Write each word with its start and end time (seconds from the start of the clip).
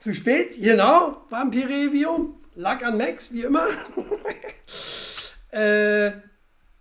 zu 0.00 0.14
spät, 0.14 0.60
genau. 0.60 1.24
Vampir-Review. 1.28 2.34
Lag 2.56 2.82
an 2.82 2.98
Max, 2.98 3.30
wie 3.30 3.42
immer. 3.42 3.66
äh, 5.52 6.06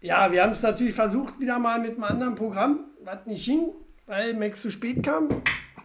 ja, 0.01 0.31
wir 0.31 0.41
haben 0.41 0.53
es 0.53 0.61
natürlich 0.61 0.95
versucht, 0.95 1.39
wieder 1.39 1.59
mal 1.59 1.79
mit 1.79 1.91
einem 1.91 2.05
anderen 2.05 2.35
Programm, 2.35 2.85
was 3.03 3.25
nicht 3.25 3.45
ging, 3.45 3.69
weil 4.07 4.33
Max 4.33 4.61
zu 4.61 4.71
spät 4.71 5.03
kam. 5.03 5.29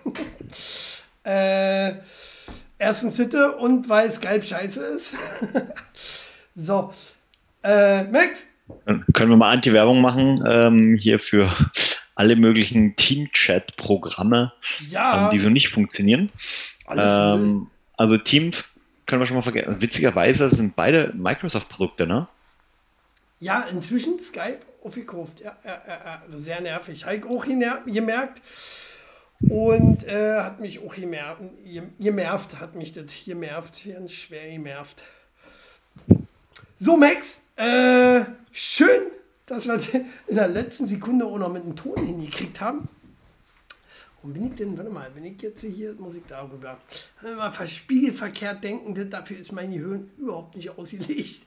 äh, 1.25 1.95
erstens 2.79 3.17
Sitte 3.17 3.57
und 3.57 3.89
weil 3.89 4.11
Skype 4.13 4.43
scheiße 4.43 4.81
ist. 4.81 5.15
so, 6.55 6.93
äh, 7.63 8.05
Max, 8.05 8.47
können 9.13 9.31
wir 9.31 9.37
mal 9.37 9.51
Anti-Werbung 9.51 10.01
machen 10.01 10.43
ähm, 10.49 10.97
hier 10.99 11.19
für 11.19 11.53
alle 12.15 12.37
möglichen 12.37 12.95
Team-Chat-Programme, 12.97 14.53
ja. 14.89 15.25
ähm, 15.25 15.31
die 15.33 15.39
so 15.39 15.51
nicht 15.51 15.73
funktionieren. 15.73 16.31
Ähm, 16.89 17.69
also 17.97 18.19
Teams 18.19 18.65
können 19.07 19.21
wir 19.21 19.27
schon 19.27 19.37
mal 19.37 19.43
vergessen. 19.43 19.69
Also 19.69 19.81
witzigerweise 19.81 20.49
sind 20.49 20.77
beide 20.77 21.13
Microsoft-Produkte, 21.15 22.07
ne? 22.07 22.29
Ja, 23.41 23.63
inzwischen 23.63 24.19
Skype 24.21 24.61
aufgekauft. 24.83 25.41
Ja, 25.41 25.57
ja, 25.65 25.83
ja, 25.87 26.23
sehr 26.39 26.61
nervig. 26.61 27.05
Habe 27.05 27.17
ich 27.17 27.25
auch 27.25 27.45
gemerkt. 27.47 28.41
Und 29.41 30.05
äh, 30.05 30.41
hat 30.41 30.61
mich 30.61 30.81
auch 30.83 30.95
gemerkt, 30.95 31.43
gemervt, 31.99 32.61
hat 32.61 32.77
mich 32.77 32.93
das 32.93 33.07
gemervt, 33.27 33.85
ganz 33.85 34.13
schwer 34.13 34.51
gemervt. 34.51 35.03
So, 36.81 36.97
Max, 36.97 37.41
äh, 37.57 38.25
schön, 38.53 39.03
dass 39.47 39.67
wir 39.67 39.75
in 40.29 40.37
der 40.37 40.49
letzten 40.49 40.87
Sekunde 40.87 41.27
auch 41.27 41.39
noch 41.39 41.53
mit 41.53 41.65
dem 41.65 41.77
Ton 41.77 41.97
hingekriegt 41.97 42.61
haben. 42.61 42.89
Und 44.25 44.33
bin 44.33 44.47
ich 44.47 44.55
denn, 44.55 44.79
warte 44.79 44.91
mal, 44.91 45.11
wenn 45.15 45.25
ich 45.25 45.41
jetzt 45.43 45.61
hier 45.61 45.93
Musik 45.99 46.25
darüber, 46.29 46.79
mal 47.23 47.53
verspiegelverkehrt 47.53 48.65
denken, 48.65 49.11
dafür 49.11 49.39
ist 49.39 49.53
mein 49.53 49.71
Gehirn 49.71 50.11
überhaupt 50.17 50.57
nicht 50.57 50.71
ausgelegt. 50.79 51.47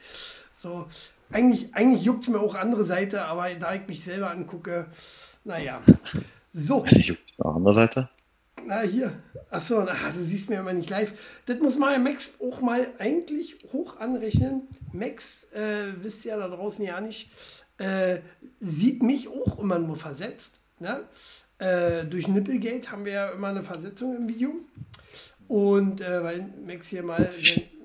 So, 0.62 0.86
eigentlich, 1.32 1.74
eigentlich 1.74 2.04
juckt 2.04 2.26
es 2.26 2.30
mir 2.30 2.40
auch 2.40 2.54
andere 2.54 2.86
Seite, 2.86 3.26
aber 3.26 3.52
da 3.56 3.74
ich 3.74 3.88
mich 3.88 4.04
selber 4.04 4.30
angucke, 4.30 4.86
naja. 5.44 5.82
So. 6.54 6.86
Juckt 6.96 7.22
auf 7.40 7.56
andere 7.56 7.74
Seite? 7.74 8.10
Na, 8.64 8.82
hier. 8.82 9.12
Achso, 9.50 9.82
na, 9.82 9.96
du 10.14 10.24
siehst 10.24 10.50
mir 10.52 10.60
immer 10.60 10.74
nicht 10.74 10.92
live. 10.92 11.14
Das 11.48 11.60
muss 11.60 11.80
man 11.80 12.04
Max 12.04 12.36
auch 12.40 12.62
mal 12.62 12.88
eigentlich 13.00 13.58
hoch 13.74 14.00
anrechnen. 14.00 14.68
Max, 14.94 15.46
äh, 15.52 15.94
wisst 16.00 16.26
ihr 16.26 16.32
ja 16.32 16.38
da 16.38 16.56
draußen 16.56 16.86
ja 16.86 17.02
nicht, 17.02 17.32
äh, 17.80 18.20
sieht 18.60 19.02
mich 19.02 19.28
auch 19.30 19.58
immer 19.58 19.80
nur 19.80 19.96
versetzt. 19.96 20.60
Ne? 20.80 21.06
Äh, 21.60 22.06
durch 22.06 22.28
Nippelgate 22.28 22.92
haben 22.92 23.06
wir 23.06 23.14
ja 23.14 23.30
immer 23.30 23.48
eine 23.48 23.64
Versetzung 23.64 24.16
im 24.16 24.30
Video. 24.30 24.54
Und 25.48 26.02
äh, 26.02 26.24
weil 26.24 26.50
Max 26.66 26.88
hier 26.88 27.04
mal, 27.04 27.30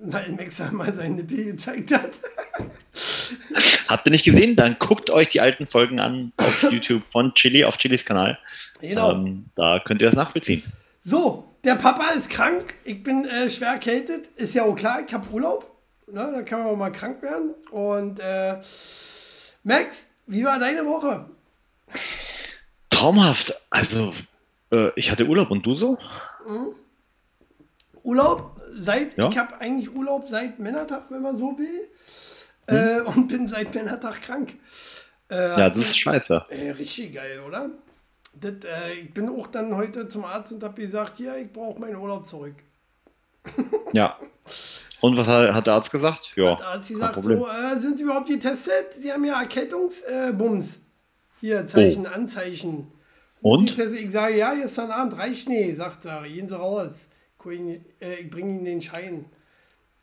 weil 0.03 0.33
Max 0.33 0.61
mal 0.73 0.93
seinen 0.93 1.17
Nippel 1.17 1.45
gezeigt 1.45 1.93
hat. 1.93 2.11
Habt 3.89 4.07
ihr 4.07 4.11
nicht 4.11 4.25
gesehen? 4.25 4.57
Dann 4.57 4.77
guckt 4.79 5.11
euch 5.11 5.29
die 5.29 5.41
alten 5.41 5.67
Folgen 5.67 6.01
an 6.01 6.33
auf 6.37 6.63
YouTube 6.71 7.03
von 7.13 7.33
Chili, 7.35 7.65
auf 7.65 7.79
Chilis 7.79 8.05
Kanal. 8.05 8.39
Genau. 8.81 9.13
Ähm, 9.13 9.47
da 9.55 9.81
könnt 9.85 10.03
ihr 10.03 10.07
das 10.07 10.17
nachvollziehen. 10.17 10.63
So, 11.05 11.45
der 11.65 11.77
Papa 11.77 12.11
ist 12.11 12.31
krank. 12.31 12.75
Ich 12.85 13.03
bin 13.03 13.25
äh, 13.27 13.49
schwer 13.49 13.71
erkältet. 13.71 14.29
Ist 14.37 14.55
ja 14.55 14.65
auch 14.65 14.75
klar, 14.75 15.03
ich 15.07 15.13
habe 15.13 15.29
Urlaub. 15.31 15.71
Ne, 16.11 16.31
da 16.35 16.43
kann 16.43 16.59
man 16.59 16.69
auch 16.69 16.77
mal 16.77 16.91
krank 16.91 17.23
werden. 17.23 17.55
Und 17.71 18.21
äh, 18.21 18.57
Max, 19.63 20.11
wie 20.27 20.45
war 20.45 20.59
deine 20.59 20.85
Woche? 20.85 21.27
Traumhaft. 22.91 23.55
Also, 23.73 24.13
äh, 24.71 24.91
ich 24.97 25.11
hatte 25.11 25.27
Urlaub 25.27 25.51
und 25.51 25.65
du 25.65 25.75
so? 25.77 25.99
Mhm. 26.47 26.75
Urlaub 28.03 28.61
seit, 28.79 29.17
ja. 29.17 29.31
ich 29.31 29.39
habe 29.39 29.59
eigentlich 29.61 29.95
Urlaub 29.95 30.29
seit 30.29 30.59
Männertag, 30.59 31.05
wenn 31.09 31.23
man 31.23 31.39
so 31.39 31.59
will. 31.59 31.89
Hm? 32.67 32.77
Äh, 32.77 33.01
und 33.01 33.29
bin 33.29 33.49
seit 33.49 33.75
Männertag 33.75 34.21
krank. 34.21 34.55
Äh, 35.31 35.37
ja, 35.37 35.71
das 35.71 35.79
ist 35.79 35.99
scheiße. 35.99 36.45
Äh, 36.51 36.71
richtig 36.73 37.15
geil, 37.15 37.41
oder? 37.47 37.71
Das, 38.39 38.53
äh, 38.65 38.93
ich 39.03 39.15
bin 39.15 39.31
auch 39.31 39.47
dann 39.47 39.75
heute 39.75 40.07
zum 40.07 40.27
Arzt 40.27 40.53
und 40.53 40.63
habe 40.63 40.81
gesagt, 40.81 41.19
ja, 41.19 41.37
ich 41.37 41.51
brauche 41.51 41.81
meinen 41.81 41.97
Urlaub 41.97 42.27
zurück. 42.27 42.57
ja. 43.95 44.19
Und 45.01 45.17
was 45.17 45.27
hat, 45.27 45.67
der 45.67 45.75
Arzt 45.75 45.91
gesagt? 45.91 46.33
Ja, 46.37 46.53
hat 46.53 46.61
der 46.61 46.67
Arzt 46.67 46.89
gesagt, 46.89 47.25
so, 47.25 47.49
äh, 47.49 47.81
sind 47.81 47.97
Sie 47.97 48.05
überhaupt 48.05 48.29
getestet? 48.29 48.93
Sie 48.99 49.11
haben 49.11 49.25
ja 49.25 49.41
Erkältungsbums. 49.41 50.77
Äh, 50.77 50.79
hier, 51.41 51.67
Zeichen, 51.67 52.07
oh. 52.07 52.15
Anzeichen. 52.15 52.93
Und? 53.43 53.79
Ich 53.79 54.13
sage, 54.13 54.37
ja, 54.37 54.55
gestern 54.55 54.91
Abend 54.91 55.19
reicht 55.19 55.49
nicht, 55.49 55.77
sagt 55.77 56.05
er. 56.05 56.23
Gehen 56.23 56.49
Sie 56.49 56.57
raus. 56.57 57.09
Äh, 57.45 57.81
ich 58.21 58.31
bringe 58.31 58.51
Ihnen 58.51 58.65
den 58.65 58.83
Schein. 58.83 59.25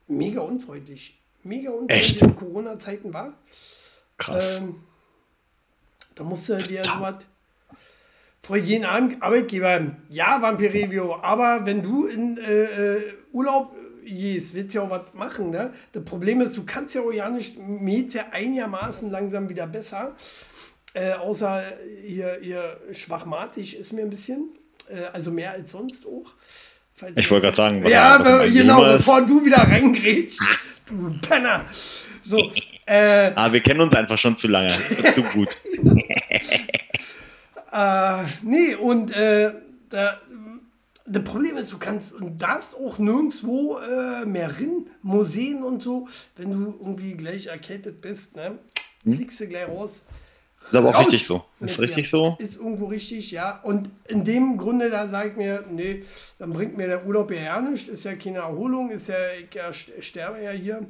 Mega 0.07 0.41
unfreundlich. 0.41 1.19
Mega 1.43 1.71
unfreundlich 1.71 2.21
in 2.21 2.35
Corona-Zeiten 2.35 3.13
war. 3.13 3.33
Krass. 4.17 4.59
Ähm, 4.59 4.75
da 6.15 6.23
musste 6.23 6.61
dir 6.67 6.83
so 6.83 6.99
was 7.01 7.15
vor 8.41 8.57
jeden 8.57 8.85
Arbeitgeber, 8.85 9.91
ja, 10.09 10.41
Vampir 10.41 10.73
Review, 10.73 11.13
aber 11.13 11.65
wenn 11.65 11.83
du 11.83 12.07
in 12.07 12.37
äh, 12.37 12.63
äh 12.63 13.13
Urlaub 13.31 13.75
gehst, 14.03 14.55
willst 14.55 14.73
du 14.73 14.79
ja 14.79 14.85
auch 14.85 14.89
was 14.89 15.13
machen. 15.13 15.51
Ne? 15.51 15.71
Das 15.93 16.03
Problem 16.03 16.41
ist, 16.41 16.57
du 16.57 16.63
kannst 16.65 16.95
ja 16.95 17.01
auch 17.01 17.11
ja 17.11 17.29
nicht, 17.29 17.57
ja 18.13 18.25
einigermaßen 18.31 19.11
langsam 19.11 19.49
wieder 19.49 19.67
besser. 19.67 20.15
Äh, 20.93 21.13
außer 21.13 21.63
ihr, 22.03 22.39
ihr 22.41 22.79
schwachmatisch 22.91 23.73
ist 23.75 23.93
mir 23.93 24.01
ein 24.01 24.09
bisschen. 24.09 24.49
Äh, 24.89 25.05
also 25.13 25.31
mehr 25.31 25.51
als 25.51 25.71
sonst 25.71 26.05
auch. 26.05 26.33
Ich 27.15 27.31
wollte 27.31 27.47
gerade 27.47 27.55
sagen, 27.55 27.83
was 27.83 27.91
ja, 27.91 28.19
was 28.19 28.53
genau, 28.53 28.83
bevor 28.83 29.25
du 29.25 29.45
wieder 29.45 29.59
reingrätst, 29.59 30.41
du 30.85 31.17
Penner. 31.21 31.65
So, 32.25 32.51
äh, 32.85 33.31
ah, 33.35 33.53
wir 33.53 33.61
kennen 33.61 33.81
uns 33.81 33.95
einfach 33.95 34.17
schon 34.17 34.35
zu 34.35 34.47
lange, 34.47 34.67
zu 35.13 35.23
gut. 35.23 35.47
äh, 37.71 38.23
nee, 38.41 38.75
und 38.75 39.15
äh, 39.15 39.53
da, 39.89 40.19
das 41.05 41.23
Problem 41.23 41.55
ist, 41.57 41.71
du 41.71 41.77
kannst 41.77 42.13
und 42.13 42.41
darfst 42.41 42.75
auch 42.75 42.99
nirgendwo 42.99 43.79
äh, 43.79 44.25
mehr 44.25 44.49
rein, 44.49 44.87
Museen 45.01 45.63
und 45.63 45.81
so, 45.81 46.09
wenn 46.35 46.51
du 46.51 46.77
irgendwie 46.79 47.13
gleich 47.13 47.47
erkältet 47.47 48.01
bist, 48.01 48.35
ne? 48.35 48.59
Hm? 49.03 49.13
Fliegst 49.13 49.39
du 49.39 49.47
gleich 49.47 49.67
raus. 49.69 50.03
Ist 50.69 50.75
aber 50.75 50.89
auch 50.89 50.99
richtig 50.99 51.25
so. 51.25 51.43
Ist 51.59 51.79
richtig 51.79 52.11
so. 52.11 52.37
Ist 52.37 52.57
irgendwo 52.57 52.85
richtig, 52.85 53.31
ja. 53.31 53.59
Und 53.63 53.89
in 54.07 54.23
dem 54.23 54.57
Grunde, 54.57 54.91
da 54.91 55.07
sage 55.07 55.29
ich 55.29 55.35
mir, 55.35 55.63
nee, 55.69 56.03
dann 56.37 56.53
bringt 56.53 56.77
mir 56.77 56.87
der 56.87 57.05
Urlaub 57.07 57.31
ja 57.31 57.59
nichts. 57.59 57.89
Ist 57.89 58.05
ja 58.05 58.13
keine 58.13 58.39
Erholung, 58.39 58.91
ist 58.91 59.07
ja, 59.07 59.15
ich 59.39 59.53
ja, 59.53 59.73
sterbe 59.73 60.43
ja 60.43 60.51
hier. 60.51 60.85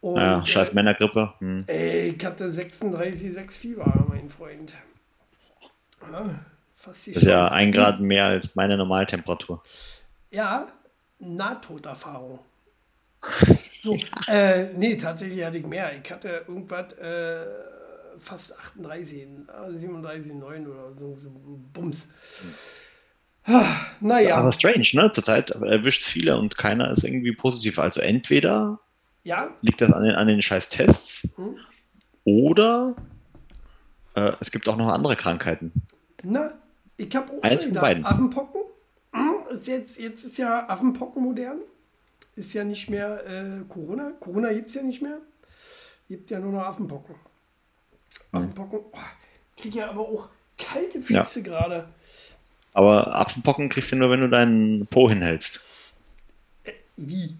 Und, 0.00 0.16
ja, 0.16 0.44
scheiß 0.44 0.70
äh, 0.70 0.74
Männergrippe. 0.74 1.32
Hm. 1.38 1.64
Ey, 1.68 2.16
ich 2.16 2.24
hatte 2.24 2.50
36,6 2.50 3.52
Fieber, 3.52 4.06
mein 4.08 4.28
Freund. 4.28 4.74
Ja, 6.10 6.30
fast 6.74 7.06
die 7.06 7.12
das 7.12 7.22
ist 7.22 7.28
ja 7.28 7.48
ein 7.48 7.70
Grad 7.70 8.00
mehr 8.00 8.24
als 8.24 8.56
meine 8.56 8.76
Normaltemperatur. 8.76 9.62
Ja, 10.32 10.66
Nahtoderfahrung. 11.20 12.40
So, 13.82 13.98
äh, 14.28 14.74
nee, 14.74 14.94
tatsächlich 14.96 15.42
hatte 15.42 15.56
ich 15.56 15.64
mehr. 15.64 15.90
Ich 16.04 16.10
hatte 16.10 16.44
irgendwas, 16.46 16.92
äh, 16.98 17.46
fast 18.18 18.56
38, 18.58 19.28
37, 19.76 20.34
9 20.34 20.66
oder 20.66 20.92
so, 20.94 21.16
so 21.16 21.30
Bums. 21.72 22.08
Ah, 23.44 23.64
naja. 24.00 24.36
Aber 24.36 24.52
strange, 24.52 24.86
ne? 24.92 25.10
Zurzeit 25.14 25.50
erwischt 25.50 26.02
es 26.02 26.08
viele 26.08 26.36
und 26.38 26.56
keiner 26.56 26.90
ist 26.90 27.04
irgendwie 27.04 27.32
positiv. 27.32 27.78
Also 27.78 28.00
entweder 28.00 28.80
ja? 29.24 29.50
liegt 29.62 29.80
das 29.80 29.90
an 29.90 30.04
den, 30.04 30.14
an 30.14 30.28
den 30.28 30.42
scheiß 30.42 30.68
Tests 30.68 31.28
hm? 31.36 31.56
oder 32.24 32.94
äh, 34.14 34.32
es 34.40 34.50
gibt 34.50 34.68
auch 34.68 34.76
noch 34.76 34.88
andere 34.88 35.16
Krankheiten. 35.16 35.72
Na, 36.22 36.52
ich 36.96 37.14
habe 37.16 37.32
auch 37.32 37.42
Eins 37.42 37.64
von 37.64 37.74
beiden. 37.74 38.04
Affenpocken. 38.04 38.62
Hm? 39.12 39.56
Ist 39.56 39.66
jetzt, 39.66 39.98
jetzt 39.98 40.24
ist 40.24 40.38
ja 40.38 40.68
Affenpocken 40.68 41.22
modern. 41.22 41.60
Ist 42.36 42.52
ja 42.54 42.62
nicht 42.62 42.88
mehr 42.90 43.26
äh, 43.26 43.64
Corona. 43.68 44.12
Corona 44.20 44.52
gibt 44.52 44.68
es 44.68 44.74
ja 44.74 44.82
nicht 44.82 45.02
mehr. 45.02 45.18
Gibt 46.08 46.30
ja 46.30 46.38
nur 46.40 46.52
noch 46.52 46.62
Affenpocken. 46.62 47.14
Affenpocken. 48.32 48.80
Oh, 48.92 48.98
kriege 49.56 49.78
ja 49.78 49.90
aber 49.90 50.00
auch 50.00 50.28
kalte 50.58 51.00
Füße 51.00 51.40
ja. 51.40 51.44
gerade. 51.44 51.88
Aber 52.72 53.14
Affenpocken 53.16 53.68
kriegst 53.68 53.92
du 53.92 53.96
nur, 53.96 54.10
wenn 54.10 54.20
du 54.20 54.28
deinen 54.28 54.86
Po 54.86 55.08
hinhältst. 55.08 55.94
Äh, 56.64 56.72
wie? 56.96 57.36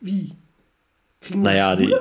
Wie? 0.00 0.34
Kriegen 1.20 1.42
naja, 1.42 1.76
die. 1.76 1.94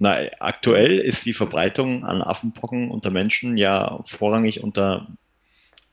Na, 0.00 0.16
aktuell 0.38 0.98
ist 0.98 1.26
die 1.26 1.32
Verbreitung 1.32 2.04
an 2.04 2.22
Affenpocken 2.22 2.90
unter 2.90 3.10
Menschen 3.10 3.56
ja 3.56 3.98
vorrangig 4.04 4.62
unter 4.62 5.08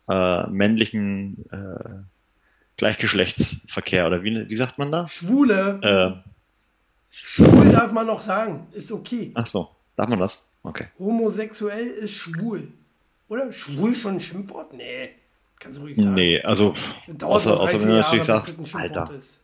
äh, 0.08 0.48
männlichen 0.48 1.46
äh, 1.52 2.04
Gleichgeschlechtsverkehr 2.78 4.06
oder 4.06 4.24
wie, 4.24 4.48
wie 4.48 4.56
sagt 4.56 4.78
man 4.78 4.92
da? 4.92 5.08
Schwule. 5.08 5.80
Äh, 6.24 6.30
Schwul 7.18 7.72
darf 7.72 7.94
man 7.94 8.06
noch 8.06 8.20
sagen, 8.20 8.68
ist 8.74 8.92
okay. 8.92 9.32
Ach 9.36 9.48
so, 9.50 9.70
darf 9.96 10.10
man 10.10 10.20
das? 10.20 10.46
Okay. 10.64 10.88
Homosexuell 11.00 11.88
ist 11.88 12.12
schwul. 12.12 12.68
Oder? 13.30 13.54
Schwul 13.54 13.96
schon 13.96 14.16
ein 14.16 14.20
Schimpfwort? 14.20 14.74
Nee. 14.74 15.12
Kannst 15.58 15.80
du 15.80 15.84
ruhig 15.84 15.96
sagen. 15.96 16.12
Nee, 16.12 16.42
also. 16.42 16.76
Außer, 17.22 17.58
außer 17.58 17.82
wenn 17.82 17.88
du 17.88 17.96
natürlich 17.96 18.26
sagst, 18.26 18.76
Alter. 18.76 19.10
Ist. 19.18 19.40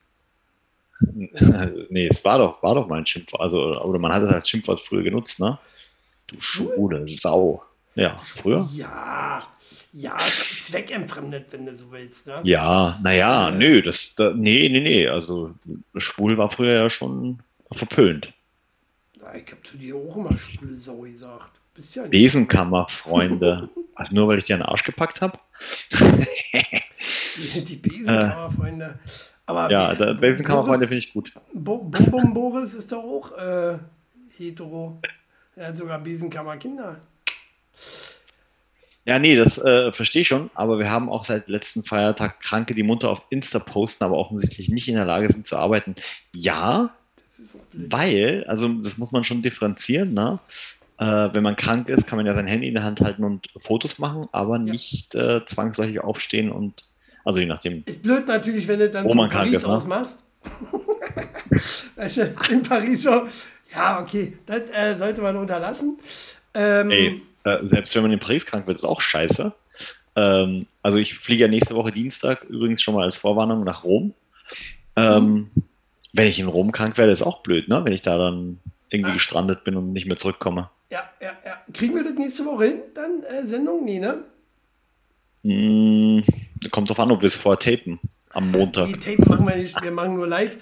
nee, 1.90 2.10
es 2.12 2.24
war 2.26 2.40
doch, 2.40 2.62
war 2.62 2.76
doch 2.76 2.88
mal 2.88 3.00
ein 3.00 3.06
Schimpfwort. 3.06 3.42
Also, 3.42 3.82
oder 3.82 4.00
man 4.00 4.14
hat 4.14 4.22
es 4.24 4.34
als 4.34 4.50
Schimpfwort 4.50 4.82
früher 4.82 5.04
genutzt, 5.04 5.40
ne? 5.40 5.58
Du 6.28 6.42
schwule 6.42 7.06
Sau. 7.20 7.64
Ja, 7.96 8.18
früher? 8.18 8.68
Ja, 8.74 9.48
ja, 9.94 10.18
zweckentfremdet, 10.62 11.52
wenn 11.52 11.66
du 11.66 11.76
so 11.76 11.92
willst, 11.92 12.28
ne? 12.28 12.42
Ja, 12.44 13.00
naja, 13.04 13.50
äh, 13.50 13.52
nö, 13.52 13.82
das, 13.82 14.16
da, 14.16 14.32
nee, 14.32 14.70
nee, 14.70 14.80
nee, 14.80 15.08
also 15.08 15.54
schwul 15.98 16.38
war 16.38 16.50
früher 16.50 16.74
ja 16.74 16.90
schon 16.90 17.40
verpönt. 17.72 18.34
Ich 19.16 19.52
hab 19.52 19.66
zu 19.66 19.78
dir 19.78 19.96
auch 19.96 20.16
immer 20.18 20.38
schwule 20.38 20.76
Sau 20.76 21.02
gesagt. 21.02 21.60
Bist 21.74 21.96
ja 21.96 22.06
Besenkammerfreunde. 22.08 23.70
also 23.96 24.16
nur 24.16 24.28
weil 24.28 24.40
ich 24.40 24.46
dir 24.46 24.56
einen 24.56 24.64
Arsch 24.64 24.84
gepackt 24.84 25.22
habe? 25.22 25.40
die, 25.94 27.64
die 27.64 27.76
Besenkammerfreunde. 27.76 29.00
Aber 29.46 29.72
ja, 29.72 29.94
Be 29.94 30.16
Besenkammerfreunde 30.16 30.88
finde 30.88 31.00
ich 31.00 31.14
gut. 31.14 31.32
Bo 31.54 31.80
Bonbon 31.80 32.34
Boris 32.34 32.74
ist 32.74 32.92
doch 32.92 33.04
auch 33.04 33.38
äh, 33.38 33.78
hetero. 34.38 35.00
Er 35.56 35.68
hat 35.68 35.78
sogar 35.78 36.00
Besenkammerkinder. 36.00 37.00
Ja, 39.04 39.18
nee, 39.18 39.36
das 39.36 39.58
äh, 39.58 39.92
verstehe 39.92 40.22
ich 40.22 40.28
schon, 40.28 40.52
aber 40.54 40.78
wir 40.78 40.90
haben 40.92 41.10
auch 41.10 41.26
seit 41.26 41.48
letzten 41.48 41.84
Feiertag 41.84 42.40
Kranke, 42.40 42.76
die 42.76 42.84
munter 42.84 43.10
auf 43.10 43.26
Insta 43.30 43.60
posten, 43.60 44.04
aber 44.04 44.18
offensichtlich 44.18 44.70
nicht 44.70 44.88
in 44.88 44.96
der 44.96 45.06
Lage 45.06 45.32
sind 45.32 45.48
zu 45.48 45.58
arbeiten. 45.58 45.96
Ja, 46.36 46.96
weil, 47.74 48.44
also 48.48 48.68
das 48.68 48.98
muss 48.98 49.12
man 49.12 49.24
schon 49.24 49.42
differenzieren, 49.42 50.14
ne? 50.14 50.40
Äh, 50.98 51.30
wenn 51.34 51.42
man 51.42 51.56
krank 51.56 51.90
ist, 51.90 52.06
kann 52.06 52.18
man 52.18 52.28
ja 52.28 52.36
sein 52.36 52.46
Handy 52.46 52.68
in 52.68 52.76
der 52.76 52.84
Hand 52.84 53.02
halten 53.02 53.24
und 53.24 53.48
Fotos 53.58 53.98
machen, 53.98 54.28
aber 54.32 54.58
ja. 54.58 54.64
nicht 54.64 55.16
äh, 55.16 55.44
zwangsläufig 55.46 56.00
aufstehen 56.00 56.52
und, 56.52 56.84
also 57.26 57.40
je 57.40 57.48
nachdem. 57.48 57.82
Ist 57.86 58.04
blöd 58.04 58.28
natürlich, 58.28 58.68
wenn 58.68 58.80
du 58.80 58.90
dann 58.90 59.10
von 59.10 59.28
Paris 59.28 59.54
ist, 59.56 59.64
ne? 59.64 59.70
ausmachst. 59.70 60.20
weißt 61.96 62.18
du, 62.18 62.36
in 62.52 62.62
Paris 62.62 63.02
so, 63.02 63.28
ja, 63.74 64.00
okay, 64.00 64.38
das 64.46 64.62
äh, 64.72 64.96
sollte 64.96 65.22
man 65.22 65.36
unterlassen. 65.38 65.98
Ähm, 66.54 66.92
Ey, 66.92 67.22
äh, 67.46 67.58
selbst 67.72 67.96
wenn 67.96 68.04
man 68.04 68.12
in 68.12 68.20
Paris 68.20 68.46
krank 68.46 68.68
wird, 68.68 68.78
ist 68.78 68.86
auch 68.86 69.02
scheiße. 69.02 69.52
Ähm, 70.16 70.68
also 70.84 70.98
ich 70.98 71.16
fliege 71.16 71.44
ja 71.44 71.48
nächste 71.48 71.76
Woche 71.76 71.92
Dienstag 71.92 72.44
übrigens 72.44 72.82
schon 72.82 72.96
mal 72.96 73.04
als 73.04 73.18
Vorwarnung 73.18 73.64
nach 73.64 73.84
Rom. 73.84 74.14
Ähm, 74.96 75.50
mhm. 75.56 75.64
Wenn 76.14 76.28
ich 76.28 76.40
in 76.40 76.48
Rom 76.48 76.72
krank 76.72 76.98
werde, 76.98 77.12
ist 77.12 77.22
auch 77.22 77.42
blöd, 77.42 77.68
ne? 77.68 77.84
Wenn 77.86 77.94
ich 77.94 78.02
da 78.02 78.18
dann 78.18 78.60
irgendwie 78.90 79.12
ah. 79.12 79.14
gestrandet 79.14 79.64
bin 79.64 79.76
und 79.76 79.94
nicht 79.94 80.08
mehr 80.08 80.18
zurückkomme. 80.18 80.70
Ja, 80.90 81.10
ja, 81.22 81.32
ja. 81.46 81.62
Kriegen 81.74 81.96
wir 81.96 82.04
das 82.04 82.14
nächste 82.14 82.46
Woche 82.46 82.66
hin? 82.66 82.82
Dann 82.94 83.24
äh, 83.24 83.48
Sendung? 83.48 83.86
Nee, 83.86 84.00
ne? 84.00 84.24
Mm, 85.44 86.22
kommt 86.72 86.90
drauf 86.90 87.00
an, 87.00 87.12
ob 87.12 87.22
wir 87.22 87.28
es 87.28 87.36
vorher 87.36 87.60
tapen. 87.60 88.00
Am 88.34 88.52
Montag. 88.52 88.88
Die 88.88 89.00
Tape 89.00 89.30
machen 89.30 89.48
wir 89.48 89.56
nicht, 89.56 89.82
wir 89.82 89.92
machen 89.92 90.16
nur 90.16 90.28
live. 90.28 90.58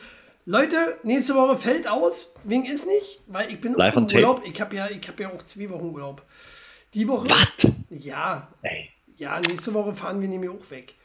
Leute, 0.46 0.76
nächste 1.04 1.36
Woche 1.36 1.58
fällt 1.58 1.88
aus. 1.88 2.32
Wegen 2.44 2.66
ist 2.66 2.88
nicht, 2.88 3.20
weil 3.28 3.52
ich 3.52 3.62
bin 3.62 3.74
live 3.74 3.96
im 3.96 4.06
Urlaub. 4.06 4.42
Ich 4.46 4.60
habe 4.60 4.76
ja, 4.76 4.86
hab 4.86 5.20
ja 5.20 5.30
auch 5.30 5.44
zwei 5.44 5.70
Wochen 5.70 5.90
Urlaub. 5.90 6.24
Die 6.96 7.08
Woche. 7.08 7.30
Was? 7.30 7.54
Ja. 7.90 8.48
Ey. 8.64 8.90
Ja, 9.18 9.40
nächste 9.40 9.74
Woche 9.74 9.94
fahren 9.94 10.22
wir 10.22 10.28
nämlich 10.28 10.50
auch 10.50 10.72
weg. 10.72 10.96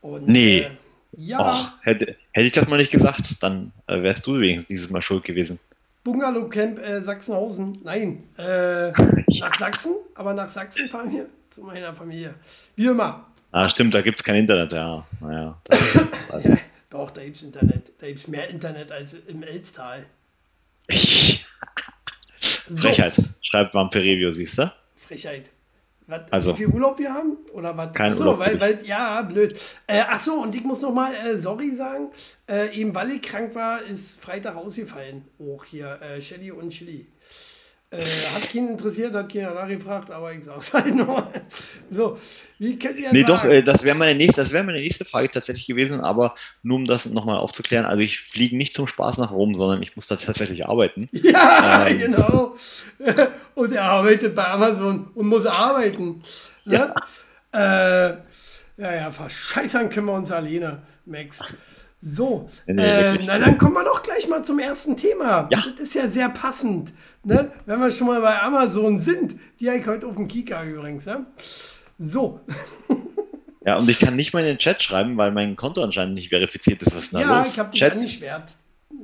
Und, 0.00 0.28
nee. 0.28 0.60
Äh, 0.60 0.70
ja. 1.12 1.38
Och, 1.40 1.70
hätte, 1.82 2.16
hätte 2.32 2.46
ich 2.46 2.52
das 2.52 2.68
mal 2.68 2.76
nicht 2.76 2.90
gesagt, 2.90 3.42
dann 3.42 3.72
äh, 3.86 4.02
wärst 4.02 4.26
du 4.26 4.38
wenigstens 4.38 4.68
dieses 4.68 4.90
Mal 4.90 5.02
schuld 5.02 5.24
gewesen. 5.24 5.58
Bungalow 6.04 6.48
Camp 6.48 6.78
äh, 6.78 7.00
Sachsenhausen. 7.00 7.78
Nein. 7.84 8.24
Äh, 8.36 8.90
nach 9.40 9.58
Sachsen, 9.58 9.94
aber 10.14 10.34
nach 10.34 10.48
Sachsen 10.48 10.88
fahren 10.88 11.12
wir 11.12 11.26
zu 11.50 11.62
meiner 11.62 11.94
Familie. 11.94 12.34
Wie 12.76 12.86
immer. 12.86 13.26
Ah, 13.52 13.68
stimmt, 13.70 13.94
da 13.94 14.00
gibt 14.00 14.16
es 14.18 14.24
kein 14.24 14.36
Internet, 14.36 14.72
ja. 14.72 15.06
Naja, 15.20 15.60
ja, 16.42 16.56
doch, 16.88 17.10
da 17.10 17.22
gibt 17.22 17.36
es 17.36 17.42
Internet. 17.42 17.92
Da 17.98 18.06
gibt 18.06 18.20
es 18.20 18.28
mehr 18.28 18.48
Internet 18.48 18.90
als 18.90 19.14
im 19.14 19.42
Elstal. 19.42 20.06
Frechheit, 22.74 23.14
so. 23.14 23.22
schreibt 23.42 23.74
Vampirevio, 23.74 24.30
siehst 24.30 24.56
du? 24.58 24.72
Frechheit. 24.94 25.50
Was, 26.06 26.32
also, 26.32 26.52
wie 26.52 26.56
viel 26.58 26.66
Urlaub 26.68 26.98
wir 26.98 27.12
haben? 27.12 27.36
Oder 27.52 27.76
was? 27.76 27.92
Kein 27.92 28.12
Achso, 28.12 28.20
Urlaub 28.24 28.40
weil, 28.40 28.60
weil, 28.60 28.84
ja, 28.84 29.22
blöd. 29.22 29.58
Äh, 29.86 30.02
ach 30.08 30.20
so, 30.20 30.34
und 30.34 30.54
ich 30.54 30.64
muss 30.64 30.82
noch 30.82 30.92
mal 30.92 31.12
äh, 31.14 31.38
sorry 31.38 31.74
sagen. 31.74 32.10
Äh, 32.48 32.74
eben 32.74 32.94
weil 32.94 33.10
ich 33.10 33.22
krank 33.22 33.54
war, 33.54 33.82
ist 33.82 34.20
Freitag 34.20 34.56
ausgefallen. 34.56 35.24
Auch 35.38 35.64
hier, 35.64 36.00
äh, 36.02 36.20
Shelly 36.20 36.50
und 36.50 36.70
Chili. 36.70 37.06
Äh, 37.92 38.26
hat 38.26 38.50
keinen 38.50 38.70
interessiert, 38.70 39.14
hat 39.14 39.30
keiner 39.30 39.52
nachgefragt, 39.52 40.10
aber 40.10 40.32
ich 40.32 40.44
sag's 40.44 40.72
halt 40.72 40.94
nur. 40.94 41.30
so, 41.90 42.18
wie 42.58 42.78
könnt 42.78 42.98
ihr 42.98 43.12
Nee, 43.12 43.20
sagen? 43.20 43.32
doch, 43.32 43.44
äh, 43.44 43.62
das 43.62 43.84
wäre 43.84 43.94
meine, 43.94 44.14
nächste, 44.14 44.50
wär 44.50 44.62
meine 44.62 44.80
nächste 44.80 45.04
Frage 45.04 45.30
tatsächlich 45.30 45.66
gewesen, 45.66 46.00
aber 46.00 46.32
nur 46.62 46.76
um 46.76 46.86
das 46.86 47.04
nochmal 47.04 47.36
aufzuklären, 47.36 47.84
also 47.84 48.02
ich 48.02 48.18
fliege 48.18 48.56
nicht 48.56 48.72
zum 48.72 48.86
Spaß 48.86 49.18
nach 49.18 49.30
Rom, 49.30 49.54
sondern 49.54 49.82
ich 49.82 49.94
muss 49.94 50.06
da 50.06 50.16
tatsächlich 50.16 50.66
arbeiten. 50.66 51.10
Ja, 51.22 51.86
ähm, 51.86 51.98
genau. 51.98 52.56
und 53.54 53.72
er 53.74 53.84
arbeitet 53.84 54.34
bei 54.34 54.46
Amazon 54.46 55.10
und 55.14 55.26
muss 55.26 55.44
arbeiten. 55.44 56.22
Ne? 56.64 56.94
Ja. 57.52 58.08
Äh, 58.08 58.16
ja, 58.78 58.94
ja, 58.94 59.10
verscheißern 59.10 59.90
können 59.90 60.06
wir 60.06 60.14
uns 60.14 60.32
alleine, 60.32 60.80
Max. 61.04 61.40
So, 62.04 62.48
äh, 62.66 62.74
na 62.74 63.38
dann 63.38 63.58
kommen 63.58 63.74
wir 63.74 63.84
doch 63.84 64.02
gleich 64.02 64.26
mal 64.28 64.44
zum 64.44 64.58
ersten 64.58 64.96
Thema. 64.96 65.48
Ja. 65.52 65.62
Das 65.62 65.80
ist 65.80 65.94
ja 65.94 66.08
sehr 66.08 66.28
passend, 66.30 66.92
ne? 67.22 67.52
wenn 67.64 67.78
wir 67.78 67.92
schon 67.92 68.08
mal 68.08 68.20
bei 68.20 68.42
Amazon 68.42 68.98
sind. 68.98 69.36
Die 69.60 69.68
habe 69.68 69.78
ich 69.78 69.86
heute 69.86 70.08
auf 70.08 70.16
dem 70.16 70.26
Kika 70.26 70.64
übrigens. 70.64 71.06
Ne? 71.06 71.26
So. 71.98 72.40
Ja, 73.64 73.76
und 73.76 73.88
ich 73.88 74.00
kann 74.00 74.16
nicht 74.16 74.32
mal 74.32 74.40
in 74.40 74.46
den 74.46 74.58
Chat 74.58 74.82
schreiben, 74.82 75.16
weil 75.16 75.30
mein 75.30 75.54
Konto 75.54 75.82
anscheinend 75.82 76.14
nicht 76.14 76.30
verifiziert 76.30 76.82
ist. 76.82 76.96
Was 76.96 77.04
ist 77.04 77.14
da 77.14 77.20
ja, 77.20 77.38
los? 77.38 77.52
ich 77.52 77.58
habe 77.60 77.70
dich 77.70 77.80
Chat, 77.80 77.92
angesperrt. 77.92 78.52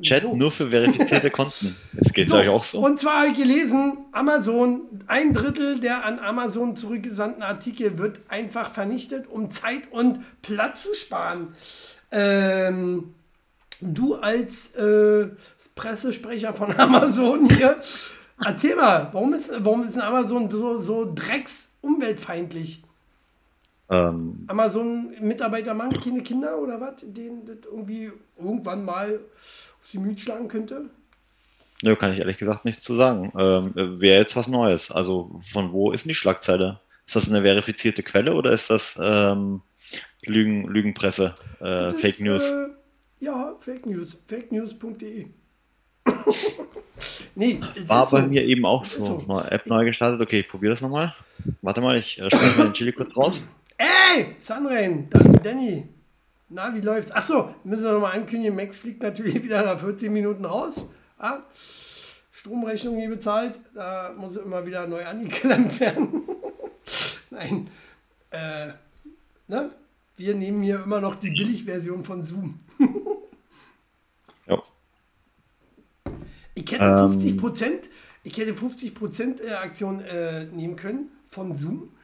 Chat 0.02 0.22
so. 0.22 0.34
nur 0.34 0.50
für 0.50 0.70
verifizierte 0.70 1.30
Konten. 1.30 1.76
Das 1.92 2.12
geht 2.12 2.26
so. 2.26 2.34
euch 2.34 2.48
auch 2.48 2.64
so. 2.64 2.80
Und 2.80 2.98
zwar 2.98 3.20
habe 3.20 3.28
ich 3.28 3.36
gelesen, 3.36 3.98
Amazon, 4.10 4.82
ein 5.06 5.32
Drittel 5.32 5.78
der 5.78 6.04
an 6.04 6.18
Amazon 6.18 6.74
zurückgesandten 6.74 7.42
Artikel 7.44 7.98
wird 7.98 8.20
einfach 8.28 8.72
vernichtet, 8.72 9.28
um 9.28 9.50
Zeit 9.52 9.92
und 9.92 10.18
Platz 10.42 10.82
zu 10.82 10.94
sparen. 10.94 11.54
Ähm, 12.10 13.14
du 13.80 14.14
als 14.16 14.74
äh, 14.74 15.28
Pressesprecher 15.74 16.54
von 16.54 16.74
Amazon 16.78 17.48
hier, 17.48 17.80
erzähl 18.44 18.76
mal, 18.76 19.08
warum 19.12 19.34
ist, 19.34 19.50
warum 19.58 19.84
ist 19.84 19.98
Amazon 19.98 20.50
so, 20.50 20.80
so 20.80 21.12
drecks-umweltfeindlich? 21.14 22.82
Ähm, 23.90 24.44
Amazon-Mitarbeiter 24.48 25.72
machen 25.74 26.00
keine 26.00 26.22
Kinder 26.22 26.58
oder 26.58 26.80
was, 26.80 26.96
denen 27.02 27.46
das 27.46 27.58
irgendwie 27.64 28.10
irgendwann 28.38 28.84
mal 28.84 29.20
auf 29.80 29.90
die 29.90 29.98
Mühe 29.98 30.18
schlagen 30.18 30.48
könnte? 30.48 30.90
Nö, 31.82 31.96
kann 31.96 32.12
ich 32.12 32.18
ehrlich 32.18 32.38
gesagt 32.38 32.64
nichts 32.64 32.82
zu 32.82 32.94
sagen. 32.94 33.32
Ähm, 33.38 33.72
Wäre 34.00 34.18
jetzt 34.18 34.36
was 34.36 34.48
Neues. 34.48 34.90
Also 34.90 35.40
von 35.42 35.72
wo 35.72 35.92
ist 35.92 36.04
denn 36.04 36.10
die 36.10 36.14
Schlagzeile? 36.14 36.80
Ist 37.06 37.16
das 37.16 37.28
eine 37.28 37.42
verifizierte 37.42 38.02
Quelle 38.02 38.34
oder 38.34 38.52
ist 38.52 38.68
das 38.68 38.98
ähm, 39.00 39.62
Lügen, 40.28 40.68
Lügenpresse, 40.68 41.34
äh, 41.60 41.88
ist, 41.88 42.00
Fake 42.00 42.20
News. 42.20 42.44
Äh, 42.48 42.68
ja, 43.20 43.56
Fake 43.58 43.86
News. 43.86 44.16
fakenews.de. 44.26 45.26
nee, 47.34 47.60
War 47.86 48.10
bei 48.10 48.22
so. 48.22 48.28
mir 48.28 48.44
eben 48.44 48.64
auch 48.64 48.88
so. 48.88 49.04
so. 49.04 49.24
Mal 49.26 49.48
App 49.50 49.66
neu 49.66 49.84
gestartet. 49.84 50.20
Okay, 50.20 50.40
ich 50.40 50.48
probiere 50.48 50.72
das 50.72 50.80
nochmal. 50.80 51.14
Warte 51.62 51.80
mal, 51.80 51.98
ich 51.98 52.18
äh, 52.20 52.30
schmeiße 52.30 52.58
mal 52.58 52.64
den 52.68 52.72
Chili 52.74 52.92
kurz 52.92 53.16
raus. 53.16 53.34
Ey, 53.76 54.34
Sunrain, 54.40 55.08
dann 55.10 55.40
Danny. 55.42 55.88
Na, 56.48 56.74
wie 56.74 56.80
läuft's? 56.80 57.12
Achso, 57.12 57.54
müssen 57.64 57.84
wir 57.84 57.92
nochmal 57.92 58.12
ankündigen. 58.16 58.56
Max 58.56 58.78
fliegt 58.78 59.02
natürlich 59.02 59.42
wieder 59.42 59.64
nach 59.64 59.78
14 59.78 60.12
Minuten 60.12 60.44
raus. 60.44 60.76
Ja? 61.20 61.42
Stromrechnung 62.32 62.96
nie 62.96 63.08
bezahlt. 63.08 63.58
Da 63.74 64.14
muss 64.16 64.36
er 64.36 64.44
immer 64.44 64.64
wieder 64.64 64.86
neu 64.86 65.04
angeklemmt 65.04 65.78
werden. 65.80 66.22
Nein. 67.30 67.68
Äh, 68.30 68.68
ne? 69.48 69.70
Wir 70.18 70.34
nehmen 70.34 70.62
hier 70.62 70.82
immer 70.82 71.00
noch 71.00 71.14
die 71.14 71.30
Billigversion 71.30 72.04
von 72.04 72.24
Zoom. 72.24 72.60
ja. 74.46 74.62
Ich 76.54 76.70
hätte 76.72 76.84
ähm, 76.84 77.12
50 77.12 77.38
Prozent, 77.38 77.88
ich 78.24 78.36
hätte 78.36 78.54
50 78.54 78.94
Prozent 78.94 79.40
äh, 79.40 79.52
Aktion 79.52 80.00
äh, 80.00 80.44
nehmen 80.44 80.76
können 80.76 81.10
von 81.28 81.56
Zoom. 81.56 81.94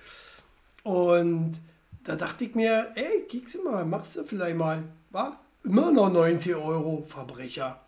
Und 0.84 1.60
da 2.04 2.14
dachte 2.14 2.44
ich 2.44 2.54
mir, 2.54 2.92
ey, 2.94 3.24
kiekst 3.28 3.56
du 3.56 3.64
mal, 3.64 3.84
machst 3.84 4.16
du 4.16 4.24
vielleicht 4.24 4.56
mal. 4.56 4.84
War 5.10 5.40
immer 5.64 5.90
noch 5.90 6.12
90 6.12 6.54
Euro 6.54 7.04
Verbrecher. 7.08 7.80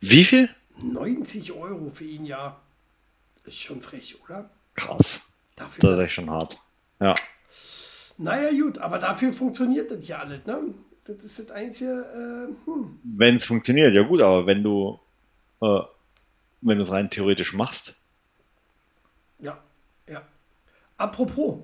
Wie 0.00 0.24
viel? 0.24 0.48
90 0.80 1.52
Euro 1.52 1.90
für 1.90 2.04
ihn, 2.04 2.24
ja. 2.24 2.60
Ist 3.44 3.60
schon 3.60 3.80
frech, 3.82 4.16
oder? 4.24 4.50
Krass. 4.74 5.22
Dafür, 5.56 5.80
das 5.80 5.98
ist 5.98 6.04
echt 6.04 6.12
schon 6.14 6.30
hart. 6.30 6.56
Ja. 7.00 7.14
Naja, 8.18 8.50
gut, 8.50 8.78
aber 8.78 8.98
dafür 8.98 9.32
funktioniert 9.32 9.90
das 9.90 10.06
ja 10.08 10.18
alles. 10.18 10.44
Ne? 10.44 10.74
Das 11.04 11.16
ist 11.24 11.38
das 11.38 11.50
Einzige. 11.52 11.90
Äh, 11.90 12.70
hm. 12.70 12.98
Wenn 13.04 13.36
es 13.36 13.46
funktioniert, 13.46 13.94
ja 13.94 14.02
gut, 14.02 14.20
aber 14.20 14.44
wenn 14.46 14.62
du, 14.62 14.98
äh, 15.62 15.80
wenn 16.60 16.78
du 16.78 16.84
es 16.84 16.90
rein 16.90 17.10
theoretisch 17.10 17.54
machst. 17.54 17.96
Ja, 19.38 19.56
ja. 20.08 20.22
Apropos, 20.96 21.60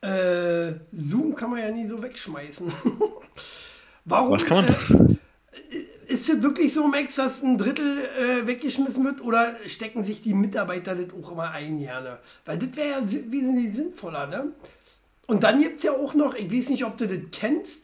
äh, 0.00 0.74
Zoom 0.92 1.34
kann 1.34 1.50
man 1.50 1.60
ja 1.60 1.70
nie 1.70 1.88
so 1.88 2.00
wegschmeißen. 2.00 2.72
Warum? 4.04 4.38
Was 4.38 4.46
kann 4.46 4.64
man? 4.64 5.18
Äh, 5.70 6.12
ist 6.12 6.28
es 6.28 6.40
wirklich 6.40 6.72
so, 6.72 6.86
Max, 6.86 7.16
dass 7.16 7.42
ein 7.42 7.58
Drittel 7.58 7.98
äh, 8.16 8.46
weggeschmissen 8.46 9.04
wird 9.04 9.20
oder 9.22 9.56
stecken 9.66 10.04
sich 10.04 10.22
die 10.22 10.34
Mitarbeiter 10.34 10.94
das 10.94 11.06
auch 11.12 11.32
immer 11.32 11.50
ein, 11.50 11.80
gerne? 11.80 12.18
Weil 12.44 12.58
das 12.58 12.76
wäre 12.76 13.00
ja 13.00 13.02
wesentlich 13.02 13.74
sinnvoller, 13.74 14.28
ne? 14.28 14.52
Und 15.26 15.42
dann 15.42 15.60
gibt 15.60 15.78
es 15.78 15.82
ja 15.84 15.92
auch 15.92 16.14
noch, 16.14 16.34
ich 16.34 16.52
weiß 16.52 16.68
nicht, 16.70 16.84
ob 16.84 16.96
du 16.96 17.06
das 17.06 17.30
kennst, 17.32 17.82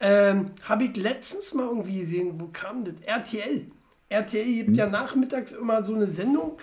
ähm, 0.00 0.52
habe 0.62 0.84
ich 0.84 0.96
letztens 0.96 1.54
mal 1.54 1.66
irgendwie 1.66 2.00
gesehen, 2.00 2.40
wo 2.40 2.48
kam 2.48 2.84
das? 2.84 2.94
RTL. 3.04 3.66
RTL 4.08 4.44
gibt 4.44 4.68
hm. 4.68 4.74
ja 4.74 4.86
nachmittags 4.86 5.52
immer 5.52 5.82
so 5.82 5.94
eine 5.94 6.06
Sendung, 6.06 6.58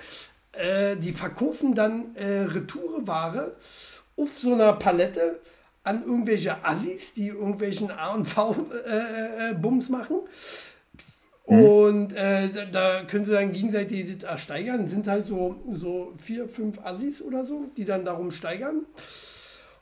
äh, 0.54 0.96
die 0.96 1.12
verkaufen 1.12 1.76
dann 1.76 2.16
äh, 2.16 2.42
Retoureware 2.42 3.56
auf 4.18 4.38
so 4.38 4.54
einer 4.54 4.74
Palette 4.74 5.40
an 5.84 6.04
irgendwelche 6.04 6.66
Assis, 6.66 7.14
die 7.14 7.28
irgendwelchen 7.28 7.92
A&V-Bums 7.92 9.90
äh, 9.90 9.90
äh 9.90 9.92
machen. 9.92 10.18
Mhm. 11.48 11.64
Und 11.64 12.14
äh, 12.14 12.50
da, 12.50 12.66
da, 12.66 13.04
können 13.04 13.26
sie 13.26 13.34
dann 13.34 13.54
gegenseitig 13.54 14.18
das 14.18 14.24
ersteigern. 14.24 14.88
Sind 14.88 15.08
halt 15.08 15.26
so, 15.26 15.56
so 15.74 16.14
vier, 16.18 16.50
fünf 16.50 16.80
Assis 16.84 17.22
oder 17.22 17.46
so, 17.46 17.66
die 17.78 17.86
dann 17.86 18.04
darum 18.04 18.32
steigern. 18.32 18.86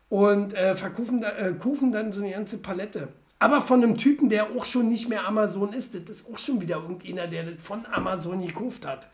Und 0.10 0.54
äh, 0.54 0.76
verkaufen 0.76 1.22
da, 1.22 1.32
äh, 1.32 1.54
kaufen 1.54 1.92
dann 1.92 2.14
so 2.14 2.22
eine 2.22 2.32
ganze 2.32 2.58
Palette. 2.60 3.10
Aber 3.40 3.62
von 3.62 3.84
einem 3.84 3.98
Typen, 3.98 4.30
der 4.30 4.52
auch 4.56 4.64
schon 4.64 4.90
nicht 4.90 5.10
mehr 5.10 5.28
Amazon 5.28 5.74
ist. 5.74 5.96
Das 5.96 6.18
ist 6.18 6.26
auch 6.32 6.38
schon 6.38 6.62
wieder 6.62 6.78
irgendeiner, 6.78 7.28
der 7.28 7.44
das 7.44 7.64
von 7.64 7.86
Amazon 7.92 8.46
gekauft 8.46 8.86
hat. 8.86 9.10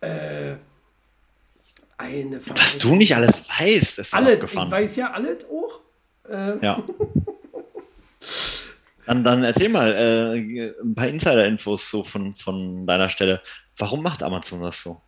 Äh, 0.00 0.56
eine 1.96 2.40
Was 2.56 2.78
du 2.78 2.96
nicht 2.96 3.14
alles 3.14 3.48
weißt, 3.48 3.98
ist 3.98 4.14
alles. 4.14 4.44
Ich 4.44 4.54
weiß 4.56 4.96
ja 4.96 5.12
alles 5.12 5.44
auch. 5.44 5.80
Äh. 6.28 6.64
Ja. 6.64 6.82
Dann, 9.06 9.24
dann 9.24 9.42
erzähl 9.42 9.68
mal 9.68 9.92
äh, 9.92 10.72
ein 10.82 10.94
paar 10.94 11.08
Insider-Infos 11.08 11.90
so 11.90 12.04
von, 12.04 12.32
von 12.36 12.86
deiner 12.86 13.10
Stelle. 13.10 13.40
Warum 13.76 14.04
macht 14.04 14.22
Amazon 14.22 14.62
das 14.62 14.80
so? 14.80 15.00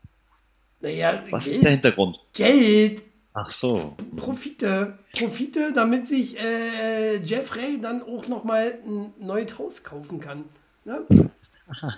Naja, 0.80 1.22
Was 1.30 1.44
Geld, 1.44 1.56
ist 1.56 1.64
der 1.64 1.70
Hintergrund? 1.70 2.18
Geld. 2.32 3.04
Ach 3.34 3.50
so. 3.60 3.96
Profite. 4.16 4.98
Profite, 5.12 5.72
damit 5.72 6.06
sich 6.06 6.38
äh, 6.38 7.16
Jeffrey 7.16 7.78
dann 7.80 8.02
auch 8.02 8.28
nochmal 8.28 8.78
ein 8.86 9.12
neues 9.18 9.58
Haus 9.58 9.82
kaufen 9.82 10.20
kann. 10.20 10.44
Ne? 10.84 11.06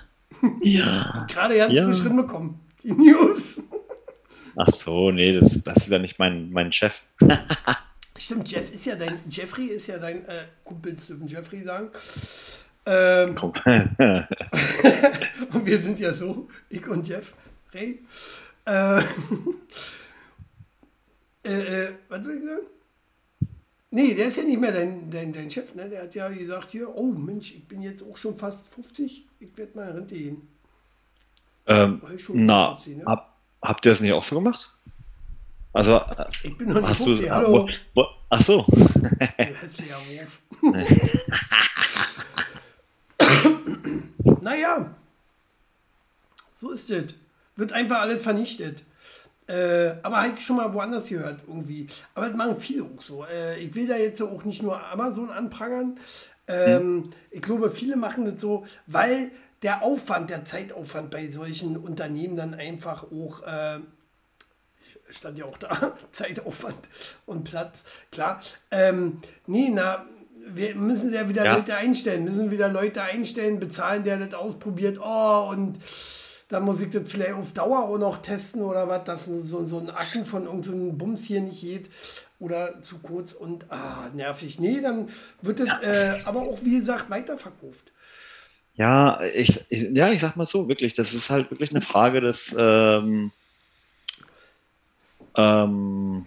Ja. 0.62 1.26
Gerade 1.29 1.57
ganz 1.57 1.73
ja. 1.73 1.85
frisch 1.85 2.03
bekommen. 2.03 2.61
Die 2.83 2.93
News. 2.93 3.61
Ach 4.57 4.69
so, 4.69 5.11
nee, 5.11 5.33
das, 5.33 5.62
das 5.62 5.76
ist 5.79 5.91
ja 5.91 5.99
nicht 5.99 6.19
mein, 6.19 6.50
mein 6.50 6.71
Chef. 6.73 7.03
Stimmt, 8.19 8.50
Jeff 8.50 8.73
ist 8.73 8.87
ja 8.87 8.95
dein, 8.95 9.19
Jeffrey 9.29 9.67
ist 9.67 9.87
ja 9.88 9.99
dein 9.99 10.25
äh, 10.26 10.45
Kumpel, 10.62 10.95
dürfen 10.95 11.26
Jeffrey 11.26 11.62
sagen. 11.64 11.91
Ähm, 12.87 13.37
und 15.53 15.67
wir 15.67 15.79
sind 15.79 15.99
ja 15.99 16.12
so, 16.12 16.49
ich 16.69 16.87
und 16.87 17.09
Jeff, 17.09 17.33
Ray. 17.73 18.05
Äh, 18.67 19.03
äh, 21.45 21.85
äh, 21.85 21.93
was 22.09 22.25
will 22.25 22.39
ich 22.39 22.45
sagen? 22.45 22.67
Nee, 23.91 24.15
der 24.15 24.29
ist 24.29 24.39
ja 24.39 24.43
nicht 24.43 24.61
mehr 24.61 24.73
dein, 24.73 25.11
dein, 25.11 25.33
dein 25.33 25.49
Chef, 25.51 25.75
ne? 25.75 25.89
Der 25.89 26.03
hat 26.03 26.15
ja 26.15 26.29
gesagt, 26.29 26.73
hier, 26.73 26.95
oh 26.97 27.13
Mensch, 27.13 27.55
ich 27.55 27.69
bin 27.69 27.83
jetzt 27.83 28.03
auch 28.03 28.17
schon 28.17 28.37
fast 28.37 28.67
50, 28.69 29.25
ich 29.39 29.57
werde 29.57 29.77
mal 29.77 29.91
in 29.91 29.97
Rente 29.97 30.15
gehen. 30.15 30.49
Ähm, 31.67 32.03
na, 32.33 32.75
50, 32.75 32.97
ne? 32.97 33.07
ab, 33.07 33.35
Habt 33.63 33.87
ihr 33.87 33.93
das 33.93 34.01
nicht 34.01 34.13
auch 34.13 34.23
so 34.23 34.35
gemacht? 34.37 34.71
Also, 35.73 36.01
ich 36.43 36.59
bin 36.59 36.69
noch 36.69 36.83
nicht 36.83 36.97
50, 36.97 37.31
hallo. 37.31 37.67
Wo, 37.95 38.03
wo, 38.03 38.07
ach 38.29 38.43
so. 38.43 38.67
Naja, 44.41 44.95
so 46.55 46.71
ist 46.71 46.91
es. 46.91 47.15
Wird 47.57 47.73
einfach 47.73 48.01
alles 48.01 48.23
vernichtet. 48.23 48.83
Äh, 49.47 49.97
aber 50.03 50.23
halt 50.23 50.41
schon 50.41 50.57
mal 50.57 50.73
woanders 50.73 51.09
gehört 51.09 51.41
irgendwie. 51.47 51.87
Aber 52.15 52.29
das 52.29 52.37
machen 52.37 52.57
viele 52.57 52.85
auch 52.85 53.01
so. 53.01 53.25
Äh, 53.25 53.59
ich 53.59 53.75
will 53.75 53.87
da 53.87 53.97
jetzt 53.97 54.23
auch 54.23 54.45
nicht 54.45 54.63
nur 54.63 54.83
Amazon 54.87 55.31
anprangern. 55.31 55.99
Ähm, 56.47 56.81
hm. 56.81 57.11
Ich 57.31 57.43
glaube, 57.43 57.71
viele 57.71 57.97
machen 57.97 58.25
das 58.25 58.41
so, 58.41 58.67
weil 58.87 59.31
der 59.63 59.83
Aufwand, 59.83 60.31
der 60.31 60.45
Zeitaufwand 60.45 61.11
bei 61.11 61.31
solchen 61.31 61.77
Unternehmen 61.77 62.37
dann 62.37 62.55
einfach 62.55 63.05
auch, 63.05 63.43
äh, 63.43 63.81
stand 65.09 65.39
ja 65.39 65.47
auch 65.47 65.57
da, 65.57 65.95
Zeitaufwand 66.13 66.79
und 67.27 67.45
Platz, 67.45 67.85
klar. 68.11 68.41
Ähm, 68.71 69.21
nee, 69.47 69.71
na, 69.73 70.05
wir 70.47 70.75
müssen 70.75 71.13
ja 71.13 71.29
wieder 71.29 71.45
ja. 71.45 71.57
Leute 71.57 71.77
einstellen, 71.77 72.25
müssen 72.25 72.51
wieder 72.51 72.69
Leute 72.69 73.03
einstellen, 73.03 73.59
bezahlen, 73.59 74.05
der 74.05 74.19
das 74.19 74.35
ausprobiert, 74.35 74.99
oh, 75.03 75.49
und 75.51 75.79
dann 76.54 76.62
muss 76.62 76.80
ich 76.80 76.90
das 76.90 77.11
vielleicht 77.11 77.32
auf 77.32 77.52
Dauer 77.52 77.80
auch 77.80 77.99
noch 77.99 78.18
testen 78.18 78.62
oder 78.62 78.87
was, 78.87 79.02
dass 79.04 79.25
so, 79.25 79.66
so 79.66 79.78
ein 79.78 79.90
Akku 79.90 80.23
von 80.25 80.44
irgendeinem 80.44 80.87
so 80.87 80.92
Bums 80.92 81.25
hier 81.25 81.40
nicht 81.40 81.61
geht 81.61 81.90
oder 82.38 82.80
zu 82.80 82.99
kurz 82.99 83.32
und 83.32 83.66
ah, 83.73 84.08
nervig. 84.14 84.61
Nee, 84.61 84.80
dann 84.80 85.08
wird 85.42 85.58
das 85.58 85.66
ja. 85.66 85.80
äh, 85.82 86.23
aber 86.23 86.42
auch, 86.42 86.61
wie 86.62 86.78
gesagt, 86.78 87.11
weiterverkauft. 87.11 87.90
Ja, 88.76 89.20
ich, 89.34 89.64
ich, 89.68 89.90
ja, 89.90 90.12
ich 90.12 90.20
sag 90.20 90.37
mal 90.37 90.46
so, 90.46 90.68
wirklich, 90.68 90.94
das 90.94 91.12
ist 91.12 91.28
halt 91.28 91.50
wirklich 91.50 91.70
eine 91.70 91.80
Frage 91.80 92.20
des, 92.20 92.54
ähm, 92.56 93.32
ähm, 95.37 96.26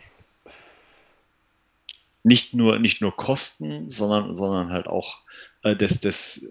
nicht 2.24 2.54
nur, 2.54 2.80
nicht 2.80 3.02
nur 3.02 3.16
Kosten, 3.16 3.88
sondern, 3.88 4.36
sondern 4.36 4.74
halt 4.74 4.88
auch 4.88 5.20
äh, 5.64 5.74
des, 5.74 6.02
des 6.02 6.50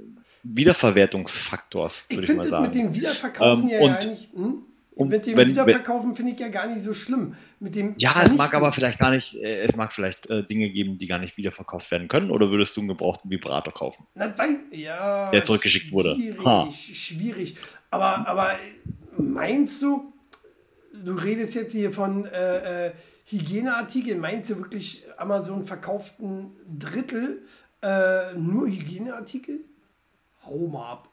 Wiederverwertungsfaktors, 0.55 2.07
würde 2.11 2.23
ich, 2.25 2.31
ich 2.31 2.37
mal 2.37 2.49
sagen. 2.49 2.65
Mit 2.65 2.75
dem 2.75 2.95
Wiederverkaufen 2.95 3.65
ähm, 3.65 3.69
ja, 3.71 3.87
ja 3.87 3.95
eigentlich. 3.97 4.29
Hm? 4.35 4.63
Und 4.97 5.11
mit 5.11 5.27
dem 5.27 5.37
wenn, 5.37 5.49
Wiederverkaufen 5.51 6.17
finde 6.17 6.33
ich 6.33 6.41
ja 6.41 6.49
gar 6.49 6.67
nicht 6.67 6.83
so 6.83 6.95
schlimm. 6.95 7.35
Mit 7.61 7.75
dem 7.75 7.95
ja, 7.99 8.15
es 8.25 8.35
mag 8.35 8.55
aber 8.55 8.73
vielleicht 8.73 8.99
gar 8.99 9.11
nicht, 9.11 9.35
äh, 9.35 9.61
es 9.61 9.77
mag 9.77 9.93
vielleicht 9.93 10.31
äh, 10.31 10.43
Dinge 10.43 10.71
geben, 10.71 10.97
die 10.97 11.07
gar 11.07 11.19
nicht 11.19 11.37
wiederverkauft 11.37 11.91
werden 11.91 12.09
können. 12.09 12.31
Oder 12.31 12.51
würdest 12.51 12.75
du 12.77 12.81
einen 12.81 12.89
gebrauchten 12.89 13.31
Vibrator 13.31 13.75
kaufen? 13.75 14.07
Na, 14.15 14.33
weil, 14.39 14.57
ja, 14.71 15.31
der 15.31 15.45
zurückgeschickt 15.45 15.93
wurde. 15.93 16.15
Schwierig, 16.15 16.99
schwierig. 16.99 17.57
Aber, 17.91 18.27
aber 18.27 18.53
meinst 19.19 19.83
du, 19.83 20.15
du 20.95 21.13
redest 21.13 21.55
jetzt 21.55 21.73
hier 21.73 21.93
von 21.93 22.25
äh, 22.25 22.87
äh, 22.87 22.93
Hygieneartikeln, 23.27 24.19
meinst 24.19 24.49
du 24.49 24.57
wirklich, 24.57 25.03
Amazon 25.19 25.67
verkauft 25.67 26.19
ein 26.21 26.57
Drittel 26.79 27.43
äh, 27.83 28.33
nur 28.35 28.67
Hygieneartikel? 28.67 29.61
Hau 30.47 30.67
mal 30.69 30.93
ab. 30.93 31.09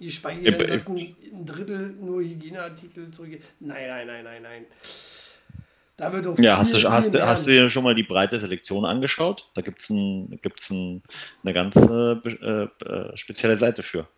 Die 0.00 0.10
speichern 0.10 0.44
ja, 0.44 0.66
das 0.66 0.88
ein, 0.88 1.16
Drittel 1.44 1.92
nur 1.92 2.20
Hygieneartikel 2.20 3.10
zurück. 3.10 3.40
Nein, 3.60 3.88
nein, 3.88 4.06
nein, 4.06 4.24
nein, 4.24 4.42
nein. 4.42 4.66
Da 5.96 6.12
wird 6.12 6.26
doch 6.26 6.38
ja, 6.38 6.64
viel, 6.64 6.74
hast, 6.74 6.84
du, 6.84 6.90
hast, 6.90 7.14
du, 7.14 7.26
hast 7.26 7.42
du 7.42 7.46
dir 7.46 7.70
schon 7.70 7.84
mal 7.84 7.94
die 7.94 8.02
breite 8.02 8.38
Selektion 8.38 8.84
angeschaut? 8.84 9.48
Da 9.54 9.62
gibt 9.62 9.80
es 9.80 9.90
ein, 9.90 10.40
gibt's 10.42 10.70
ein, 10.70 11.02
eine 11.44 11.54
ganz 11.54 11.76
äh, 11.76 12.12
äh, 12.12 13.16
spezielle 13.16 13.56
Seite 13.56 13.84
für. 13.84 14.08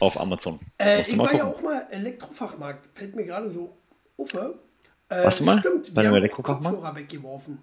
Auf 0.00 0.20
Amazon. 0.20 0.58
Äh, 0.78 1.02
ich 1.02 1.16
war 1.16 1.26
gucken. 1.26 1.38
ja 1.38 1.44
auch 1.44 1.62
mal 1.62 1.86
Elektrofachmarkt. 1.90 2.88
Fällt 2.94 3.14
mir 3.14 3.24
gerade 3.24 3.50
so 3.50 3.76
auf. 4.16 4.34
Äh, 4.34 5.24
Was 5.24 5.38
du 5.38 5.44
mal? 5.44 5.60
Stimmt, 5.60 5.94
Bei 5.94 6.02
wir 6.02 6.10
haben 6.10 6.28
Kopfhörer 6.28 6.96
weggeworfen. 6.96 7.58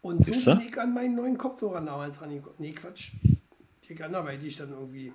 Und 0.00 0.24
Siehst 0.24 0.44
so 0.44 0.54
bin 0.54 0.68
ich 0.68 0.78
an 0.78 0.94
meinen 0.94 1.16
neuen 1.16 1.36
Kopfhörern 1.36 1.86
damals 1.86 2.20
rangekommen. 2.20 2.56
Nee, 2.58 2.72
Quatsch. 2.72 3.12
Die 3.88 4.02
anderweitig 4.02 4.56
dann 4.56 4.70
irgendwie 4.70 5.12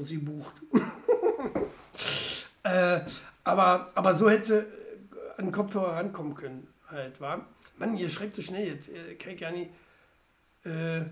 sie 0.00 0.18
bucht. 0.18 0.54
äh, 2.62 3.00
aber, 3.44 3.92
aber 3.94 4.16
so 4.16 4.30
hätte 4.30 4.46
sie 4.46 4.58
äh, 4.58 4.66
an 5.36 5.46
den 5.46 5.52
Kopfhörer 5.52 5.96
rankommen 5.96 6.34
können, 6.34 6.66
halt, 6.86 7.20
war. 7.20 7.46
Mann, 7.76 7.96
ihr 7.96 8.08
schreibt 8.08 8.34
so 8.34 8.42
schnell 8.42 8.66
jetzt, 8.66 8.88
äh, 8.88 9.14
kann 9.16 9.34
ich 9.34 9.40
gar 9.40 9.50
nicht. 9.50 9.70
Äh, 10.64 11.04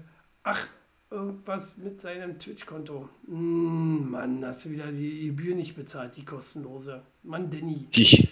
ach, 0.42 0.68
irgendwas 1.10 1.76
mit 1.76 2.00
seinem 2.00 2.38
Twitch-Konto. 2.38 3.08
Mm, 3.26 4.10
Mann, 4.10 4.44
hast 4.44 4.64
du 4.64 4.70
wieder 4.70 4.92
die 4.92 5.26
Gebühr 5.26 5.54
nicht 5.54 5.74
bezahlt, 5.74 6.16
die 6.16 6.24
kostenlose. 6.24 7.02
Mann, 7.22 7.50
Danny. 7.50 7.88
Die. 7.92 8.28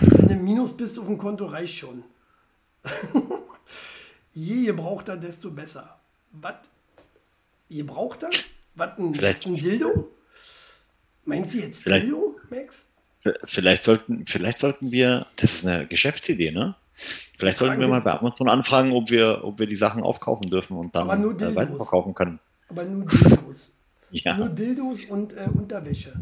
Wenn 0.00 0.28
du 0.28 0.44
Minus 0.44 0.76
bist 0.76 0.98
auf 0.98 1.06
dem 1.06 1.18
Konto, 1.18 1.46
reicht 1.46 1.76
schon. 1.76 2.04
Je 4.34 4.66
gebrauchter, 4.66 5.16
desto 5.16 5.50
besser. 5.50 6.00
Was? 6.32 6.56
Gebrauchter? 7.76 8.30
Was 8.74 8.98
ein, 8.98 9.14
vielleicht, 9.14 9.46
ein 9.46 9.56
Dildo? 9.56 10.08
Meint 11.24 11.50
sie 11.50 11.60
jetzt 11.60 11.86
Dildo, 11.86 12.36
Max? 12.50 12.88
Vielleicht 13.44 13.82
sollten, 13.82 14.26
vielleicht 14.26 14.58
sollten 14.58 14.90
wir, 14.90 15.26
das 15.36 15.54
ist 15.54 15.66
eine 15.66 15.86
Geschäftsidee, 15.86 16.50
ne? 16.50 16.74
Vielleicht 17.38 17.58
sollten 17.58 17.80
wir 17.80 17.88
mal 17.88 18.00
bei 18.00 18.12
Amazon 18.12 18.48
anfragen, 18.48 18.92
ob 18.92 19.10
wir, 19.10 19.44
ob 19.44 19.58
wir 19.58 19.66
die 19.66 19.76
Sachen 19.76 20.02
aufkaufen 20.02 20.50
dürfen 20.50 20.76
und 20.76 20.94
dann 20.94 21.08
äh, 21.08 21.54
weiterverkaufen 21.54 22.14
können. 22.14 22.38
Aber 22.68 22.84
nur 22.84 23.06
Dildos. 23.06 23.70
ja. 24.10 24.36
Nur 24.36 24.48
Dildos 24.48 25.04
und 25.06 25.32
äh, 25.34 25.48
Unterwäsche. 25.52 26.12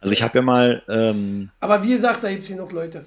Also 0.00 0.12
ich 0.12 0.22
habe 0.22 0.38
ja 0.38 0.42
mal. 0.42 0.82
Ähm, 0.88 1.50
Aber 1.60 1.82
wie 1.82 1.94
gesagt, 1.94 2.22
da 2.22 2.30
gibt 2.30 2.42
es 2.42 2.48
hier 2.48 2.56
noch 2.56 2.70
Leute. 2.70 3.04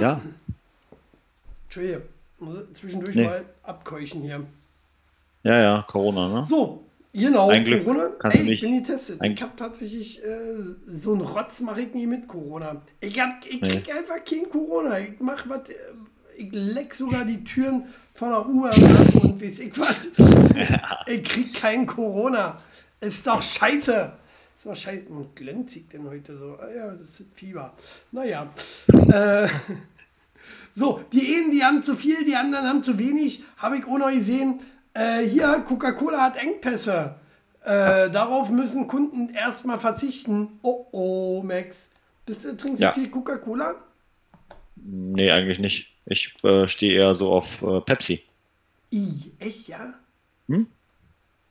Ja. 0.00 0.20
Entschuldigung, 1.64 2.02
zwischendurch 2.74 3.16
nee. 3.16 3.24
mal 3.24 3.44
abkeuchen 3.62 4.22
hier. 4.22 4.46
Ja, 5.46 5.60
ja, 5.60 5.84
Corona, 5.86 6.40
ne? 6.40 6.44
So, 6.44 6.82
genau, 7.12 7.50
Ein 7.50 7.62
Glück 7.62 7.84
Corona. 7.84 8.10
Ey, 8.24 8.54
ich 8.54 8.60
bin 8.60 8.82
getestet. 8.82 9.20
Ich 9.22 9.40
habe 9.40 9.52
tatsächlich 9.54 10.20
äh, 10.24 10.98
so 10.98 11.12
einen 11.12 11.20
Rotz 11.20 11.60
mache 11.60 11.82
ich 11.82 11.94
nie 11.94 12.08
mit 12.08 12.26
Corona. 12.26 12.82
Ich, 13.00 13.20
hab, 13.20 13.46
ich 13.46 13.60
nee. 13.60 13.70
krieg 13.70 13.94
einfach 13.94 14.24
kein 14.24 14.50
Corona. 14.50 14.98
Ich 14.98 15.20
mach 15.20 15.48
was. 15.48 15.68
Äh, 15.68 15.74
ich 16.36 16.48
leck 16.52 16.94
sogar 16.94 17.24
die 17.24 17.44
Türen 17.44 17.84
von 18.14 18.30
der 18.30 18.46
U-Bahn 18.46 19.22
und 19.22 19.40
weiß 19.40 19.60
ich 19.60 19.78
was. 19.78 20.08
ich 21.06 21.22
krieg 21.22 21.54
kein 21.54 21.86
Corona. 21.86 22.56
Ist 23.00 23.24
doch 23.24 23.40
scheiße. 23.40 24.12
Ist 24.58 24.66
doch 24.66 24.74
scheiße. 24.74 25.06
Und 25.10 25.36
glänzig 25.36 25.88
denn 25.90 26.10
heute 26.10 26.36
so? 26.36 26.58
Ah 26.60 26.74
ja, 26.74 26.90
das 26.90 27.20
ist 27.20 27.26
Fieber. 27.34 27.72
Naja. 28.10 28.50
Äh, 28.88 29.46
so, 30.74 31.02
die 31.12 31.36
einen, 31.36 31.52
die 31.52 31.62
haben 31.62 31.84
zu 31.84 31.94
viel, 31.94 32.24
die 32.24 32.34
anderen 32.34 32.66
haben 32.66 32.82
zu 32.82 32.98
wenig. 32.98 33.44
Habe 33.58 33.78
ich 33.78 33.84
auch 33.84 33.98
noch 33.98 34.10
gesehen. 34.10 34.58
Äh, 34.96 35.26
hier, 35.26 35.62
Coca-Cola 35.68 36.22
hat 36.22 36.38
Engpässe. 36.38 37.16
Äh, 37.62 38.10
darauf 38.10 38.48
müssen 38.48 38.88
Kunden 38.88 39.28
erstmal 39.28 39.78
verzichten. 39.78 40.58
Oh 40.62 40.86
oh, 40.90 41.42
Max. 41.42 41.90
Bist, 42.24 42.42
trinkst 42.42 42.80
ja. 42.80 42.88
du 42.88 43.00
viel 43.00 43.10
Coca-Cola? 43.10 43.74
Nee, 44.76 45.30
eigentlich 45.30 45.58
nicht. 45.58 45.92
Ich 46.06 46.34
äh, 46.44 46.66
stehe 46.66 46.98
eher 46.98 47.14
so 47.14 47.30
auf 47.30 47.62
äh, 47.62 47.80
Pepsi. 47.82 48.22
I, 48.90 49.32
echt, 49.38 49.68
ja? 49.68 49.92
Hm? 50.48 50.66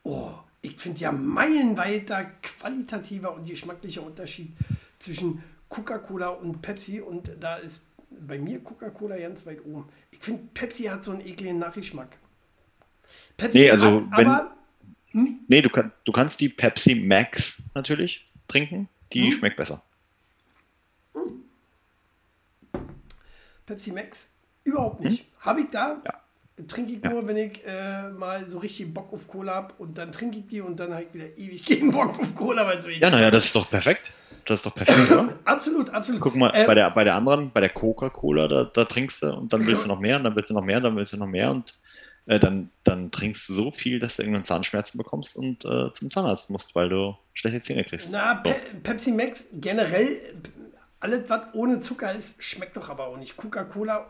Oh, 0.04 0.32
ich 0.62 0.78
finde 0.78 1.02
ja 1.02 1.12
meilenweiter 1.12 2.26
qualitativer 2.42 3.36
und 3.36 3.48
geschmacklicher 3.48 4.02
Unterschied 4.02 4.54
zwischen 4.98 5.44
Coca-Cola 5.70 6.30
und 6.30 6.64
Pepsi 6.64 7.00
und 7.00 7.30
da 7.40 7.58
ist 7.58 7.82
bei 8.10 8.40
mir 8.40 8.64
Coca-Cola 8.64 9.18
ganz 9.18 9.46
weit 9.46 9.64
oben. 9.66 9.88
Ich 10.10 10.20
finde, 10.20 10.44
Pepsi 10.54 10.84
hat 10.86 11.04
so 11.04 11.12
einen 11.12 11.22
ekligen 11.22 11.60
Nachgeschmack. 11.60 12.18
Pepsi 13.38 13.60
nee, 13.60 13.72
also 13.72 14.08
hat, 14.12 14.18
wenn, 14.18 14.28
aber. 14.28 14.52
Hm? 15.12 15.40
Nee, 15.48 15.62
du, 15.62 15.70
kann, 15.70 15.92
du 16.04 16.12
kannst 16.12 16.40
die 16.42 16.50
Pepsi 16.50 16.96
Max 16.96 17.64
natürlich 17.74 18.26
trinken. 18.48 18.90
Die 19.14 19.26
hm? 19.26 19.32
schmeckt 19.32 19.58
besser. 19.58 19.82
Hm. 21.14 21.44
Pepsi 23.66 23.92
Max 23.92 24.28
Überhaupt 24.66 25.00
nicht. 25.00 25.20
Hm? 25.20 25.26
Habe 25.42 25.62
ich 25.62 25.68
da. 25.72 26.02
Ja. 26.04 26.14
Trinke 26.68 26.94
ich 26.94 27.04
ja. 27.04 27.10
nur, 27.12 27.28
wenn 27.28 27.38
ich 27.38 27.66
äh, 27.66 28.10
mal 28.12 28.50
so 28.50 28.60
richtig 28.60 28.94
Bock 28.94 29.14
auf 29.14 29.28
Cola 29.28 29.56
habe 29.56 29.74
und 29.78 29.98
dann 29.98 30.12
trinke 30.12 30.40
ich 30.40 30.48
die 30.48 30.62
und 30.62 30.80
dann 30.80 30.94
habe 30.94 31.04
ich 31.04 31.14
wieder 31.14 31.38
ewig 31.38 31.66
keinen 31.70 31.92
Bock 31.92 32.20
auf 32.20 32.34
Cola, 32.34 32.66
weil 32.66 32.82
so 32.82 32.90
Ja, 32.90 33.10
naja, 33.10 33.30
das 33.30 33.46
ist 33.46 33.56
doch 33.56 33.70
perfekt. 33.70 34.02
Das 34.46 34.60
ist 34.60 34.66
doch 34.66 34.76
perfekt, 34.76 35.12
oder? 35.12 35.34
absolut, 35.46 35.90
absolut. 35.90 36.22
Guck 36.22 36.36
mal, 36.36 36.52
äh, 36.54 36.66
bei, 36.66 36.76
der, 36.76 36.90
bei 36.92 37.04
der 37.04 37.16
anderen, 37.16 37.52
bei 37.52 37.62
der 37.62 37.70
Coca-Cola, 37.70 38.48
da, 38.48 38.64
da, 38.64 38.86
trinkst 38.86 39.24
du 39.24 39.34
und 39.34 39.52
dann 39.52 39.66
willst 39.66 39.84
du 39.84 39.88
noch 39.90 40.00
mehr 40.00 40.18
und 40.18 40.24
dann 40.24 40.36
willst 40.36 40.50
du 40.50 40.54
noch 40.54 40.64
mehr 40.64 40.78
und 40.78 40.84
dann 40.84 40.96
willst 40.96 41.14
du 41.14 41.18
noch 41.18 41.28
mehr 41.28 41.52
und 41.52 41.78
äh, 42.28 42.40
dann, 42.40 42.70
dann 42.84 43.12
trinkst 43.12 43.48
du 43.50 43.54
so 43.54 43.72
viel, 43.72 44.00
dass 44.00 44.16
du 44.16 44.24
irgendwann 44.24 44.46
Zahnschmerzen 44.46 44.98
bekommst 44.98 45.36
und 45.36 45.66
äh, 45.66 45.94
zum 45.94 46.10
Zahnarzt 46.12 46.50
musst, 46.50 46.76
weil 46.76 46.90
du 46.90 47.16
schlechte 47.34 47.62
Zähne 47.62 47.84
kriegst. 47.84 48.12
Na, 48.12 48.42
so. 48.44 48.50
Pe 48.50 48.56
Pepsi 48.84 49.12
Max 49.12 49.48
generell, 49.54 50.36
alles, 51.00 51.30
was 51.30 51.42
ohne 51.54 51.82
Zucker 51.82 52.14
ist, 52.14 52.42
schmeckt 52.42 52.78
doch 52.78 52.90
aber 52.90 53.08
auch 53.08 53.18
nicht. 53.18 53.38
Coca-Cola 53.38 54.08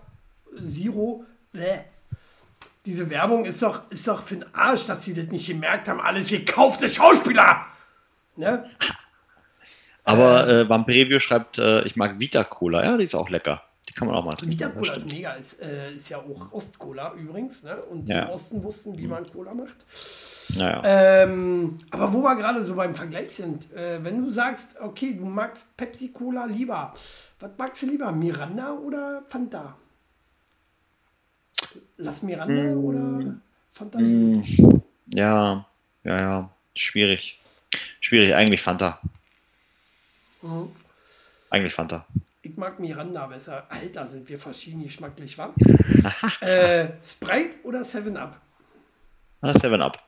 Zero, 0.64 1.26
bäh. 1.52 1.80
Diese 2.86 3.10
Werbung 3.10 3.46
ist 3.46 3.62
doch, 3.62 3.90
ist 3.90 4.08
doch 4.08 4.22
für 4.22 4.36
den 4.36 4.56
Arsch, 4.56 4.86
dass 4.86 5.04
sie 5.04 5.14
das 5.14 5.26
nicht 5.26 5.48
gemerkt 5.48 5.90
haben. 5.90 6.00
Alles 6.00 6.30
gekaufte 6.30 6.88
Schauspieler. 6.88 7.66
Ne? 8.36 8.70
Aber 10.04 10.48
äh, 10.48 10.70
Vampirevio 10.70 11.20
schreibt, 11.20 11.58
äh, 11.58 11.84
ich 11.84 11.96
mag 11.96 12.20
Vita 12.20 12.44
Cola. 12.44 12.86
Ja, 12.86 12.98
die 12.98 13.06
ist 13.06 13.16
auch 13.16 13.30
lecker. 13.30 13.64
Kann 13.96 14.10
man 14.10 14.18
auch 14.18 14.26
mal 14.26 14.34
trinken. 14.34 14.54
Vita 14.54 14.70
Cola 14.70 14.94
ist 14.96 15.06
mega. 15.06 15.34
Ist, 15.34 15.62
äh, 15.62 15.94
ist 15.94 16.10
ja 16.10 16.18
auch 16.18 16.52
Ostcola 16.52 17.14
übrigens. 17.14 17.64
Ne? 17.64 17.78
Und 17.78 18.10
ja. 18.10 18.26
die 18.26 18.32
Osten 18.32 18.62
wussten, 18.62 18.98
wie 18.98 19.08
man 19.08 19.26
Cola 19.32 19.54
macht. 19.54 19.78
Naja. 20.58 20.82
Ähm, 20.84 21.78
aber 21.92 22.12
wo 22.12 22.22
wir 22.22 22.36
gerade 22.36 22.66
so 22.66 22.76
beim 22.76 22.94
Vergleich 22.94 23.34
sind, 23.34 23.72
äh, 23.74 24.04
wenn 24.04 24.22
du 24.24 24.32
sagst, 24.32 24.80
okay, 24.82 25.14
du 25.14 25.24
magst 25.24 25.76
Pepsi 25.78 26.10
Cola 26.10 26.46
lieber, 26.46 26.94
was 27.40 27.52
magst 27.58 27.82
du 27.84 27.88
lieber, 27.88 28.12
Miranda 28.12 28.74
oder 28.74 29.24
Fanta? 29.30 29.78
Las 31.98 32.22
Miranda 32.22 32.64
mm, 32.64 32.86
oder 32.86 33.36
Fanta? 33.72 34.00
Mm, 34.00 34.82
ja, 35.14 35.66
ja, 36.04 36.20
ja. 36.20 36.50
Schwierig. 36.76 37.40
Schwierig, 38.02 38.36
eigentlich 38.36 38.62
Fanta. 38.62 39.00
Mhm. 40.42 40.70
Eigentlich 41.50 41.74
Fanta. 41.74 42.06
Ich 42.46 42.58
mag 42.58 42.80
Miranda 42.80 43.26
besser. 43.26 43.66
Alter, 43.70 44.08
sind 44.08 44.30
wir 44.30 44.38
verschieden 44.38 44.84
geschmacklich, 44.84 45.36
wa? 45.36 45.52
äh, 46.42 46.90
Sprite 47.04 47.58
oder 47.64 47.82
7-Up? 47.82 48.40
7-Up. 49.42 50.00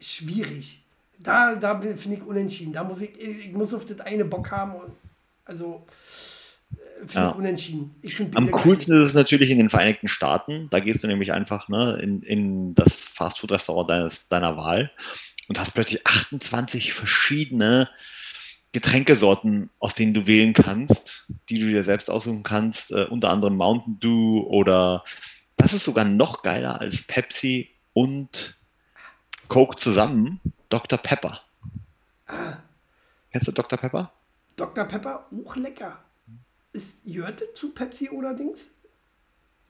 Schwierig. 0.00 0.82
Da, 1.20 1.54
da 1.54 1.78
finde 1.78 2.16
ich 2.16 2.22
unentschieden. 2.24 2.72
Da 2.72 2.82
muss 2.82 3.00
ich, 3.00 3.16
ich 3.16 3.52
muss 3.52 3.72
auf 3.72 3.86
das 3.86 4.00
eine 4.00 4.24
Bock 4.24 4.50
haben. 4.50 4.74
Und, 4.74 4.92
also, 5.44 5.86
finde 7.06 7.28
ja. 7.28 7.28
unentschieden. 7.28 7.94
Ich 8.02 8.20
Am 8.34 8.50
coolsten 8.50 8.90
geil. 8.90 9.04
ist 9.04 9.12
es 9.12 9.16
natürlich 9.16 9.50
in 9.50 9.58
den 9.58 9.70
Vereinigten 9.70 10.08
Staaten. 10.08 10.68
Da 10.70 10.80
gehst 10.80 11.04
du 11.04 11.06
nämlich 11.06 11.30
einfach 11.32 11.68
ne, 11.68 12.00
in, 12.02 12.22
in 12.22 12.74
das 12.74 13.04
Fastfood-Restaurant 13.04 13.88
deines, 13.88 14.28
deiner 14.28 14.56
Wahl 14.56 14.90
und 15.46 15.60
hast 15.60 15.74
plötzlich 15.74 16.04
28 16.04 16.92
verschiedene 16.92 17.88
Getränkesorten, 18.74 19.70
aus 19.78 19.94
denen 19.94 20.14
du 20.14 20.26
wählen 20.26 20.52
kannst, 20.52 21.26
die 21.48 21.60
du 21.60 21.66
dir 21.68 21.84
selbst 21.84 22.10
aussuchen 22.10 22.42
kannst, 22.42 22.90
äh, 22.90 23.04
unter 23.04 23.30
anderem 23.30 23.56
Mountain 23.56 24.00
Dew 24.00 24.40
oder 24.48 25.04
das 25.56 25.72
ist 25.72 25.84
sogar 25.84 26.04
noch 26.04 26.42
geiler 26.42 26.80
als 26.80 27.02
Pepsi 27.02 27.70
und 27.92 28.58
Coke 29.46 29.78
zusammen, 29.78 30.40
Dr. 30.70 30.98
Pepper. 30.98 31.40
Ah. 32.26 32.56
Kennst 33.30 33.46
du 33.46 33.52
Dr. 33.52 33.78
Pepper? 33.78 34.12
Dr. 34.56 34.84
Pepper, 34.84 35.26
auch 35.46 35.54
lecker. 35.54 36.00
Ist 36.72 37.06
Jörte 37.06 37.52
zu 37.54 37.70
Pepsi 37.70 38.10
oder 38.10 38.34
Dings? 38.34 38.74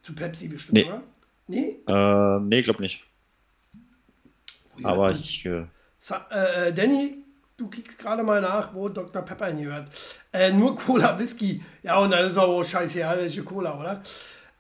Zu 0.00 0.14
Pepsi 0.14 0.48
bestimmt, 0.48 0.74
nee. 0.74 0.84
oder? 0.84 1.02
Nee? 1.46 1.76
Äh, 1.86 2.40
nee, 2.40 2.62
glaub 2.62 2.80
nicht. 2.80 3.04
Oh, 4.82 4.86
Aber 4.86 5.12
ich. 5.12 5.44
Äh, 5.44 5.66
äh, 6.30 6.72
Danny, 6.72 7.23
du 7.56 7.68
kriegst 7.68 7.98
gerade 7.98 8.22
mal 8.22 8.40
nach, 8.40 8.74
wo 8.74 8.88
Dr. 8.88 9.22
Pepper 9.22 9.46
hingehört. 9.46 9.88
Äh, 10.32 10.52
nur 10.52 10.74
Cola, 10.76 11.18
Whisky. 11.18 11.62
Ja, 11.82 11.98
und 11.98 12.10
dann 12.10 12.28
ist 12.28 12.38
auch 12.38 12.62
scheiße, 12.62 13.00
ja, 13.00 13.16
welche 13.16 13.42
Cola, 13.42 13.78
oder? 13.78 14.02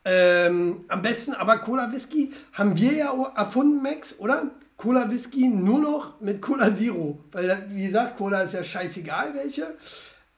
Ähm, 0.04 0.84
am 0.88 1.00
besten 1.00 1.32
aber 1.34 1.58
Cola 1.58 1.90
Whisky 1.90 2.32
haben 2.52 2.76
wir 2.78 2.92
ja 2.92 3.32
erfunden, 3.36 3.82
Max, 3.82 4.18
oder? 4.18 4.50
Cola 4.76 5.10
Whisky 5.10 5.48
nur 5.48 5.78
noch 5.80 6.20
mit 6.20 6.42
Cola 6.42 6.76
Zero. 6.76 7.24
Weil, 7.32 7.66
wie 7.70 7.86
gesagt, 7.86 8.18
Cola 8.18 8.42
ist 8.42 8.54
ja 8.54 8.62
scheißegal, 8.62 9.34
welche. 9.34 9.74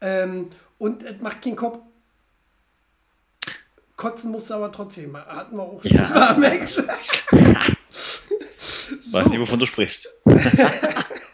Ähm, 0.00 0.50
und 0.78 1.02
es 1.02 1.20
macht 1.20 1.42
keinen 1.42 1.56
Kopf. 1.56 1.80
Kotzen 3.96 4.30
musste 4.30 4.54
aber 4.54 4.70
trotzdem. 4.70 5.16
Hatten 5.16 5.56
wir 5.56 5.62
auch 5.62 5.82
schon 5.82 5.96
ja. 5.96 6.36
Max. 6.38 6.76
Weiß 9.10 9.24
so. 9.24 9.30
nicht, 9.30 9.40
wovon 9.40 9.58
du 9.58 9.66
sprichst. 9.66 10.12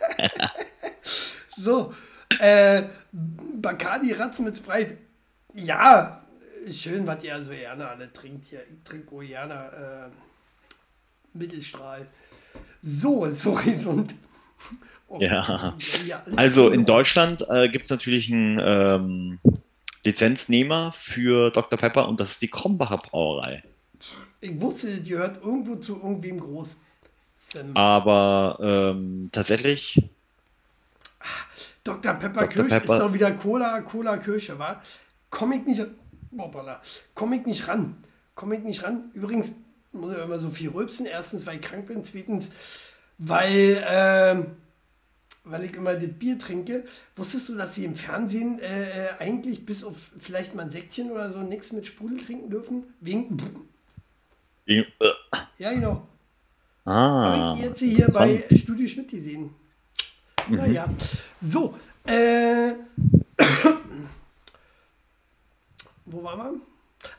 so, 1.62 1.94
äh, 2.40 2.82
Bacardi 3.12 4.12
Ratz 4.12 4.38
mit 4.38 4.56
Sprite. 4.56 4.98
Ja, 5.54 6.22
schön, 6.70 7.06
was 7.06 7.22
ihr 7.24 7.42
so 7.42 7.50
gerne 7.50 7.88
alle 7.88 8.12
trinkt 8.12 8.46
hier. 8.46 8.60
Ich 8.60 8.82
trinke 8.84 9.14
auch 9.14 9.20
gerne 9.20 9.54
äh, 9.54 11.38
Mittelstrahl. 11.38 12.06
So, 12.82 13.30
so 13.30 13.54
gesund. 13.54 14.14
Oh, 15.08 15.20
ja. 15.20 15.76
Also 16.36 16.70
in 16.70 16.86
Deutschland 16.86 17.44
äh, 17.50 17.68
gibt 17.68 17.84
es 17.84 17.90
natürlich 17.90 18.30
ein 18.30 18.58
ähm, 18.58 19.40
Lizenznehmer 20.06 20.90
für 20.94 21.50
Dr. 21.50 21.78
Pepper 21.78 22.08
und 22.08 22.18
das 22.18 22.30
ist 22.30 22.40
die 22.40 22.48
Krombacher 22.48 22.96
Brauerei. 22.96 23.62
Ich 24.40 24.58
wusste, 24.58 24.86
die 24.86 25.10
gehört 25.10 25.42
irgendwo 25.44 25.76
zu 25.76 25.96
irgendwem 25.96 26.40
groß. 26.40 26.78
Aber 27.74 28.58
ähm, 28.62 29.28
tatsächlich. 29.32 30.00
Dr. 31.84 32.14
Pepper 32.14 32.40
Dr. 32.42 32.48
Kirsch 32.48 32.72
Pepper. 32.72 32.94
ist 32.94 33.00
doch 33.00 33.12
wieder 33.12 33.30
Cola, 33.32 33.80
Cola 33.80 34.16
Kirsche, 34.18 34.58
wa? 34.58 34.80
Komm 35.30 35.52
ich 35.52 35.64
nicht, 35.64 35.84
boah, 36.30 36.80
komm 37.14 37.32
ich 37.32 37.46
nicht 37.46 37.66
ran. 37.66 37.96
Komm 38.34 38.52
ich 38.52 38.60
nicht 38.60 38.82
ran. 38.82 39.10
Übrigens 39.14 39.52
muss 39.92 40.14
ich 40.14 40.22
immer 40.22 40.38
so 40.38 40.50
viel 40.50 40.70
rülpsen. 40.70 41.06
Erstens, 41.06 41.46
weil 41.46 41.56
ich 41.56 41.62
krank 41.62 41.86
bin. 41.86 42.04
Zweitens, 42.04 42.50
weil 43.18 43.82
äh, 43.86 44.44
weil 45.44 45.64
ich 45.64 45.74
immer 45.74 45.94
das 45.94 46.08
Bier 46.08 46.38
trinke. 46.38 46.84
Wusstest 47.16 47.48
du, 47.48 47.56
dass 47.56 47.74
sie 47.74 47.84
im 47.84 47.96
Fernsehen 47.96 48.58
äh, 48.60 49.08
äh 49.08 49.08
eigentlich 49.18 49.66
bis 49.66 49.84
auf 49.84 50.12
vielleicht 50.18 50.54
mal 50.54 50.64
ein 50.64 50.70
Säckchen 50.70 51.10
oder 51.10 51.30
so 51.32 51.40
nichts 51.40 51.72
mit 51.72 51.86
Sprudel 51.86 52.18
trinken 52.18 52.50
dürfen? 52.50 52.84
Wegen. 53.00 53.36
Wegen 54.64 54.86
äh. 55.00 55.38
Ja, 55.58 55.72
genau. 55.72 56.06
Ah. 56.84 56.92
Habe 56.92 57.58
ich 57.58 57.64
jetzt 57.64 57.80
hier 57.80 58.08
bei 58.08 58.44
Studio 58.52 58.86
Schmidt 58.86 59.10
gesehen. 59.10 59.50
Mhm. 60.48 60.56
Naja. 60.56 60.86
So. 61.40 61.74
Äh, 62.04 62.72
wo 66.06 66.22
waren 66.22 66.38
wir? 66.38 66.60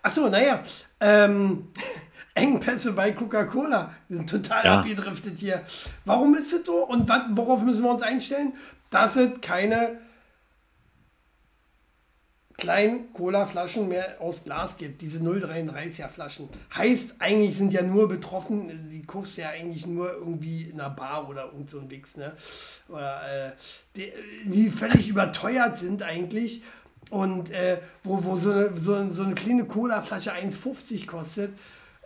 Achso, 0.01 0.29
naja. 0.29 0.63
Ähm, 0.99 1.69
Engpässe 2.35 2.93
bei 2.93 3.11
Coca-Cola. 3.11 3.93
Wir 4.07 4.17
sind 4.17 4.29
total 4.29 4.65
ja. 4.65 4.79
abgedriftet 4.79 5.37
hier. 5.37 5.63
Warum 6.05 6.35
ist 6.35 6.51
es 6.51 6.65
so? 6.65 6.87
Und 6.87 7.07
wat, 7.07 7.25
worauf 7.31 7.61
müssen 7.61 7.83
wir 7.83 7.91
uns 7.91 8.01
einstellen? 8.01 8.53
Dass 8.89 9.15
es 9.15 9.39
keine 9.41 9.99
kleinen 12.57 13.11
Cola-Flaschen 13.13 13.87
mehr 13.87 14.17
aus 14.19 14.43
Glas 14.43 14.77
gibt, 14.77 15.01
diese 15.01 15.19
0,33er 15.19 16.07
Flaschen. 16.07 16.49
Heißt, 16.75 17.15
eigentlich 17.19 17.57
sind 17.57 17.73
ja 17.73 17.81
nur 17.81 18.07
betroffen, 18.07 18.89
die 18.89 19.03
kaufst 19.03 19.37
ja 19.37 19.49
eigentlich 19.49 19.85
nur 19.85 20.11
irgendwie 20.11 20.63
in 20.63 20.79
einer 20.79 20.89
Bar 20.89 21.27
oder 21.27 21.45
irgend 21.45 21.69
so 21.69 21.79
ein 21.79 21.89
Wix, 21.89 22.17
ne? 22.17 22.33
Oder, 22.89 23.47
äh, 23.47 23.51
die, 23.95 24.11
die 24.45 24.69
völlig 24.69 25.09
überteuert 25.09 25.77
sind 25.77 26.03
eigentlich 26.03 26.63
und 27.09 27.51
äh, 27.51 27.77
wo, 28.03 28.23
wo 28.23 28.35
so, 28.35 28.51
eine, 28.51 28.77
so, 28.77 29.09
so 29.09 29.23
eine 29.23 29.35
kleine 29.35 29.65
Cola-Flasche 29.65 30.33
1,50 30.33 31.05
kostet 31.05 31.51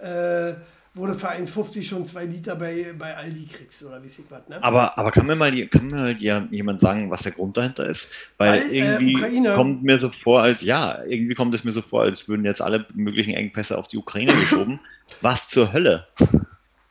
äh, 0.01 0.53
wo 0.97 1.07
du 1.07 1.15
für 1.15 1.29
1,50 1.29 1.83
schon 1.83 2.05
zwei 2.05 2.25
Liter 2.25 2.55
bei, 2.55 2.93
bei 2.97 3.15
Aldi 3.15 3.45
kriegst 3.45 3.83
oder 3.83 4.03
wie 4.03 4.09
sieht 4.09 4.29
was, 4.29 4.47
ne? 4.47 4.61
Aber, 4.63 4.97
aber 4.97 5.11
kann 5.11 5.25
mir 5.25 5.35
mal, 5.35 5.51
kann 5.67 5.87
mir 5.87 5.95
mal 5.95 6.47
jemand 6.51 6.81
sagen, 6.81 7.09
was 7.09 7.23
der 7.23 7.31
Grund 7.33 7.55
dahinter 7.55 7.85
ist? 7.85 8.11
Weil, 8.37 8.61
Weil 8.61 8.71
äh, 8.71 8.77
irgendwie 8.77 9.45
äh, 9.45 9.55
kommt 9.55 9.83
mir 9.83 9.99
so 9.99 10.11
vor, 10.23 10.41
als 10.41 10.61
ja, 10.61 11.03
irgendwie 11.05 11.35
kommt 11.35 11.53
es 11.53 11.63
mir 11.63 11.71
so 11.71 11.81
vor, 11.81 12.03
als 12.03 12.27
würden 12.27 12.45
jetzt 12.45 12.61
alle 12.61 12.85
möglichen 12.93 13.33
Engpässe 13.33 13.77
auf 13.77 13.87
die 13.87 13.97
Ukraine 13.97 14.33
geschoben. 14.33 14.79
was 15.21 15.49
zur 15.49 15.73
Hölle? 15.73 16.07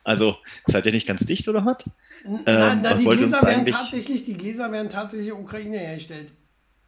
Also, 0.03 0.37
seid 0.65 0.85
ihr 0.85 0.93
nicht 0.93 1.05
ganz 1.05 1.25
dicht 1.25 1.47
oder 1.49 1.65
was? 1.65 1.77
Na, 2.23 2.71
ähm, 2.71 2.79
na 2.81 2.93
die 2.93 3.03
Gläser 3.03 3.41
werden 3.41 3.65
tatsächlich, 3.65 4.23
die 4.23 4.37
Gläser 4.37 4.71
werden 4.71 4.89
tatsächlich 4.89 5.33
Ukraine 5.33 5.77
hergestellt. 5.77 6.31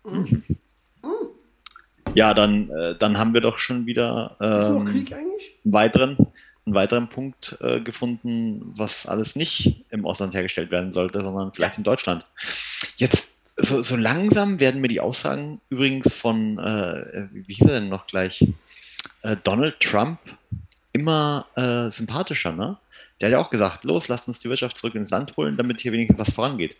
Mhm. 0.05 0.43
Mhm. 1.03 1.09
Ja, 2.15 2.33
dann, 2.33 2.69
äh, 2.69 2.95
dann 2.97 3.17
haben 3.17 3.33
wir 3.33 3.41
doch 3.41 3.57
schon 3.57 3.85
wieder 3.85 4.37
ähm, 4.39 4.85
Krieg 4.85 5.13
eigentlich? 5.13 5.59
Einen, 5.63 5.73
weiteren, 5.73 6.17
einen 6.69 6.75
weiteren 6.75 7.09
Punkt 7.09 7.57
äh, 7.61 7.79
gefunden, 7.79 8.61
was 8.75 9.07
alles 9.07 9.35
nicht 9.35 9.83
im 9.89 10.05
Ausland 10.05 10.35
hergestellt 10.35 10.69
werden 10.69 10.93
sollte, 10.93 11.21
sondern 11.21 11.51
vielleicht 11.51 11.77
in 11.77 11.83
Deutschland. 11.83 12.25
Jetzt, 12.97 13.31
so, 13.57 13.81
so 13.81 13.95
langsam 13.95 14.59
werden 14.59 14.81
mir 14.81 14.87
die 14.87 14.99
Aussagen 14.99 15.59
übrigens 15.69 16.13
von, 16.13 16.59
äh, 16.59 17.27
wie 17.31 17.53
hieß 17.53 17.67
er 17.67 17.79
denn 17.79 17.89
noch 17.89 18.05
gleich, 18.05 18.47
äh, 19.23 19.35
Donald 19.43 19.79
Trump 19.79 20.19
immer 20.93 21.47
äh, 21.55 21.89
sympathischer, 21.89 22.51
ne? 22.51 22.77
Der 23.19 23.27
hat 23.27 23.33
ja 23.33 23.39
auch 23.39 23.49
gesagt, 23.49 23.83
los, 23.83 24.07
lasst 24.07 24.29
uns 24.29 24.39
die 24.39 24.47
Wirtschaft 24.47 24.77
zurück 24.77 24.95
ins 24.95 25.09
Land 25.09 25.35
holen, 25.35 25.57
damit 25.57 25.81
hier 25.81 25.91
wenigstens 25.91 26.19
was 26.19 26.33
vorangeht. 26.33 26.77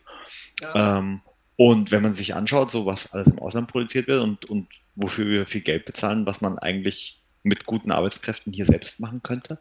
Ja. 0.62 1.00
Ähm, 1.00 1.20
und 1.58 1.92
wenn 1.92 2.02
man 2.02 2.14
sich 2.14 2.34
anschaut, 2.34 2.72
so 2.72 2.86
was 2.86 3.12
alles 3.12 3.28
im 3.28 3.40
Ausland 3.40 3.68
produziert 3.68 4.08
wird 4.08 4.22
und, 4.22 4.46
und 4.46 4.68
wofür 4.96 5.26
wir 5.26 5.46
viel 5.46 5.60
Geld 5.60 5.84
bezahlen, 5.84 6.26
was 6.26 6.40
man 6.40 6.58
eigentlich 6.60 7.20
mit 7.44 7.66
guten 7.66 7.92
Arbeitskräften 7.92 8.54
hier 8.54 8.66
selbst 8.66 9.00
machen 9.00 9.22
könnte. 9.24 9.60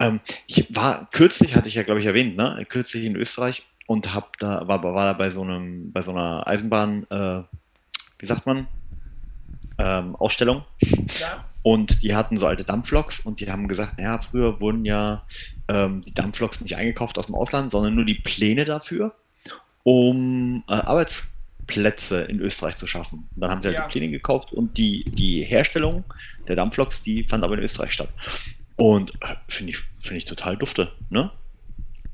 Ähm, 0.00 0.20
ich 0.46 0.74
war 0.74 1.08
kürzlich, 1.10 1.54
hatte 1.54 1.68
ich 1.68 1.74
ja 1.74 1.82
glaube 1.82 2.00
ich 2.00 2.06
erwähnt, 2.06 2.36
ne? 2.36 2.64
kürzlich 2.68 3.04
in 3.04 3.16
Österreich 3.16 3.66
und 3.86 4.14
hab 4.14 4.36
da 4.38 4.66
war, 4.68 4.82
war 4.82 5.06
da 5.06 5.12
bei 5.12 5.30
so 5.30 5.42
einem 5.42 5.92
bei 5.92 6.02
so 6.02 6.12
einer 6.12 6.46
Eisenbahn, 6.46 7.06
äh, 7.10 7.42
wie 8.18 8.26
sagt 8.26 8.46
man, 8.46 8.66
ähm, 9.78 10.16
Ausstellung. 10.16 10.64
Ja. 10.80 11.44
Und 11.62 12.02
die 12.02 12.14
hatten 12.14 12.36
so 12.36 12.46
alte 12.46 12.64
Dampfloks 12.64 13.20
und 13.20 13.40
die 13.40 13.50
haben 13.50 13.68
gesagt, 13.68 13.98
naja, 13.98 14.18
früher 14.20 14.60
wurden 14.60 14.84
ja 14.84 15.26
ähm, 15.68 16.00
die 16.02 16.14
Dampfloks 16.14 16.60
nicht 16.60 16.76
eingekauft 16.76 17.18
aus 17.18 17.26
dem 17.26 17.34
Ausland, 17.34 17.70
sondern 17.70 17.94
nur 17.94 18.04
die 18.04 18.14
Pläne 18.14 18.64
dafür 18.64 19.14
um 19.88 20.64
äh, 20.68 20.74
Arbeitsplätze 21.68 22.22
in 22.22 22.40
Österreich 22.40 22.76
zu 22.76 22.86
schaffen. 22.86 23.28
Und 23.34 23.40
dann 23.40 23.50
haben 23.50 23.62
sie 23.62 23.68
halt 23.68 23.78
ja. 23.78 23.86
die 23.86 23.92
Pläne 23.92 24.10
gekauft 24.10 24.52
und 24.52 24.76
die, 24.78 25.04
die 25.04 25.42
Herstellung 25.42 26.04
der 26.46 26.56
Dampfloks, 26.56 27.02
die 27.02 27.24
fand 27.24 27.44
aber 27.44 27.54
in 27.54 27.62
Österreich 27.62 27.92
statt. 27.92 28.08
Und 28.76 29.12
äh, 29.22 29.34
finde 29.48 29.70
ich, 29.70 29.78
find 29.98 30.16
ich 30.16 30.24
total 30.24 30.56
dufte. 30.56 30.92
Ne? 31.10 31.30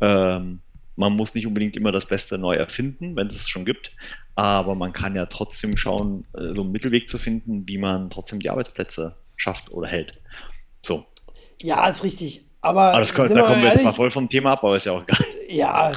Ähm, 0.01 0.61
man 0.97 1.13
muss 1.13 1.35
nicht 1.35 1.47
unbedingt 1.47 1.77
immer 1.77 1.93
das 1.93 2.07
Beste 2.07 2.39
neu 2.39 2.55
erfinden, 2.55 3.17
wenn 3.17 3.27
es 3.27 3.37
es 3.37 3.49
schon 3.49 3.65
gibt, 3.65 3.93
aber 4.37 4.75
man 4.75 4.93
kann 4.93 5.17
ja 5.17 5.27
trotzdem 5.27 5.77
schauen, 5.77 6.25
äh, 6.35 6.55
so 6.55 6.63
einen 6.63 6.73
Mittelweg 6.73 7.09
zu 7.09 7.19
finden, 7.19 7.65
wie 7.69 7.79
man 7.79 8.11
trotzdem 8.11 8.41
die 8.41 8.51
Arbeitsplätze 8.51 9.15
schafft 9.37 9.71
oder 9.73 9.89
hält. 9.89 10.21
So. 10.83 11.05
Ja, 11.63 11.87
ist 11.89 12.03
richtig. 12.03 12.43
Aber, 12.61 12.83
aber 12.83 13.01
das, 13.01 13.13
da 13.13 13.27
kommen 13.27 13.63
wir 13.63 13.71
jetzt 13.71 13.85
mal 13.85 13.93
voll 13.93 14.11
vom 14.11 14.29
Thema 14.29 14.53
ab, 14.53 14.65
aber 14.65 14.77
ist 14.77 14.87
ja 14.87 14.93
auch 14.93 15.07
geil. 15.07 15.27
Ja, 15.49 15.93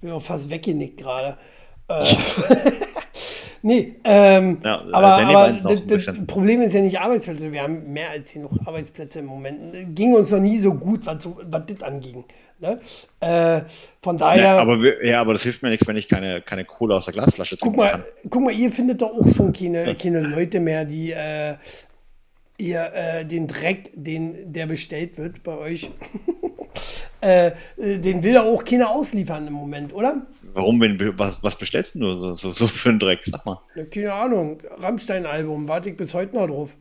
bin 0.00 0.10
auch 0.10 0.20
fast 0.20 0.50
weggenickt 0.50 0.98
gerade. 0.98 1.38
Äh, 1.88 2.04
nee, 3.64 3.96
ähm, 4.04 4.58
ja, 4.62 4.84
aber, 4.92 5.16
aber 5.16 5.52
das, 5.86 6.04
das 6.06 6.26
Problem 6.26 6.60
ist 6.62 6.72
ja 6.72 6.80
nicht 6.80 7.00
Arbeitsplätze. 7.00 7.52
Wir 7.52 7.62
haben 7.62 7.92
mehr 7.92 8.10
als 8.10 8.32
genug 8.32 8.52
Arbeitsplätze 8.64 9.18
im 9.20 9.26
Moment. 9.26 9.96
Ging 9.96 10.14
uns 10.14 10.30
noch 10.30 10.40
nie 10.40 10.58
so 10.58 10.74
gut, 10.74 11.04
was, 11.06 11.28
was 11.42 11.62
das 11.66 11.82
anging. 11.82 12.24
Ne? 12.60 12.80
Äh, 13.20 13.62
von 14.00 14.16
daher. 14.16 14.42
Ja 14.42 14.58
aber, 14.58 15.04
ja, 15.04 15.20
aber 15.20 15.32
das 15.32 15.42
hilft 15.42 15.62
mir 15.62 15.70
nichts, 15.70 15.86
wenn 15.88 15.96
ich 15.96 16.08
keine, 16.08 16.40
keine 16.40 16.64
Kohle 16.64 16.94
aus 16.94 17.06
der 17.06 17.14
Glasflasche 17.14 17.58
trinken 17.58 17.76
guck 17.76 17.84
mal, 17.84 17.90
kann. 17.90 18.04
Guck 18.30 18.42
mal, 18.42 18.54
ihr 18.54 18.70
findet 18.70 19.02
doch 19.02 19.10
auch 19.10 19.34
schon 19.34 19.52
keine, 19.52 19.94
keine 19.96 20.20
Leute 20.20 20.60
mehr, 20.60 20.84
die 20.84 21.12
äh, 21.12 21.56
ihr 22.58 22.92
äh, 22.94 23.24
den 23.24 23.48
Dreck, 23.48 23.90
den 23.94 24.52
der 24.52 24.66
bestellt 24.66 25.18
wird 25.18 25.42
bei 25.42 25.56
euch, 25.58 25.90
äh, 27.20 27.52
den 27.76 28.22
will 28.22 28.34
ja 28.34 28.42
auch 28.42 28.64
keiner 28.64 28.90
ausliefern 28.90 29.46
im 29.46 29.54
Moment, 29.54 29.92
oder? 29.92 30.26
Warum? 30.54 30.80
Was, 31.18 31.42
was 31.42 31.58
bestellst 31.58 31.96
du 31.96 32.12
so, 32.12 32.34
so, 32.34 32.52
so 32.52 32.66
für 32.66 32.90
einen 32.90 32.98
Dreck? 32.98 33.24
Sag 33.24 33.44
mal. 33.44 33.60
Ja, 33.74 33.84
keine 33.84 34.12
Ahnung. 34.12 34.58
Rammstein-Album, 34.78 35.68
warte 35.68 35.90
ich 35.90 35.96
bis 35.96 36.14
heute 36.14 36.36
noch 36.36 36.46
drauf. 36.46 36.78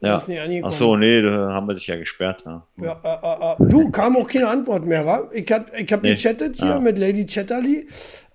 Ja. 0.00 0.16
Ach 0.16 0.72
so, 0.72 0.96
nee, 0.96 1.22
da 1.22 1.52
haben 1.52 1.68
wir 1.68 1.74
dich 1.74 1.86
ja 1.86 1.96
gesperrt. 1.96 2.42
Ja. 2.44 2.66
ja 2.76 3.00
äh, 3.04 3.62
äh, 3.62 3.64
äh. 3.64 3.68
Du, 3.68 3.90
kam 3.90 4.16
auch 4.16 4.26
keine 4.26 4.48
Antwort 4.48 4.84
mehr, 4.84 5.06
wa? 5.06 5.28
Ich 5.32 5.50
habe 5.52 5.66
ich 5.76 5.92
hab 5.92 6.02
nee. 6.02 6.10
gechattet 6.10 6.56
hier 6.56 6.66
ja. 6.66 6.78
mit 6.80 6.98
Lady 6.98 7.24
Chatterly. 7.24 7.86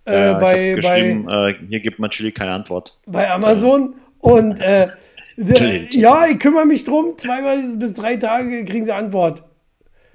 Äh, 0.05 0.35
bei, 0.35 0.77
bei, 0.81 1.01
äh, 1.01 1.55
hier 1.67 1.81
gibt 1.81 1.99
man 1.99 2.09
Chili 2.09 2.31
keine 2.31 2.51
Antwort. 2.51 2.97
Bei 3.05 3.29
Amazon. 3.29 3.95
Und 4.19 4.61
äh, 4.61 4.87
ja, 5.91 6.25
ich 6.27 6.39
kümmere 6.39 6.65
mich 6.65 6.85
drum. 6.85 7.17
Zweimal 7.17 7.75
bis 7.75 7.93
drei 7.93 8.15
Tage 8.15 8.63
kriegen 8.63 8.85
sie 8.85 8.93
Antwort. 8.93 9.43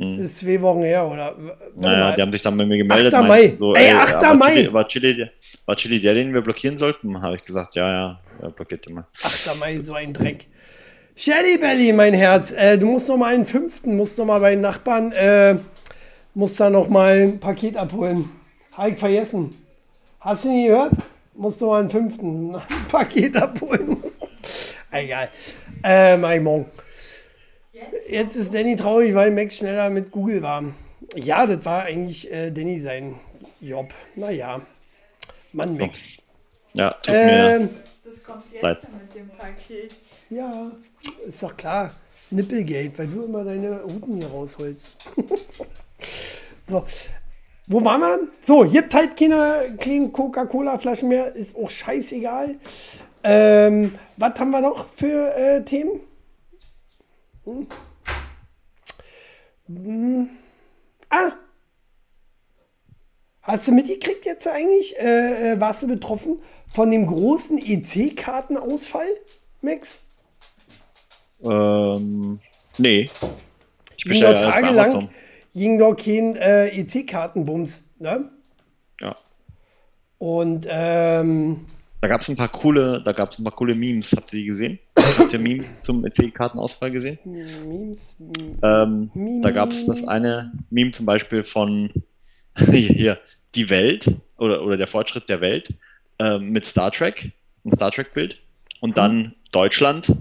Hm. 0.02 0.16
Das 0.16 0.26
ist 0.26 0.38
zwei 0.38 0.60
Wochen 0.60 0.82
her, 0.82 1.06
oder? 1.06 1.34
Naja, 1.76 2.16
die 2.16 2.22
haben 2.22 2.32
sich 2.32 2.42
dann 2.42 2.56
bei 2.56 2.66
mir 2.66 2.78
gemeldet. 2.78 3.14
8. 3.14 3.26
Mai. 3.26 3.56
So, 3.58 3.74
ey, 3.74 3.86
ey 3.86 3.92
8. 3.92 4.38
Mai. 4.38 4.54
Chili, 4.54 4.72
war, 4.72 4.88
Chili, 4.88 5.30
war 5.66 5.76
Chili 5.76 6.00
der, 6.00 6.14
den 6.14 6.34
wir 6.34 6.40
blockieren 6.40 6.78
sollten? 6.78 7.20
Habe 7.20 7.36
ich 7.36 7.44
gesagt, 7.44 7.74
ja, 7.74 7.88
ja, 7.88 8.18
ja 8.42 8.48
blockiert 8.48 8.86
immer. 8.86 9.06
8. 9.22 9.58
Mai, 9.58 9.80
so 9.82 9.94
ein 9.94 10.12
Dreck. 10.12 10.46
Shelly 11.14 11.58
Belly, 11.58 11.92
mein 11.92 12.14
Herz, 12.14 12.52
äh, 12.52 12.78
du 12.78 12.86
musst 12.86 13.08
noch 13.08 13.18
mal 13.18 13.34
einen 13.34 13.44
fünften, 13.44 13.96
musst 13.96 14.16
noch 14.16 14.24
mal 14.24 14.40
bei 14.40 14.52
den 14.52 14.62
Nachbarn, 14.62 15.12
äh, 15.12 15.56
musst 16.32 16.58
da 16.58 16.70
noch 16.70 16.88
mal 16.88 17.20
ein 17.20 17.38
Paket 17.38 17.76
abholen. 17.76 18.30
Habe 18.72 18.90
ich 18.90 18.98
vergessen. 18.98 19.54
Hast 20.20 20.44
du 20.44 20.48
nie 20.48 20.68
gehört? 20.68 20.94
Musst 21.34 21.60
noch 21.60 21.68
mal 21.68 21.80
einen 21.80 21.90
fünften 21.90 22.56
Paket 22.90 23.36
abholen. 23.36 23.98
Egal. 24.90 25.28
Äh, 25.84 26.16
mein 26.16 26.42
Mon. 26.42 26.66
Jetzt 28.08 28.36
ist 28.36 28.54
Danny 28.54 28.76
traurig, 28.76 29.14
weil 29.14 29.30
Max 29.30 29.58
schneller 29.58 29.90
mit 29.90 30.10
Google 30.10 30.42
war. 30.42 30.64
Ja, 31.14 31.46
das 31.46 31.64
war 31.64 31.84
eigentlich 31.84 32.30
äh, 32.32 32.50
Danny 32.50 32.80
sein 32.80 33.14
Job. 33.60 33.88
Naja. 34.16 34.60
Mann, 35.52 35.76
Max. 35.76 36.00
Ja, 36.74 36.88
tut 36.90 37.14
äh, 37.14 37.58
mir 37.58 37.68
Das 38.04 38.22
kommt 38.24 38.44
jetzt 38.52 38.62
leid. 38.62 38.78
mit 38.82 39.14
dem 39.14 39.28
Paket. 39.30 39.94
Ja, 40.30 40.70
ist 41.26 41.42
doch 41.42 41.56
klar. 41.56 41.94
Nippelgate, 42.30 42.98
weil 42.98 43.06
du 43.08 43.24
immer 43.24 43.44
deine 43.44 43.82
Routen 43.82 44.16
hier 44.16 44.28
rausholst. 44.28 44.96
so. 46.68 46.84
Wo 47.66 47.84
waren 47.84 48.00
wir? 48.00 48.18
So, 48.40 48.64
gibt 48.64 48.92
halt 48.94 49.16
keine 49.16 49.76
kleinen 49.78 50.12
Coca-Cola-Flaschen 50.12 51.08
mehr. 51.08 51.34
Ist 51.34 51.54
auch 51.56 51.70
scheißegal. 51.70 52.56
Ähm, 53.22 53.94
was 54.16 54.38
haben 54.40 54.50
wir 54.50 54.60
noch 54.60 54.88
für 54.88 55.34
äh, 55.36 55.62
Themen? 55.64 56.00
Hm. 57.44 57.66
Hm. 59.66 60.30
Ah! 61.10 61.32
Hast 63.42 63.66
du 63.66 63.72
mitgekriegt 63.72 64.24
jetzt 64.24 64.46
eigentlich? 64.46 64.96
Äh, 64.98 65.52
äh 65.52 65.60
warst 65.60 65.82
du 65.82 65.88
betroffen 65.88 66.40
von 66.68 66.90
dem 66.90 67.06
großen 67.06 67.58
EC-Kartenausfall, 67.58 69.08
Max? 69.60 70.00
Ähm, 71.42 72.38
nee. 72.78 73.10
Ich 73.96 74.04
ging 74.04 74.22
doch 74.22 74.38
tagelang 74.38 75.08
ging 75.54 75.78
doch 75.78 75.94
kein 75.94 76.36
äh, 76.36 76.68
EC-Kartenbums, 76.68 77.84
ne? 77.98 78.30
Ja. 79.00 79.16
Und 80.18 80.66
ähm, 80.70 81.66
da 82.02 82.08
gab 82.08 82.22
es 82.22 82.28
ein 82.28 82.34
paar 82.34 82.48
coole, 82.48 83.00
da 83.04 83.12
gab 83.12 83.30
es 83.30 83.38
ein 83.38 83.44
paar 83.44 83.54
coole 83.54 83.76
Memes. 83.76 84.12
Habt 84.12 84.32
ihr 84.32 84.40
die 84.40 84.46
gesehen? 84.46 84.80
Habt 84.98 85.32
ihr 85.32 85.38
Memes 85.38 85.64
zum 85.86 86.04
EC-Kartenausfall 86.04 86.90
gesehen? 86.90 87.16
Memes. 87.24 88.16
Ähm, 88.60 89.40
da 89.40 89.52
gab 89.52 89.70
es 89.70 89.86
das 89.86 90.08
eine 90.08 90.52
Meme 90.70 90.90
zum 90.90 91.06
Beispiel 91.06 91.44
von 91.44 91.92
hier, 92.58 93.18
die 93.54 93.70
Welt 93.70 94.10
oder, 94.36 94.64
oder 94.64 94.76
der 94.76 94.88
Fortschritt 94.88 95.28
der 95.28 95.40
Welt 95.40 95.68
äh, 96.18 96.38
mit 96.38 96.64
Star 96.64 96.90
Trek, 96.90 97.30
ein 97.64 97.70
Star 97.70 97.92
Trek-Bild. 97.92 98.42
Und 98.80 98.98
dann 98.98 99.24
hm. 99.24 99.32
Deutschland, 99.52 100.12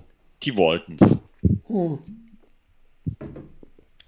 die 0.44 0.56
Waltons. 0.56 1.24
Hm. 1.66 1.98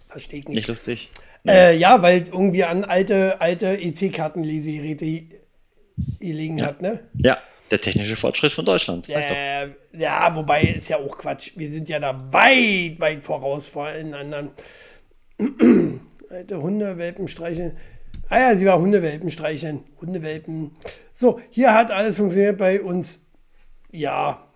Verstehe 0.09 0.41
ich 0.41 0.47
nicht. 0.47 0.57
Nicht 0.57 0.67
lustig? 0.67 1.09
Äh, 1.47 1.75
ja, 1.75 2.03
weil 2.03 2.25
irgendwie 2.27 2.65
an 2.65 2.83
alte, 2.83 3.41
alte 3.41 3.81
EC-Kartenlesegeräte 3.81 5.23
gelegen 6.19 6.63
hat, 6.63 6.83
ne? 6.83 6.99
Ja, 7.15 7.39
der 7.73 7.81
technische 7.81 8.15
Fortschritt 8.15 8.53
von 8.53 8.65
Deutschland. 8.65 9.09
Äh, 9.09 9.69
ja, 9.93 10.35
wobei 10.35 10.61
ist 10.61 10.89
ja 10.89 10.97
auch 10.97 11.17
Quatsch. 11.17 11.53
Wir 11.55 11.71
sind 11.71 11.89
ja 11.89 11.99
da 11.99 12.31
weit, 12.31 12.99
weit 12.99 13.23
voraus 13.23 13.67
vor 13.67 13.85
allen 13.85 14.13
anderen. 14.13 14.51
Alte 16.29 16.61
Hundewelpen 16.61 17.27
streicheln. 17.27 17.75
Ah 18.29 18.39
ja, 18.39 18.55
sie 18.55 18.65
war 18.65 18.79
Hundewelpen 18.79 19.31
streicheln. 19.31 19.83
Hundewelpen. 19.99 20.71
So, 21.13 21.41
hier 21.49 21.73
hat 21.73 21.89
alles 21.89 22.17
funktioniert 22.17 22.59
bei 22.59 22.79
uns. 22.79 23.19
Ja. 23.91 24.47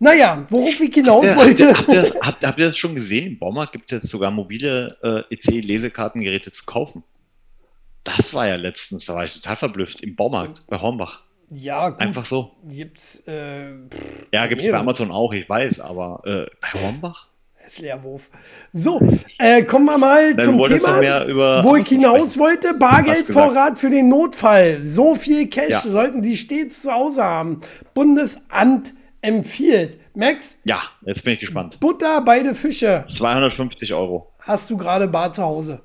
Naja, 0.00 0.44
worauf 0.48 0.80
ich 0.80 0.92
hinaus 0.92 1.26
habt 1.26 1.36
wollte. 1.36 1.72
Habt 1.72 1.88
ihr, 1.88 2.14
habt, 2.20 2.42
habt 2.42 2.58
ihr 2.58 2.70
das 2.70 2.80
schon 2.80 2.96
gesehen? 2.96 3.28
Im 3.28 3.38
Baumarkt 3.38 3.72
gibt 3.72 3.84
es 3.84 4.02
jetzt 4.02 4.10
sogar 4.10 4.32
mobile 4.32 4.88
äh, 5.02 5.34
EC-Lesekartengeräte 5.34 6.50
zu 6.50 6.64
kaufen. 6.64 7.04
Das 8.02 8.34
war 8.34 8.48
ja 8.48 8.56
letztens, 8.56 9.04
da 9.04 9.14
war 9.14 9.22
ich 9.22 9.34
total 9.34 9.54
verblüfft, 9.54 10.00
im 10.00 10.16
Baumarkt 10.16 10.66
bei 10.66 10.80
Hornbach. 10.80 11.22
Ja, 11.50 11.90
gut. 11.90 12.00
Einfach 12.00 12.26
so. 12.30 12.52
Gibt's, 12.64 13.22
äh, 13.26 13.70
ja, 14.32 14.46
gibt 14.46 14.62
es 14.62 14.70
bei 14.70 14.78
Amazon 14.78 15.10
auch, 15.10 15.32
ich 15.32 15.48
weiß, 15.48 15.80
aber 15.80 16.22
äh, 16.24 16.46
bei 16.60 16.80
Hornbach? 16.80 17.26
Leerwurf. 17.78 18.30
So, 18.72 19.00
äh, 19.38 19.62
kommen 19.62 19.86
wir 19.86 19.98
mal 19.98 20.34
Dann 20.34 20.44
zum 20.44 20.62
Thema, 20.62 21.00
wo 21.62 21.76
ich 21.76 21.88
hinaus 21.88 22.36
wollte. 22.38 22.74
Bargeldvorrat 22.74 23.78
für 23.78 23.90
den 23.90 24.08
Notfall. 24.08 24.80
So 24.82 25.14
viel 25.14 25.48
Cash 25.48 25.68
ja. 25.68 25.80
sollten 25.80 26.22
Sie 26.22 26.36
stets 26.36 26.82
zu 26.82 26.92
Hause 26.92 27.22
haben. 27.22 27.60
Bundesamt 27.94 28.94
empfiehlt. 29.20 29.98
Max? 30.14 30.58
Ja, 30.64 30.82
jetzt 31.06 31.22
bin 31.22 31.34
ich 31.34 31.40
gespannt. 31.40 31.78
Butter, 31.78 32.22
beide 32.24 32.54
Fische. 32.54 33.06
250 33.18 33.94
Euro. 33.94 34.32
Hast 34.40 34.68
du 34.70 34.76
gerade 34.76 35.06
Bar 35.06 35.32
zu 35.32 35.42
Hause? 35.42 35.80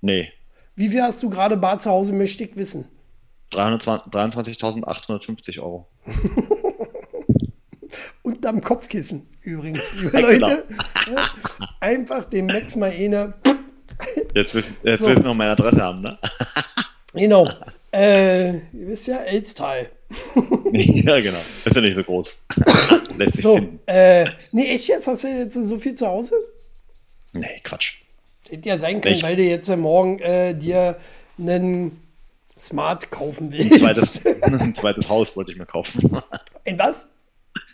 Nee. 0.00 0.32
Wie 0.74 0.88
viel 0.88 1.02
hast 1.02 1.22
du 1.22 1.30
gerade 1.30 1.56
Bar 1.56 1.78
zu 1.78 1.90
Hause, 1.90 2.12
möchte 2.12 2.42
ich 2.44 2.56
wissen? 2.56 2.88
23.850 3.52 5.60
Euro. 5.60 5.88
Unterm 8.22 8.60
Kopfkissen 8.60 9.26
übrigens, 9.42 9.82
liebe 9.94 10.20
Leute. 10.20 10.64
Genau. 11.04 11.22
Einfach 11.80 12.24
den 12.24 12.46
Max 12.46 12.76
mal 12.76 12.90
eine. 12.90 13.34
Jetzt, 14.34 14.54
will, 14.54 14.64
jetzt 14.82 15.02
so. 15.02 15.08
willst 15.08 15.22
du 15.22 15.28
noch 15.28 15.34
meine 15.34 15.52
Adresse 15.52 15.82
haben, 15.82 16.00
ne? 16.00 16.18
genau. 17.14 17.48
Äh, 17.92 18.54
ihr 18.54 18.62
wisst 18.72 19.06
ja, 19.06 19.18
Elstal. 19.18 19.90
ja, 20.72 21.20
genau. 21.20 21.38
Ist 21.64 21.76
ja 21.76 21.82
nicht 21.82 21.94
so 21.94 22.02
groß. 22.02 22.26
so, 23.42 23.60
äh, 23.86 24.26
nee, 24.50 24.74
echt 24.74 24.88
jetzt? 24.88 25.06
Hast 25.06 25.22
du 25.22 25.28
jetzt 25.28 25.54
so 25.54 25.78
viel 25.78 25.94
zu 25.94 26.06
Hause? 26.06 26.34
Nee, 27.32 27.60
Quatsch. 27.62 27.98
Hätte 28.48 28.70
ja 28.70 28.78
sein 28.78 29.00
können, 29.00 29.14
Echt? 29.14 29.22
weil 29.22 29.36
du 29.36 29.42
jetzt 29.42 29.68
morgen 29.76 30.18
äh, 30.18 30.54
dir 30.54 30.96
einen 31.38 32.01
Smart 32.62 33.10
kaufen 33.10 33.50
willst. 33.50 33.72
Ein 33.72 33.80
zweites, 33.80 34.26
ein 34.42 34.74
zweites 34.76 35.08
Haus 35.08 35.36
wollte 35.36 35.50
ich 35.50 35.58
mir 35.58 35.66
kaufen. 35.66 36.22
Ein 36.64 36.78
was? 36.78 37.06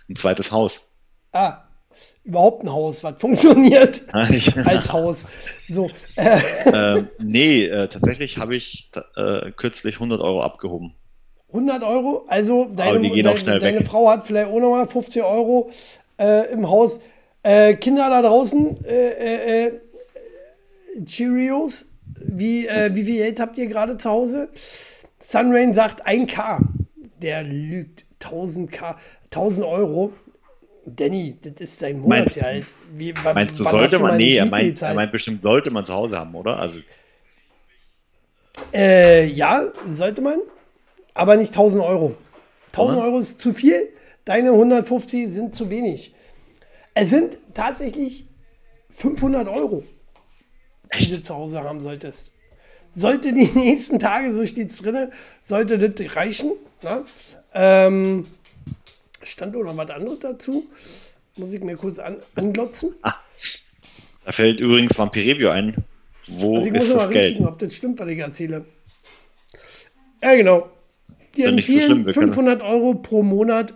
Ein 0.08 0.16
zweites 0.16 0.50
Haus. 0.50 0.88
Ah, 1.32 1.64
überhaupt 2.24 2.62
ein 2.62 2.72
Haus, 2.72 3.04
was 3.04 3.20
funktioniert 3.20 4.02
als 4.14 4.90
Haus. 4.90 5.26
So. 5.68 5.90
Äh. 6.16 6.38
Äh, 6.64 7.04
nee, 7.18 7.64
äh, 7.66 7.88
tatsächlich 7.88 8.38
habe 8.38 8.56
ich 8.56 8.90
äh, 9.16 9.50
kürzlich 9.52 9.96
100 9.96 10.22
Euro 10.22 10.42
abgehoben. 10.42 10.94
100 11.48 11.82
Euro? 11.82 12.24
Also 12.28 12.68
deine, 12.74 13.22
deine, 13.22 13.58
deine 13.58 13.84
Frau 13.84 14.08
hat 14.08 14.26
vielleicht 14.26 14.48
auch 14.48 14.58
nochmal 14.58 14.88
50 14.88 15.22
Euro 15.22 15.70
äh, 16.18 16.50
im 16.50 16.68
Haus. 16.68 17.00
Äh, 17.42 17.74
Kinder 17.74 18.08
da 18.08 18.22
draußen, 18.22 18.84
Cheerios, 21.04 21.87
wie, 22.28 22.68
wie 22.68 23.04
viel 23.04 23.16
Geld 23.16 23.40
habt 23.40 23.58
ihr 23.58 23.66
gerade 23.66 23.96
zu 23.96 24.08
Hause? 24.08 24.48
Sunrain 25.20 25.74
sagt 25.74 26.06
1K. 26.06 26.60
Der 27.20 27.42
lügt. 27.42 28.04
1000K, 28.20 28.96
1000 29.26 29.66
Euro. 29.66 30.12
Danny, 30.84 31.36
das 31.40 31.60
ist 31.60 31.78
sein 31.78 32.00
Monatsgehalt. 32.00 32.66
Wie, 32.92 33.12
meinst 33.12 33.58
du, 33.58 33.64
sollte 33.64 33.98
man? 33.98 34.16
Nee, 34.16 34.36
er 34.36 34.46
meint, 34.46 34.80
er 34.80 34.94
meint 34.94 35.12
bestimmt, 35.12 35.42
sollte 35.42 35.70
man 35.70 35.84
zu 35.84 35.92
Hause 35.92 36.18
haben, 36.18 36.34
oder? 36.34 36.58
Also. 36.58 36.80
Äh, 38.72 39.26
ja, 39.26 39.70
sollte 39.88 40.22
man. 40.22 40.38
Aber 41.14 41.36
nicht 41.36 41.50
1000 41.50 41.82
Euro. 41.84 42.16
1000 42.68 43.00
Euro 43.00 43.18
ist 43.18 43.40
zu 43.40 43.52
viel. 43.52 43.88
Deine 44.24 44.50
150 44.50 45.30
sind 45.30 45.54
zu 45.54 45.68
wenig. 45.70 46.14
Es 46.94 47.10
sind 47.10 47.38
tatsächlich 47.54 48.26
500 48.90 49.48
Euro? 49.48 49.84
Die 50.98 51.10
du 51.10 51.22
zu 51.22 51.34
Hause 51.34 51.62
haben 51.62 51.80
solltest. 51.80 52.32
Sollte 52.94 53.32
die 53.32 53.46
nächsten 53.54 53.98
Tage, 53.98 54.32
so 54.32 54.44
steht 54.46 54.70
es 54.70 54.78
drin, 54.78 55.12
sollte 55.40 55.78
das 55.78 56.16
reichen. 56.16 56.52
Na? 56.82 57.04
Ähm, 57.54 58.26
stand 59.22 59.56
auch 59.56 59.62
noch 59.62 59.76
was 59.76 59.90
anderes 59.90 60.18
dazu. 60.20 60.66
Muss 61.36 61.52
ich 61.52 61.62
mir 61.62 61.76
kurz 61.76 61.98
an, 61.98 62.16
anglotzen. 62.34 62.94
Ah, 63.02 63.14
da 64.24 64.32
fällt 64.32 64.60
übrigens 64.60 64.98
Vampirevio 64.98 65.50
ein. 65.50 65.76
Wo 66.26 66.56
also 66.56 66.68
ich 66.68 66.74
ist 66.74 66.88
muss 66.88 66.94
das 66.94 67.10
Geld? 67.10 67.30
Richten, 67.32 67.46
ob 67.46 67.58
das 67.58 67.74
stimmt, 67.74 67.98
was 67.98 68.08
ich 68.08 68.18
erzähle. 68.18 68.64
Ja, 70.22 70.34
genau. 70.34 70.68
Die 71.36 71.44
empfehlen 71.44 72.04
so 72.06 72.12
500 72.12 72.62
Euro 72.62 72.94
pro 72.94 73.22
Monat, 73.22 73.72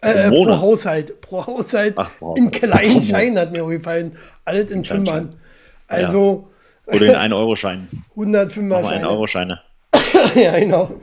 äh, 0.00 0.28
pro, 0.28 0.36
Monat? 0.36 0.58
pro 0.58 0.60
Haushalt. 0.60 1.20
Pro 1.20 1.46
Haushalt 1.46 1.94
Ach, 1.96 2.10
wow. 2.20 2.36
in 2.36 2.50
kleinen 2.50 3.02
Scheinen 3.02 3.38
hat 3.38 3.52
mir 3.52 3.64
auch 3.64 3.68
gefallen. 3.68 4.16
Alles 4.44 4.70
in 4.70 4.84
Fünfern. 4.84 5.36
Also. 5.92 6.48
Ja. 6.86 6.94
Oder 6.94 7.24
in 7.24 7.32
1-Euro-Scheinen. 7.32 7.88
105er-Scheine. 8.16 9.06
1-Euro-Scheine. 9.06 9.60
ja, 10.34 10.58
genau. 10.58 11.00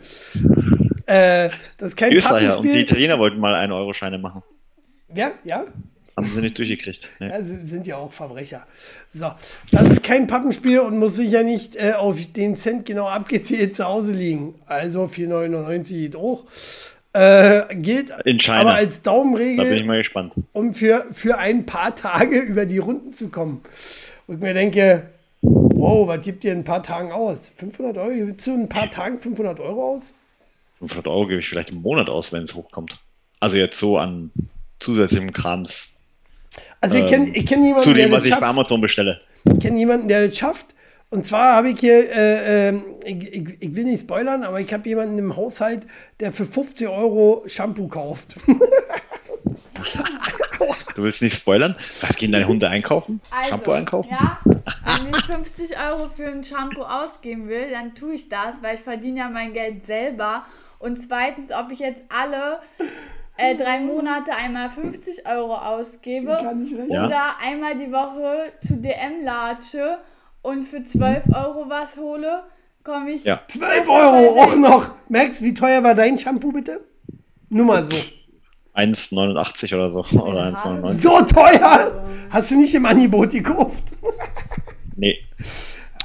Äh, 1.06 1.50
das 1.78 1.90
ist 1.90 1.96
kein 1.96 2.12
die 2.12 2.18
Österreicher 2.18 2.60
und 2.60 2.66
die 2.66 2.82
Italiener 2.82 3.18
wollten 3.18 3.40
mal 3.40 3.56
1-Euro-Scheine 3.56 4.18
machen. 4.18 4.44
Ja, 5.14 5.32
ja. 5.44 5.64
Haben 6.16 6.32
sie 6.36 6.42
nicht 6.42 6.58
durchgekriegt. 6.58 7.08
Nee. 7.20 7.30
Ja, 7.30 7.42
sie 7.42 7.66
sind 7.66 7.88
ja 7.88 7.96
auch 7.96 8.12
Verbrecher. 8.12 8.68
So, 9.14 9.32
das 9.72 9.90
ist 9.90 10.04
kein 10.04 10.28
Pappenspiel 10.28 10.80
und 10.80 11.00
muss 11.00 11.16
sich 11.16 11.32
ja 11.32 11.44
nicht 11.44 11.78
äh, 11.78 11.94
auf 11.94 12.18
den 12.34 12.58
Cent 12.58 12.86
genau 12.86 13.08
abgezählt 13.08 13.76
zu 13.76 13.86
Hause 13.86 14.12
liegen. 14.12 14.56
Also 14.66 15.06
4,99 15.06 15.94
geht 15.94 16.16
auch. 16.16 16.46
Äh, 17.14 17.76
gilt 17.76 18.12
aber 18.50 18.74
als 18.74 19.02
Daumenregel, 19.02 19.58
da 19.58 19.64
bin 19.64 19.74
ich 19.80 19.86
mal 19.86 19.98
gespannt. 19.98 20.34
um 20.54 20.76
für, 20.76 21.08
für 21.12 21.40
ein 21.40 21.66
paar 21.66 21.96
Tage 21.96 22.38
über 22.38 22.68
die 22.68 22.78
Runden 22.78 23.14
zu 23.14 23.30
kommen. 23.30 23.62
Und 24.30 24.36
ich 24.36 24.42
mir 24.42 24.54
denke, 24.54 25.10
wow, 25.42 26.08
was 26.08 26.24
gibt 26.24 26.44
ihr 26.44 26.52
in 26.52 26.60
ein 26.60 26.64
paar 26.64 26.84
Tagen 26.84 27.12
aus? 27.12 27.52
500 27.56 27.98
Euro? 27.98 28.28
Gibst 28.28 28.46
du 28.46 28.54
in 28.54 28.62
ein 28.62 28.70
paar 28.70 28.92
Tagen 28.92 29.18
500 29.18 29.60
Euro 29.60 29.96
aus? 29.96 30.14
500 30.78 31.08
Euro 31.08 31.26
gebe 31.26 31.40
ich 31.40 31.50
vielleicht 31.50 31.72
im 31.72 31.82
Monat 31.82 32.12
aus, 32.12 32.32
wenn 32.32 32.44
es 32.44 32.54
hochkommt. 32.54 33.00
Also 33.40 33.58
jetzt 33.58 33.80
so 33.80 33.98
an 33.98 34.30
zusätzlichem 34.78 35.34
Krams. 35.34 35.94
Also 36.80 37.00
ich 37.00 37.08
kenne 37.08 37.36
ich 37.36 37.48
kenn 37.48 37.66
jemanden, 37.66 37.96
dem, 37.96 37.98
der 37.98 38.12
was 38.12 38.20
das 38.20 38.34
ich 38.34 38.40
bei 38.40 38.46
Amazon 38.46 38.80
bestelle. 38.82 39.20
Ich 39.52 39.60
kenne 39.64 39.80
jemanden, 39.80 40.08
der 40.08 40.28
das 40.28 40.38
schafft. 40.38 40.76
Und 41.10 41.26
zwar 41.26 41.56
habe 41.56 41.72
ich 41.72 41.80
hier, 41.80 42.12
äh, 42.16 42.70
äh, 42.70 42.82
ich, 43.06 43.34
ich, 43.34 43.58
ich, 43.62 43.76
will 43.76 43.86
nicht 43.86 44.02
spoilern, 44.02 44.44
aber 44.44 44.60
ich 44.60 44.72
habe 44.72 44.88
jemanden 44.88 45.18
im 45.18 45.36
Haushalt, 45.36 45.88
der 46.20 46.32
für 46.34 46.46
50 46.46 46.88
Euro 46.88 47.46
Shampoo 47.48 47.88
kauft. 47.88 48.36
Du 50.96 51.04
willst 51.04 51.22
nicht 51.22 51.36
spoilern? 51.36 51.76
Was 52.02 52.16
gehen 52.18 52.32
deine 52.32 52.48
Hunde 52.48 52.68
einkaufen? 52.68 53.22
Also, 53.32 53.50
Shampoo 53.50 53.72
einkaufen? 53.72 54.10
Ja, 54.12 54.40
wenn 54.44 55.10
ich 55.10 55.24
50 55.24 55.78
Euro 55.80 56.10
für 56.10 56.28
ein 56.28 56.44
Shampoo 56.44 56.82
ausgeben 56.82 57.48
will, 57.48 57.70
dann 57.72 57.96
tue 57.96 58.16
ich 58.16 58.28
das, 58.28 58.62
weil 58.62 58.76
ich 58.76 58.82
verdiene 58.82 59.20
ja 59.20 59.30
mein 59.30 59.54
Geld 59.54 59.86
selber. 59.86 60.46
Und 60.80 60.98
zweitens, 60.98 61.52
ob 61.54 61.72
ich 61.72 61.80
jetzt 61.80 62.02
alle 62.10 62.60
äh, 63.38 63.56
drei 63.56 63.80
Monate 63.80 64.32
einmal 64.36 64.70
50 64.70 65.26
Euro 65.28 65.56
ausgebe 65.56 66.38
oder 66.38 67.10
ja. 67.10 67.36
einmal 67.46 67.78
die 67.78 67.92
Woche 67.92 68.52
zu 68.66 68.76
DM 68.76 69.24
latsche 69.24 70.00
und 70.42 70.66
für 70.66 70.84
12 70.84 71.24
Euro 71.34 71.70
was 71.70 71.96
hole, 71.98 72.44
komme 72.84 73.12
ich. 73.12 73.24
Ja. 73.24 73.40
12 73.48 73.88
Euro 73.88 74.42
auch 74.42 74.56
noch! 74.56 74.92
Max, 75.08 75.42
wie 75.42 75.54
teuer 75.54 75.84
war 75.84 75.96
dein 75.96 76.18
Shampoo 76.18 76.52
bitte? 76.52 76.82
Nur 77.50 77.66
mal 77.66 77.84
so. 77.84 77.98
1,89 78.80 79.76
oder 79.76 79.90
so. 79.90 80.06
Oder 80.06 80.48
1,99. 80.54 81.02
So 81.02 81.22
teuer! 81.22 82.06
Hast 82.30 82.52
du 82.52 82.56
nicht 82.56 82.74
im 82.76 82.86
Angebot 82.86 83.32
gekauft? 83.32 83.84
nee. 84.96 85.18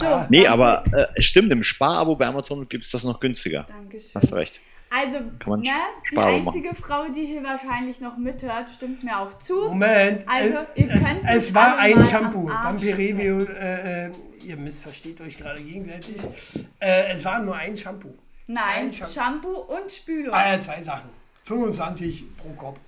So, 0.00 0.26
nee, 0.28 0.46
aber 0.46 0.82
äh, 0.92 1.20
stimmt, 1.20 1.52
im 1.52 1.62
Sparabo 1.62 2.16
bei 2.16 2.26
Amazon 2.26 2.68
gibt 2.68 2.84
es 2.84 2.90
das 2.90 3.04
noch 3.04 3.20
günstiger. 3.20 3.64
Dankeschön. 3.68 4.10
Hast 4.14 4.32
du 4.32 4.36
recht. 4.36 4.60
Also, 4.90 5.18
ne, 5.56 5.70
die 6.12 6.16
einzige 6.16 6.68
machen. 6.68 6.74
Frau, 6.74 7.08
die 7.08 7.26
hier 7.26 7.42
wahrscheinlich 7.42 8.00
noch 8.00 8.16
mithört, 8.16 8.70
stimmt 8.70 9.02
mir 9.02 9.18
auch 9.18 9.38
zu. 9.38 9.68
Moment, 9.68 10.22
also, 10.26 10.58
ihr 10.74 10.88
es, 10.88 10.92
könnt 10.92 11.20
es, 11.28 11.48
es 11.48 11.54
war 11.54 11.78
ein 11.78 12.04
Shampoo. 12.04 12.48
Vampirevio, 12.48 13.40
äh, 13.40 14.06
äh, 14.06 14.10
ihr 14.44 14.56
missversteht 14.56 15.20
euch 15.20 15.36
gerade 15.38 15.60
gegenseitig. 15.60 16.16
Äh, 16.78 17.12
es 17.12 17.24
war 17.24 17.40
nur 17.40 17.56
ein 17.56 17.76
Shampoo. 17.76 18.14
Nein, 18.46 18.64
ein 18.76 18.92
Shampoo. 18.92 19.12
Shampoo. 19.12 19.74
und 19.74 19.92
Spülung. 19.92 20.34
Ah 20.34 20.52
ja, 20.52 20.60
zwei 20.60 20.82
Sachen. 20.82 21.23
25 21.44 22.24
pro 22.36 22.50
Kopf. 22.50 22.78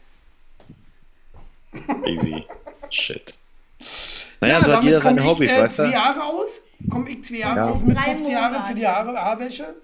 Easy. 2.07 2.45
Shit. 2.90 3.35
Naja, 4.40 4.59
ja, 4.59 4.64
so 4.64 4.73
hat 4.73 4.85
jeder 4.85 5.01
seine 5.01 5.25
Hobbys, 5.25 5.51
äh, 5.51 5.62
weißt 5.62 5.79
du? 5.79 5.83
zwei 5.85 5.92
Jahre 5.92 6.25
aus? 6.25 6.62
Komme 6.90 7.11
ich 7.11 7.25
zwei 7.25 7.37
Jahre 7.37 7.57
ja. 7.57 7.66
aus 7.69 7.83
mit 7.83 7.99
15 7.99 8.33
Jahren 8.33 8.64
für 8.64 8.75
die 8.75 8.87
Haare, 8.87 9.14
Haarwäsche? 9.14 9.75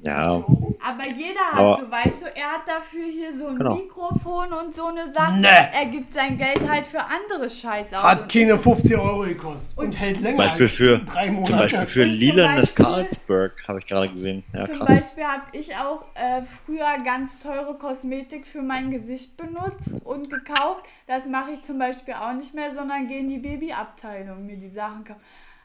Ja. 0.00 0.44
Aber 0.84 1.08
jeder 1.08 1.40
hat 1.52 1.58
aber 1.58 1.76
so, 1.76 1.90
weißt 1.90 2.22
du, 2.22 2.26
er 2.34 2.52
hat 2.52 2.66
dafür 2.66 3.04
hier 3.04 3.36
so 3.36 3.48
ein 3.48 3.56
genau. 3.56 3.76
Mikrofon 3.76 4.52
und 4.52 4.74
so 4.74 4.86
eine 4.86 5.12
Sache. 5.12 5.38
Nee. 5.38 5.48
Er 5.48 5.86
gibt 5.86 6.12
sein 6.12 6.36
Geld 6.36 6.68
halt 6.68 6.86
für 6.86 7.00
andere 7.00 7.48
Scheiße 7.48 7.96
aus. 7.96 8.02
Hat 8.02 8.32
keine 8.32 8.58
50 8.58 8.96
Euro 8.96 9.20
gekostet 9.20 9.78
und, 9.78 9.86
und 9.86 9.92
hält 9.92 10.20
länger 10.20 10.38
Beispiel 10.38 10.66
als 10.66 10.74
für, 10.74 10.98
drei 10.98 11.30
Monate. 11.30 11.68
Zum 11.68 11.78
Beispiel 11.78 11.86
für 11.92 12.04
lilanes 12.04 12.74
Carlsberg 12.74 13.52
habe 13.68 13.78
ich 13.78 13.86
gerade 13.86 14.08
gesehen. 14.08 14.44
Ja, 14.52 14.64
zum 14.64 14.76
krass. 14.76 14.88
Beispiel 14.88 15.24
habe 15.24 15.42
ich 15.52 15.76
auch 15.76 16.04
äh, 16.14 16.42
früher 16.42 17.04
ganz 17.04 17.38
teure 17.38 17.74
Kosmetik 17.74 18.46
für 18.46 18.62
mein 18.62 18.90
Gesicht 18.90 19.36
benutzt 19.36 20.02
und 20.04 20.30
gekauft. 20.30 20.84
Das 21.06 21.26
mache 21.26 21.52
ich 21.52 21.62
zum 21.62 21.78
Beispiel 21.78 22.14
auch 22.14 22.32
nicht 22.32 22.54
mehr, 22.54 22.74
sondern 22.74 23.06
gehe 23.06 23.20
in 23.20 23.28
die 23.28 23.38
Babyabteilung 23.38 24.46
mir 24.46 24.56
die 24.56 24.68
Sachen 24.68 25.04
kaufen. 25.04 25.20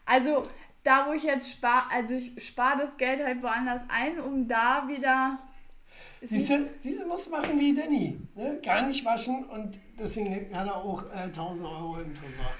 Also 0.06 0.44
da, 0.88 1.06
wo 1.08 1.14
ich 1.14 1.24
jetzt 1.24 1.52
spare, 1.52 1.84
also 1.92 2.14
ich 2.14 2.32
spare 2.44 2.78
das 2.80 2.96
Geld 2.98 3.22
halt 3.24 3.44
woanders 3.44 3.82
ein, 3.90 4.20
um 4.20 4.48
da 4.48 4.88
wieder. 4.88 5.38
Siehst 6.22 6.50
du, 6.50 6.70
siehst 6.80 7.02
du, 7.02 7.08
muss 7.08 7.30
machen 7.30 7.60
wie 7.60 7.76
Danny. 7.76 8.18
Ne? 8.36 8.60
Gar 8.64 8.88
nicht 8.88 9.04
waschen 9.04 9.44
und 9.46 9.78
deswegen 10.00 10.56
hat 10.56 10.68
er 10.68 10.76
auch 10.76 11.04
äh, 11.14 11.24
1000 11.24 11.68
Euro 11.68 12.00
im 12.00 12.14
Tresor. 12.14 12.52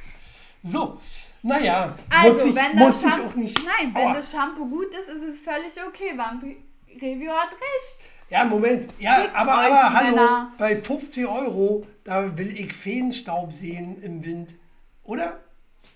So, 0.64 1.00
naja, 1.44 1.96
also, 2.10 2.30
muss, 2.30 2.46
ich, 2.46 2.56
wenn 2.56 2.78
muss 2.78 3.02
das 3.02 3.16
ich 3.16 3.22
auch 3.22 3.36
nicht. 3.36 3.60
Nein, 3.64 3.94
wenn 3.94 4.14
das 4.14 4.32
Shampoo 4.32 4.68
gut 4.68 4.88
ist, 4.88 5.08
ist 5.08 5.24
es 5.24 5.40
völlig 5.40 5.74
okay. 5.88 6.18
Vampir 6.18 6.56
Review 6.96 7.32
hat 7.32 7.52
recht. 7.52 8.10
Ja, 8.30 8.44
Moment. 8.44 8.94
Ja, 9.00 9.22
Kriegt 9.22 9.36
aber, 9.36 9.54
aber 9.54 9.94
hallo, 9.94 10.48
bei 10.58 10.76
50 10.76 11.26
Euro, 11.28 11.88
da 12.04 12.38
will 12.38 12.60
ich 12.60 12.74
Feenstaub 12.74 13.54
sehen 13.54 14.02
im 14.02 14.26
Wind. 14.26 14.56
Oder? 15.04 15.40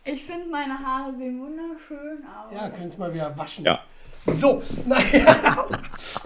Ich 0.04 0.24
finde, 0.24 0.48
meine 0.50 0.80
Haare 0.80 1.14
sehen 1.16 1.40
wunderschön 1.40 2.24
aus. 2.26 2.52
Ja, 2.52 2.70
kannst 2.70 2.98
mal 2.98 3.14
wieder 3.14 3.38
waschen. 3.38 3.66
Ja. 3.66 3.84
So, 4.26 4.62
naja. 4.86 5.68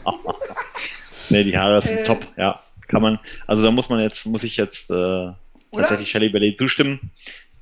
nee, 1.29 1.43
die 1.43 1.57
Haare 1.57 1.81
sind 1.81 1.97
äh, 1.97 2.03
top, 2.05 2.25
ja. 2.37 2.61
Kann 2.87 3.01
man, 3.01 3.19
also 3.47 3.63
da 3.63 3.71
muss 3.71 3.89
man 3.89 3.99
jetzt, 3.99 4.25
muss 4.27 4.43
ich 4.43 4.57
jetzt 4.57 4.91
äh, 4.91 5.31
tatsächlich 5.73 6.09
Shelly 6.09 6.29
Belly 6.29 6.55
zustimmen. 6.57 7.11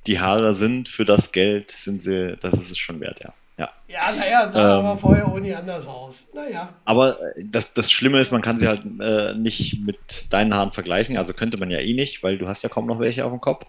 Die 0.05 0.19
Haare 0.19 0.53
sind 0.53 0.89
für 0.89 1.05
das 1.05 1.31
Geld, 1.31 1.71
sind 1.71 2.01
sie, 2.01 2.35
das 2.39 2.53
ist 2.53 2.71
es 2.71 2.77
schon 2.77 2.99
wert, 2.99 3.21
ja. 3.23 3.33
Ja, 3.57 3.69
ja 3.87 4.11
naja, 4.15 4.51
sah 4.51 4.79
ähm, 4.79 4.85
aber 4.85 4.97
vorher 4.97 5.27
auch 5.27 5.39
nicht 5.39 5.55
anders 5.55 5.87
aus. 5.87 6.27
Naja. 6.33 6.69
Aber 6.85 7.21
äh, 7.35 7.43
das, 7.45 7.73
das 7.73 7.91
Schlimme 7.91 8.19
ist, 8.19 8.31
man 8.31 8.41
kann 8.41 8.59
sie 8.59 8.67
halt 8.67 8.81
äh, 8.99 9.33
nicht 9.35 9.79
mit 9.85 10.31
deinen 10.31 10.53
Haaren 10.53 10.71
vergleichen. 10.71 11.17
Also 11.17 11.33
könnte 11.33 11.57
man 11.57 11.71
ja 11.71 11.79
eh 11.79 11.93
nicht, 11.93 12.23
weil 12.23 12.37
du 12.37 12.47
hast 12.47 12.63
ja 12.63 12.69
kaum 12.69 12.87
noch 12.87 12.99
welche 12.99 13.25
auf 13.25 13.31
dem 13.31 13.41
Kopf. 13.41 13.65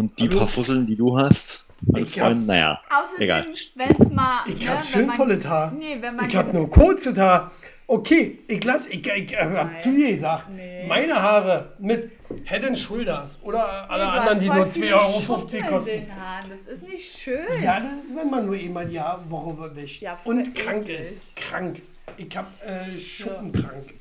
Und 0.00 0.18
die 0.18 0.28
also, 0.28 0.38
paar 0.38 0.48
Fusseln, 0.48 0.86
die 0.86 0.96
du 0.96 1.18
hast, 1.18 1.66
mein 1.82 2.06
Freund, 2.06 2.46
naja, 2.46 2.80
außerdem, 2.88 3.22
egal. 3.22 3.46
Wenn's 3.74 4.10
mal, 4.10 4.44
ich 4.46 4.64
ne, 4.64 4.70
hab 4.70 4.82
schön 4.82 5.10
volles 5.10 5.46
Haar. 5.46 5.72
Nee, 5.72 5.98
wenn 6.00 6.16
man 6.16 6.26
ich 6.26 6.34
hab 6.34 6.50
nur 6.54 6.70
kurzes 6.70 7.18
Haar. 7.18 7.50
Okay, 7.86 8.38
ich 8.48 8.64
lass, 8.64 8.86
ich, 8.86 9.06
ich, 9.06 9.30
ich 9.30 9.36
hab 9.36 9.78
zu 9.78 9.94
dir 9.94 10.12
gesagt, 10.12 10.48
nee. 10.56 10.86
meine 10.88 11.20
Haare 11.20 11.74
mit 11.80 12.12
Head 12.44 12.64
and 12.64 12.78
Shoulders 12.78 13.40
oder 13.42 13.90
alle 13.90 14.04
nee, 14.04 14.10
anderen, 14.10 14.40
die 14.40 14.46
nur 14.46 14.64
2,50 14.64 14.92
Euro 14.94 15.68
kosten. 15.68 16.06
Das 16.48 16.60
ist 16.72 16.88
nicht 16.88 17.18
schön. 17.18 17.62
Ja, 17.62 17.78
das 17.78 18.06
ist, 18.06 18.16
wenn 18.16 18.30
man 18.30 18.46
nur 18.46 18.54
einmal 18.54 18.86
die 18.86 19.02
Woche 19.28 19.76
wäscht 19.76 20.00
ja, 20.00 20.16
und 20.24 20.54
krank 20.54 20.88
ist. 20.88 21.36
Krank. 21.36 21.82
Ich 22.16 22.34
hab 22.34 22.46
äh, 22.64 22.98
Schuppenkrank. 22.98 23.92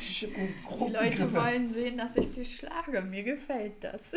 Schuppen 0.00 0.54
die 0.88 0.92
Leute 0.92 1.34
wollen 1.34 1.70
sehen, 1.70 1.98
dass 1.98 2.16
ich 2.16 2.30
dich 2.30 2.56
schlage. 2.56 3.02
Mir 3.02 3.22
gefällt 3.22 3.74
das. 3.82 4.00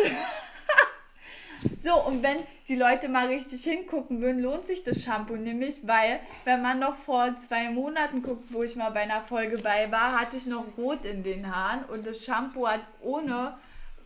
So, 1.81 2.03
und 2.05 2.23
wenn 2.23 2.37
die 2.67 2.75
Leute 2.75 3.09
mal 3.09 3.27
richtig 3.27 3.63
hingucken 3.63 4.21
würden, 4.21 4.41
lohnt 4.41 4.65
sich 4.65 4.83
das 4.83 5.03
Shampoo 5.03 5.35
nämlich, 5.35 5.87
weil, 5.87 6.19
wenn 6.45 6.61
man 6.61 6.79
noch 6.79 6.95
vor 6.95 7.35
zwei 7.37 7.69
Monaten 7.69 8.21
guckt, 8.21 8.45
wo 8.53 8.63
ich 8.63 8.75
mal 8.75 8.91
bei 8.91 9.01
einer 9.01 9.21
Folge 9.21 9.57
bei 9.57 9.91
war, 9.91 10.19
hatte 10.19 10.37
ich 10.37 10.45
noch 10.45 10.65
Rot 10.77 11.05
in 11.05 11.23
den 11.23 11.53
Haaren 11.53 11.83
und 11.85 12.05
das 12.07 12.23
Shampoo 12.23 12.67
hat 12.67 12.81
ohne 13.01 13.57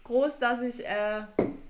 groß, 0.03 0.39
dass 0.39 0.61
ich 0.61 0.85
äh, 0.85 1.23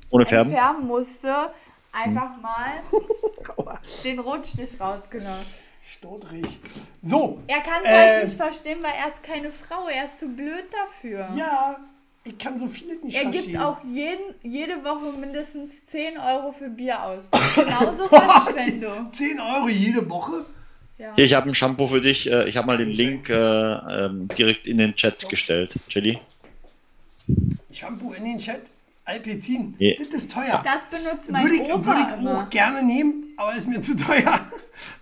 ohne 0.09 0.25
färben? 0.25 0.51
entfärben 0.51 0.87
musste, 0.87 1.51
einfach 1.91 2.35
hm. 2.35 2.41
mal 3.65 3.79
den 4.03 4.19
Rotstich 4.19 4.79
rausgenommen. 4.79 5.45
Stotrig. 5.87 6.59
So. 7.03 7.39
Er 7.47 7.61
kann 7.61 7.83
es 7.83 7.89
halt 7.89 7.99
äh, 7.99 8.13
halt 8.13 8.23
nicht 8.23 8.37
verstehen, 8.37 8.79
weil 8.81 8.93
er 8.99 9.13
ist 9.13 9.23
keine 9.23 9.51
Frau, 9.51 9.87
er 9.87 10.05
ist 10.05 10.19
zu 10.19 10.27
blöd 10.29 10.65
dafür. 10.71 11.29
Ja, 11.35 11.79
ich 12.25 12.37
kann 12.39 12.57
so 12.57 12.67
viele 12.67 12.95
nicht 12.95 13.15
er 13.15 13.21
verstehen. 13.23 13.43
Er 13.43 13.51
gibt 13.51 13.63
auch 13.63 13.77
jeden, 13.83 14.33
jede 14.41 14.83
Woche 14.83 15.15
mindestens 15.17 15.85
10 15.85 16.17
Euro 16.17 16.51
für 16.51 16.69
Bier 16.69 17.01
aus. 17.03 17.29
Genauso 17.53 18.07
Verschwendung. 18.07 19.09
10 19.13 19.39
Euro 19.39 19.69
jede 19.69 20.09
Woche? 20.09 20.45
Ja. 20.97 21.13
Hier, 21.15 21.25
ich 21.25 21.33
habe 21.35 21.49
ein 21.49 21.53
Shampoo 21.53 21.85
für 21.87 22.01
dich. 22.01 22.31
Äh, 22.31 22.49
ich 22.49 22.57
habe 22.57 22.65
mal 22.67 22.77
den 22.77 22.89
Link 22.89 23.29
äh, 23.29 23.35
ähm, 23.35 24.27
direkt 24.37 24.65
in 24.65 24.79
den 24.79 24.95
Chat 24.95 25.29
gestellt. 25.29 25.75
Chili. 25.87 26.19
Shampoo 27.71 28.13
in 28.13 28.23
den 28.23 28.39
Chat? 28.39 28.61
Alpezin. 29.03 29.75
Yeah. 29.79 29.95
Das 29.99 30.07
ist 30.07 30.31
teuer. 30.31 30.63
Das 30.65 30.85
benutzt 30.85 31.29
mein 31.29 31.43
würde 31.43 31.55
ich, 31.57 31.61
Opa 31.61 31.85
Würde 31.85 32.01
ich 32.07 32.21
immer. 32.21 32.39
auch 32.39 32.49
gerne 32.49 32.81
nehmen, 32.81 33.33
aber 33.37 33.55
ist 33.55 33.67
mir 33.67 33.81
zu 33.83 33.95
teuer. 33.95 34.39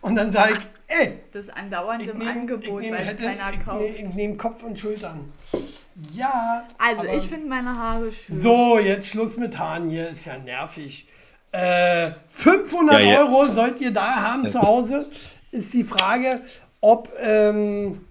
Und 0.01 0.15
dann 0.15 0.29
sage 0.31 0.59
ich, 0.59 0.93
ey. 0.93 1.19
Das 1.31 1.45
ist 1.45 1.55
andauernd 1.55 2.05
im 2.05 2.21
Angebot, 2.21 2.83
weil 2.83 3.07
es 3.07 3.17
keiner 3.17 3.57
kauft. 3.63 3.86
Ich, 3.86 4.03
ich 4.03 4.13
nehme 4.13 4.36
Kopf 4.36 4.62
und 4.63 4.77
Schultern. 4.77 5.31
Ja. 6.13 6.67
Also 6.77 7.03
ich 7.03 7.27
finde 7.27 7.47
meine 7.47 7.77
Haare 7.77 8.12
schön. 8.12 8.41
So, 8.41 8.79
jetzt 8.79 9.08
Schluss 9.08 9.38
mit 9.38 9.58
Haaren 9.58 9.89
hier, 9.89 10.10
ist 10.10 10.25
ja 10.25 10.38
nervig. 10.38 11.08
Äh, 11.51 12.12
500 12.29 12.99
ja, 12.99 13.06
ja. 13.06 13.19
Euro 13.19 13.45
sollt 13.51 13.79
ihr 13.79 13.91
da 13.91 14.15
haben 14.15 14.49
zu 14.49 14.60
Hause, 14.60 15.10
ist 15.51 15.73
die 15.73 15.84
Frage, 15.84 16.41
ob 16.82 17.12
ähm, 17.19 18.06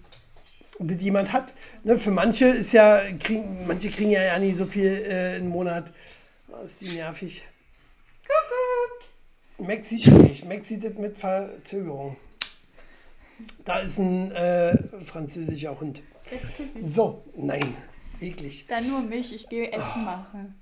das 0.79 1.03
jemand 1.03 1.33
hat. 1.33 1.53
Ne, 1.83 1.99
für 1.99 2.13
manche 2.13 2.47
ist 2.47 2.73
ja, 2.73 3.01
kriegen, 3.19 3.67
manche 3.67 3.91
kriegen 3.91 4.11
ja, 4.11 4.23
ja 4.23 4.39
nicht 4.39 4.57
so 4.57 4.65
viel 4.65 4.87
äh, 4.87 5.39
im 5.39 5.49
Monat. 5.49 5.93
Oh, 6.49 6.65
ist 6.65 6.81
die 6.81 6.97
nervig. 6.97 7.43
Max 9.59 9.89
sieht 9.89 10.07
das 10.07 10.13
nicht. 10.15 10.45
Max 10.45 10.69
sieht 10.69 10.85
das 10.85 10.95
mit 10.95 11.19
Verzögerung. 11.19 12.17
Da 13.65 13.79
ist 13.79 13.99
ein 13.99 14.33
äh, 14.33 14.77
französischer 15.05 15.79
Hund. 15.79 16.03
So, 16.83 17.25
nein, 17.37 17.77
eklig. 18.21 18.67
Dann 18.69 18.89
nur 18.89 19.01
mich, 19.01 19.35
ich 19.35 19.49
gehe 19.49 19.73
Essen 19.73 20.05
machen. 20.05 20.61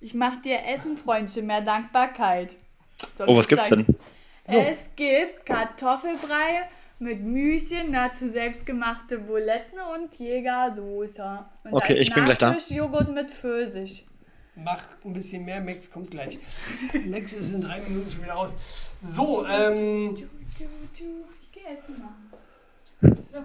Ich 0.00 0.14
mache 0.14 0.40
dir 0.42 0.58
Essen, 0.74 0.96
Freundchen, 0.96 1.46
mehr 1.46 1.60
Dankbarkeit. 1.60 2.56
Sonst 3.16 3.30
oh, 3.30 3.36
was 3.36 3.46
gibt's 3.46 3.68
denn? 3.68 3.86
So. 4.44 4.58
Es 4.58 4.78
gibt 4.96 5.46
Kartoffelbrei 5.46 6.68
mit 6.98 7.20
Müschen, 7.20 7.92
dazu 7.92 8.26
selbstgemachte 8.28 9.18
Buletten 9.18 9.78
und 9.94 10.14
Jägersoße. 10.14 11.44
Und 11.64 11.72
okay, 11.72 11.94
ich 11.94 12.12
bin 12.12 12.24
gleich 12.24 12.38
da. 12.38 12.56
Joghurt 12.68 13.12
mit 13.14 13.30
Pfirsich. 13.30 14.06
Mach 14.54 14.82
ein 15.04 15.12
bisschen 15.14 15.44
mehr, 15.44 15.60
Max 15.60 15.90
kommt 15.90 16.10
gleich. 16.10 16.38
Max 17.06 17.32
ist 17.32 17.54
in 17.54 17.62
drei 17.62 17.80
Minuten 17.80 18.10
schon 18.10 18.22
wieder 18.22 18.36
aus. 18.36 18.58
So, 19.02 19.46
ähm. 19.46 20.14
Ich 20.14 21.52
gehe 21.52 21.64
Essen 21.64 22.02
machen. 22.02 22.32
So. 23.32 23.44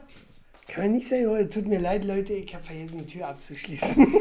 Kann 0.68 0.92
nicht 0.92 1.08
sein, 1.08 1.28
oh, 1.28 1.44
tut 1.46 1.66
mir 1.68 1.80
leid, 1.80 2.04
Leute, 2.04 2.34
ich 2.34 2.54
habe 2.54 2.64
vergessen, 2.64 2.98
die 3.00 3.06
Tür 3.06 3.30
abzuschließen. 3.30 4.14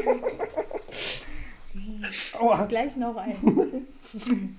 Aua. 2.39 2.65
Gleich 2.65 2.95
noch 2.95 3.15
ein. 3.17 3.35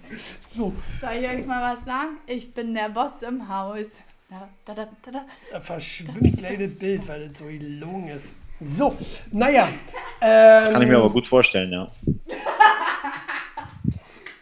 so. 0.54 0.72
Soll 1.00 1.10
ich 1.20 1.28
euch 1.28 1.46
mal 1.46 1.74
was 1.74 1.84
sagen? 1.84 2.18
Ich 2.26 2.52
bin 2.52 2.74
der 2.74 2.88
Boss 2.90 3.22
im 3.22 3.48
Haus. 3.48 3.86
Da, 4.28 4.48
da, 4.66 4.74
da, 4.74 4.88
da, 5.10 5.24
da 5.50 5.60
verschwimmt 5.60 6.36
gleich 6.36 6.58
das 6.58 6.70
Bild, 6.74 7.08
weil 7.08 7.28
das 7.28 7.38
so 7.38 7.46
gelungen 7.46 8.08
ist. 8.08 8.34
So, 8.60 8.94
naja. 9.30 9.68
Ähm, 10.20 10.68
Kann 10.68 10.82
ich 10.82 10.88
mir 10.88 10.98
aber 10.98 11.10
gut 11.10 11.26
vorstellen, 11.26 11.72
ja. 11.72 11.90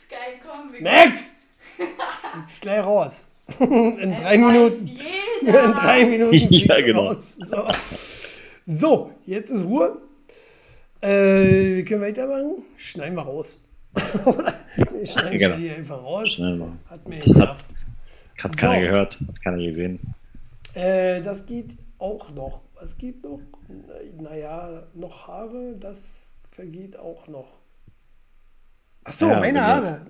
Sky, 0.00 0.40
komm, 0.44 0.72
Max! 0.80 1.30
Jetzt 1.78 2.60
gleich 2.60 2.82
raus. 2.82 3.28
In 3.60 4.14
drei 4.14 4.38
Minuten. 4.38 4.86
In 5.40 5.72
drei 5.72 6.04
Minuten 6.04 6.34
ja, 6.52 6.80
genau. 6.80 7.06
raus. 7.08 7.38
So. 7.44 7.66
so. 8.66 9.10
jetzt 9.26 9.50
ist 9.50 9.64
Ruhe. 9.64 9.98
Äh, 11.00 11.76
wir 11.76 11.84
können 11.84 12.02
weitermachen. 12.02 12.62
Schneiden 12.76 13.14
wir 13.14 13.22
raus. 13.22 13.60
Oder? 14.24 14.54
Wir 14.76 15.06
schneiden 15.06 15.38
genau. 15.38 15.56
die 15.56 15.70
einfach 15.70 16.02
raus. 16.02 16.40
Hat 16.90 17.08
mir 17.08 17.20
genervt. 17.20 17.66
Hat 18.38 18.50
so. 18.50 18.56
keiner 18.56 18.78
gehört, 18.82 19.18
hat 19.26 19.42
keiner 19.42 19.58
gesehen. 19.58 20.00
Äh, 20.74 21.22
das 21.22 21.46
geht 21.46 21.76
auch 21.98 22.30
noch. 22.34 22.62
Was 22.74 22.98
geht 22.98 23.22
noch? 23.22 23.40
Naja, 24.18 24.82
noch 24.94 25.26
Haare, 25.28 25.76
das 25.80 26.36
vergeht 26.50 26.98
auch 26.98 27.26
noch. 27.28 27.48
Achso, 29.04 29.28
ja, 29.28 29.40
meine 29.40 29.64
Haare. 29.64 30.06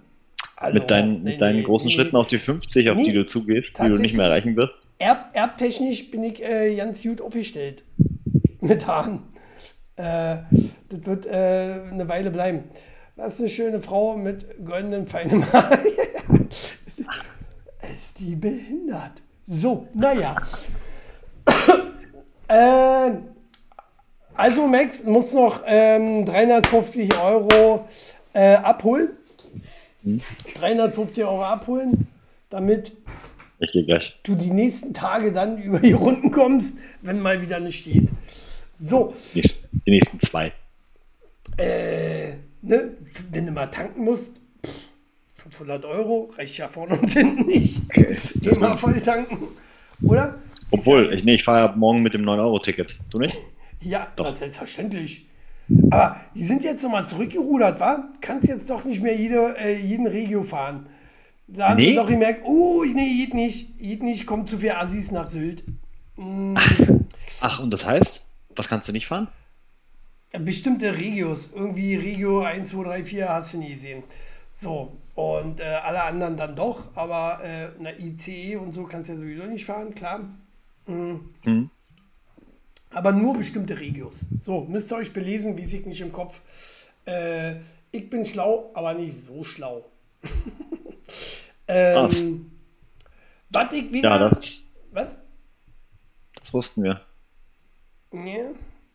Hallo. 0.56 0.74
Mit 0.74 0.90
deinen, 0.90 1.22
nee, 1.22 1.32
mit 1.32 1.40
deinen 1.40 1.56
nee, 1.56 1.62
großen 1.62 1.88
nee. 1.88 1.94
Schritten 1.94 2.16
auf 2.16 2.28
die 2.28 2.38
50, 2.38 2.90
auf 2.90 2.96
die 2.96 3.12
du 3.12 3.26
zugehst, 3.26 3.78
die 3.78 3.88
du 3.88 4.00
nicht 4.00 4.16
mehr 4.16 4.26
erreichen 4.26 4.56
wirst. 4.56 4.72
Erb, 4.98 5.30
erbtechnisch 5.34 6.10
bin 6.10 6.24
ich 6.24 6.42
äh, 6.42 6.74
ganz 6.74 7.02
gut 7.02 7.20
aufgestellt. 7.20 7.84
Mit 8.60 8.86
Haaren. 8.86 9.22
Äh, 9.96 10.38
das 10.88 11.04
wird 11.04 11.26
äh, 11.26 11.80
eine 11.90 12.08
Weile 12.08 12.30
bleiben. 12.30 12.64
Das 13.16 13.34
ist 13.34 13.40
eine 13.40 13.48
schöne 13.48 13.80
Frau 13.80 14.16
mit 14.16 14.44
goldenen, 14.64 15.06
feinen 15.06 15.50
Haaren. 15.52 15.78
ist 17.94 18.18
die 18.18 18.34
behindert? 18.34 19.22
So, 19.46 19.88
naja. 19.94 20.36
äh, 22.48 23.10
also 24.34 24.66
Max 24.66 25.04
muss 25.04 25.32
noch 25.32 25.62
ähm, 25.66 26.26
350 26.26 27.18
Euro 27.18 27.86
äh, 28.34 28.56
abholen. 28.56 29.16
Hm. 30.06 30.20
350 30.54 31.24
Euro 31.24 31.42
abholen, 31.42 32.06
damit 32.48 32.92
du 34.22 34.34
die 34.36 34.50
nächsten 34.50 34.94
Tage 34.94 35.32
dann 35.32 35.58
über 35.62 35.80
die 35.80 35.92
Runden 35.92 36.30
kommst, 36.30 36.78
wenn 37.02 37.20
mal 37.20 37.42
wieder 37.42 37.58
nicht 37.58 37.80
steht. 37.80 38.10
So. 38.78 39.14
Die, 39.34 39.50
nächsten 39.86 40.20
zwei. 40.20 40.52
Äh, 41.56 42.34
ne, 42.62 42.92
wenn 43.30 43.46
du 43.46 43.52
mal 43.52 43.66
tanken 43.66 44.04
musst, 44.04 44.40
500 45.32 45.84
Euro 45.86 46.30
reicht 46.36 46.56
ja 46.58 46.68
vorne 46.68 46.98
und 46.98 47.12
hinten 47.12 47.46
nicht. 47.46 47.80
Immer 48.46 48.76
voll 48.76 49.00
tanken, 49.00 49.48
oder? 50.02 50.38
Obwohl, 50.70 51.12
ich, 51.12 51.24
nee, 51.24 51.36
ich 51.36 51.44
fahre 51.44 51.68
ja 51.68 51.76
morgen 51.76 52.02
mit 52.02 52.14
dem 52.14 52.22
9-Euro-Ticket. 52.22 52.98
Du 53.10 53.18
nicht? 53.18 53.36
Ja, 53.80 54.12
Doch. 54.16 54.34
selbstverständlich. 54.34 55.26
Aber 55.90 56.20
die 56.34 56.44
sind 56.44 56.62
jetzt 56.62 56.82
nochmal 56.82 57.06
zurückgerudert, 57.06 57.80
wa? 57.80 58.08
Kannst 58.20 58.48
jetzt 58.48 58.70
doch 58.70 58.84
nicht 58.84 59.02
mehr 59.02 59.16
jede, 59.16 59.56
äh, 59.58 59.76
jeden 59.76 60.06
Regio 60.06 60.42
fahren. 60.42 60.86
Da 61.48 61.70
haben 61.70 61.76
nee. 61.76 61.90
sie 61.90 61.94
doch 61.94 62.08
gemerkt, 62.08 62.42
oh, 62.44 62.84
nee, 62.84 63.24
geht 63.24 63.34
nicht. 63.34 63.78
Geht 63.78 64.02
nicht, 64.02 64.26
kommt 64.26 64.48
zu 64.48 64.58
viel 64.58 64.72
Assis 64.72 65.10
nach 65.10 65.30
Sylt. 65.30 65.64
Mm. 66.16 66.56
Ach, 67.40 67.60
und 67.60 67.72
das 67.72 67.86
heißt, 67.86 68.24
was 68.54 68.68
kannst 68.68 68.88
du 68.88 68.92
nicht 68.92 69.06
fahren? 69.06 69.28
Bestimmte 70.32 70.96
Regios. 70.96 71.52
Irgendwie 71.54 71.94
Regio 71.96 72.42
1, 72.42 72.70
2, 72.70 72.84
3, 72.84 73.04
4 73.04 73.28
hast 73.28 73.54
du 73.54 73.58
nie 73.58 73.74
gesehen. 73.74 74.02
So, 74.52 74.96
und 75.14 75.60
äh, 75.60 75.64
alle 75.64 76.02
anderen 76.02 76.36
dann 76.36 76.56
doch, 76.56 76.94
aber 76.94 77.40
äh, 77.44 77.68
eine 77.78 77.98
ICE 77.98 78.56
und 78.56 78.72
so 78.72 78.84
kannst 78.84 79.08
du 79.08 79.14
ja 79.14 79.18
sowieso 79.18 79.44
nicht 79.44 79.64
fahren, 79.64 79.94
klar. 79.94 80.20
Mhm. 80.86 81.34
Mhm. 81.44 81.70
Aber 82.96 83.12
nur 83.12 83.36
bestimmte 83.36 83.78
Regios. 83.78 84.24
So, 84.40 84.62
müsst 84.62 84.90
ihr 84.90 84.96
euch 84.96 85.12
belesen, 85.12 85.58
wie 85.58 85.64
ich 85.66 85.84
nicht 85.84 86.00
im 86.00 86.10
Kopf. 86.10 86.40
Äh, 87.04 87.56
ich 87.92 88.08
bin 88.08 88.24
schlau, 88.24 88.70
aber 88.72 88.94
nicht 88.94 89.22
so 89.22 89.44
schlau. 89.44 89.84
ähm, 91.68 92.50
was 93.50 93.72
ich 93.74 93.92
wieder. 93.92 94.08
Ja, 94.08 94.30
das, 94.30 94.72
was? 94.92 95.18
Das 96.40 96.54
wussten 96.54 96.84
wir. 96.84 97.02
Ja. 98.12 98.52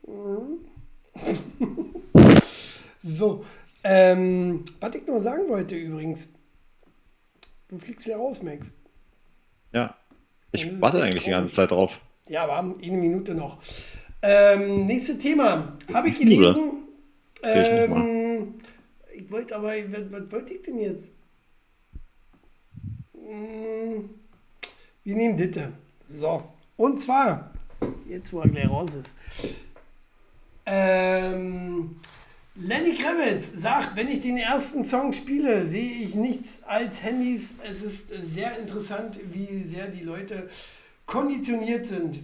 Mhm. 0.07 0.65
so, 3.03 3.45
ähm, 3.83 4.65
was 4.79 4.95
ich 4.95 5.05
noch 5.05 5.19
sagen 5.19 5.47
wollte 5.47 5.75
übrigens. 5.75 6.33
Du 7.67 7.77
fliegst 7.77 8.07
ja 8.07 8.17
raus, 8.17 8.41
Max. 8.41 8.73
Ja. 9.73 9.95
Ich 10.53 10.81
warte 10.81 11.03
eigentlich 11.03 11.25
die 11.25 11.29
ganze 11.29 11.51
Zeit 11.53 11.69
drauf. 11.69 11.91
Ja, 12.27 12.43
aber 12.43 12.59
eine 12.59 12.97
Minute 12.97 13.33
noch. 13.33 13.59
Ähm, 14.21 14.85
nächstes 14.85 15.17
Thema. 15.17 15.77
Habe 15.91 16.09
ich 16.09 16.19
gelesen. 16.19 16.71
Ähm, 17.43 18.55
ich, 19.13 19.21
ich 19.23 19.31
wollte 19.31 19.55
aber, 19.55 19.69
was, 19.69 20.11
was 20.11 20.31
wollte 20.31 20.53
ich 20.53 20.61
denn 20.61 20.79
jetzt? 20.79 21.11
Hm, 23.13 24.09
wir 25.03 25.15
nehmen 25.15 25.37
Ditte. 25.37 25.71
So. 26.07 26.43
Und 26.77 27.01
zwar, 27.01 27.51
jetzt 28.07 28.31
wo 28.33 28.41
er 28.41 28.49
gleich 28.49 28.69
raus 28.69 28.91
ist. 28.93 29.15
Ähm, 30.65 31.95
Lenny 32.55 32.93
Kravitz 32.95 33.53
sagt, 33.57 33.95
wenn 33.95 34.07
ich 34.07 34.21
den 34.21 34.37
ersten 34.37 34.85
Song 34.85 35.13
spiele, 35.13 35.65
sehe 35.67 36.03
ich 36.03 36.15
nichts 36.15 36.61
als 36.63 37.01
Handys. 37.03 37.55
Es 37.63 37.81
ist 37.81 38.09
sehr 38.09 38.59
interessant, 38.59 39.19
wie 39.31 39.63
sehr 39.63 39.87
die 39.87 40.03
Leute 40.03 40.49
konditioniert 41.11 41.85
sind. 41.85 42.19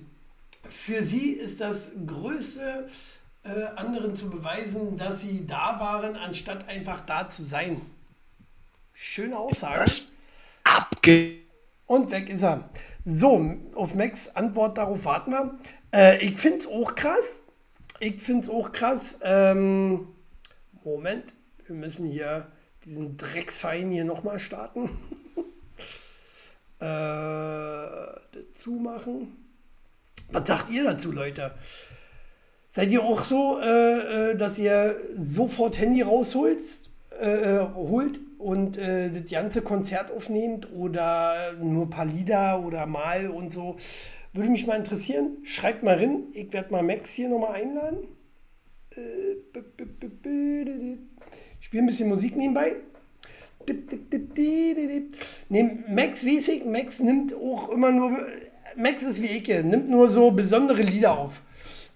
Für 0.63 1.03
sie 1.03 1.31
ist 1.31 1.59
das 1.59 1.91
Größte, 2.05 2.87
äh, 3.43 3.65
anderen 3.75 4.15
zu 4.15 4.29
beweisen, 4.29 4.97
dass 4.97 5.21
sie 5.21 5.45
da 5.45 5.77
waren, 5.77 6.15
anstatt 6.15 6.69
einfach 6.69 7.01
da 7.01 7.29
zu 7.29 7.43
sein. 7.43 7.81
Schöne 8.93 9.37
Aussage. 9.37 9.91
Abge 10.63 11.39
Und 11.85 12.11
weg 12.11 12.29
ist 12.29 12.43
er. 12.43 12.69
So, 13.03 13.57
auf 13.75 13.93
Max 13.93 14.29
Antwort 14.29 14.77
darauf 14.77 15.03
warten 15.03 15.31
wir. 15.31 15.59
Äh, 15.93 16.23
ich 16.23 16.37
finde 16.39 16.59
es 16.59 16.67
auch 16.67 16.95
krass. 16.95 17.43
Ich 17.99 18.21
finde 18.21 18.43
es 18.43 18.49
auch 18.49 18.71
krass. 18.71 19.19
Ähm, 19.21 20.07
Moment, 20.85 21.33
wir 21.65 21.75
müssen 21.75 22.09
hier 22.09 22.47
diesen 22.85 23.17
Drecksverein 23.17 23.91
hier 23.91 24.05
nochmal 24.05 24.39
starten. 24.39 24.89
äh, 26.79 26.85
dazu 28.31 28.71
machen. 28.81 29.35
Was 30.31 30.47
sagt 30.47 30.69
ihr 30.69 30.83
dazu, 30.83 31.11
Leute? 31.11 31.51
Seid 32.69 32.91
ihr 32.91 33.03
auch 33.03 33.23
so, 33.23 33.59
äh, 33.59 34.31
äh 34.31 34.35
dass 34.35 34.59
ihr 34.59 34.99
sofort 35.15 35.79
Handy 35.79 36.01
rausholt 36.01 36.61
äh, 37.19 37.55
äh, 37.55 37.67
holt 37.73 38.19
und 38.37 38.77
äh, 38.77 39.09
das 39.09 39.31
ganze 39.31 39.63
Konzert 39.63 40.11
aufnehmt 40.11 40.71
oder 40.71 41.53
nur 41.53 41.87
ein 41.87 41.89
paar 41.89 42.05
Lieder 42.05 42.63
oder 42.63 42.85
mal 42.85 43.29
und 43.29 43.51
so? 43.51 43.77
Würde 44.33 44.49
mich 44.49 44.67
mal 44.67 44.75
interessieren. 44.75 45.37
Schreibt 45.43 45.81
mal 45.81 45.95
rein. 45.95 46.25
Ich 46.33 46.53
werde 46.53 46.71
mal 46.71 46.83
Max 46.83 47.13
hier 47.13 47.29
nochmal 47.29 47.55
einladen. 47.55 48.07
Ich 51.59 51.65
spiele 51.65 51.83
ein 51.83 51.87
bisschen 51.87 52.09
Musik 52.09 52.35
nebenbei. 52.35 52.75
Nee, 55.49 55.77
Max 55.89 56.23
ich, 56.23 56.65
Max 56.65 56.99
nimmt 56.99 57.33
auch 57.33 57.69
immer 57.69 57.91
nur, 57.91 58.25
Max 58.75 59.03
ist 59.03 59.21
wie 59.21 59.27
ich, 59.27 59.47
nimmt 59.47 59.89
nur 59.89 60.09
so 60.09 60.31
besondere 60.31 60.81
Lieder 60.81 61.17
auf. 61.17 61.41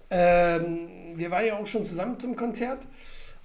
Ähm, 0.09 0.89
wir 1.15 1.31
waren 1.31 1.45
ja 1.45 1.57
auch 1.57 1.67
schon 1.67 1.85
zusammen 1.85 2.19
zum 2.19 2.35
Konzert. 2.35 2.87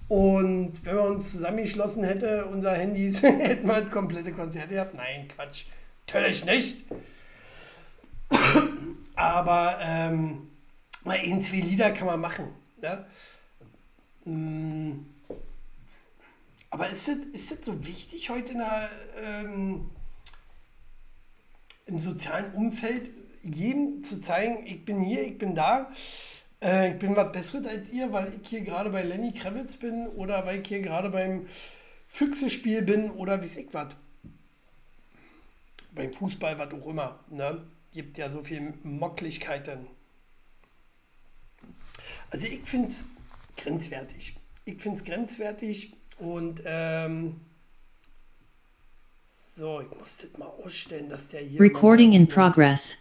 Und 0.07 0.73
wenn 0.85 0.95
wir 0.95 1.03
uns 1.03 1.31
zusammengeschlossen 1.31 2.03
hätten, 2.03 2.43
unser 2.45 2.73
Handys, 2.73 3.21
hätten 3.23 3.67
wir 3.67 3.81
das 3.81 3.91
komplette 3.91 4.31
Konzert 4.31 4.69
gehabt. 4.69 4.93
Nein, 4.93 5.27
Quatsch. 5.27 5.65
Natürlich 6.07 6.45
nicht. 6.45 6.85
Aber 9.15 9.77
ähm, 9.81 10.49
mal 11.03 11.17
ein, 11.17 11.41
zwei 11.41 11.57
Lieder 11.57 11.91
kann 11.91 12.07
man 12.07 12.21
machen. 12.21 12.47
Ne? 12.81 13.05
Mm. 14.25 15.16
Aber 16.69 16.89
ist 16.89 17.07
das, 17.07 17.17
ist 17.33 17.51
das 17.51 17.65
so 17.65 17.85
wichtig 17.85 18.29
heute 18.29 18.53
in 18.53 18.57
der, 18.59 18.89
ähm, 19.21 19.89
im 21.85 21.99
sozialen 21.99 22.53
Umfeld, 22.53 23.09
jedem 23.43 24.03
zu 24.03 24.19
zeigen, 24.19 24.65
ich 24.65 24.83
bin 24.83 25.01
hier, 25.01 25.25
ich 25.25 25.37
bin 25.37 25.55
da, 25.55 25.91
äh, 26.61 26.91
ich 26.91 26.99
bin 26.99 27.15
was 27.15 27.31
Besseres 27.31 27.67
als 27.67 27.91
ihr, 27.91 28.11
weil 28.11 28.33
ich 28.41 28.49
hier 28.49 28.61
gerade 28.61 28.89
bei 28.89 29.03
Lenny 29.03 29.33
Kravitz 29.33 29.77
bin 29.77 30.07
oder 30.07 30.45
weil 30.45 30.61
ich 30.61 30.67
hier 30.67 30.81
gerade 30.81 31.09
beim 31.09 31.47
Füchsespiel 32.07 32.81
bin 32.81 33.11
oder 33.11 33.41
wie 33.41 33.45
ich 33.45 33.73
was. 33.73 33.95
Beim 35.91 36.13
Fußball, 36.13 36.59
was 36.59 36.73
auch 36.73 36.87
immer. 36.87 37.19
Ne? 37.29 37.65
Gibt 37.93 38.17
ja 38.17 38.29
so 38.29 38.43
viele 38.43 38.73
Mocklichkeiten. 38.83 39.87
Also 42.29 42.47
ich 42.47 42.61
finde 42.63 42.89
es 42.89 43.09
grenzwertig. 43.55 44.35
Ich 44.65 44.81
finde 44.81 44.97
es 44.97 45.05
grenzwertig 45.05 45.96
und 46.19 46.61
ähm, 46.65 47.35
so, 49.55 49.81
ich 49.81 49.97
muss 49.97 50.17
das 50.17 50.37
mal 50.37 50.51
ausstellen, 50.63 51.09
dass 51.09 51.29
der 51.29 51.41
hier. 51.41 51.59
Recording 51.59 52.13
in 52.13 52.27
progress. 52.27 52.97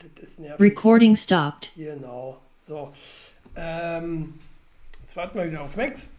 Recording 0.58 1.14
stopped. 1.14 1.72
Genau. 1.76 2.38
So. 2.66 2.92
Ähm, 3.54 4.34
jetzt 5.02 5.16
warten 5.16 5.38
wir 5.38 5.46
wieder 5.46 5.62
auf 5.62 5.76
Max. 5.76 6.10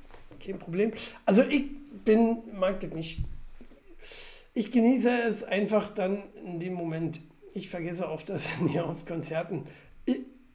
Kein 0.44 0.60
Problem. 0.60 0.92
Also 1.26 1.42
ich 1.44 1.66
bin, 2.06 2.38
mag 2.54 2.80
das 2.82 2.92
nicht. 2.92 3.20
Ich 4.54 4.72
genieße 4.72 5.10
es 5.24 5.44
einfach 5.44 5.94
dann 5.94 6.24
in 6.46 6.60
dem 6.60 6.74
Moment. 6.74 7.20
Ich 7.54 7.70
vergesse 7.70 8.08
oft 8.10 8.30
das 8.30 8.48
hier 8.72 8.86
auf 8.90 9.06
Konzerten. 9.06 9.66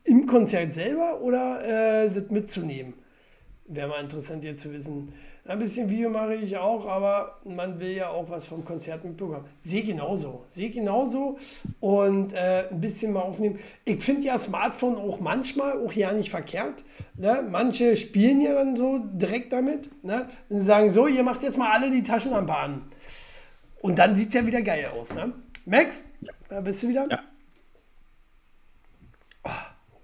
Im 0.05 0.27
Konzert 0.27 0.75
selber 0.75 1.21
oder 1.21 2.05
äh, 2.05 2.11
das 2.11 2.31
mitzunehmen? 2.31 2.95
wäre 3.75 3.89
mal 3.89 4.03
interessant 4.03 4.45
jetzt 4.45 4.63
zu 4.63 4.73
wissen. 4.73 5.13
Ein 5.45 5.59
bisschen 5.59 5.91
Video 5.91 6.09
mache 6.09 6.37
ich 6.37 6.57
auch, 6.57 6.87
aber 6.87 7.41
man 7.45 7.81
will 7.81 7.91
ja 7.91 8.11
auch 8.11 8.31
was 8.31 8.47
vom 8.47 8.65
Konzert 8.65 9.03
mitbekommen. 9.03 9.45
Sehe 9.65 9.83
genauso. 9.83 10.45
Sehe 10.49 10.71
genauso 10.71 11.37
und 11.81 12.33
äh, 12.33 12.69
ein 12.71 12.81
bisschen 12.81 13.13
mal 13.13 13.23
aufnehmen. 13.23 13.59
Ich 13.85 14.05
finde 14.05 14.23
ja 14.23 14.39
Smartphone 14.39 14.97
auch 14.97 15.19
manchmal 15.19 15.85
auch 15.85 15.93
ja 15.95 16.13
nicht 16.13 16.31
verkehrt. 16.31 16.85
Ne? 17.17 17.45
Manche 17.51 17.97
spielen 17.97 18.41
ja 18.41 18.55
dann 18.55 18.77
so 18.77 18.99
direkt 18.99 19.53
damit. 19.53 19.91
Ne? 20.05 20.29
Und 20.49 20.63
sagen 20.63 20.93
so, 20.93 21.09
ihr 21.09 21.25
macht 21.25 21.43
jetzt 21.43 21.59
mal 21.59 21.73
alle 21.73 21.91
die 21.91 22.05
Taschenlampe 22.05 22.55
an. 22.55 22.83
Und 23.81 23.99
dann 23.99 24.15
sieht 24.15 24.29
es 24.29 24.35
ja 24.35 24.47
wieder 24.47 24.63
geil 24.63 24.87
aus. 24.97 25.13
Ne? 25.13 25.33
Max, 25.65 26.05
da 26.49 26.61
bist 26.61 26.85
du 26.85 26.89
wieder? 26.89 27.09
Ja. 27.11 27.19
Oh, 29.43 29.51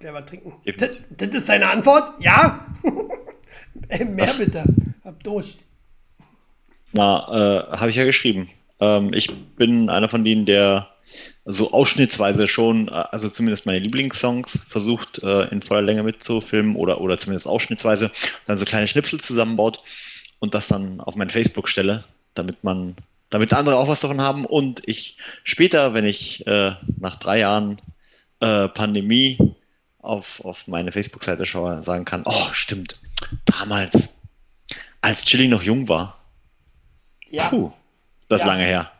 der 0.02 0.14
war 0.14 0.26
trinken. 0.26 0.52
Das, 0.76 0.90
das 1.10 1.28
ist 1.28 1.46
seine 1.46 1.68
Antwort? 1.68 2.20
Ja? 2.20 2.66
Ey, 3.88 4.04
mehr 4.04 4.26
Was? 4.26 4.44
bitte. 4.44 4.64
Hab 5.08 5.24
Durst. 5.24 5.56
Na, 6.92 7.70
äh, 7.72 7.76
habe 7.78 7.88
ich 7.88 7.96
ja 7.96 8.04
geschrieben. 8.04 8.50
Ähm, 8.78 9.14
ich 9.14 9.34
bin 9.56 9.88
einer 9.88 10.10
von 10.10 10.22
denen, 10.22 10.44
der 10.44 10.90
so 11.46 11.72
ausschnittsweise 11.72 12.46
schon, 12.46 12.88
äh, 12.88 13.04
also 13.10 13.30
zumindest 13.30 13.64
meine 13.64 13.78
Lieblingssongs 13.78 14.66
versucht 14.68 15.22
äh, 15.22 15.44
in 15.48 15.62
voller 15.62 15.80
Länge 15.80 16.02
mitzufilmen 16.02 16.76
oder, 16.76 17.00
oder 17.00 17.16
zumindest 17.16 17.48
ausschnittsweise, 17.48 18.10
dann 18.44 18.58
so 18.58 18.66
kleine 18.66 18.86
Schnipsel 18.86 19.18
zusammenbaut 19.18 19.80
und 20.40 20.52
das 20.52 20.68
dann 20.68 21.00
auf 21.00 21.16
mein 21.16 21.30
Facebook 21.30 21.70
stelle, 21.70 22.04
damit 22.34 22.62
man, 22.62 22.94
damit 23.30 23.54
andere 23.54 23.76
auch 23.76 23.88
was 23.88 24.02
davon 24.02 24.20
haben 24.20 24.44
und 24.44 24.86
ich 24.86 25.16
später, 25.42 25.94
wenn 25.94 26.04
ich 26.04 26.46
äh, 26.46 26.72
nach 26.98 27.16
drei 27.16 27.38
Jahren 27.38 27.80
äh, 28.40 28.68
Pandemie 28.68 29.38
auf, 30.00 30.44
auf 30.44 30.68
meine 30.68 30.92
Facebook-Seite 30.92 31.46
schaue, 31.46 31.82
sagen 31.82 32.04
kann, 32.04 32.24
oh, 32.26 32.48
stimmt, 32.52 33.00
damals 33.46 34.17
als 35.08 35.24
Chili 35.24 35.48
noch 35.48 35.62
jung 35.62 35.88
war. 35.88 36.22
Ja. 37.30 37.48
Puh, 37.48 37.72
das 38.28 38.42
ist 38.42 38.46
ja. 38.46 38.52
lange 38.52 38.66
her. 38.66 38.92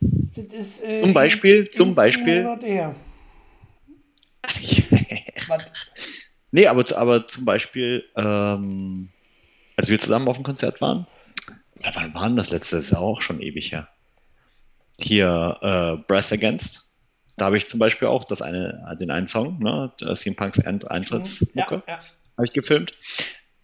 Das 0.00 0.44
ist, 0.52 0.84
äh, 0.84 1.00
zum 1.00 1.14
Beispiel, 1.14 1.70
zum 1.74 1.94
Beispiel. 1.94 2.46
nee, 6.50 6.66
aber, 6.66 6.98
aber 6.98 7.26
zum 7.26 7.46
Beispiel, 7.46 8.04
ähm, 8.14 9.08
als 9.76 9.88
wir 9.88 9.98
zusammen 9.98 10.28
auf 10.28 10.36
dem 10.36 10.44
Konzert 10.44 10.82
waren, 10.82 11.06
wann 11.94 12.12
war 12.12 12.28
das 12.30 12.50
letzte? 12.50 12.76
Das 12.76 12.84
ist 12.86 12.94
auch 12.94 13.22
schon 13.22 13.40
ewig 13.40 13.72
her. 13.72 13.88
Hier, 14.98 15.58
äh, 15.62 16.04
Brass 16.08 16.30
Against. 16.30 16.90
Da 17.38 17.46
habe 17.46 17.56
ich 17.56 17.68
zum 17.68 17.80
Beispiel 17.80 18.08
auch 18.08 18.24
das 18.24 18.42
eine, 18.42 18.94
den 19.00 19.10
einen 19.10 19.28
Song, 19.28 19.58
ne, 19.60 19.90
CM 20.14 20.36
Punks 20.36 20.60
Eintrittsmucke, 20.60 21.82
ja, 21.86 21.94
ja. 21.94 22.00
habe 22.36 22.46
ich 22.46 22.52
gefilmt. 22.52 22.92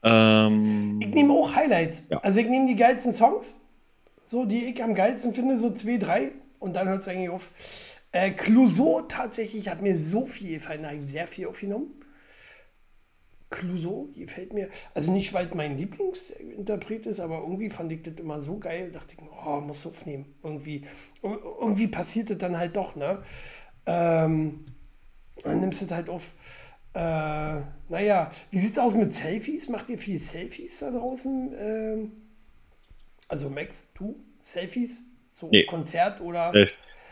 Ähm, 0.06 1.00
ich 1.02 1.08
nehme 1.08 1.32
auch 1.32 1.54
Highlights. 1.54 2.04
Ja. 2.08 2.18
Also 2.18 2.38
ich 2.40 2.48
nehme 2.48 2.68
die 2.68 2.76
geilsten 2.76 3.12
Songs, 3.12 3.56
so 4.22 4.44
die 4.44 4.66
ich 4.66 4.82
am 4.82 4.94
geilsten 4.94 5.34
finde, 5.34 5.56
so 5.56 5.70
zwei, 5.70 5.96
drei 5.98 6.32
und 6.60 6.74
dann 6.74 6.88
hört 6.88 7.02
es 7.02 7.08
eigentlich 7.08 7.30
auf. 7.30 7.50
Äh, 8.12 8.30
Clouseau 8.30 9.02
tatsächlich 9.02 9.68
hat 9.68 9.82
mir 9.82 9.98
so 9.98 10.24
viel 10.24 10.54
gefallen, 10.54 10.82
da 10.82 10.88
habe 10.88 10.98
ich 10.98 11.10
sehr 11.10 11.26
viel 11.26 11.48
aufgenommen. 11.48 11.88
Clouseau 13.50 14.08
gefällt 14.14 14.52
mir, 14.52 14.68
also 14.94 15.12
nicht, 15.12 15.32
weil 15.32 15.48
mein 15.54 15.76
Lieblingsinterpret 15.76 17.06
ist, 17.06 17.20
aber 17.20 17.40
irgendwie 17.40 17.70
fand 17.70 17.92
ich 17.92 18.02
das 18.02 18.14
immer 18.14 18.40
so 18.40 18.58
geil, 18.58 18.90
dachte 18.90 19.16
ich, 19.16 19.24
oh, 19.44 19.60
muss 19.60 19.86
aufnehmen. 19.86 20.34
Irgendwie, 20.42 20.84
irgendwie 21.22 21.88
passiert 21.88 22.30
das 22.30 22.38
dann 22.38 22.58
halt 22.58 22.76
doch, 22.76 22.96
ne? 22.96 23.22
Ähm, 23.86 24.66
dann 25.44 25.60
nimmst 25.60 25.82
du 25.82 25.86
das 25.86 25.94
halt 25.94 26.10
auf. 26.10 26.32
Äh, 26.96 27.60
naja, 27.90 28.30
wie 28.50 28.58
sieht 28.58 28.72
es 28.72 28.78
aus 28.78 28.94
mit 28.94 29.12
Selfies? 29.12 29.68
Macht 29.68 29.90
ihr 29.90 29.98
viel 29.98 30.18
Selfies 30.18 30.78
da 30.78 30.90
draußen? 30.90 31.52
Ähm, 31.58 32.12
also 33.28 33.50
Max, 33.50 33.88
du? 33.98 34.16
Selfies? 34.40 35.02
So 35.34 35.48
nee. 35.50 35.64
Konzert 35.64 36.22
oder? 36.22 36.52
Nee. 36.52 36.68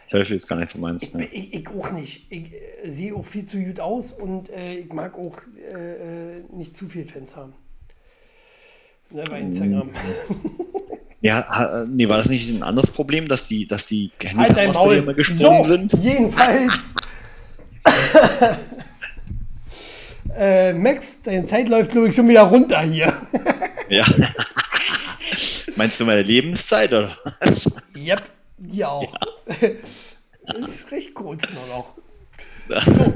Selfies 0.09 0.47
gar 0.47 0.57
nicht 0.57 0.72
so 0.72 0.78
meins. 0.78 1.03
Ich, 1.03 1.14
ich, 1.32 1.53
ich, 1.53 1.68
auch 1.68 1.93
nicht. 1.93 2.32
Ich 2.32 2.51
äh, 2.55 2.91
sehe 2.91 3.14
auch 3.14 3.26
viel 3.26 3.45
zu 3.45 3.59
gut 3.59 3.78
aus 3.78 4.12
und 4.12 4.49
äh, 4.49 4.78
ich 4.78 4.93
mag 4.95 5.18
auch 5.18 5.39
äh, 5.59 6.39
äh 6.39 6.45
nicht 6.51 6.74
zu 6.74 6.89
viel 6.89 7.05
Fans 7.05 7.37
haben. 7.37 7.53
Ne, 9.11 9.24
bei 9.24 9.41
Instagram. 9.41 9.91
Ja, 11.20 11.87
nee, 11.89 12.07
war 12.07 12.18
das 12.18 12.28
nicht 12.28 12.51
ein 12.51 12.62
anderes 12.62 12.91
Problem, 12.91 13.26
dass 13.28 13.49
die, 13.49 13.66
dass 13.66 13.87
die 13.87 14.11
halt 14.37 14.55
dein 14.55 14.72
Maul. 14.72 14.97
immer 14.97 15.14
gesprungen 15.14 15.72
so, 15.72 15.78
sind? 15.78 16.05
Jedenfalls. 16.05 16.95
Äh, 20.37 20.72
Max, 20.72 21.22
deine 21.22 21.47
Zeit 21.47 21.68
läuft, 21.68 21.93
glaube 21.93 22.09
ich, 22.09 22.14
schon 22.14 22.28
wieder 22.28 22.43
runter 22.43 22.80
hier. 22.80 23.12
ja. 23.89 24.05
Meinst 25.76 25.99
du 25.99 26.05
meine 26.05 26.22
Lebenszeit 26.22 26.93
oder 26.93 27.16
was? 27.41 27.70
Yep, 27.97 28.22
die 28.59 28.85
auch. 28.85 29.14
Ja. 29.61 29.68
ist 30.59 30.91
recht 30.91 31.14
kurz 31.14 31.43
nur 31.53 31.66
noch. 31.66 31.95
So. 32.97 33.12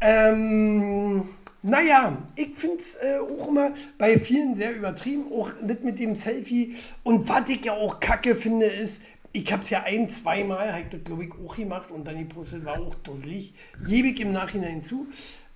ähm, 0.00 1.28
naja, 1.62 2.18
ich 2.36 2.54
finde 2.54 2.76
es 2.76 2.96
äh, 2.96 3.18
auch 3.18 3.48
immer 3.48 3.72
bei 3.96 4.18
vielen 4.18 4.56
sehr 4.56 4.74
übertrieben, 4.74 5.32
auch 5.32 5.50
nicht 5.62 5.82
mit 5.82 5.98
dem 5.98 6.16
Selfie. 6.16 6.76
Und 7.02 7.28
was 7.28 7.48
ich 7.48 7.64
ja 7.64 7.72
auch 7.72 8.00
kacke 8.00 8.34
finde, 8.34 8.66
ist, 8.66 9.00
ich 9.32 9.50
habe 9.52 9.62
es 9.62 9.70
ja 9.70 9.82
ein, 9.82 10.08
zweimal, 10.08 10.72
habe 10.72 10.82
ich 10.82 10.90
das 10.90 11.04
glaube 11.04 11.24
ich 11.24 11.32
auch 11.32 11.56
gemacht 11.56 11.90
und 11.90 12.06
dann 12.06 12.16
die 12.16 12.28
gepostet, 12.28 12.64
war 12.64 12.80
auch 12.80 12.94
dusselig. 12.96 13.54
Gebe 13.84 14.08
ich 14.08 14.20
im 14.20 14.32
Nachhinein 14.32 14.84
zu 14.84 15.08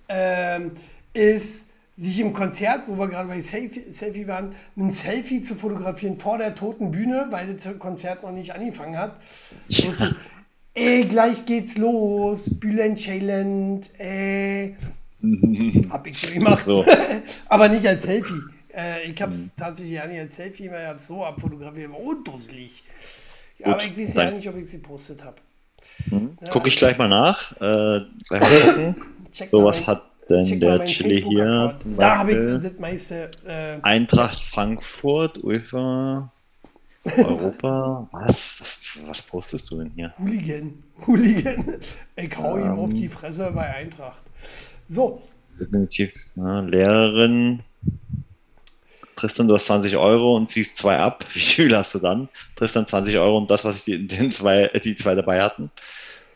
ähm, 0.09 0.71
ist, 1.13 1.65
sich 1.99 2.19
im 2.21 2.31
Konzert, 2.31 2.83
wo 2.87 2.97
wir 2.97 3.07
gerade 3.07 3.27
bei 3.27 3.41
Selfie, 3.41 3.91
Selfie 3.91 4.27
waren, 4.27 4.55
ein 4.77 4.91
Selfie 4.91 5.41
zu 5.41 5.55
fotografieren 5.55 6.15
vor 6.15 6.37
der 6.37 6.55
toten 6.55 6.91
Bühne, 6.91 7.27
weil 7.29 7.53
das 7.53 7.77
Konzert 7.77 8.23
noch 8.23 8.31
nicht 8.31 8.53
angefangen 8.53 8.97
hat. 8.97 9.17
Ja. 9.67 9.91
So, 9.97 10.05
ey, 10.73 11.03
gleich 11.03 11.45
geht's 11.45 11.77
los, 11.77 12.49
Bülent 12.49 12.99
Ceyland, 12.99 13.89
ey. 13.97 14.77
hab 15.89 16.07
ich 16.07 16.19
so 16.19 16.33
gemacht. 16.33 16.63
So. 16.63 16.85
Aber 17.49 17.67
nicht 17.67 17.85
als 17.85 18.03
Selfie. 18.03 18.43
Äh, 18.73 19.09
ich 19.09 19.21
habe 19.21 19.33
es 19.33 19.39
mhm. 19.39 19.51
tatsächlich 19.57 19.95
ja 19.95 20.07
nicht 20.07 20.19
als 20.19 20.35
Selfie, 20.37 20.71
weil 20.71 20.83
ich 20.83 20.87
habe 20.87 20.99
so 20.99 21.25
abfotografiert, 21.25 21.91
war 21.91 21.99
undusselig. 21.99 22.83
Ja, 23.57 23.73
aber 23.73 23.83
ich 23.83 23.97
weiß 23.97 24.13
ja 24.13 24.31
nicht, 24.31 24.47
ob 24.47 24.55
ich 24.55 24.69
sie 24.69 24.77
postet 24.77 25.23
habe. 25.25 25.35
Mhm. 26.05 26.37
Gucke 26.49 26.69
ich 26.69 26.77
gleich 26.77 26.97
mal 26.97 27.09
nach. 27.09 27.51
Äh, 27.59 28.05
gleich 28.25 28.77
mal. 28.77 28.95
Check 29.31 29.49
so, 29.51 29.63
was 29.63 29.85
hat 29.87 30.03
denn 30.29 30.59
der 30.59 30.85
Chili 30.85 31.21
hier? 31.21 31.77
Da 31.97 32.17
habe 32.19 32.31
ich 32.31 32.61
das 32.61 32.79
meiste. 32.79 33.31
Äh, 33.45 33.79
Eintracht 33.81 34.39
Frankfurt, 34.39 35.43
UEFA, 35.43 36.31
Europa. 37.17 38.07
was? 38.11 38.57
was? 38.59 38.99
Was 39.07 39.21
postest 39.21 39.71
du 39.71 39.79
denn 39.79 39.91
hier? 39.95 40.13
Hooligan. 40.19 40.83
Hooligan. 41.07 41.79
Ich 42.15 42.37
hau 42.37 42.53
um, 42.53 42.59
ihm 42.59 42.79
auf 42.79 42.93
die 42.93 43.05
ähm. 43.05 43.11
Fresse 43.11 43.51
bei 43.53 43.73
Eintracht. 43.73 44.21
So. 44.87 45.21
Definitiv. 45.59 46.13
Ja, 46.35 46.61
Lehrerin. 46.61 47.61
Tristan, 49.15 49.49
du 49.49 49.53
hast 49.53 49.65
20 49.65 49.97
Euro 49.97 50.35
und 50.37 50.49
ziehst 50.49 50.77
zwei 50.77 50.97
ab. 50.97 51.25
Wie 51.33 51.39
viel 51.39 51.75
hast 51.75 51.93
du 51.95 51.99
dann? 51.99 52.29
Tristan 52.55 52.87
20 52.87 53.17
Euro 53.17 53.37
und 53.37 53.51
das, 53.51 53.65
was 53.65 53.75
ich 53.77 53.83
die, 53.83 54.07
den 54.07 54.31
zwei, 54.31 54.67
die 54.67 54.95
zwei 54.95 55.15
dabei 55.15 55.41
hatten. 55.41 55.71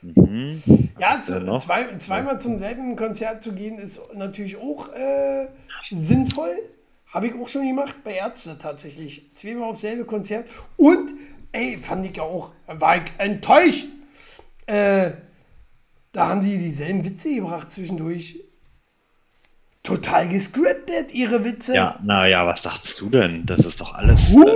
Mhm. 0.03 0.61
Ja, 0.99 1.21
zu, 1.23 1.57
zwei, 1.57 1.97
zweimal 1.97 2.39
zum 2.41 2.59
selben 2.59 2.95
Konzert 2.95 3.43
zu 3.43 3.53
gehen, 3.53 3.79
ist 3.79 3.99
natürlich 4.13 4.57
auch 4.57 4.89
äh, 4.93 5.47
sinnvoll. 5.91 6.57
Habe 7.07 7.27
ich 7.27 7.35
auch 7.35 7.47
schon 7.47 7.67
gemacht 7.67 7.95
bei 8.03 8.15
Ärzte 8.15 8.57
tatsächlich. 8.59 9.35
Zweimal 9.35 9.69
aufs 9.69 9.81
selbe 9.81 10.05
Konzert. 10.05 10.47
Und, 10.77 11.11
ey, 11.51 11.77
fand 11.77 12.05
ich 12.05 12.19
auch, 12.19 12.51
war 12.67 12.97
ich 12.97 13.03
enttäuscht. 13.17 13.87
Äh, 14.65 15.11
da 16.11 16.27
haben 16.29 16.43
die 16.43 16.57
dieselben 16.57 17.05
Witze 17.05 17.33
gebracht 17.35 17.71
zwischendurch. 17.71 18.39
Total 19.83 20.29
gescriptet, 20.29 21.13
ihre 21.13 21.43
Witze. 21.43 21.75
Ja, 21.75 21.99
naja, 22.03 22.47
was 22.47 22.61
dachtest 22.61 23.01
du 23.01 23.09
denn? 23.09 23.45
Das 23.45 23.59
ist 23.65 23.81
doch 23.81 23.93
alles 23.93 24.33
äh, 24.33 24.37
von 24.37 24.47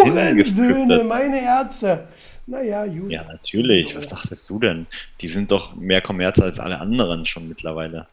vorne 0.00 0.34
bis 0.34 0.44
hinten 0.46 0.54
Söhne, 0.54 1.04
meine 1.04 1.42
Ärzte. 1.42 2.08
Naja, 2.46 2.86
gut. 2.86 3.10
Ja, 3.10 3.24
natürlich. 3.24 3.96
Was 3.96 4.08
dachtest 4.08 4.48
du 4.48 4.58
denn? 4.58 4.86
Die 5.20 5.28
sind 5.28 5.50
doch 5.50 5.74
mehr 5.74 6.00
Kommerz 6.00 6.38
als 6.38 6.60
alle 6.60 6.78
anderen 6.80 7.26
schon 7.26 7.48
mittlerweile. 7.48 8.06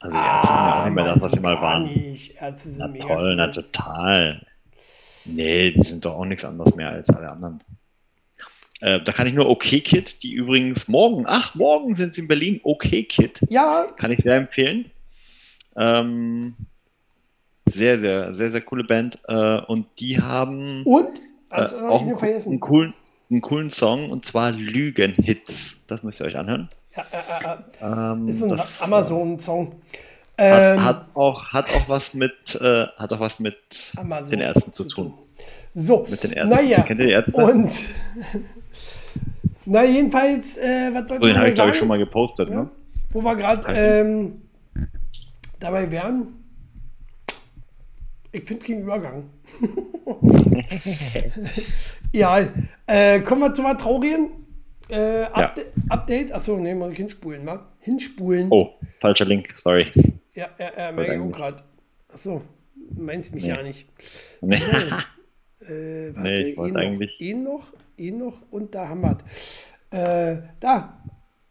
Also 0.00 0.16
ah, 0.16 0.36
Ärzte 0.36 0.46
sind 0.46 0.56
ja 0.56 0.80
auch 0.80 0.84
nicht 0.84 0.94
mehr 0.94 1.04
das, 1.04 1.22
was 1.22 1.32
sie 1.32 1.40
mal 1.40 1.60
waren. 1.60 1.82
Nicht. 1.84 2.40
Ärzte 2.40 2.70
sind 2.70 2.78
na 2.78 3.06
toll, 3.06 3.36
na 3.36 3.48
total. 3.48 4.46
Nee, 5.24 5.72
die 5.72 5.84
sind 5.84 6.04
doch 6.04 6.14
auch 6.14 6.24
nichts 6.24 6.44
anderes 6.44 6.74
mehr 6.76 6.90
als 6.90 7.10
alle 7.10 7.30
anderen. 7.30 7.60
Äh, 8.80 9.00
da 9.00 9.10
kann 9.10 9.26
ich 9.26 9.34
nur 9.34 9.48
OK 9.48 9.64
Kid, 9.64 10.22
die 10.22 10.34
übrigens 10.34 10.86
morgen, 10.86 11.24
ach, 11.26 11.54
morgen 11.56 11.94
sind 11.94 12.12
sie 12.12 12.22
in 12.22 12.28
Berlin, 12.28 12.60
OK 12.62 12.88
Kid. 13.08 13.40
Ja. 13.48 13.88
Kann 13.96 14.12
ich 14.12 14.22
sehr 14.22 14.36
empfehlen. 14.36 14.90
Ähm, 15.76 16.54
sehr, 17.66 17.98
sehr, 17.98 18.32
sehr, 18.32 18.50
sehr 18.50 18.60
coole 18.60 18.84
Band. 18.84 19.18
Äh, 19.26 19.60
und 19.62 19.86
die 19.98 20.20
haben 20.20 20.82
und? 20.84 21.20
Also, 21.50 21.76
äh, 21.76 21.80
auch 21.80 22.02
einen, 22.02 22.16
einen, 22.16 22.60
coolen, 22.60 22.94
einen 23.30 23.40
coolen 23.40 23.70
Song 23.70 24.10
und 24.10 24.24
zwar 24.24 24.50
Lügenhits. 24.50 25.86
Das 25.86 26.02
müsst 26.02 26.20
ihr 26.20 26.26
euch 26.26 26.36
anhören. 26.36 26.68
Ja, 26.96 27.04
äh, 27.12 27.84
äh, 27.84 28.12
ähm, 28.12 28.28
ist 28.28 28.38
so 28.38 28.52
ein 28.52 28.60
Amazon-Song. 28.82 29.76
Ähm, 30.40 30.84
hat, 30.84 30.96
hat, 30.96 31.06
auch, 31.14 31.48
hat 31.48 31.74
auch 31.74 31.88
was 31.88 32.14
mit, 32.14 32.58
äh, 32.60 32.86
hat 32.96 33.12
auch 33.12 33.20
was 33.20 33.40
mit 33.40 33.56
Amazon 33.96 34.30
den 34.30 34.40
Ärzten 34.40 34.72
zu 34.72 34.84
tun. 34.84 35.14
So, 35.74 36.06
mit 36.08 36.22
den 36.22 36.32
Ärzten. 36.32 36.54
Naja, 36.54 36.82
Kennt 36.82 37.00
ihr 37.00 37.06
die 37.06 37.12
Ärzte? 37.12 37.32
Und 37.32 37.70
na, 39.64 39.84
jedenfalls, 39.84 40.56
äh, 40.56 40.90
was 40.92 41.08
wollte 41.08 41.26
Den 41.26 41.36
habe 41.36 41.48
ich, 41.48 41.54
glaube 41.54 41.72
ich, 41.72 41.78
schon 41.78 41.88
mal 41.88 41.98
gepostet, 41.98 42.48
ja? 42.48 42.62
ne? 42.62 42.70
Wo 43.10 43.22
wir 43.22 43.36
gerade 43.36 43.66
ähm, 43.68 44.42
dabei 45.58 45.90
wären. 45.90 46.37
Ich 48.32 48.44
finde 48.44 48.64
keinen 48.64 48.82
Übergang. 48.82 49.30
ja, 52.12 52.46
äh, 52.86 53.20
kommen 53.20 53.40
wir 53.40 53.54
zu 53.54 53.64
was 53.64 53.78
Traurigen. 53.78 54.46
Äh, 54.90 55.24
Upda 55.24 55.54
ja. 55.56 55.64
Update, 55.90 56.32
achso, 56.32 56.58
ne, 56.58 56.74
mal 56.74 56.94
hinspulen, 56.94 57.46
wa? 57.46 57.68
Hinspulen. 57.80 58.48
Oh, 58.50 58.70
falscher 59.00 59.24
Link, 59.26 59.52
sorry. 59.54 59.86
Ja, 60.34 60.48
ja, 60.58 60.70
ja, 60.76 60.92
merke 60.92 61.14
ich 61.14 61.20
auch 61.20 61.30
gerade. 61.30 61.62
Achso, 62.08 62.42
meinst 62.96 63.34
mich 63.34 63.44
nee. 63.44 63.50
ja 63.50 63.62
nicht. 63.62 63.86
Nee. 64.40 64.60
So, 64.60 64.70
äh, 65.72 66.14
warte, 66.14 66.20
nee, 66.22 66.40
ich 66.50 66.56
wollte 66.56 66.78
eigentlich. 66.78 67.20
Ihn 67.20 67.44
noch, 67.44 67.72
ihn 67.96 68.18
noch 68.18 68.42
und 68.50 68.74
da 68.74 68.88
haben 68.88 69.02
wir 69.02 69.18
äh, 69.90 70.42
Da, 70.60 71.02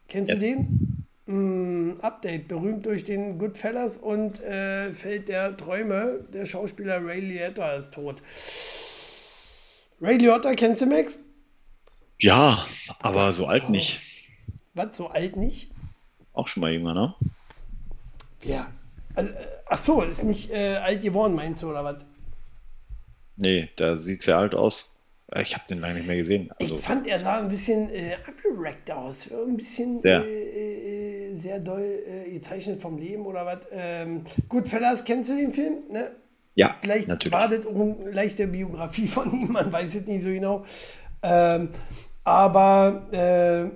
kennst 0.08 0.32
Jetzt. 0.32 0.42
du 0.42 0.48
den? 0.48 0.97
Mm, 1.28 2.00
Update, 2.00 2.48
berühmt 2.48 2.86
durch 2.86 3.04
den 3.04 3.38
Goodfellas 3.38 3.98
und 3.98 4.42
äh, 4.42 4.94
Feld 4.94 5.28
der 5.28 5.58
Träume. 5.58 6.26
Der 6.34 6.46
Schauspieler 6.46 7.06
Ray 7.06 7.20
Liotta 7.20 7.74
ist 7.74 7.94
tot. 7.94 8.22
Ray 10.02 10.18
Liotta, 10.18 10.54
kennst 10.54 10.82
du 10.82 10.86
Max? 10.86 11.20
Ja, 12.20 12.66
aber 13.00 13.34
so 13.34 13.46
alt 13.46 13.70
nicht. 13.70 14.00
Was, 14.74 14.96
so 14.96 15.10
alt 15.10 15.36
nicht? 15.36 15.70
Auch 16.34 16.48
schon 16.48 16.62
mal 16.62 16.72
jünger, 16.72 16.94
ne? 16.94 17.16
Ja. 18.44 18.72
Also, 19.14 19.34
äh, 19.34 19.48
ach 19.66 19.78
so, 19.78 20.02
ist 20.04 20.24
nicht 20.24 20.50
äh, 20.52 20.78
alt 20.78 21.02
geworden, 21.02 21.36
meinst 21.36 21.62
du, 21.62 21.70
oder 21.70 21.84
was? 21.84 22.06
Nee, 23.36 23.70
da 23.76 23.98
sieht 23.98 24.22
sehr 24.22 24.38
alt 24.38 24.56
aus. 24.56 24.94
Äh, 25.32 25.44
ich 25.44 25.54
habe 25.54 25.64
den 25.70 25.80
lange 25.80 25.96
nicht 25.96 26.08
mehr 26.08 26.18
gesehen. 26.18 26.50
Also, 26.60 26.76
ich 26.76 26.82
fand, 26.82 27.08
er 27.08 27.20
sah 27.20 27.40
ein 27.40 27.50
bisschen 27.50 27.90
äh, 27.90 28.16
abgerackt 28.26 28.90
aus. 28.92 29.32
Ein 29.32 29.58
bisschen 29.58 30.02
sehr, 30.02 30.24
äh, 30.26 31.30
äh, 31.32 31.40
sehr 31.40 31.60
doll 31.60 31.82
äh, 31.82 32.32
gezeichnet 32.32 32.82
vom 32.82 32.98
Leben 32.98 33.26
oder 33.26 33.46
was. 33.46 33.60
Ähm, 33.72 34.24
gut, 34.48 34.68
Fellas, 34.68 35.04
kennst 35.04 35.30
du 35.30 35.36
den 35.36 35.54
Film? 35.54 35.84
Ne? 35.92 36.12
Ja, 36.56 36.76
Vielleicht 36.82 37.08
natürlich. 37.08 37.34
wartet 37.34 37.68
auch 37.68 37.76
eine 37.76 38.12
leichte 38.12 38.48
Biografie 38.48 39.08
von 39.08 39.32
ihm, 39.32 39.52
man 39.52 39.72
weiß 39.72 39.96
es 39.96 40.08
nicht 40.08 40.24
so 40.24 40.30
genau. 40.30 40.66
Ähm, 41.22 41.70
aber 42.24 43.08
äh, 43.12 43.70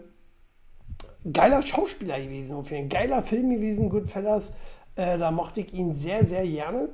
geiler 1.32 1.62
Schauspieler 1.62 2.20
gewesen, 2.20 2.56
auf 2.56 2.72
jeden 2.72 2.90
Geiler 2.90 3.22
Film 3.22 3.50
gewesen, 3.50 3.90
Goodfellas. 3.90 4.54
Äh, 4.96 5.18
da 5.18 5.32
mochte 5.32 5.62
ich 5.62 5.74
ihn 5.74 5.96
sehr, 5.96 6.26
sehr 6.26 6.46
gerne. 6.46 6.90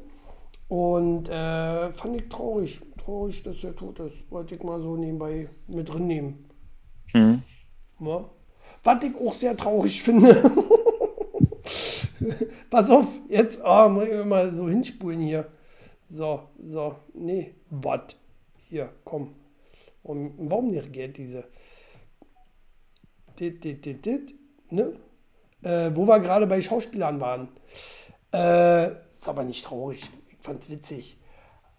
Und 0.68 1.30
äh, 1.30 1.92
fand 1.92 2.22
ich 2.22 2.30
traurig, 2.30 2.82
traurig, 3.08 3.42
dass 3.44 3.64
er 3.64 3.76
tot 3.76 4.00
ist. 4.00 4.30
Wollte 4.30 4.56
ich 4.56 4.64
mal 4.64 4.82
so 4.82 4.98
nebenbei 4.98 5.50
mit 5.68 5.92
drin 5.92 6.08
nehmen. 6.08 6.50
Mhm. 7.14 7.42
Ja. 8.00 8.30
Was 8.84 9.04
ich 9.04 9.16
auch 9.16 9.34
sehr 9.34 9.56
traurig 9.56 10.04
finde. 10.04 10.34
Pass 12.70 12.90
auf, 12.90 13.08
jetzt 13.30 13.62
oh, 13.64 13.90
muss 13.90 14.08
ich 14.08 14.26
mal 14.26 14.54
so 14.54 14.68
hinspulen 14.68 15.22
hier. 15.22 15.48
So, 16.06 16.50
so, 16.60 16.96
nee, 17.14 17.56
was? 17.70 18.16
Hier, 18.70 18.90
komm. 19.06 19.36
Und 20.04 20.34
warum 20.38 20.68
nicht 20.68 20.92
geht 20.92 21.18
diese? 21.18 21.46
Dit, 23.40 23.64
dit, 23.64 23.86
dit, 23.86 24.06
dit, 24.06 24.34
ne? 24.70 25.00
Äh, 25.64 25.92
wo 25.94 26.06
wir 26.08 26.20
gerade 26.20 26.48
bei 26.48 26.62
Schauspielern 26.62 27.22
waren. 27.22 27.50
Äh, 28.34 28.92
ist 29.14 29.28
aber 29.28 29.44
nicht 29.44 29.64
traurig. 29.66 30.02
Ich 30.30 30.38
fand's 30.40 30.70
witzig. 30.70 31.18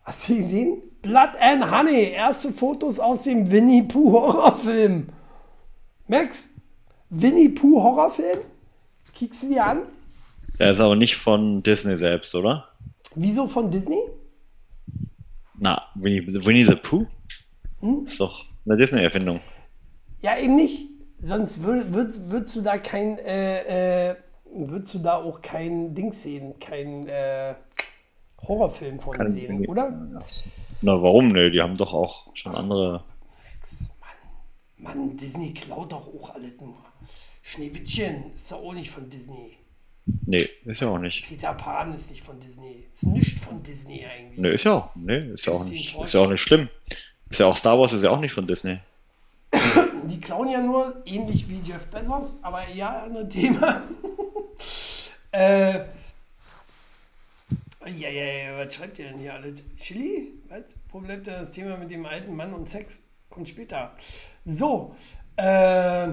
Hast 0.02 0.28
du 0.28 0.36
gesehen? 0.36 0.82
Blood 1.02 1.30
and 1.40 1.70
Honey. 1.70 2.10
Erste 2.10 2.52
Fotos 2.52 2.98
aus 2.98 3.22
dem 3.22 3.50
Winnie 3.50 3.82
Pooh 3.82 4.12
Horrorfilm. 4.12 5.08
Max, 6.06 6.48
Winnie 7.10 7.48
Pooh 7.48 7.82
Horrorfilm? 7.82 8.40
Kickst 9.12 9.42
du 9.42 9.50
die 9.50 9.60
an? 9.60 9.82
Der 10.58 10.72
ist 10.72 10.80
aber 10.80 10.96
nicht 10.96 11.16
von 11.16 11.62
Disney 11.62 11.96
selbst, 11.96 12.34
oder? 12.34 12.68
Wieso 13.14 13.46
von 13.46 13.70
Disney? 13.70 14.00
Na, 15.58 15.82
Winnie, 15.94 16.26
Winnie 16.26 16.64
the 16.64 16.74
Pooh? 16.74 17.06
Hm? 17.80 18.04
Ist 18.04 18.20
doch 18.20 18.44
eine 18.66 18.76
Disney-Erfindung. 18.76 19.40
Ja, 20.20 20.36
eben 20.38 20.56
nicht. 20.56 20.88
Sonst 21.22 21.62
würd, 21.62 21.92
würd, 21.92 22.30
würdest 22.30 22.56
du 22.56 22.60
da 22.60 22.78
kein, 22.78 23.18
äh, 23.18 24.10
äh, 24.10 24.16
würdest 24.52 24.94
du 24.94 24.98
da 25.00 25.16
auch 25.16 25.42
kein 25.42 25.94
Ding 25.94 26.12
sehen, 26.12 26.54
kein 26.60 27.08
äh, 27.08 27.54
Horrorfilm 28.46 29.00
von 29.00 29.16
Kann 29.16 29.28
sehen, 29.28 29.66
oder? 29.66 29.90
Na, 30.80 31.02
warum? 31.02 31.32
Ne, 31.32 31.50
die 31.50 31.60
haben 31.60 31.76
doch 31.76 31.92
auch 31.92 32.28
schon 32.34 32.54
Ach, 32.54 32.60
andere. 32.60 33.04
Mann, 34.00 34.96
Mann, 34.96 35.16
Disney 35.16 35.52
klaut 35.52 35.92
doch 35.92 36.06
auch 36.06 36.34
alles 36.34 36.52
nur. 36.60 36.76
Schneewittchen 37.42 38.34
ist 38.34 38.52
doch 38.52 38.58
auch 38.58 38.74
nicht 38.74 38.90
von 38.90 39.08
Disney. 39.08 39.56
Nee, 40.26 40.48
ist 40.64 40.80
ja 40.80 40.88
auch 40.88 40.98
nicht. 40.98 41.26
Peter 41.26 41.52
Pan 41.52 41.94
ist 41.94 42.10
nicht 42.10 42.22
von 42.22 42.38
Disney. 42.40 42.84
Ist 42.94 43.04
nicht 43.04 43.38
von 43.40 43.62
Disney 43.62 44.06
eigentlich. 44.06 44.38
Nee, 44.38 44.54
ist 44.54 44.64
ja 44.64 44.74
auch, 44.74 44.90
nee, 44.94 45.18
ist 45.18 45.46
ja 45.46 45.52
auch 45.52 45.64
nicht. 45.64 45.98
Ist 45.98 46.14
ja 46.14 46.20
auch 46.20 46.30
nicht 46.30 46.42
schlimm. 46.42 46.68
Ist 47.30 47.40
ja 47.40 47.46
auch 47.46 47.56
Star 47.56 47.78
Wars 47.78 47.92
ist 47.92 48.04
ja 48.04 48.10
auch 48.10 48.20
nicht 48.20 48.32
von 48.32 48.46
Disney. 48.46 48.78
Die 50.04 50.20
klauen 50.20 50.48
ja 50.48 50.60
nur, 50.60 51.02
ähnlich 51.04 51.48
wie 51.48 51.60
Jeff 51.60 51.86
Bezos, 51.88 52.38
aber 52.42 52.68
ja, 52.68 53.04
ein 53.04 53.28
Thema. 53.28 53.82
äh, 55.32 55.80
ja, 57.86 58.08
ja, 58.08 58.24
ja, 58.24 58.58
was 58.58 58.74
schreibt 58.74 58.98
ihr 58.98 59.08
denn 59.08 59.18
hier 59.18 59.34
alles? 59.34 59.62
Chili? 59.76 60.32
Was? 60.48 60.62
Wo 60.90 61.00
bleibt 61.00 61.26
denn 61.26 61.34
das 61.34 61.50
Thema 61.50 61.76
mit 61.76 61.90
dem 61.90 62.04
alten 62.06 62.34
Mann 62.34 62.52
und 62.52 62.68
Sex? 62.68 63.02
Kommt 63.30 63.48
später. 63.48 63.92
So, 64.44 64.94
äh, 65.36 66.08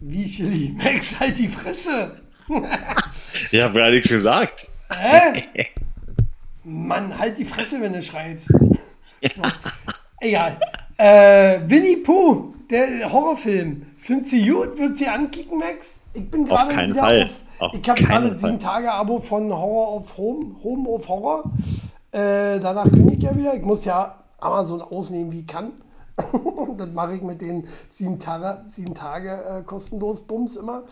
wie 0.00 0.24
Chili? 0.24 0.72
Max, 0.76 1.18
halt 1.18 1.38
die 1.38 1.48
Fresse! 1.48 2.20
ja, 3.50 3.64
hab 3.64 3.72
gerade 3.72 3.92
nichts 3.92 4.08
gesagt. 4.08 4.68
Hä? 4.90 5.66
Mann, 6.62 7.18
halt 7.18 7.38
die 7.38 7.44
Fresse, 7.44 7.80
wenn 7.80 7.92
du 7.92 8.02
schreibst. 8.02 8.50
So. 9.34 9.42
Egal. 10.20 10.60
Äh, 10.98 11.60
Winnie 11.64 11.96
Pooh, 11.96 12.54
der 12.70 13.10
Horrorfilm. 13.10 13.86
Findest 13.98 14.32
du 14.34 14.52
gut? 14.52 14.78
Du 14.78 14.94
sie 14.94 15.08
ankicken, 15.08 15.58
Max? 15.58 15.98
Ich 16.12 16.30
bin 16.30 16.46
gerade 16.46 16.90
wieder 16.90 17.00
Fall. 17.00 17.22
auf. 17.24 17.30
Auf 17.58 17.74
ich 17.74 17.88
habe 17.88 18.02
gerade 18.02 18.38
sieben 18.38 18.58
Tage 18.58 18.92
Abo 18.92 19.18
von 19.18 19.50
Horror 19.52 19.96
of 19.96 20.16
Home, 20.16 20.56
Home 20.62 20.88
of 20.88 21.08
Horror. 21.08 21.44
Äh, 22.12 22.60
danach 22.60 22.84
kündige 22.84 23.16
ich 23.16 23.22
ja 23.22 23.36
wieder. 23.36 23.54
Ich 23.54 23.62
muss 23.62 23.84
ja 23.84 24.22
Amazon 24.38 24.82
ausnehmen, 24.82 25.32
wie 25.32 25.40
ich 25.40 25.46
kann. 25.46 25.72
das 26.78 26.88
mache 26.94 27.16
ich 27.16 27.22
mit 27.22 27.40
den 27.42 27.66
sieben 27.88 28.18
Tage, 28.18 28.64
sieben 28.68 28.94
Tage 28.94 29.30
äh, 29.30 29.62
kostenlos 29.62 30.20
Bums 30.20 30.56
immer. 30.56 30.84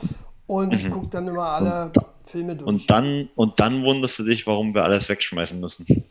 Und 0.46 0.72
mhm. 0.72 0.90
gucke 0.90 1.08
dann 1.08 1.28
immer 1.28 1.48
alle 1.48 1.84
und, 1.94 2.04
Filme 2.24 2.56
durch. 2.56 2.68
Und 2.68 2.90
dann, 2.90 3.28
und 3.34 3.60
dann 3.60 3.82
wunderst 3.82 4.18
du 4.18 4.24
dich, 4.24 4.46
warum 4.46 4.74
wir 4.74 4.84
alles 4.84 5.08
wegschmeißen 5.08 5.58
müssen. 5.60 5.86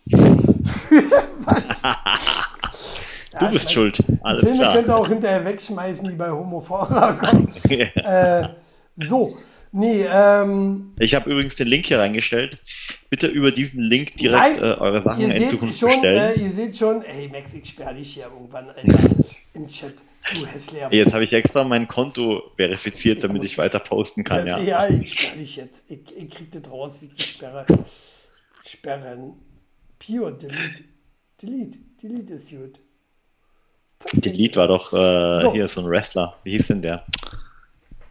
Du 3.40 3.46
ja, 3.46 3.52
bist 3.52 3.66
weiß, 3.66 3.74
schuld. 3.74 3.98
Alles 4.22 4.44
Filme 4.44 4.60
klar. 4.60 4.74
könnt 4.74 4.88
ihr 4.88 4.96
auch 4.96 5.08
hinterher 5.08 5.44
wegschmeißen, 5.44 6.08
die 6.08 6.16
bei 6.16 6.30
Homophora 6.30 7.14
kommen. 7.14 7.50
äh, 7.96 8.50
so, 8.96 9.38
nee, 9.74 10.06
ähm, 10.10 10.94
Ich 11.00 11.14
habe 11.14 11.30
übrigens 11.30 11.56
den 11.56 11.68
Link 11.68 11.88
hier 11.88 12.00
reingestellt. 12.00 12.58
Bitte 13.10 13.28
über 13.28 13.52
diesen 13.52 13.82
Link 13.82 14.16
direkt 14.16 14.62
Nein, 14.62 14.72
äh, 14.72 14.76
eure 14.76 15.04
Sachen 15.04 15.30
in 15.30 15.50
Zukunft 15.50 15.80
schon, 15.80 16.02
bestellen. 16.02 16.40
Äh, 16.40 16.42
ihr 16.42 16.52
seht 16.52 16.78
schon, 16.78 17.02
ey 17.04 17.28
Max, 17.30 17.54
ich 17.54 17.68
sperre 17.68 17.94
dich 17.94 18.14
hier 18.14 18.26
irgendwann 18.26 18.72
im 19.54 19.68
Chat. 19.68 19.96
Du 20.32 20.46
hässlicher 20.46 20.94
Jetzt 20.94 21.14
habe 21.14 21.26
ich 21.26 21.34
extra 21.34 21.66
mein 21.66 21.88
Konto 21.88 22.52
verifiziert, 22.56 23.18
ich 23.18 23.22
damit 23.24 23.44
ich 23.44 23.58
weiter 23.58 23.80
posten 23.80 24.24
kann. 24.24 24.48
Ja, 24.48 24.58
ja 24.60 24.88
ich 24.88 25.12
sperre 25.12 25.38
dich 25.38 25.58
jetzt. 25.58 25.86
Ich, 25.90 26.00
ich 26.16 26.30
krieg 26.30 26.52
das 26.52 26.72
raus, 26.72 27.02
wie 27.02 27.08
ich 27.08 27.16
die 27.16 27.24
sperre. 27.24 27.66
Sperren. 28.64 29.34
Pure 30.00 30.38
Delete. 30.38 30.84
Delete. 31.42 31.80
Delete 32.02 32.34
ist 32.36 32.50
gut. 32.50 32.80
Delete 34.14 34.56
war 34.56 34.68
doch 34.68 34.94
äh, 34.94 35.42
so. 35.42 35.54
hier 35.54 35.68
so 35.68 35.82
ein 35.82 35.88
Wrestler. 35.88 36.38
Wie 36.44 36.52
hieß 36.52 36.68
denn 36.68 36.82
der? 36.82 37.06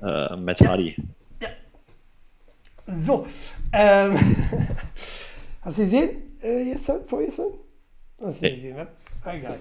Äh, 0.02 0.36
Matt 0.36 0.60
Hardy. 0.60 0.94
Ja. 0.98 1.04
So. 3.00 3.26
Ähm, 3.72 4.16
hast 5.62 5.78
du 5.78 5.82
gesehen? 5.82 6.38
Äh, 6.40 6.64
gestern? 6.64 7.06
Vorgestern? 7.06 7.52
Hast 8.20 8.40
du 8.40 8.46
nee. 8.46 8.54
gesehen, 8.54 8.76
ne? 8.76 8.88
Ah, 9.24 9.34
egal. 9.34 9.58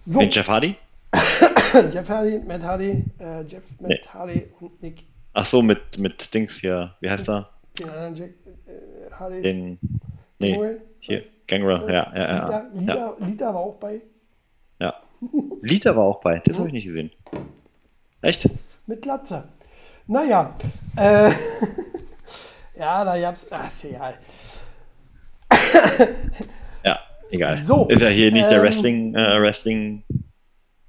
So. 0.00 0.20
Den 0.20 0.30
Jeff 0.30 0.46
Hardy? 0.46 0.76
Jeff 1.90 2.08
Hardy, 2.08 2.38
Matt 2.40 2.62
Hardy, 2.62 3.04
äh, 3.18 3.42
Jeff, 3.42 3.64
Matt 3.80 3.90
nee. 3.90 4.00
Hardy 4.12 4.46
und 4.60 4.82
Nick. 4.82 5.04
Ach 5.32 5.44
so, 5.44 5.62
mit, 5.62 5.98
mit 5.98 6.34
Dings 6.34 6.58
hier. 6.58 6.94
Wie 7.00 7.10
heißt 7.10 7.28
er? 7.28 7.48
Den 7.78 7.90
anderen 7.90 8.14
Jack, 8.14 8.30
äh, 8.66 9.10
Hardy. 9.12 9.42
Den. 9.42 9.78
Nee, 10.38 10.78
hier. 11.00 11.24
Gangrel, 11.46 11.90
ja, 11.90 12.12
ja, 12.14 12.14
ja. 12.14 12.44
Lita, 12.44 12.68
Lita, 12.74 12.94
ja. 12.94 13.26
Lita 13.26 13.46
war 13.54 13.60
auch 13.60 13.76
bei. 13.76 14.02
Ja. 14.78 14.94
Lita 15.62 15.96
war 15.96 16.04
auch 16.04 16.20
bei, 16.20 16.40
das 16.44 16.58
habe 16.58 16.68
ich 16.68 16.74
nicht 16.74 16.84
gesehen. 16.84 17.10
Echt? 18.20 18.48
Mit 18.86 19.04
Latze. 19.06 19.48
Naja, 20.06 20.54
äh, 20.96 21.30
Ja, 22.78 23.04
da 23.04 23.18
gab's. 23.20 23.44
Ach, 23.50 23.72
ist 23.72 23.84
egal. 23.84 24.14
ja, 26.84 26.98
egal. 27.30 27.58
So, 27.58 27.88
ist 27.88 28.02
ja 28.02 28.08
hier 28.08 28.30
nicht 28.30 28.44
ähm, 28.44 28.50
der 28.50 28.62
Wrestling, 28.62 29.14
äh, 29.14 29.40
Wrestling, 29.40 30.04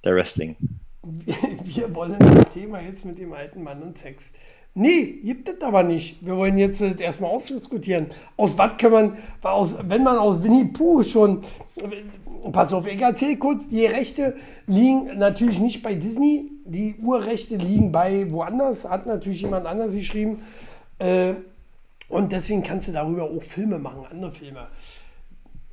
der 0.04 0.16
Wrestling. 0.16 0.56
Wir 1.64 1.96
wollen 1.96 2.20
das 2.20 2.50
Thema 2.50 2.80
jetzt 2.80 3.06
mit 3.06 3.18
dem 3.18 3.34
alten 3.34 3.64
Mann 3.64 3.82
und 3.82 3.98
Sex. 3.98 4.32
Nee, 4.76 5.20
gibt 5.24 5.50
es 5.50 5.62
aber 5.64 5.82
nicht. 5.82 6.24
Wir 6.24 6.38
wollen 6.38 6.60
jetzt 6.60 6.82
äh, 6.82 6.94
erstmal 7.00 7.32
ausdiskutieren. 7.32 8.08
Aus 8.38 8.56
was 8.56 8.78
kann 8.78 8.92
man, 8.92 9.18
aus, 9.42 9.76
wenn 9.82 10.04
man 10.04 10.20
aus 10.20 10.44
Winnie 10.44 10.66
Pooh 10.66 11.02
schon, 11.02 11.42
äh, 11.82 12.52
pass 12.52 12.72
auf, 12.72 12.86
ich 12.86 13.02
erzähle 13.02 13.38
kurz, 13.38 13.68
die 13.68 13.88
Rechte 13.88 14.36
liegen 14.68 15.18
natürlich 15.18 15.60
nicht 15.60 15.82
bei 15.82 15.96
Disney, 15.96 16.52
die 16.66 16.98
Urrechte 17.02 17.56
liegen 17.56 17.92
bei 17.92 18.30
woanders, 18.30 18.88
hat 18.88 19.08
natürlich 19.08 19.42
jemand 19.42 19.66
anders 19.66 19.94
geschrieben. 19.94 20.44
Äh, 21.00 21.34
und 22.10 22.32
deswegen 22.32 22.64
kannst 22.64 22.88
du 22.88 22.91
darüber 22.91 23.24
auch 23.24 23.43
Filme 23.43 23.80
machen, 23.80 24.05
andere 24.10 24.32
Filme. 24.32 24.68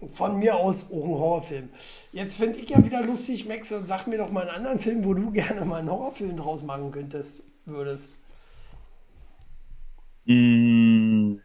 Von 0.08 0.38
mir 0.38 0.56
aus 0.56 0.84
auch 0.84 1.04
ein 1.04 1.10
Horrorfilm. 1.10 1.70
Jetzt 2.12 2.36
finde 2.36 2.58
ich 2.58 2.68
ja 2.68 2.84
wieder 2.84 3.02
lustig, 3.02 3.46
Max, 3.46 3.70
sag 3.70 4.06
mir 4.06 4.18
doch 4.18 4.30
mal 4.30 4.42
einen 4.42 4.50
anderen 4.50 4.78
Film, 4.78 5.04
wo 5.04 5.14
du 5.14 5.30
gerne 5.32 5.64
mal 5.64 5.80
einen 5.80 5.90
Horrorfilm 5.90 6.36
draus 6.36 6.62
machen 6.62 6.92
könntest, 6.92 7.42
würdest. 7.64 8.10
Mmh. 10.26 11.40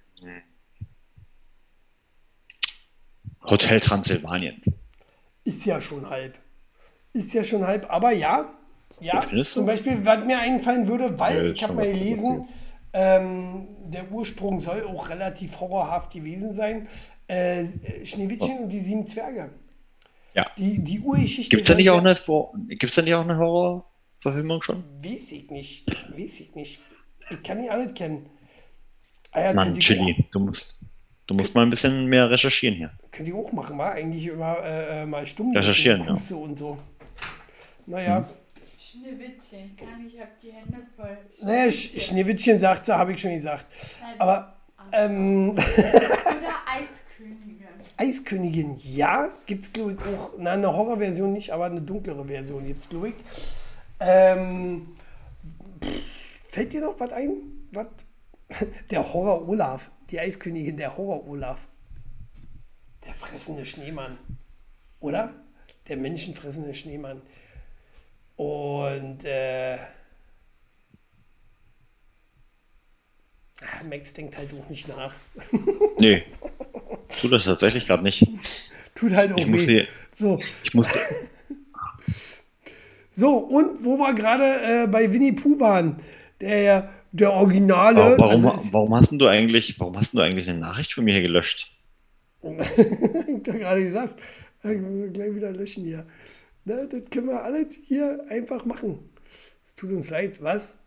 Hotel 3.43 3.79
Transsilvanien. 3.79 4.61
Ist 5.43 5.65
ja 5.65 5.81
schon 5.81 6.09
halb. 6.09 6.37
Ist 7.13 7.33
ja 7.33 7.43
schon 7.43 7.65
halb, 7.65 7.91
aber 7.91 8.11
ja. 8.11 8.53
Ja, 8.99 9.19
zum 9.43 9.65
Beispiel, 9.65 10.05
was 10.05 10.25
mir 10.25 10.37
einfallen 10.37 10.87
würde, 10.87 11.17
weil 11.17 11.47
ja, 11.47 11.51
ich 11.53 11.63
habe 11.63 11.73
mal 11.73 11.91
gelesen, 11.91 12.47
ähm, 12.93 13.67
der 13.85 14.11
Ursprung 14.11 14.61
soll 14.61 14.83
auch 14.85 15.09
relativ 15.09 15.59
horrorhaft 15.59 16.11
gewesen 16.11 16.55
sein. 16.55 16.87
Äh, 17.27 17.65
Schneewittchen 18.03 18.57
oh. 18.59 18.63
und 18.63 18.69
die 18.69 18.81
sieben 18.81 19.07
Zwerge. 19.07 19.49
Ja. 20.33 20.47
Die, 20.57 20.83
die 20.83 20.99
Urgeschichte. 20.99 21.55
Gibt 21.55 21.69
es 21.69 21.73
da 21.73 21.77
nicht 21.77 21.89
auch 21.89 21.99
eine, 21.99 22.17
gibt's 22.75 22.95
da 22.95 23.01
nicht 23.01 23.13
auch 23.13 23.21
eine 23.21 23.37
Horrorverfilmung 23.37 24.61
schon? 24.61 24.83
Weiß 25.03 25.31
ich 25.31 25.49
nicht. 25.49 25.87
Weiß 26.15 26.39
ich 26.41 26.55
nicht. 26.55 26.81
Ich 27.29 27.43
kann 27.43 27.61
die 27.61 27.69
alle 27.69 27.93
kennen. 27.93 28.29
Ah 29.31 29.41
ja, 29.41 29.53
Mann, 29.53 29.79
Chili, 29.79 30.25
du 30.31 30.39
musst, 30.39 30.83
du 31.27 31.33
musst 31.33 31.55
mal 31.55 31.61
ein 31.61 31.69
bisschen 31.69 32.05
mehr 32.07 32.29
recherchieren 32.29 32.75
hier. 32.75 32.91
Könnt 33.11 33.29
ihr 33.29 33.35
auch 33.35 33.51
machen, 33.53 33.77
war 33.77 33.93
eigentlich 33.93 34.27
immer 34.27 34.57
äh, 34.61 35.03
äh 35.03 35.05
mal 35.05 35.25
stumm. 35.25 35.55
Recherchieren, 35.55 36.01
ja. 36.01 36.35
und 36.35 36.59
so. 36.59 36.77
Naja. 37.85 38.17
Hm. 38.17 38.40
Schneewittchen, 38.91 39.77
kann 39.77 40.05
ich 40.05 40.19
hab 40.19 40.39
die 40.41 40.51
Hände 40.51 40.85
voll. 40.95 41.17
Naja, 41.43 41.71
Schneewittchen 41.71 42.59
sagt 42.59 42.85
sie, 42.85 42.97
habe 42.97 43.13
ich 43.13 43.21
schon 43.21 43.35
gesagt. 43.35 43.65
Aber. 44.17 44.57
Ähm, 44.91 45.51
Oder 45.51 45.61
Eiskönigin. 46.67 47.67
Eiskönigin, 47.97 48.77
ja. 48.83 49.29
Gibt 49.45 49.63
es, 49.63 49.71
glaube 49.71 49.93
ich, 49.93 49.99
auch. 49.99 50.33
Na, 50.37 50.51
eine 50.51 50.73
Horrorversion 50.75 51.31
nicht, 51.31 51.51
aber 51.51 51.65
eine 51.65 51.81
dunklere 51.81 52.25
Version 52.25 52.65
gibt 52.65 52.81
es, 52.81 52.89
glaube 52.89 53.09
ich. 53.09 53.15
Ähm, 53.99 54.87
fällt 56.43 56.73
dir 56.73 56.81
noch 56.81 56.99
was 56.99 57.11
ein? 57.13 57.67
Was 57.71 57.87
Der 58.89 59.13
Horror 59.13 59.47
Olaf, 59.47 59.89
die 60.09 60.19
Eiskönigin, 60.19 60.77
der 60.77 60.97
Horror 60.97 61.27
Olaf. 61.27 61.67
Der 63.05 63.13
fressende 63.13 63.65
Schneemann. 63.65 64.17
Oder? 64.99 65.33
Der 65.87 65.97
menschenfressende 65.97 66.73
Schneemann. 66.73 67.21
Und 68.41 69.23
äh, 69.23 69.77
ah, 73.61 73.83
Max 73.87 74.13
denkt 74.13 74.35
halt 74.35 74.49
auch 74.51 74.67
nicht 74.67 74.87
nach. 74.87 75.13
Nee. 75.99 76.23
Tut 77.21 77.33
das 77.33 77.45
tatsächlich 77.45 77.85
gerade 77.85 78.01
nicht. 78.01 78.25
Tut 78.95 79.11
halt 79.11 79.33
auch 79.33 79.37
ich 79.37 79.51
weh. 79.51 79.85
so. 80.15 80.39
Ich 80.63 80.73
musste. 80.73 80.99
So, 83.13 83.37
und 83.37 83.83
wo 83.83 83.97
wir 83.97 84.15
gerade 84.15 84.85
äh, 84.85 84.87
bei 84.87 85.11
Winnie 85.11 85.33
Pooh 85.33 85.59
waren, 85.59 85.97
der 86.39 86.89
der 87.11 87.33
Originale. 87.33 88.17
warum, 88.17 88.47
also 88.47 88.73
warum, 88.73 88.95
hast 88.95 89.11
du 89.11 89.27
eigentlich, 89.27 89.77
warum 89.79 89.97
hast 89.97 90.13
du 90.13 90.21
eigentlich 90.21 90.49
eine 90.49 90.59
Nachricht 90.59 90.93
von 90.93 91.03
mir 91.03 91.13
hier 91.13 91.23
gelöscht? 91.23 91.71
ich 92.41 92.47
habe 92.47 93.59
gerade 93.59 93.83
gesagt, 93.83 94.21
gleich 94.61 95.35
wieder 95.35 95.51
löschen 95.51 95.83
hier. 95.83 96.05
Na, 96.66 96.86
das 96.86 97.09
können 97.09 97.28
wir 97.28 97.43
alles 97.43 97.76
hier 97.88 98.24
einfach 98.30 98.66
machen. 98.66 99.09
Es 99.66 99.76
tut 99.76 99.91
uns 99.91 100.09
leid, 100.09 100.41
was? 100.41 100.78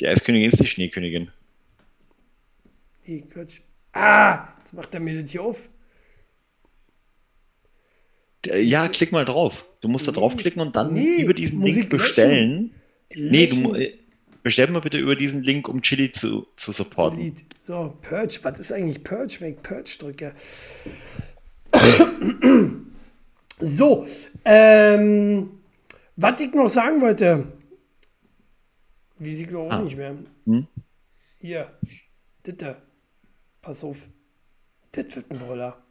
Die 0.00 0.06
Eiskönigin 0.06 0.50
ist 0.50 0.60
die 0.60 0.66
Schneekönigin. 0.66 1.30
Nee, 3.06 3.22
Quatsch. 3.22 3.60
Ah, 3.92 4.48
jetzt 4.58 4.74
macht 4.74 4.94
er 4.94 5.00
mir 5.00 5.20
das 5.20 5.30
hier 5.30 5.42
auf. 5.42 5.68
Ja, 8.44 8.86
klick 8.88 9.10
mal 9.10 9.24
drauf. 9.24 9.66
Du 9.80 9.88
musst 9.88 10.06
nee, 10.06 10.12
da 10.12 10.20
draufklicken 10.20 10.60
und 10.62 10.76
dann 10.76 10.92
nee, 10.92 11.22
über 11.22 11.34
diesen 11.34 11.62
Link 11.62 11.88
bestellen. 11.88 12.72
Löschen. 13.10 13.72
Nee, 13.72 13.90
du, 13.90 14.06
Bestell 14.42 14.70
mal 14.70 14.80
bitte 14.80 14.98
über 14.98 15.16
diesen 15.16 15.42
Link, 15.42 15.68
um 15.68 15.82
Chili 15.82 16.12
zu, 16.12 16.46
zu 16.54 16.70
supporten. 16.70 17.18
Delete. 17.18 17.42
So, 17.60 17.98
Purge. 18.00 18.38
Was 18.42 18.60
ist 18.60 18.70
eigentlich 18.70 19.02
Purge, 19.02 19.38
wenn 19.40 19.54
ich 19.54 19.62
Purge 19.62 19.96
drücke? 19.98 20.34
so, 23.58 24.06
ähm, 24.44 25.60
was 26.16 26.40
ich 26.40 26.52
noch 26.52 26.68
sagen 26.68 27.00
wollte, 27.00 27.52
wie 29.18 29.34
sie 29.34 29.46
glaube 29.46 29.72
ah. 29.72 29.82
nicht 29.82 29.96
mehr. 29.96 30.16
Hm? 30.44 30.66
Hier, 31.38 31.70
bitte. 32.42 32.76
Pass 33.62 33.82
auf. 33.82 34.08
Das 34.92 35.14
wird 35.16 35.30
ein 35.30 35.38
Brüller. 35.38 35.82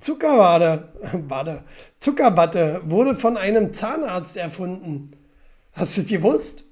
Zuckerwade, 0.00 0.88
Wade, 1.28 1.64
Zuckerwatte 1.98 2.80
wurde 2.84 3.14
von 3.14 3.36
einem 3.36 3.74
Zahnarzt 3.74 4.36
erfunden. 4.36 5.12
Hast 5.72 5.96
du 5.96 6.00
es 6.02 6.06
gewusst? 6.08 6.64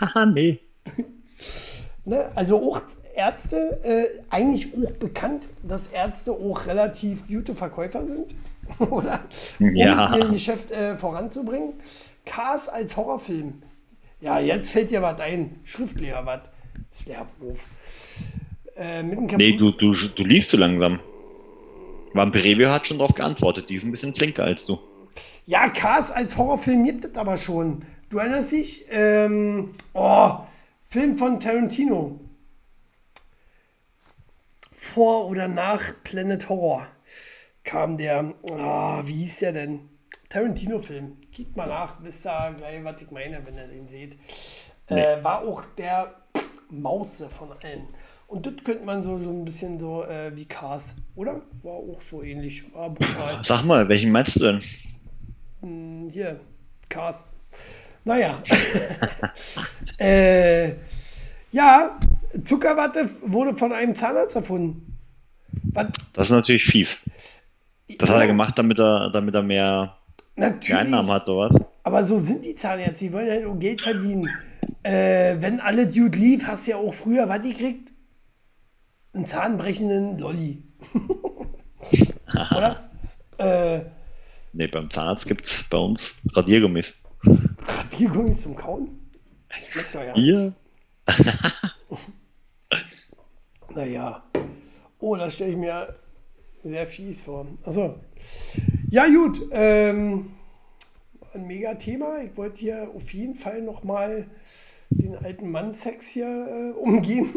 Haha, 0.00 0.26
nee. 0.34 0.60
ne, 2.04 2.30
also 2.34 2.58
auch 2.58 2.82
Ärzte, 3.14 3.80
äh, 3.82 4.22
eigentlich 4.30 4.72
auch 4.74 4.92
bekannt, 4.92 5.48
dass 5.62 5.88
Ärzte 5.88 6.32
auch 6.32 6.66
relativ 6.66 7.26
gute 7.26 7.54
Verkäufer 7.54 8.06
sind, 8.06 8.34
oder? 8.78 9.20
Um 9.58 9.74
ja. 9.74 10.16
ihr 10.16 10.26
Geschäft 10.26 10.70
äh, 10.70 10.96
voranzubringen. 10.96 11.74
Cars 12.24 12.68
als 12.68 12.96
Horrorfilm. 12.96 13.62
Ja, 14.20 14.38
jetzt 14.38 14.70
fällt 14.70 14.90
dir 14.90 15.02
was 15.02 15.20
ein. 15.20 15.60
Schriftlehr 15.64 16.24
was. 16.24 16.42
Das 16.90 17.06
Lehrwurf. 17.06 17.66
Äh, 18.76 19.02
nee, 19.02 19.56
du, 19.56 19.72
du, 19.72 19.94
du 20.08 20.24
liest 20.24 20.50
zu 20.50 20.56
langsam. 20.56 21.00
Vampirevio 22.14 22.70
hat 22.70 22.86
schon 22.86 22.98
darauf 22.98 23.14
geantwortet. 23.14 23.68
Die 23.68 23.74
ist 23.74 23.84
ein 23.84 23.90
bisschen 23.90 24.14
flinker 24.14 24.44
als 24.44 24.66
du. 24.66 24.78
Ja, 25.46 25.68
Cars 25.68 26.10
als 26.10 26.36
Horrorfilm 26.36 26.84
gibt 26.84 27.04
es 27.04 27.16
aber 27.16 27.36
schon. 27.36 27.84
Du 28.10 28.18
erinnerst 28.18 28.52
dich? 28.52 28.86
Ähm, 28.90 29.72
oh, 29.94 30.38
Film 30.82 31.16
von 31.16 31.40
Tarantino. 31.40 32.20
Vor 34.70 35.28
oder 35.28 35.48
nach 35.48 35.82
Planet 36.04 36.48
Horror 36.48 36.86
kam 37.64 37.96
der, 37.96 38.34
oh, 38.42 39.00
wie 39.04 39.12
hieß 39.12 39.40
der 39.40 39.52
denn? 39.52 39.88
Tarantino-Film. 40.28 41.18
Kickt 41.30 41.56
mal 41.56 41.68
nach, 41.68 42.02
wisst 42.02 42.26
ihr 42.26 42.54
gleich, 42.56 42.82
was 42.84 43.02
ich 43.02 43.10
meine, 43.10 43.44
wenn 43.44 43.56
ihr 43.56 43.68
den 43.68 43.88
seht. 43.88 44.16
Äh, 44.86 45.22
war 45.22 45.42
auch 45.42 45.64
der 45.76 46.14
Mause 46.70 47.28
von 47.28 47.52
allen. 47.62 47.88
Und 48.26 48.46
das 48.46 48.54
könnte 48.64 48.84
man 48.84 49.02
so, 49.02 49.18
so 49.18 49.28
ein 49.28 49.44
bisschen 49.44 49.78
so 49.78 50.04
äh, 50.04 50.34
wie 50.34 50.46
Cars, 50.46 50.94
oder? 51.14 51.42
War 51.62 51.74
auch 51.74 52.00
so 52.00 52.22
ähnlich. 52.22 52.64
War 52.74 52.90
brutal. 52.90 53.40
Sag 53.42 53.64
mal, 53.64 53.88
welchen 53.88 54.10
meinst 54.10 54.36
du 54.36 54.44
denn? 54.44 54.60
Hm, 55.60 56.08
hier, 56.10 56.40
Cars. 56.88 57.24
Naja. 58.04 58.42
äh, 59.98 60.72
ja, 61.50 61.98
Zuckerwatte 62.44 63.08
wurde 63.22 63.54
von 63.54 63.72
einem 63.72 63.94
Zahnarzt 63.94 64.36
erfunden. 64.36 64.96
Was? 65.74 65.88
Das 66.14 66.28
ist 66.28 66.34
natürlich 66.34 66.64
fies. 66.66 67.02
Das 67.98 68.10
hat 68.10 68.20
er 68.20 68.26
gemacht, 68.26 68.58
damit 68.58 68.80
er, 68.80 69.10
damit 69.10 69.34
er 69.34 69.42
mehr, 69.42 69.96
mehr 70.36 70.54
Einnahmen 70.70 71.10
hat, 71.10 71.28
oder 71.28 71.50
was? 71.50 71.62
Aber 71.82 72.04
so 72.04 72.18
sind 72.18 72.44
die 72.44 72.54
Zahnärzte, 72.54 73.06
die 73.06 73.12
wollen 73.12 73.30
halt 73.30 73.44
auch 73.44 73.58
Geld 73.58 73.82
verdienen. 73.82 74.28
Äh, 74.82 75.36
wenn 75.40 75.60
alle 75.60 75.86
Dude 75.86 76.18
lief, 76.18 76.46
hast 76.46 76.66
du 76.66 76.72
ja 76.72 76.76
auch 76.76 76.94
früher, 76.94 77.28
was 77.28 77.42
gekriegt? 77.42 77.92
Einen 79.12 79.26
zahnbrechenden 79.26 80.18
Lolli. 80.18 80.62
oder? 82.56 82.88
Äh, 83.38 83.86
nee, 84.52 84.68
beim 84.68 84.90
Zahnarzt 84.90 85.26
gibt 85.26 85.46
es 85.46 85.64
bei 85.68 85.78
uns 85.78 86.16
Radiergummis. 86.34 87.02
Radiergummi 87.24 88.36
zum 88.36 88.54
Kauen? 88.54 89.10
Schmeckt 89.68 89.94
doch 89.94 90.02
ja. 90.02 90.14
Hier? 90.14 90.52
naja. 93.74 94.22
Oh, 95.00 95.16
das 95.16 95.34
stelle 95.34 95.52
ich 95.52 95.56
mir 95.56 95.96
sehr 96.62 96.86
fies 96.86 97.22
vor. 97.22 97.46
Also, 97.64 97.98
ja 98.88 99.06
gut. 99.06 99.40
Ähm, 99.50 100.30
ein 101.34 101.46
mega 101.46 101.74
Thema. 101.74 102.22
Ich 102.22 102.36
wollte 102.36 102.60
hier 102.60 102.90
auf 102.94 103.12
jeden 103.12 103.34
Fall 103.34 103.62
nochmal 103.62 104.26
den 104.90 105.16
alten 105.16 105.50
Mann-Sex 105.50 106.08
hier 106.08 106.26
äh, 106.26 106.78
umgehen. 106.78 107.32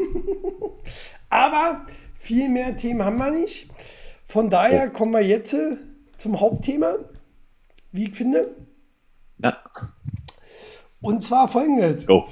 Aber 1.29 1.85
viel 2.15 2.49
mehr 2.49 2.75
Themen 2.75 3.03
haben 3.03 3.17
wir 3.17 3.31
nicht. 3.31 3.69
Von 4.27 4.49
daher 4.49 4.89
kommen 4.89 5.13
wir 5.13 5.21
jetzt 5.21 5.53
äh, 5.53 5.77
zum 6.17 6.39
Hauptthema, 6.39 6.95
wie 7.91 8.09
ich 8.09 8.15
finde. 8.15 8.55
Ja. 9.37 9.57
Und 11.01 11.23
zwar 11.23 11.47
folgendes. 11.47 12.05
Go. 12.05 12.27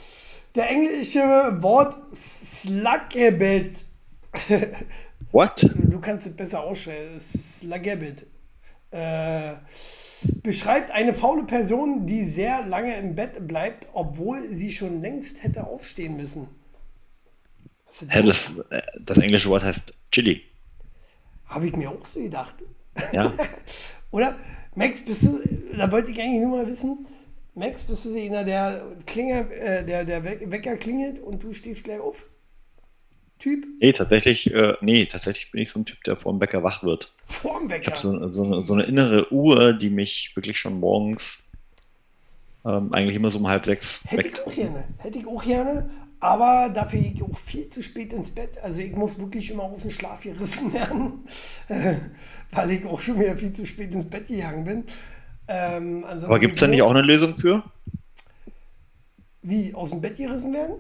Der 0.56 0.70
englische 0.70 1.22
Wort 1.62 1.96
Sluggebet. 2.14 3.86
What? 5.34 5.68
Du 5.74 6.00
kannst 6.00 6.28
es 6.28 6.36
besser 6.36 6.62
aussprechen. 6.62 7.20
Sluggebet. 7.20 8.28
Äh, 8.92 9.56
beschreibt 10.44 10.92
eine 10.92 11.14
faule 11.14 11.44
Person, 11.44 12.06
die 12.06 12.26
sehr 12.26 12.66
lange 12.68 12.96
im 12.98 13.16
Bett 13.16 13.48
bleibt, 13.48 13.88
obwohl 13.94 14.48
sie 14.50 14.72
schon 14.72 15.02
längst 15.02 15.44
hätte 15.44 15.66
aufstehen 15.66 16.16
müssen. 16.16 16.48
Ja, 18.12 18.22
das, 18.22 18.58
äh, 18.70 18.82
das 19.00 19.18
englische 19.18 19.50
Wort 19.50 19.64
heißt 19.64 19.98
Chili. 20.12 20.44
Habe 21.48 21.68
ich 21.68 21.76
mir 21.76 21.90
auch 21.90 22.06
so 22.06 22.22
gedacht. 22.22 22.56
Ja. 23.12 23.34
Oder? 24.12 24.38
Max, 24.76 25.04
bist 25.04 25.24
du, 25.24 25.40
da 25.76 25.92
wollte 25.92 26.12
ich 26.12 26.20
eigentlich 26.20 26.42
nur 26.42 26.58
mal 26.58 26.68
wissen, 26.68 27.08
Max, 27.56 27.84
bist 27.84 28.06
du 28.06 28.16
einer, 28.16 28.44
der, 28.44 28.84
Klinger, 29.06 29.52
äh, 29.52 29.84
der, 29.84 30.06
der 30.06 30.24
Wecker 30.24 30.78
klingelt 30.78 31.20
und 31.20 31.42
du 31.44 31.54
stehst 31.54 31.84
gleich 31.84 32.00
auf? 32.00 32.28
Typ? 33.44 33.66
Nee, 33.82 33.92
tatsächlich, 33.92 34.54
äh, 34.54 34.76
nee, 34.80 35.06
tatsächlich 35.06 35.52
bin 35.52 35.62
ich 35.62 35.70
so 35.70 35.78
ein 35.78 35.84
Typ, 35.86 36.02
der 36.06 36.16
vor 36.16 36.32
dem 36.32 36.40
Wecker 36.40 36.64
wach 36.64 36.82
wird. 36.82 37.12
Vor 37.26 37.60
dem 37.60 37.70
Wecker? 37.70 37.92
Ich 37.92 38.04
habe 38.04 38.32
so, 38.32 38.32
so, 38.32 38.44
eine, 38.46 38.66
so 38.66 38.74
eine 38.74 38.84
innere 38.84 39.34
Uhr, 39.34 39.74
die 39.74 39.90
mich 39.90 40.32
wirklich 40.34 40.58
schon 40.58 40.80
morgens 40.80 41.44
ähm, 42.64 42.94
eigentlich 42.94 43.18
immer 43.18 43.30
so 43.30 43.40
um 43.40 43.50
halb 43.50 43.66
sechs 43.66 44.02
Hätte 44.08 44.24
weckt. 44.24 44.40
ich 44.40 44.48
auch 44.48 44.56
gerne. 44.56 44.84
Hätte 44.98 45.20
ich 45.20 45.28
auch 45.28 45.44
gerne. 45.44 45.90
Aber 46.22 46.72
dafür 46.74 47.02
gehe 47.02 47.12
ich 47.12 47.22
auch 47.22 47.38
viel 47.38 47.68
zu 47.68 47.84
spät 47.84 48.14
ins 48.14 48.32
Bett. 48.32 48.58
Also 48.64 48.80
ich 48.80 48.96
muss 48.96 49.20
wirklich 49.20 49.52
immer 49.52 49.64
aus 49.64 49.82
dem 49.82 49.92
Schlaf 49.92 50.24
gerissen 50.24 50.72
werden, 50.72 51.28
weil 52.52 52.72
ich 52.72 52.86
auch 52.86 53.02
schon 53.02 53.20
wieder 53.20 53.36
viel 53.36 53.52
zu 53.52 53.66
spät 53.66 53.92
ins 53.92 54.10
Bett 54.10 54.28
gegangen 54.28 54.64
bin. 54.64 54.84
Ähm, 55.50 56.06
Aber 56.06 56.40
gibt 56.40 56.56
es 56.56 56.62
da 56.62 56.68
nicht 56.68 56.82
auch 56.82 56.92
eine 56.92 57.02
Lösung 57.02 57.36
für? 57.36 57.62
Wie, 59.42 59.74
aus 59.74 59.90
dem 59.90 60.00
Bett 60.00 60.16
gerissen 60.16 60.54
werden? 60.54 60.76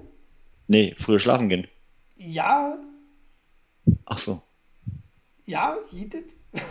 Nee, 0.69 0.93
früher 0.95 1.19
schlafen 1.19 1.49
gehen. 1.49 1.67
Ja. 2.25 2.77
Ach 4.05 4.17
so. 4.17 4.41
Ja, 5.45 5.77
das? 5.91 6.21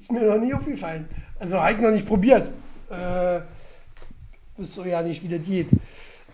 Ist 0.00 0.12
mir 0.12 0.22
noch 0.22 0.38
nie 0.38 0.52
aufgefallen. 0.52 1.08
Also 1.38 1.60
habe 1.60 1.72
ich 1.72 1.80
noch 1.80 1.90
nicht 1.90 2.06
probiert. 2.06 2.50
Äh, 2.90 3.40
wüsste 4.56 4.88
ja 4.88 5.02
nicht, 5.02 5.22
wie 5.22 5.28
das 5.28 5.46
geht. 5.46 5.68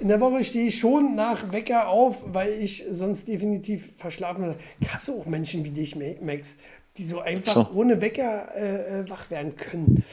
In 0.00 0.08
der 0.08 0.20
Woche 0.20 0.42
stehe 0.42 0.66
ich 0.66 0.78
schon 0.78 1.14
nach 1.14 1.52
Wecker 1.52 1.88
auf, 1.88 2.24
weil 2.26 2.52
ich 2.54 2.84
sonst 2.90 3.28
definitiv 3.28 3.92
verschlafen 3.96 4.42
werde. 4.42 4.58
Du 5.06 5.20
auch 5.20 5.26
Menschen 5.26 5.64
wie 5.64 5.70
dich, 5.70 5.94
Max, 6.20 6.56
die 6.96 7.04
so 7.04 7.20
einfach 7.20 7.54
so. 7.54 7.70
ohne 7.74 8.00
Wecker 8.00 8.48
äh, 8.56 9.00
äh, 9.00 9.10
wach 9.10 9.30
werden 9.30 9.54
können? 9.54 10.04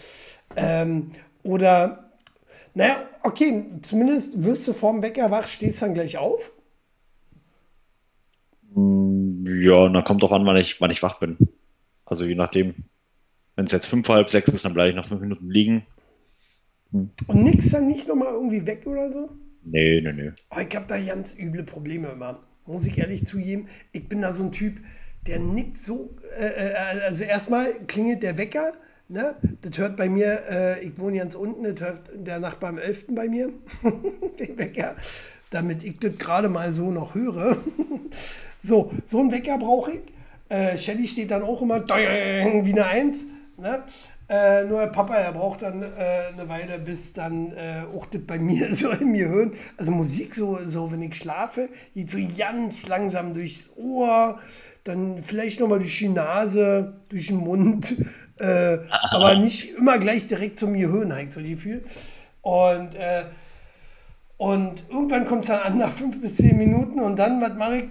Ähm, 0.55 1.11
oder, 1.41 2.11
naja, 2.75 3.07
okay, 3.23 3.65
zumindest 3.81 4.43
wirst 4.43 4.67
du 4.67 4.73
vorm 4.73 5.01
Wecker 5.01 5.31
wach, 5.31 5.47
stehst 5.47 5.81
dann 5.81 5.95
gleich 5.95 6.17
auf. 6.17 6.51
Mm, 8.79 9.45
ja, 9.61 9.89
dann 9.89 10.03
kommt 10.03 10.23
doch 10.23 10.31
an, 10.31 10.45
wann 10.45 10.57
ich, 10.57 10.79
wann 10.81 10.91
ich 10.91 11.03
wach 11.03 11.19
bin. 11.19 11.37
Also 12.05 12.25
je 12.25 12.35
nachdem. 12.35 12.75
Wenn 13.55 13.65
es 13.65 13.73
jetzt 13.73 13.87
fünf, 13.87 14.07
halb 14.07 14.29
sechs 14.29 14.47
ist, 14.49 14.63
dann 14.63 14.73
bleibe 14.73 14.91
ich 14.91 14.95
noch 14.95 15.07
fünf 15.07 15.19
Minuten 15.19 15.49
liegen. 15.49 15.85
Hm. 16.91 17.09
Und 17.27 17.43
nix 17.43 17.71
dann 17.71 17.87
nicht 17.87 18.07
nochmal 18.07 18.31
irgendwie 18.31 18.65
weg 18.65 18.87
oder 18.87 19.11
so? 19.11 19.29
Nee, 19.63 20.01
nee, 20.01 20.13
nee. 20.13 20.31
Oh, 20.49 20.59
ich 20.59 20.73
habe 20.75 20.85
da 20.87 20.97
ganz 20.97 21.37
üble 21.37 21.63
Probleme 21.63 22.07
immer. 22.07 22.39
Muss 22.65 22.85
ich 22.85 22.97
ehrlich 22.97 23.25
zugeben. 23.25 23.67
Ich 23.91 24.07
bin 24.07 24.21
da 24.21 24.31
so 24.31 24.43
ein 24.43 24.51
Typ, 24.51 24.79
der 25.27 25.39
nickt 25.39 25.77
so. 25.77 26.15
Äh, 26.37 26.71
äh, 26.71 26.73
also 26.73 27.23
erstmal 27.23 27.73
klingelt 27.85 28.23
der 28.23 28.37
Wecker. 28.37 28.73
Ne? 29.09 29.35
Das 29.61 29.77
hört 29.77 29.97
bei 29.97 30.07
mir, 30.07 30.43
äh, 30.49 30.85
ich 30.85 30.97
wohne 30.99 31.17
ganz 31.17 31.35
unten, 31.35 31.63
das 31.63 31.81
hört 31.81 32.01
der 32.13 32.39
Nachbar 32.39 32.69
am 32.69 32.77
11. 32.77 33.07
bei 33.09 33.27
mir, 33.27 33.51
den 34.39 34.57
Wecker, 34.57 34.95
damit 35.49 35.83
ich 35.83 35.97
das 35.99 36.17
gerade 36.17 36.47
mal 36.47 36.73
so 36.73 36.91
noch 36.91 37.15
höre. 37.15 37.57
so, 38.61 38.91
so 39.07 39.19
einen 39.19 39.31
Wecker 39.31 39.57
brauche 39.57 39.93
ich. 39.93 40.01
Äh, 40.49 40.77
Shelly 40.77 41.07
steht 41.07 41.31
dann 41.31 41.43
auch 41.43 41.61
immer 41.61 41.87
wie 41.87 42.71
eine 42.71 42.85
Eins. 42.85 43.17
Ne? 43.57 43.83
Äh, 44.29 44.65
nur 44.65 44.85
Papa, 44.87 45.15
er 45.15 45.31
braucht 45.31 45.63
dann 45.63 45.81
äh, 45.81 45.85
eine 46.31 46.47
Weile, 46.47 46.77
bis 46.77 47.13
dann 47.13 47.51
äh, 47.51 47.83
auch 47.95 48.05
das 48.05 48.21
bei 48.21 48.37
mir 48.39 48.75
so 48.75 48.91
in 48.91 49.11
mir 49.11 49.27
hören. 49.27 49.53
Also 49.75 49.91
Musik, 49.91 50.35
so, 50.35 50.59
so 50.67 50.91
wenn 50.91 51.01
ich 51.01 51.15
schlafe, 51.15 51.69
geht 51.95 52.11
so 52.11 52.19
ganz 52.37 52.83
langsam 52.83 53.33
durchs 53.33 53.71
Ohr, 53.75 54.39
dann 54.83 55.23
vielleicht 55.25 55.59
nochmal 55.59 55.79
durch 55.79 55.97
die 55.97 56.09
Nase, 56.09 56.93
durch 57.09 57.27
den 57.27 57.37
Mund, 57.37 58.05
äh, 58.37 58.77
aber 58.91 59.35
nicht 59.39 59.75
immer 59.75 59.97
gleich 59.97 60.27
direkt 60.27 60.59
zum 60.59 60.73
Gehirn, 60.73 61.11
halt 61.11 61.33
so 61.33 61.41
die 61.41 61.51
Gefühl. 61.51 61.83
Und, 62.43 62.93
äh, 62.95 63.23
und 64.37 64.85
irgendwann 64.89 65.25
kommt 65.25 65.41
es 65.41 65.47
dann 65.47 65.61
an 65.61 65.77
nach 65.79 65.91
fünf 65.91 66.21
bis 66.21 66.37
zehn 66.37 66.57
Minuten 66.57 66.99
und 66.99 67.17
dann, 67.17 67.41
was 67.41 67.57
mache 67.57 67.77
ich? 67.77 67.85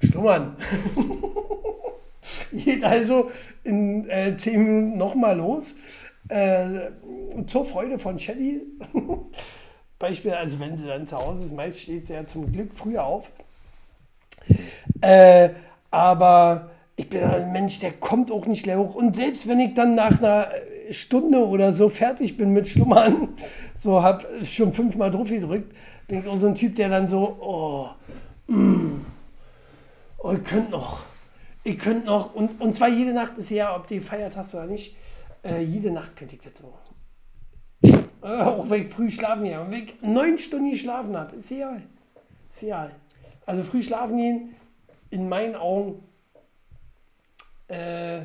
Schlummern. 0.00 0.56
Geht 2.52 2.84
also 2.84 3.30
in 3.64 4.08
äh, 4.08 4.36
zehn 4.36 4.64
Minuten 4.64 4.98
nochmal 4.98 5.36
los. 5.36 5.74
Äh, 6.28 6.90
zur 7.46 7.64
Freude 7.64 7.98
von 7.98 8.18
Shelly. 8.18 8.62
Beispiel, 9.98 10.32
also 10.32 10.58
wenn 10.60 10.78
sie 10.78 10.86
dann 10.86 11.06
zu 11.06 11.16
Hause 11.16 11.44
ist, 11.44 11.52
meist 11.54 11.80
steht 11.80 12.06
sie 12.06 12.14
ja 12.14 12.26
zum 12.26 12.50
Glück 12.50 12.72
früher 12.74 13.04
auf. 13.04 13.30
Äh, 15.02 15.50
aber 15.90 16.70
ich 16.96 17.08
bin 17.08 17.22
ein 17.22 17.52
Mensch, 17.52 17.80
der 17.80 17.92
kommt 17.92 18.30
auch 18.30 18.46
nicht 18.46 18.66
leer 18.66 18.78
hoch. 18.78 18.94
Und 18.94 19.16
selbst 19.16 19.48
wenn 19.48 19.60
ich 19.60 19.74
dann 19.74 19.94
nach 19.94 20.18
einer 20.18 20.48
Stunde 20.90 21.46
oder 21.46 21.74
so 21.74 21.88
fertig 21.88 22.36
bin 22.36 22.52
mit 22.52 22.66
Schlummern, 22.68 23.28
so 23.82 24.02
habe 24.02 24.44
schon 24.44 24.72
fünfmal 24.72 25.10
drauf 25.10 25.28
gedrückt, 25.28 25.74
bin 26.08 26.20
ich 26.20 26.26
auch 26.26 26.36
so 26.36 26.46
ein 26.46 26.54
Typ, 26.54 26.76
der 26.76 26.88
dann 26.88 27.08
so, 27.08 27.36
oh, 27.40 28.52
mm, 28.52 29.04
oh 30.20 30.32
ihr 30.32 30.42
könnt 30.42 30.70
noch 30.70 31.02
ihr 31.64 31.76
könnt 31.76 32.04
noch, 32.06 32.34
und, 32.34 32.60
und 32.60 32.74
zwar 32.74 32.88
jede 32.88 33.12
Nacht 33.12 33.38
ist 33.38 33.50
ja, 33.50 33.76
ob 33.76 33.86
du 33.86 33.94
gefeiert 33.94 34.36
hast 34.36 34.54
oder 34.54 34.66
nicht, 34.66 34.96
äh, 35.44 35.62
jede 35.62 35.90
Nacht 35.90 36.16
könnte 36.16 36.36
ich 36.36 36.42
das 36.42 36.52
so. 36.58 36.74
Auch 38.22 38.68
wenn 38.68 38.86
ich 38.86 38.92
früh 38.92 39.10
schlafen 39.10 39.44
gehe. 39.44 39.60
Und 39.60 39.70
wenn 39.70 39.84
ich 39.84 39.94
neun 40.02 40.36
Stunden 40.36 40.70
geschlafen 40.70 41.16
habe, 41.16 41.36
ist 41.36 41.50
egal. 41.50 41.82
Ist 42.50 42.62
egal. 42.62 42.94
Also 43.46 43.62
früh 43.62 43.82
schlafen 43.82 44.18
gehen, 44.18 44.54
in 45.08 45.28
meinen 45.28 45.56
Augen, 45.56 46.02
äh, 47.68 48.22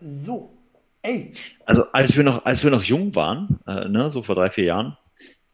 so. 0.00 0.56
Ey. 1.02 1.32
Also 1.64 1.84
als 1.92 2.16
wir 2.16 2.24
noch, 2.24 2.44
als 2.44 2.62
wir 2.62 2.70
noch 2.70 2.82
jung 2.82 3.14
waren, 3.14 3.58
äh, 3.66 3.88
ne, 3.88 4.10
so 4.10 4.22
vor 4.22 4.34
drei, 4.34 4.50
vier 4.50 4.64
Jahren, 4.64 4.96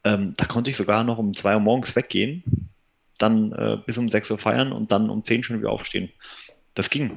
ähm, 0.03 0.33
da 0.37 0.45
konnte 0.45 0.69
ich 0.69 0.77
sogar 0.77 1.03
noch 1.03 1.17
um 1.17 1.33
zwei 1.33 1.55
Uhr 1.55 1.61
morgens 1.61 1.95
weggehen, 1.95 2.66
dann 3.17 3.51
äh, 3.51 3.77
bis 3.85 3.97
um 3.97 4.09
sechs 4.09 4.29
Uhr 4.31 4.37
feiern 4.37 4.71
und 4.71 4.91
dann 4.91 5.09
um 5.09 5.25
zehn 5.25 5.43
schon 5.43 5.59
wieder 5.59 5.71
aufstehen. 5.71 6.09
Das 6.73 6.89
ging. 6.89 7.11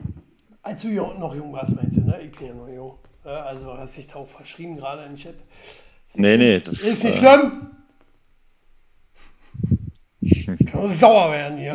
Als 0.63 0.83
du 0.83 0.89
noch 0.89 1.35
jung 1.35 1.53
warst, 1.53 1.75
meinst 1.75 1.97
du, 1.97 2.03
ne? 2.03 2.21
Ich 2.23 2.33
bin 2.33 2.49
ja 2.49 2.55
noch 2.55 2.69
jung. 2.69 2.99
Also 3.25 3.77
hast 3.77 3.97
dich 3.97 4.07
da 4.07 4.17
auch 4.17 4.29
verschrieben, 4.29 4.77
gerade 4.77 5.05
im 5.05 5.17
Chat. 5.17 5.35
Ist 5.35 6.19
nee, 6.19 6.37
nee. 6.37 6.57
Ist 6.57 7.05
nicht 7.05 7.23
äh, 7.23 7.37
schlimm. 7.37 7.71
Kann 10.67 10.95
sauer 10.95 11.33
werden 11.33 11.59
hier. 11.59 11.75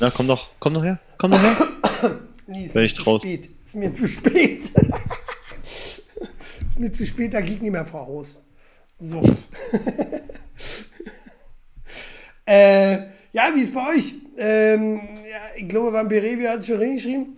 Na, 0.00 0.10
komm 0.10 0.28
doch, 0.28 0.50
komm 0.60 0.74
doch 0.74 0.84
her. 0.84 0.98
Komm 1.16 1.32
doch 1.32 1.40
her. 1.40 1.56
nee, 2.46 2.66
ist 2.66 2.74
Wenn 2.74 2.82
mir 2.82 2.86
ich 2.86 2.94
zu 2.94 3.02
traut. 3.02 3.22
spät. 3.22 3.50
Ist 3.64 3.74
mir 3.74 3.92
zu 3.92 4.06
spät. 4.06 4.62
ist 5.64 6.02
mir 6.78 6.92
zu 6.92 7.04
spät, 7.06 7.34
da 7.34 7.40
geht 7.40 7.62
nicht 7.62 7.72
mehr 7.72 7.84
vor 7.84 8.06
Haus. 8.06 8.40
So. 8.98 9.22
äh, 12.48 13.08
ja, 13.32 13.52
wie 13.54 13.60
ist 13.60 13.74
bei 13.74 13.94
euch? 13.94 14.14
Ähm, 14.38 15.00
ja, 15.30 15.40
ich 15.56 15.68
glaube, 15.68 15.92
Vampirevio 15.92 16.48
hat 16.48 16.60
es 16.60 16.66
schon 16.66 16.78
reingeschrieben. 16.78 17.36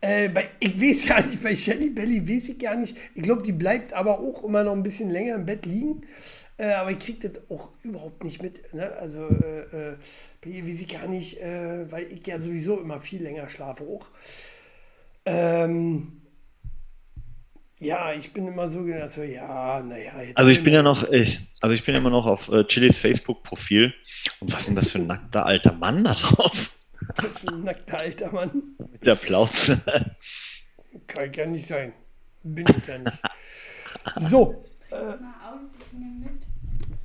Äh, 0.00 0.28
bei, 0.28 0.50
ich 0.60 0.80
weiß 0.80 1.08
ja 1.08 1.20
nicht, 1.20 1.42
bei 1.42 1.56
Shelly 1.56 1.90
Belly 1.90 2.22
weiß 2.22 2.50
ich 2.50 2.58
gar 2.58 2.76
nicht. 2.76 2.96
Ich 3.16 3.22
glaube, 3.22 3.42
die 3.42 3.52
bleibt 3.52 3.92
aber 3.92 4.20
auch 4.20 4.44
immer 4.44 4.62
noch 4.62 4.72
ein 4.72 4.84
bisschen 4.84 5.10
länger 5.10 5.34
im 5.34 5.46
Bett 5.46 5.66
liegen. 5.66 6.02
Äh, 6.58 6.72
aber 6.74 6.92
ich 6.92 6.98
kriege 6.98 7.28
das 7.28 7.42
auch 7.50 7.70
überhaupt 7.82 8.22
nicht 8.22 8.40
mit. 8.40 8.72
Ne? 8.72 8.92
Also 9.00 9.26
äh, 9.28 9.90
äh, 9.92 9.96
bei 10.40 10.50
ihr 10.50 10.66
weiß 10.66 10.80
ich 10.80 10.88
gar 10.88 11.08
nicht, 11.08 11.40
äh, 11.40 11.90
weil 11.90 12.04
ich 12.12 12.24
ja 12.26 12.38
sowieso 12.38 12.80
immer 12.80 13.00
viel 13.00 13.22
länger 13.22 13.48
schlafe 13.48 13.84
auch. 13.84 14.06
Ähm, 15.24 16.17
ja, 17.80 18.12
ich 18.12 18.32
bin 18.32 18.48
immer 18.48 18.68
so, 18.68 18.80
also 18.80 19.22
ja, 19.22 19.82
naja. 19.82 20.12
Also 20.34 20.50
ich 20.50 20.62
bin 20.62 20.72
ja 20.72 20.82
noch, 20.82 21.04
ich, 21.10 21.40
also 21.60 21.74
ich 21.74 21.84
bin 21.84 21.94
immer 21.94 22.10
noch 22.10 22.26
auf 22.26 22.50
äh, 22.50 22.64
Chilis 22.64 22.98
Facebook-Profil. 22.98 23.94
Und 24.40 24.52
was 24.52 24.60
ist 24.60 24.68
denn 24.68 24.76
das 24.76 24.90
für 24.90 24.98
ein 24.98 25.06
nackter 25.06 25.46
alter 25.46 25.72
Mann 25.72 26.04
da 26.04 26.14
drauf? 26.14 26.76
ein 27.46 27.64
nackter 27.64 27.98
alter 27.98 28.32
Mann. 28.32 28.50
Mit 28.92 29.06
der 29.06 29.14
Plauze. 29.14 29.80
Kann 31.06 31.32
ja 31.32 31.46
nicht 31.46 31.66
sein. 31.66 31.92
Bin 32.42 32.66
ich 32.68 32.86
ja 32.86 32.98
nicht. 32.98 33.22
So, 34.16 34.64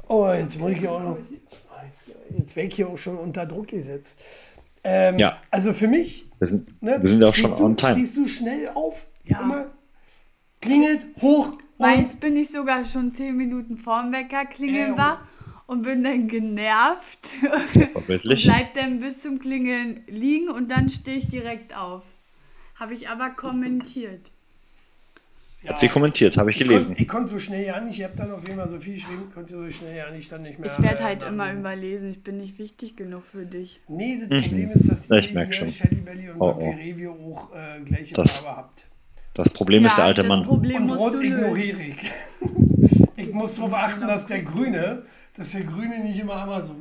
Oh, 0.08 0.32
jetzt 0.32 0.60
wurde 0.60 0.74
ich 0.74 0.88
auch 0.88 1.02
noch. 1.02 1.18
Jetzt 2.30 2.56
werde 2.56 2.68
ich 2.68 2.76
hier 2.76 2.88
auch 2.88 2.98
schon 2.98 3.18
unter 3.18 3.46
Druck 3.46 3.68
gesetzt. 3.68 4.20
Ähm, 4.84 5.18
ja. 5.18 5.38
Also 5.50 5.74
für 5.74 5.88
mich. 5.88 6.30
Wir 6.40 6.48
sind, 6.50 6.82
ne, 6.82 7.00
wir 7.02 7.10
sind 7.10 7.24
auch 7.24 7.36
schon 7.36 7.52
du, 7.52 7.64
on 7.64 7.78
time. 7.78 7.94
Stehst 7.94 8.18
du 8.18 8.28
schnell 8.28 8.70
auf? 8.74 9.06
Ja. 9.24 9.42
Immer 9.42 9.72
klingelt, 10.64 11.06
hoch. 11.22 11.52
Meins 11.78 12.16
bin 12.16 12.38
ich 12.38 12.50
sogar 12.50 12.86
schon 12.86 13.14
10 13.14 13.36
Minuten 13.36 13.78
vorm 13.78 14.14
Wecker 14.14 14.46
klingeln 14.46 14.98
war 14.98 15.28
und 15.68 15.84
bin 15.84 16.04
dann 16.04 16.28
genervt. 16.28 17.30
Bleibt 18.08 18.78
dann 18.78 19.00
bis 19.00 19.22
zum 19.22 19.40
Klingeln 19.40 20.02
liegen 20.08 20.50
und 20.50 20.72
dann 20.72 20.90
stehe 20.90 21.18
ich 21.18 21.28
direkt 21.28 21.78
auf. 21.78 22.04
Habe 22.76 22.94
ich 22.94 23.10
aber 23.10 23.30
kommentiert. 23.32 24.32
Ja, 25.62 25.70
Hat 25.70 25.80
sie 25.80 25.88
kommentiert, 25.88 26.36
habe 26.36 26.52
ich 26.52 26.58
gelesen. 26.58 26.92
Ich 26.98 27.08
konnte 27.08 27.12
konnt 27.12 27.30
so 27.30 27.40
schnell 27.40 27.66
ja 27.66 27.80
nicht, 27.80 27.98
ich 27.98 28.04
habe 28.04 28.18
dann 28.18 28.32
auf 28.32 28.46
jeden 28.46 28.60
Fall 28.60 28.68
so 28.68 28.78
viel 28.80 28.96
geschrieben, 28.96 29.32
konnte 29.34 29.54
so 29.54 29.72
schnell 29.72 29.96
ja 29.96 30.12
nicht 30.12 30.30
dann 30.30 30.42
nicht 30.42 30.60
mehr. 30.60 30.70
Ich 30.70 30.84
werde 30.84 31.02
halt 31.02 31.24
äh, 31.24 31.28
immer 31.28 31.54
überlesen, 31.54 32.12
ich 32.12 32.22
bin 32.22 32.38
nicht 32.38 32.60
wichtig 32.60 32.98
genug 32.98 33.24
für 33.26 33.46
dich. 33.46 33.80
Nee, 33.88 34.20
das 34.20 34.30
mhm. 34.30 34.44
Problem 34.44 34.72
ist, 34.72 34.90
dass 34.90 35.10
ihr 35.10 35.22
hier 35.22 35.68
Shelly 35.70 35.96
Belly 35.96 36.30
und 36.32 36.42
oh, 36.42 36.58
oh. 36.60 36.70
Review 36.72 37.12
auch 37.12 37.50
äh, 37.56 37.80
gleiche 37.82 38.16
das, 38.16 38.40
Farbe 38.40 38.58
habt. 38.58 38.86
Das 39.34 39.50
Problem 39.50 39.84
ja, 39.84 39.90
ist 39.90 39.98
der 39.98 40.06
alte 40.06 40.24
Mann. 40.24 40.44
Problem 40.44 40.90
und 40.90 40.98
rot 40.98 41.22
ignoriere 41.22 41.82
ich. 41.82 41.96
ich 43.16 43.34
muss 43.34 43.56
darauf 43.56 43.74
achten, 43.74 44.02
dass 44.02 44.26
der 44.26 44.44
Grüne 44.44 45.04
dass 45.36 45.52
der 45.52 45.62
Grüne 45.62 46.00
nicht 46.00 46.20
immer 46.20 46.42
einmal 46.42 46.64
so 46.64 46.76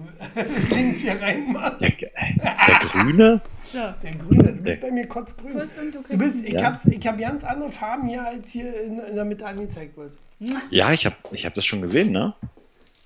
links 0.75 1.01
hier 1.01 1.21
reinmacht. 1.21 1.81
Der, 1.81 1.91
der 1.91 2.89
Grüne? 2.91 3.41
Ja. 3.73 3.95
Der 4.03 4.13
Grüne, 4.17 4.43
du 4.43 4.63
bist 4.63 4.83
der. 4.83 4.89
bei 4.89 4.91
mir 4.93 5.07
kotzgrün. 5.07 5.55
Du 5.55 6.19
bist, 6.19 6.45
ich 6.45 6.53
ja. 6.53 6.65
habe 6.65 6.77
hab 6.77 7.19
ganz 7.19 7.43
andere 7.43 7.71
Farben 7.71 8.07
hier, 8.07 8.27
als 8.27 8.51
hier 8.51 8.83
in, 8.83 8.99
in 8.99 9.15
der 9.15 9.25
Mitte 9.25 9.47
angezeigt 9.47 9.97
wird. 9.97 10.13
Ja, 10.69 10.93
ich 10.93 11.07
habe 11.07 11.17
ich 11.31 11.47
hab 11.47 11.55
das 11.55 11.65
schon 11.65 11.81
gesehen, 11.81 12.11
ne? 12.13 12.35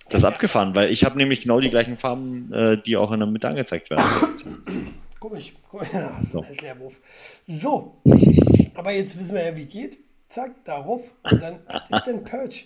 Das 0.09 0.23
ist 0.23 0.25
abgefahren, 0.25 0.75
weil 0.75 0.91
ich 0.91 1.05
habe 1.05 1.19
nämlich 1.19 1.43
genau 1.43 1.61
die 1.61 1.71
gleichen 1.71 1.99
Farben, 1.99 2.53
äh, 2.53 2.79
die 2.83 2.97
auch 2.97 3.13
in 3.13 3.21
der 3.21 3.29
Mitte 3.29 3.49
angezeigt 3.49 3.91
werden. 3.91 4.03
Komisch, 5.29 5.55
komisch. 5.71 5.89
So. 6.33 6.45
so, 7.47 7.97
aber 8.75 8.93
jetzt 8.93 9.19
wissen 9.19 9.35
wir 9.35 9.45
ja, 9.45 9.57
wie 9.57 9.65
geht. 9.65 9.99
Zack, 10.29 10.65
darauf. 10.65 11.13
Und 11.23 11.43
dann 11.43 11.61
was 11.67 11.99
ist 11.99 12.07
denn 12.07 12.25
Purge. 12.25 12.65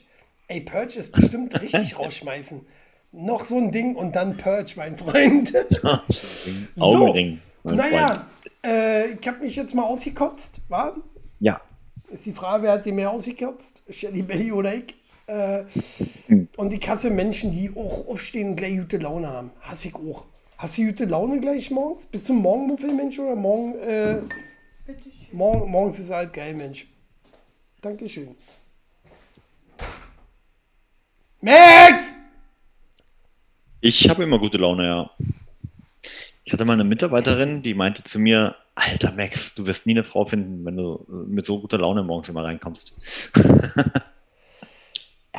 Ey, 0.49 0.61
Purge 0.63 0.99
ist 0.99 1.13
bestimmt 1.13 1.61
richtig 1.61 1.99
rausschmeißen. 1.99 2.67
Noch 3.13 3.45
so 3.45 3.59
ein 3.59 3.73
Ding 3.73 3.97
und 3.97 4.15
dann 4.17 4.37
Purge, 4.37 4.73
mein 4.77 4.97
Freund. 4.97 5.53
Augenring. 6.79 7.41
so, 7.65 7.71
naja, 7.75 8.27
äh, 8.65 9.11
ich 9.11 9.27
habe 9.27 9.41
mich 9.41 9.57
jetzt 9.57 9.75
mal 9.75 9.85
ausgekotzt, 9.85 10.61
wa? 10.69 10.95
Ja. 11.41 11.61
Ist 12.09 12.27
die 12.27 12.33
Frage, 12.33 12.65
wer 12.65 12.73
hat 12.73 12.85
sie 12.85 12.93
mehr 12.93 13.11
ausgekotzt? 13.11 13.83
Shelly 13.89 14.23
Belly 14.23 14.53
oder 14.53 14.75
ich? 14.75 14.95
Äh, 15.27 15.65
und 16.57 16.73
ich 16.73 16.89
hasse 16.89 17.11
Menschen, 17.11 17.53
die 17.53 17.71
auch 17.71 18.09
aufstehen 18.09 18.51
und 18.51 18.57
gleich 18.57 18.79
gute 18.79 18.99
Laune 18.99 19.29
haben. 19.29 19.51
Hasse 19.61 19.89
ich 19.89 19.95
auch. 19.95 20.25
Hast 20.61 20.77
du 20.77 20.85
gute 20.85 21.07
Laune 21.07 21.41
gleich 21.41 21.71
morgens? 21.71 22.05
Bist 22.05 22.29
du 22.29 22.35
morgen 22.35 22.67
Mensch 22.95 23.19
oder 23.19 23.35
morgen? 23.35 23.79
Äh, 23.79 24.21
morgen 25.33 25.71
morgens 25.71 25.99
ist 25.99 26.11
halt 26.11 26.35
geil, 26.35 26.55
Mensch. 26.55 26.87
Dankeschön. 27.81 28.37
Max! 31.41 32.13
Ich 33.81 34.07
habe 34.11 34.23
immer 34.25 34.39
gute 34.39 34.59
Laune, 34.59 34.87
ja. 34.87 35.11
Ich 36.45 36.53
hatte 36.53 36.67
mal 36.67 36.75
eine 36.75 36.85
Mitarbeiterin, 36.85 37.63
die 37.63 37.73
meinte 37.73 38.05
zu 38.05 38.19
mir, 38.19 38.55
Alter 38.75 39.13
Max, 39.13 39.55
du 39.55 39.65
wirst 39.65 39.87
nie 39.87 39.93
eine 39.95 40.05
Frau 40.05 40.27
finden, 40.27 40.67
wenn 40.67 40.77
du 40.77 41.07
mit 41.09 41.47
so 41.47 41.59
guter 41.59 41.79
Laune 41.79 42.03
morgens 42.03 42.29
immer 42.29 42.45
reinkommst. 42.45 42.99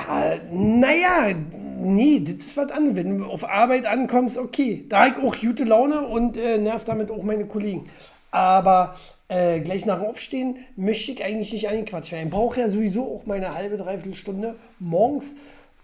ja, 0.08 0.40
naja, 0.52 1.36
nee, 1.78 2.20
das 2.20 2.46
ist 2.46 2.58
was 2.58 2.72
anderes. 2.72 2.96
Wenn 2.98 3.20
du 3.20 3.26
auf 3.26 3.48
Arbeit 3.48 3.86
ankommst, 3.86 4.38
okay. 4.38 4.86
Da 4.90 5.06
habe 5.06 5.20
ich 5.20 5.26
auch 5.26 5.40
gute 5.40 5.64
Laune 5.64 6.08
und 6.08 6.38
äh, 6.38 6.58
nerv 6.58 6.84
damit 6.84 7.12
auch 7.12 7.24
meine 7.24 7.46
Kollegen. 7.46 7.88
Aber 8.32 8.96
äh, 9.28 9.60
gleich 9.60 9.86
nach 9.86 10.00
dem 10.00 10.08
Aufstehen 10.08 10.58
möchte 10.76 11.12
ich 11.12 11.24
eigentlich 11.24 11.54
nicht 11.54 11.68
einquatschen. 11.68 12.20
Ich 12.20 12.30
brauche 12.30 12.60
ja 12.60 12.70
sowieso 12.70 13.16
auch 13.16 13.26
meine 13.26 13.54
halbe, 13.54 13.78
dreiviertel 13.78 14.14
Stunde 14.14 14.56
morgens 14.80 15.36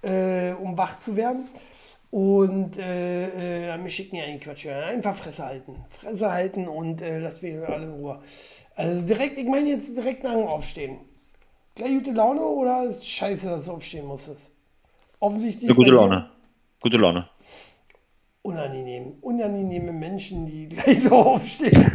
äh, 0.01 0.51
um 0.51 0.77
wach 0.77 0.99
zu 0.99 1.15
werden. 1.15 1.47
Und 2.09 2.77
äh, 2.77 3.73
äh, 3.73 3.83
wir 3.83 3.89
schicken 3.89 4.15
ja 4.15 4.23
eigentlich 4.23 4.43
Quatsch. 4.43 4.67
Einfach 4.67 5.15
Fresse 5.15 5.45
halten. 5.45 5.75
Fresse 5.89 6.31
halten 6.31 6.67
und 6.67 7.01
äh, 7.01 7.19
lass 7.19 7.41
mich 7.41 7.55
alle 7.67 7.85
in 7.85 7.91
Ruhe. 7.91 8.19
Also 8.75 9.01
direkt, 9.05 9.37
ich 9.37 9.45
meine 9.45 9.69
jetzt 9.69 9.95
direkt 9.95 10.23
nach 10.23 10.33
dem 10.33 10.47
Aufstehen. 10.47 10.99
Gleich 11.77 11.93
gute 11.93 12.11
Laune 12.11 12.41
oder 12.41 12.85
ist 12.85 13.07
scheiße, 13.07 13.49
dass 13.49 13.65
du 13.65 13.73
aufstehen 13.73 14.07
musstest? 14.07 14.51
Offensichtlich. 15.19 15.69
Ja, 15.69 15.75
gute 15.75 15.91
Laune. 15.91 16.27
Gute 16.79 16.97
Laune. 16.97 17.29
Unangenehm. 18.41 19.13
Unangenehme 19.21 19.91
Menschen, 19.91 20.47
die 20.47 20.69
gleich 20.69 21.03
so 21.03 21.13
aufstehen. 21.13 21.85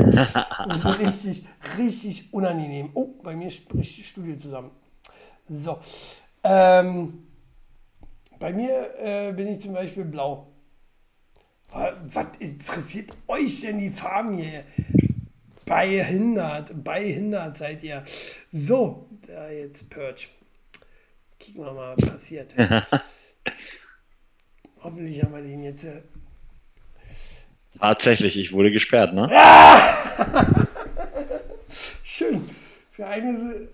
Richtig, 1.01 1.45
richtig 1.78 2.33
unangenehm. 2.33 2.91
Oh, 2.95 3.09
bei 3.24 3.35
mir 3.35 3.51
spricht 3.51 3.97
die 3.99 4.05
Studie 4.05 4.39
zusammen. 4.39 4.70
So. 5.49 5.80
Ähm, 6.45 7.26
bei 8.39 8.53
mir 8.53 8.95
äh, 9.01 9.33
bin 9.33 9.49
ich 9.49 9.61
zum 9.62 9.72
Beispiel 9.72 10.05
blau. 10.05 10.47
Was 11.72 12.26
interessiert 12.39 13.11
euch 13.26 13.62
denn 13.62 13.80
die 13.80 13.91
Farben 13.91 14.37
hier? 14.37 14.62
Behindert, 15.64 16.85
behindert 16.85 17.57
seid 17.57 17.83
ihr. 17.83 18.05
So, 18.53 19.09
da 19.33 19.51
jetzt 19.51 19.89
Purge. 19.89 20.26
Kicken 21.39 21.64
wir 21.64 21.72
mal, 21.72 21.97
was 21.97 22.11
passiert. 22.11 22.55
Hoffentlich 24.83 25.22
haben 25.22 25.35
wir 25.35 25.43
den 25.43 25.62
jetzt. 25.64 25.85
Äh 25.85 26.03
Tatsächlich, 27.78 28.39
ich 28.39 28.53
wurde 28.53 28.70
gesperrt, 28.70 29.14
ne? 29.14 29.28
Ja! 29.30 29.97
Schön. 32.05 32.51
Für 32.91 33.07
eine 33.07 33.68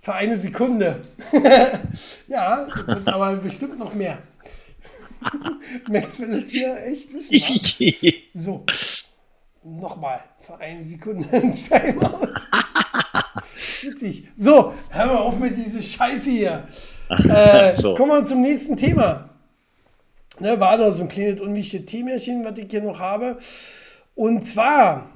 für 0.00 0.14
eine 0.14 0.36
Sekunde. 0.36 1.04
ja, 2.28 2.66
aber 3.06 3.36
bestimmt 3.36 3.78
noch 3.78 3.94
mehr. 3.94 4.18
Max 5.88 6.18
will 6.18 6.34
es 6.34 6.50
hier 6.50 6.76
echt 6.84 7.14
wissen. 7.14 7.32
so, 8.34 8.66
nochmal. 9.62 10.20
Für 10.40 10.58
eine 10.58 10.84
Sekunde 10.84 11.26
ein 11.32 11.56
Timeout. 11.56 12.28
Witzig. 13.82 14.28
So, 14.36 14.74
hören 14.90 15.10
wir 15.10 15.20
auf 15.20 15.38
mit 15.38 15.56
dieser 15.56 15.80
Scheiße 15.80 16.30
hier. 16.30 16.68
Äh, 17.28 17.74
so. 17.74 17.94
Kommen 17.94 18.12
wir 18.12 18.24
zum 18.24 18.40
nächsten 18.40 18.78
Thema. 18.78 19.28
Ne, 20.40 20.58
war 20.58 20.78
da 20.78 20.90
so 20.90 21.02
ein 21.02 21.08
kleines 21.08 21.40
unwichtiges 21.42 21.84
Themchen, 21.84 22.44
was 22.46 22.58
ich 22.58 22.70
hier 22.70 22.82
noch 22.82 22.98
habe. 22.98 23.38
Und 24.14 24.48
zwar, 24.48 25.10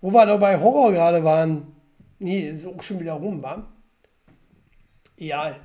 wo 0.00 0.12
wir 0.12 0.24
da 0.24 0.36
bei 0.36 0.58
Horror 0.58 0.92
gerade 0.92 1.24
waren. 1.24 1.74
Nee, 2.20 2.48
ist 2.48 2.64
auch 2.64 2.80
schon 2.80 3.00
wieder 3.00 3.14
rum, 3.14 3.42
war. 3.42 3.66
Ja. 5.16 5.56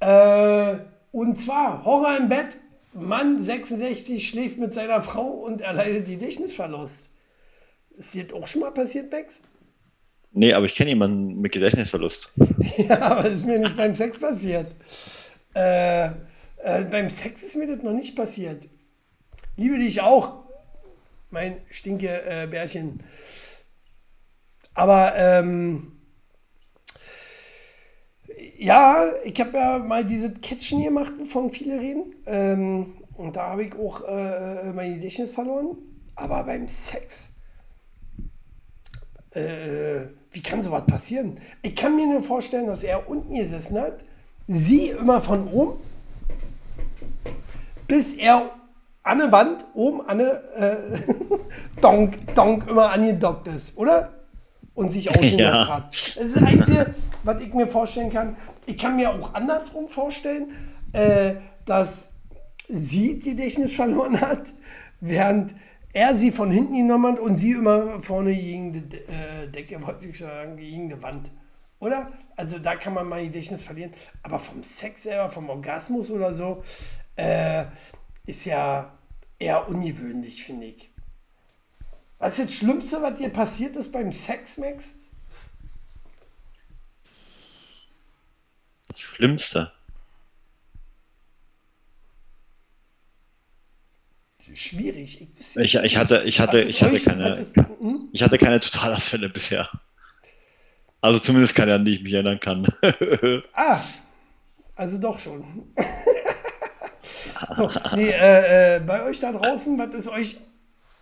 Äh, 0.00 0.78
und 1.10 1.40
zwar 1.40 1.84
Horror 1.84 2.16
im 2.16 2.28
Bett. 2.28 2.56
Mann 2.92 3.42
66 3.42 4.28
schläft 4.28 4.60
mit 4.60 4.72
seiner 4.72 5.02
Frau 5.02 5.26
und 5.26 5.60
erleidet 5.60 6.06
Gedächtnisverlust. 6.06 7.06
Ist 7.96 8.14
dir 8.14 8.26
auch 8.34 8.46
schon 8.46 8.60
mal 8.60 8.70
passiert, 8.70 9.10
Max? 9.10 9.42
Nee, 10.36 10.52
aber 10.52 10.66
ich 10.66 10.74
kenne 10.74 10.90
jemanden 10.90 11.40
mit 11.40 11.52
Gedächtnisverlust. 11.52 12.32
ja, 12.76 13.00
aber 13.00 13.22
das 13.22 13.40
ist 13.40 13.46
mir 13.46 13.60
nicht 13.60 13.76
beim 13.76 13.94
Sex 13.94 14.18
passiert. 14.18 14.66
Äh, 15.54 16.06
äh, 16.06 16.84
beim 16.90 17.08
Sex 17.08 17.44
ist 17.44 17.54
mir 17.54 17.68
das 17.68 17.84
noch 17.84 17.92
nicht 17.92 18.16
passiert. 18.16 18.68
Liebe 19.56 19.78
dich 19.78 20.00
auch, 20.00 20.44
mein 21.30 21.58
stinke 21.70 22.08
äh, 22.08 22.48
Bärchen. 22.48 23.00
Aber 24.74 25.14
ähm, 25.14 25.92
ja, 28.58 29.12
ich 29.22 29.38
habe 29.38 29.56
ja 29.56 29.78
mal 29.78 30.04
diese 30.04 30.34
Catchen 30.34 30.82
gemacht, 30.82 31.12
wovon 31.16 31.50
viele 31.50 31.78
reden. 31.78 32.12
Ähm, 32.26 32.94
und 33.14 33.36
da 33.36 33.50
habe 33.50 33.66
ich 33.66 33.74
auch 33.76 34.02
äh, 34.08 34.72
mein 34.72 34.94
Gedächtnis 34.94 35.32
verloren. 35.32 35.78
Aber 36.16 36.42
beim 36.42 36.68
Sex, 36.68 37.33
äh, 39.34 40.08
wie 40.32 40.42
kann 40.42 40.62
sowas 40.62 40.84
passieren? 40.86 41.38
Ich 41.62 41.74
kann 41.74 41.96
mir 41.96 42.06
nur 42.06 42.22
vorstellen, 42.22 42.66
dass 42.66 42.82
er 42.82 43.08
unten 43.08 43.34
gesessen 43.34 43.78
hat, 43.78 44.04
sie 44.48 44.88
immer 44.88 45.20
von 45.20 45.48
oben, 45.48 45.78
bis 47.86 48.14
er 48.14 48.50
an 49.02 49.18
der 49.18 49.32
Wand 49.32 49.64
oben 49.74 50.00
an 50.08 50.18
der 50.18 50.54
äh, 50.56 50.76
Donk, 51.80 52.34
Donk 52.34 52.68
immer 52.68 52.90
angedockt 52.90 53.48
ist, 53.48 53.76
oder? 53.76 54.14
und 54.74 54.90
sich 54.90 55.08
ausgenockt 55.16 55.38
ja. 55.38 55.68
hat. 55.68 55.94
Das 55.94 56.16
ist 56.16 56.36
das 56.36 56.42
Einzige, 56.42 56.94
was 57.22 57.40
ich 57.40 57.54
mir 57.54 57.68
vorstellen 57.68 58.12
kann. 58.12 58.36
Ich 58.66 58.76
kann 58.76 58.96
mir 58.96 59.10
auch 59.10 59.34
andersrum 59.34 59.88
vorstellen, 59.88 60.50
äh, 60.92 61.34
dass 61.64 62.08
sie 62.68 63.18
die 63.18 63.30
Gedächtnis 63.30 63.74
verloren 63.74 64.20
hat, 64.20 64.52
während 65.00 65.54
er 65.94 66.16
sie 66.16 66.32
von 66.32 66.50
hinten 66.50 66.76
genommen 66.76 67.18
und 67.18 67.38
sie 67.38 67.52
immer 67.52 68.02
vorne 68.02 68.34
gegen 68.34 68.72
die 68.72 68.96
äh, 68.96 69.48
Decke, 69.48 69.80
wollte 69.80 70.08
ich 70.08 70.18
sagen, 70.18 70.56
gegen 70.56 70.88
die 70.88 71.00
Wand. 71.00 71.30
Oder? 71.78 72.12
Also 72.36 72.58
da 72.58 72.74
kann 72.74 72.94
man 72.94 73.08
mal 73.08 73.24
Gedächtnis 73.24 73.62
verlieren. 73.62 73.92
Aber 74.22 74.40
vom 74.40 74.62
Sex 74.64 75.04
selber, 75.04 75.28
vom 75.28 75.48
Orgasmus 75.48 76.10
oder 76.10 76.34
so, 76.34 76.64
äh, 77.14 77.66
ist 78.26 78.44
ja 78.44 78.98
eher 79.38 79.68
ungewöhnlich, 79.68 80.44
finde 80.44 80.66
ich. 80.66 80.90
Was 82.18 82.38
ist 82.38 82.48
das 82.48 82.54
Schlimmste, 82.54 83.00
was 83.00 83.18
dir 83.18 83.28
passiert 83.28 83.76
ist 83.76 83.92
beim 83.92 84.10
Sex, 84.10 84.58
Max? 84.58 84.96
Das 88.88 88.98
Schlimmste. 88.98 89.73
Schwierig. 94.54 95.20
Ich, 95.20 95.56
ich, 95.56 95.74
ich 95.74 95.96
hatte, 95.96 96.22
ich 96.24 96.40
hatte, 96.40 96.60
ich 96.60 96.82
hatte 96.82 97.00
keine, 97.00 97.34
ist, 97.34 97.56
hm? 97.56 98.08
ich 98.12 98.22
hatte 98.22 98.38
keine 98.38 98.60
Totalabfälle 98.60 99.28
bisher. 99.28 99.68
Also 101.00 101.18
zumindest 101.18 101.54
keine, 101.54 101.74
an 101.74 101.84
die 101.84 101.96
ich 101.96 102.02
mich 102.02 102.12
erinnern 102.12 102.40
kann. 102.40 102.66
ah, 103.52 103.82
also 104.76 104.96
doch 104.96 105.18
schon. 105.18 105.74
so, 107.56 107.70
nee, 107.94 108.10
äh, 108.10 108.76
äh, 108.76 108.80
bei 108.80 109.02
euch 109.04 109.20
da 109.20 109.32
draußen, 109.32 109.76
was 109.76 109.94
ist 109.94 110.08
euch 110.08 110.36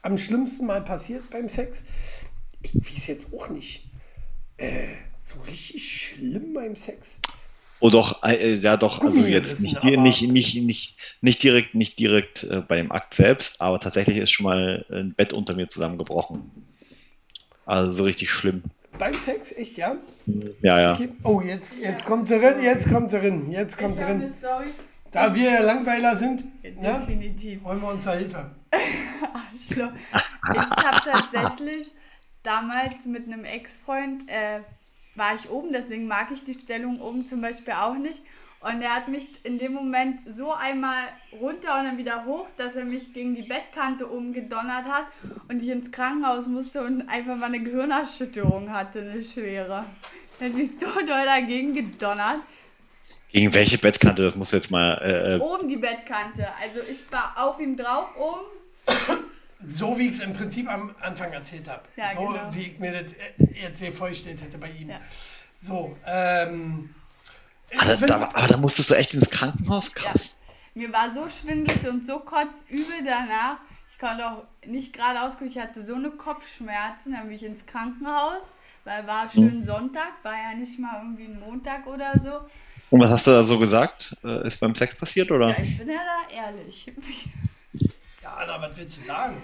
am 0.00 0.18
schlimmsten 0.18 0.66
mal 0.66 0.82
passiert 0.82 1.30
beim 1.30 1.48
Sex? 1.48 1.84
Ich 2.62 2.74
weiß 2.74 3.06
jetzt 3.06 3.32
auch 3.32 3.50
nicht. 3.50 3.90
Äh, 4.56 4.88
so 5.20 5.40
richtig 5.42 5.88
schlimm 5.88 6.54
beim 6.54 6.74
Sex. 6.74 7.20
Oh 7.84 7.90
doch, 7.90 8.22
äh, 8.22 8.54
ja 8.54 8.76
doch, 8.76 9.02
also 9.02 9.22
jetzt 9.22 9.58
nicht, 9.58 9.82
nicht, 9.82 10.22
nicht, 10.22 10.62
nicht, 10.62 10.96
nicht 11.20 11.42
direkt, 11.42 11.74
nicht 11.74 11.98
direkt 11.98 12.44
äh, 12.44 12.60
bei 12.60 12.76
dem 12.76 12.92
Akt 12.92 13.12
selbst, 13.12 13.60
aber 13.60 13.80
tatsächlich 13.80 14.18
ist 14.18 14.30
schon 14.30 14.44
mal 14.44 14.86
ein 14.88 15.14
Bett 15.14 15.32
unter 15.32 15.54
mir 15.54 15.66
zusammengebrochen. 15.68 16.48
Also 17.66 17.96
so 17.96 18.04
richtig 18.04 18.30
schlimm. 18.30 18.62
Beim 18.96 19.18
Sex, 19.18 19.50
echt, 19.56 19.78
ja? 19.78 19.96
Ja, 20.60 20.80
ja. 20.80 20.92
Okay. 20.92 21.08
Oh, 21.24 21.40
jetzt, 21.40 21.74
jetzt 21.82 22.04
kommt 22.04 22.28
sie 22.28 22.36
rein, 22.36 22.62
jetzt 22.62 22.88
kommt 22.88 23.10
sie 23.10 23.16
rein, 23.16 23.50
jetzt 23.50 23.76
kommt 23.76 23.98
sie 23.98 24.04
rein. 24.04 24.32
Da 25.10 25.34
wir 25.34 25.60
Langweiler 25.62 26.16
sind, 26.16 26.44
ne, 26.62 27.04
Definitiv. 27.08 27.64
wollen 27.64 27.80
wir 27.80 27.88
uns 27.88 28.04
da 28.04 28.12
Hilfe. 28.12 28.48
Arschloch. 28.70 29.90
Ich 30.52 30.58
habe 30.58 31.02
tatsächlich 31.02 31.94
damals 32.44 33.06
mit 33.06 33.26
einem 33.26 33.44
Ex-Freund, 33.44 34.22
äh, 34.28 34.60
war 35.14 35.34
ich 35.34 35.50
oben, 35.50 35.72
deswegen 35.72 36.06
mag 36.06 36.28
ich 36.32 36.44
die 36.44 36.54
Stellung 36.54 37.00
oben 37.00 37.26
zum 37.26 37.40
Beispiel 37.40 37.74
auch 37.74 37.94
nicht. 37.94 38.22
Und 38.60 38.80
er 38.80 38.94
hat 38.94 39.08
mich 39.08 39.26
in 39.42 39.58
dem 39.58 39.72
Moment 39.72 40.20
so 40.24 40.52
einmal 40.52 41.02
runter 41.32 41.78
und 41.78 41.84
dann 41.84 41.98
wieder 41.98 42.24
hoch, 42.24 42.46
dass 42.56 42.76
er 42.76 42.84
mich 42.84 43.12
gegen 43.12 43.34
die 43.34 43.42
Bettkante 43.42 44.08
oben 44.08 44.32
gedonnert 44.32 44.84
hat 44.84 45.06
und 45.48 45.60
ich 45.62 45.68
ins 45.68 45.90
Krankenhaus 45.90 46.46
musste 46.46 46.82
und 46.82 47.08
einfach 47.08 47.36
mal 47.36 47.46
eine 47.46 47.60
Gehirnerschütterung 47.60 48.70
hatte, 48.70 49.00
eine 49.00 49.22
schwere. 49.22 49.84
Er 50.38 50.46
hat 50.46 50.54
mich 50.54 50.70
so 50.80 50.86
doll 51.06 51.24
dagegen 51.24 51.74
gedonnert. 51.74 52.38
Gegen 53.32 53.52
welche 53.52 53.78
Bettkante? 53.78 54.22
Das 54.22 54.36
muss 54.36 54.52
jetzt 54.52 54.70
mal. 54.70 54.94
Äh, 54.98 55.36
äh 55.36 55.40
oben 55.40 55.66
die 55.66 55.78
Bettkante. 55.78 56.46
Also 56.62 56.80
ich 56.88 57.10
war 57.10 57.34
auf 57.36 57.58
ihm 57.58 57.76
drauf 57.76 58.16
oben. 58.16 58.46
So 59.66 59.98
wie 59.98 60.08
ich 60.08 60.12
es 60.12 60.20
im 60.20 60.34
Prinzip 60.34 60.68
am 60.68 60.94
Anfang 61.00 61.32
erzählt 61.32 61.68
habe. 61.68 61.82
Ja, 61.96 62.12
so 62.14 62.26
genau. 62.26 62.54
wie 62.54 62.62
ich 62.62 62.78
mir 62.78 62.92
das 62.92 63.14
jetzt 63.54 63.80
hier 63.80 63.92
vorgestellt 63.92 64.42
hätte 64.42 64.58
bei 64.58 64.70
ihm. 64.70 64.90
Ja. 64.90 65.00
So, 65.56 65.96
ähm. 66.06 66.94
Aber 67.78 67.94
da, 67.94 68.30
aber 68.34 68.48
da 68.48 68.56
musstest 68.56 68.90
du 68.90 68.94
echt 68.94 69.14
ins 69.14 69.30
Krankenhaus? 69.30 69.94
Krass. 69.94 70.36
Ja. 70.46 70.52
Mir 70.74 70.92
war 70.92 71.12
so 71.12 71.28
schwindelig 71.28 71.86
und 71.88 72.04
so 72.04 72.18
kotzübel 72.18 73.04
danach. 73.04 73.58
Ich 73.90 73.98
konnte 73.98 74.26
auch 74.26 74.44
nicht 74.66 74.92
gerade 74.92 75.22
ausgucken. 75.22 75.48
Ich 75.48 75.58
hatte 75.58 75.84
so 75.84 75.94
eine 75.94 76.10
Kopfschmerzen. 76.10 77.12
Dann 77.12 77.24
bin 77.24 77.32
ich 77.32 77.44
ins 77.44 77.64
Krankenhaus, 77.64 78.42
weil 78.84 79.06
war 79.06 79.28
schön 79.30 79.52
hm. 79.52 79.64
Sonntag, 79.64 80.12
war 80.22 80.34
ja 80.34 80.56
nicht 80.56 80.78
mal 80.78 81.00
irgendwie 81.02 81.24
ein 81.24 81.40
Montag 81.40 81.86
oder 81.86 82.12
so. 82.22 82.40
Und 82.90 83.00
was 83.00 83.12
hast 83.12 83.26
du 83.26 83.30
da 83.30 83.42
so 83.42 83.58
gesagt? 83.58 84.16
Äh, 84.22 84.46
ist 84.46 84.60
beim 84.60 84.74
Sex 84.74 84.94
passiert 84.94 85.30
oder? 85.30 85.48
Ja, 85.48 85.62
ich 85.62 85.78
bin 85.78 85.88
ja 85.88 86.00
da 86.04 86.34
ehrlich. 86.34 86.86
Ja, 88.22 88.34
Anna, 88.34 88.60
was 88.60 88.76
willst 88.76 88.98
du 88.98 89.04
sagen? 89.04 89.36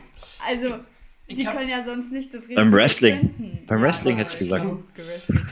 Also, 0.47 0.79
die 1.29 1.47
hab, 1.47 1.57
können 1.57 1.69
ja 1.69 1.83
sonst 1.83 2.13
nicht 2.13 2.33
das 2.33 2.43
Richtige 2.43 2.61
Beim 2.61 2.73
Wrestling. 2.73 3.19
Finden. 3.19 3.67
Beim 3.67 3.83
Wrestling 3.83 4.17
ja, 4.17 4.25
hätte 4.25 4.33
ich 4.35 4.39
gesagt. 4.39 4.65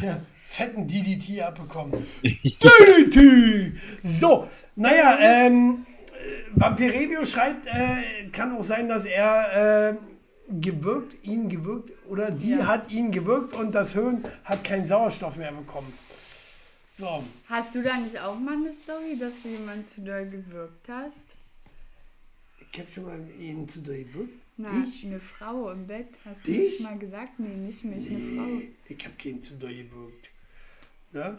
Ja, 0.03 0.21
fetten 0.45 0.87
DDT 0.87 1.43
abbekommen. 1.43 2.07
DDT! 2.23 3.73
So, 4.21 4.49
naja, 4.77 5.19
ähm, 5.21 5.87
Vampirevio 6.55 7.27
schreibt, 7.27 7.67
äh, 7.67 8.29
kann 8.33 8.57
auch 8.57 8.63
sein, 8.63 8.89
dass 8.89 9.05
er 9.05 9.91
äh, 9.91 9.97
gewirkt, 10.49 11.15
ihn 11.25 11.49
gewirkt, 11.49 11.91
oder 12.09 12.31
die 12.31 12.53
ja. 12.53 12.67
hat 12.67 12.91
ihn 12.91 13.11
gewirkt 13.11 13.55
und 13.55 13.75
das 13.75 13.93
Hirn 13.93 14.25
hat 14.45 14.65
keinen 14.65 14.87
Sauerstoff 14.87 15.37
mehr 15.37 15.53
bekommen. 15.53 15.93
So. 16.97 17.25
Hast 17.49 17.75
du 17.75 17.83
da 17.83 17.99
nicht 17.99 18.19
auch 18.21 18.39
mal 18.39 18.55
eine 18.55 18.73
Story, 18.73 19.19
dass 19.19 19.43
du 19.43 19.49
jemanden 19.49 19.87
zu 19.87 20.01
doll 20.01 20.31
gewirkt 20.31 20.89
hast? 20.89 21.36
Ich 22.77 22.81
habe 22.81 22.91
schon 22.91 23.05
mal 23.05 23.19
ihn 23.41 23.67
zu 23.67 23.81
dir 23.81 24.05
gewirkt. 24.05 24.35
Na, 24.59 24.69
Dich? 24.69 25.07
eine 25.07 25.19
Frau 25.19 25.71
im 25.71 25.87
Bett. 25.87 26.09
Hast 26.27 26.47
du 26.47 26.53
Dich? 26.53 26.79
mal 26.81 26.99
gesagt? 26.99 27.39
Nee, 27.39 27.49
nicht 27.49 27.83
mich, 27.85 28.11
nee, 28.11 28.17
eine 28.17 28.37
Frau. 28.37 28.63
Ich 28.87 29.05
habe 29.07 29.15
keinen 29.17 29.41
zu 29.41 29.55
dir 29.55 29.69
gewirkt. 29.69 30.29
Ja? 31.15 31.39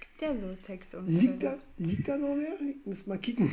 Gibt 0.00 0.22
ja 0.22 0.34
so 0.34 0.54
Sex 0.54 0.94
und 0.94 1.06
liegt 1.06 1.42
da, 1.42 1.56
liegt 1.76 2.08
da 2.08 2.16
noch 2.16 2.34
mehr? 2.34 2.54
Ich 2.66 2.86
muss 2.86 3.06
mal 3.06 3.18
kicken. 3.18 3.50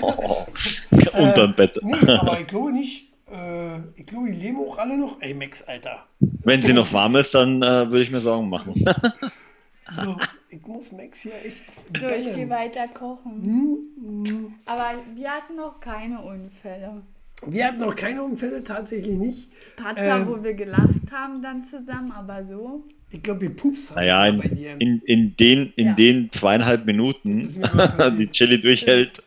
oh, 0.00 0.46
unterm 1.18 1.54
Bett. 1.54 1.76
Äh, 1.76 1.80
nee, 1.82 2.12
aber 2.12 2.40
ich 2.40 2.46
glaube 2.46 2.72
nicht. 2.72 3.12
Äh, 3.30 3.80
ich 3.94 4.06
glaube, 4.06 4.28
die 4.28 4.38
leben 4.40 4.56
auch 4.56 4.78
alle 4.78 4.96
noch. 4.96 5.20
Ey, 5.20 5.34
Max, 5.34 5.62
Alter. 5.64 6.06
Wenn 6.18 6.62
sie 6.62 6.72
noch 6.72 6.90
warm 6.94 7.16
ist, 7.16 7.34
dann 7.34 7.60
äh, 7.60 7.90
würde 7.90 8.00
ich 8.00 8.10
mir 8.10 8.20
Sorgen 8.20 8.48
machen. 8.48 8.86
so, 9.90 10.16
ich 10.48 10.66
muss 10.66 10.92
Max 10.92 11.22
hier 11.22 11.34
echt. 11.44 11.64
So, 11.98 12.08
ich 12.08 12.34
gehe 12.34 12.48
weiter 12.48 12.88
kochen. 12.88 13.88
Hm? 13.96 14.54
Aber 14.64 14.94
wir 15.14 15.30
hatten 15.30 15.56
noch 15.56 15.80
keine 15.80 16.20
Unfälle. 16.20 17.02
Wir 17.46 17.66
hatten 17.66 17.80
noch 17.80 17.96
keine 17.96 18.22
Unfälle, 18.22 18.62
tatsächlich 18.62 19.16
nicht. 19.18 19.50
Patzer, 19.76 20.18
ähm, 20.18 20.28
wo 20.28 20.42
wir 20.44 20.54
gelacht 20.54 21.10
haben 21.10 21.42
dann 21.42 21.64
zusammen, 21.64 22.12
aber 22.12 22.44
so. 22.44 22.84
Ich 23.10 23.22
glaube, 23.22 23.42
wir 23.42 23.56
pups 23.56 23.90
haben 23.90 23.96
naja, 23.96 24.26
in, 24.26 24.38
bei 24.38 24.48
dir. 24.48 24.80
In, 24.80 25.02
in, 25.02 25.36
den, 25.36 25.72
in 25.76 25.86
ja. 25.88 25.94
den 25.94 26.32
zweieinhalb 26.32 26.86
Minuten, 26.86 27.48
die 28.18 28.28
Chili 28.30 28.60
durchhält. 28.60 29.22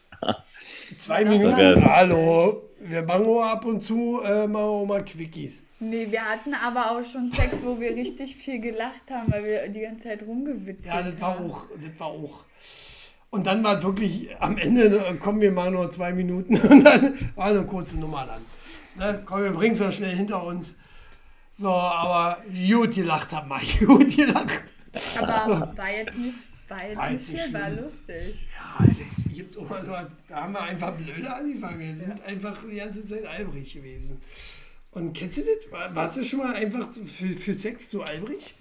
Zwei 0.97 1.25
Minuten, 1.25 1.83
hallo. 1.83 2.64
Wir 2.87 3.01
machen 3.01 3.25
auch 3.25 3.41
ab 3.41 3.65
und 3.65 3.81
zu 3.81 4.21
äh, 4.23 4.45
machen 4.47 4.63
auch 4.63 4.85
mal 4.85 5.03
Quickies. 5.03 5.63
Nee, 5.79 6.07
wir 6.11 6.21
hatten 6.23 6.53
aber 6.53 6.91
auch 6.91 7.03
schon 7.03 7.31
Sex, 7.31 7.53
wo 7.63 7.79
wir 7.79 7.91
richtig 7.95 8.35
viel 8.35 8.59
gelacht 8.59 9.09
haben, 9.09 9.31
weil 9.31 9.43
wir 9.43 9.69
die 9.69 9.81
ganze 9.81 10.03
Zeit 10.03 10.23
rumgewitzelt 10.23 10.91
haben. 10.91 11.05
Ja, 11.05 11.11
das 11.11 11.21
war 11.21 11.39
auch, 11.39 11.65
das 11.81 11.99
war 11.99 12.07
auch. 12.07 12.43
Und 13.31 13.47
dann 13.47 13.63
war 13.63 13.81
wirklich 13.81 14.29
am 14.39 14.57
Ende, 14.57 14.89
ne, 14.89 15.17
kommen 15.19 15.41
wir 15.41 15.51
mal 15.51 15.71
nur 15.71 15.89
zwei 15.89 16.13
Minuten 16.13 16.55
und 16.69 16.83
dann 16.83 17.31
war 17.35 17.47
eine 17.47 17.65
kurze 17.65 17.97
Nummer 17.97 18.25
dann. 18.25 18.41
Ne, 18.97 19.21
komm, 19.25 19.43
wir 19.43 19.51
bringen 19.51 19.73
es 19.73 19.79
dann 19.79 19.91
schnell 19.91 20.15
hinter 20.15 20.43
uns. 20.43 20.75
So, 21.57 21.69
aber 21.69 22.43
gut 22.67 22.93
gelacht 22.93 23.33
haben 23.33 23.49
wir, 23.49 23.87
gut 23.87 24.15
gelacht. 24.15 24.63
Aber 25.19 25.73
war 25.75 25.91
jetzt 25.91 26.17
nicht, 26.17 26.37
war 26.67 26.87
jetzt 26.87 26.97
war 26.97 27.09
nicht 27.09 27.25
viel, 27.25 27.53
war 27.53 27.69
lustig. 27.71 28.47
Ja, 28.55 28.85
auch 29.57 29.69
mal 29.69 29.85
so, 29.85 29.91
da 30.29 30.41
haben 30.41 30.53
wir 30.53 30.61
einfach 30.61 30.93
blöde 30.93 31.33
angefangen. 31.33 31.79
Wir 31.79 31.95
sind 31.95 32.21
einfach 32.23 32.57
die 32.69 32.75
ganze 32.75 33.05
Zeit 33.05 33.25
albrig 33.25 33.73
gewesen. 33.73 34.21
Und 34.91 35.13
kennst 35.13 35.37
du 35.37 35.41
das? 35.41 35.95
Warst 35.95 36.17
du 36.17 36.23
schon 36.23 36.39
mal 36.39 36.55
einfach 36.55 36.91
für, 36.91 37.33
für 37.33 37.53
Sex 37.53 37.91
so 37.91 38.01
albrig? 38.03 38.55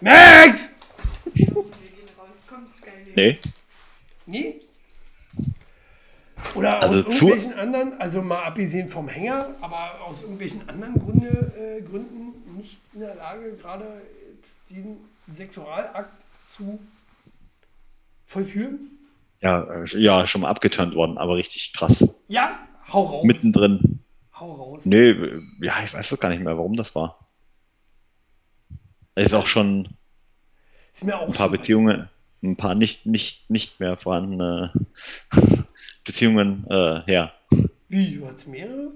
Max! 0.00 0.72
Nee. 3.14 3.38
Nee? 4.26 4.60
Oder 6.54 6.80
also 6.80 7.00
aus 7.00 7.06
irgendwelchen 7.06 7.54
anderen, 7.54 8.00
also 8.00 8.22
mal 8.22 8.44
abgesehen 8.44 8.88
vom 8.88 9.08
Hänger, 9.08 9.54
aber 9.60 10.00
aus 10.00 10.22
irgendwelchen 10.22 10.68
anderen 10.68 10.98
Gründe, 10.98 11.52
äh, 11.56 11.82
Gründen 11.82 12.56
nicht 12.56 12.80
in 12.92 13.00
der 13.00 13.14
Lage, 13.14 13.56
gerade 13.56 14.02
diesen 14.68 14.96
Sexualakt 15.32 16.24
zu 16.48 16.80
vollführen? 18.30 18.98
Ja, 19.40 19.62
äh, 19.64 19.98
ja, 19.98 20.26
schon 20.26 20.42
mal 20.42 20.50
abgeturnt 20.50 20.94
worden, 20.94 21.18
aber 21.18 21.36
richtig 21.36 21.72
krass. 21.72 22.06
Ja, 22.28 22.58
hau 22.92 23.02
raus. 23.02 23.24
Mittendrin. 23.24 24.00
Hau 24.38 24.52
raus. 24.52 24.86
Nee, 24.86 25.14
ja, 25.60 25.74
ich 25.84 25.92
weiß 25.92 26.08
doch 26.10 26.20
gar 26.20 26.28
nicht 26.28 26.42
mehr, 26.42 26.56
warum 26.56 26.76
das 26.76 26.94
war. 26.94 27.18
Ist 29.16 29.34
auch 29.34 29.46
schon 29.46 29.96
ist 30.92 31.04
mir 31.04 31.18
auch 31.18 31.26
ein 31.26 31.32
paar 31.32 31.50
Beziehungen, 31.50 32.08
ein 32.42 32.56
paar 32.56 32.74
nicht, 32.74 33.06
nicht, 33.06 33.50
nicht 33.50 33.80
mehr 33.80 33.96
vorhandene 33.96 34.72
Beziehungen 36.04 36.66
äh, 36.68 37.02
her. 37.06 37.32
Wie, 37.88 38.16
du 38.16 38.26
hast 38.26 38.46
mehrere? 38.46 38.92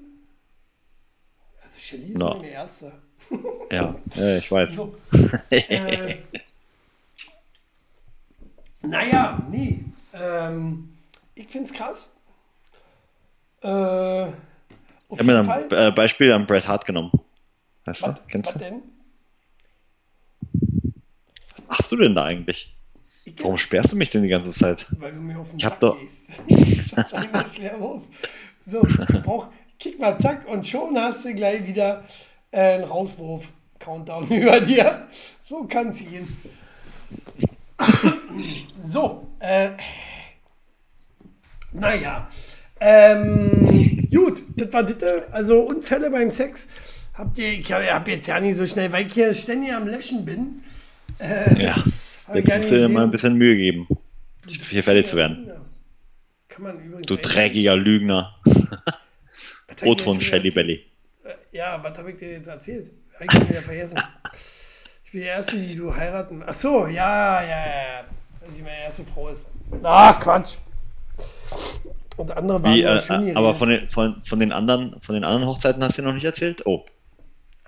Also 1.62 1.78
Shelly 1.78 2.12
ist 2.12 2.18
no. 2.18 2.34
meine 2.34 2.48
erste. 2.48 2.92
ja, 3.70 3.94
ja, 4.14 4.36
ich 4.36 4.50
weiß. 4.50 4.74
So, 4.74 4.94
äh, 5.50 6.16
naja, 8.86 9.42
nee. 9.50 9.84
Ähm, 10.12 10.96
ich 11.34 11.48
find's 11.48 11.72
krass. 11.72 12.10
Äh, 13.62 13.68
auf 13.68 14.32
ich 15.10 15.18
habe 15.18 15.24
mir 15.24 15.38
ein 15.38 15.70
äh, 15.70 15.92
Beispiel 15.92 16.32
an 16.32 16.46
Bret 16.46 16.68
Hart 16.68 16.86
genommen. 16.86 17.10
Weißt 17.84 18.02
was, 18.02 18.14
du, 18.14 18.20
kennst 18.28 18.48
was 18.48 18.54
du? 18.54 18.58
denn? 18.60 18.82
machst 21.74 21.90
du 21.90 21.96
denn 21.96 22.14
da 22.14 22.24
eigentlich? 22.24 22.76
Ich 23.24 23.42
Warum 23.42 23.58
sperrst 23.58 23.92
du 23.92 23.96
mich 23.96 24.10
denn 24.10 24.22
die 24.22 24.28
ganze 24.28 24.52
Zeit? 24.52 24.86
Weil 25.00 25.12
du 25.12 25.20
mir 25.20 25.38
auf 25.38 25.50
den 25.50 25.58
ich 25.58 25.64
Sack 25.64 25.80
doch... 25.80 25.98
gehst. 25.98 26.30
so, 28.66 28.82
brauch, 29.22 29.48
kick 29.78 29.98
mal, 29.98 30.18
zack, 30.18 30.46
und 30.46 30.66
schon 30.66 30.96
hast 30.98 31.24
du 31.24 31.34
gleich 31.34 31.66
wieder 31.66 32.04
äh, 32.50 32.74
einen 32.74 32.84
Rauswurf-Countdown 32.84 34.28
über 34.28 34.60
dir. 34.60 35.08
So 35.42 35.64
kann 35.64 35.88
es 35.88 36.00
gehen. 36.00 36.28
So, 38.82 39.28
äh, 39.40 39.70
naja. 41.72 42.28
Ähm, 42.80 44.08
gut, 44.12 44.42
das 44.56 44.72
war 44.72 44.82
das. 44.82 45.02
Also 45.32 45.60
Unfälle 45.60 46.10
beim 46.10 46.30
Sex. 46.30 46.68
Habt 47.14 47.38
ihr, 47.38 47.52
ich 47.52 47.72
habe 47.72 48.10
jetzt 48.10 48.26
ja 48.26 48.40
nicht 48.40 48.56
so 48.56 48.66
schnell, 48.66 48.90
weil 48.92 49.06
ich 49.06 49.14
hier 49.14 49.32
ständig 49.34 49.72
am 49.72 49.86
Löschen 49.86 50.24
bin. 50.24 50.62
Äh, 51.18 51.62
ja, 51.62 51.76
jetzt 52.34 52.48
musst 52.48 52.48
du 52.48 52.78
dir 52.78 52.88
mal 52.88 53.04
ein 53.04 53.10
bisschen 53.10 53.34
Mühe 53.34 53.56
geben, 53.56 53.86
hier 54.48 54.82
fertig 54.82 55.06
zu 55.06 55.16
werden. 55.16 55.52
Kann 56.48 56.62
man 56.62 56.80
übrigens 56.80 57.06
du 57.06 57.16
dreckiger 57.16 57.76
Lügner. 57.76 58.34
O-Ton 59.82 60.20
Shelly 60.20 60.50
Belly. 60.50 60.84
Äh, 61.24 61.34
ja, 61.56 61.82
was 61.82 61.96
habe 61.98 62.12
ich 62.12 62.18
dir 62.18 62.32
jetzt 62.32 62.46
erzählt? 62.46 62.90
Habe 63.14 63.26
ich 63.32 63.48
wieder 63.48 63.62
vergessen. 63.62 63.98
Ich 65.06 65.16
bin 65.16 65.20
die 65.20 65.28
Erste, 65.28 65.56
die 65.56 65.76
du 65.76 65.94
heiraten. 65.94 66.42
Ach 66.44 66.54
so, 66.54 66.88
ja, 66.88 67.40
ja, 67.40 67.48
ja. 67.48 68.04
Wenn 68.44 68.54
sie 68.54 68.62
meine 68.62 68.82
erste 68.84 69.04
Frau 69.04 69.28
ist. 69.28 69.46
Ach, 69.82 70.20
Quatsch. 70.20 70.56
Und 72.16 72.36
andere 72.36 72.62
waren 72.62 72.74
Wie, 72.74 72.82
äh, 72.82 73.34
Aber 73.34 73.54
von 73.54 73.68
den, 73.70 73.88
von, 73.88 74.22
von, 74.24 74.38
den 74.38 74.52
anderen, 74.52 75.00
von 75.00 75.14
den 75.14 75.24
anderen 75.24 75.48
Hochzeiten 75.48 75.82
hast 75.82 75.98
du 75.98 76.02
noch 76.02 76.14
nicht 76.14 76.24
erzählt? 76.24 76.64
Oh. 76.66 76.84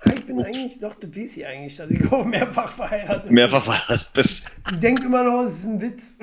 Ich 0.05 0.25
bin 0.25 0.41
eigentlich, 0.41 0.79
doch, 0.79 0.93
das 0.99 1.09
weiß 1.15 1.33
sie 1.33 1.45
eigentlich, 1.45 1.75
dass 1.75 1.89
ich 1.89 2.11
auch 2.11 2.23
mehrfach 2.23 2.71
verheiratet 2.71 3.23
bin. 3.23 3.33
Mehrfach 3.33 3.63
verheiratet 3.63 4.09
bist. 4.13 4.49
Sie 4.69 4.79
denkt 4.79 5.03
immer 5.03 5.23
noch, 5.23 5.45
es 5.45 5.59
ist 5.59 5.65
ein 5.65 5.81
Witz. 5.81 6.15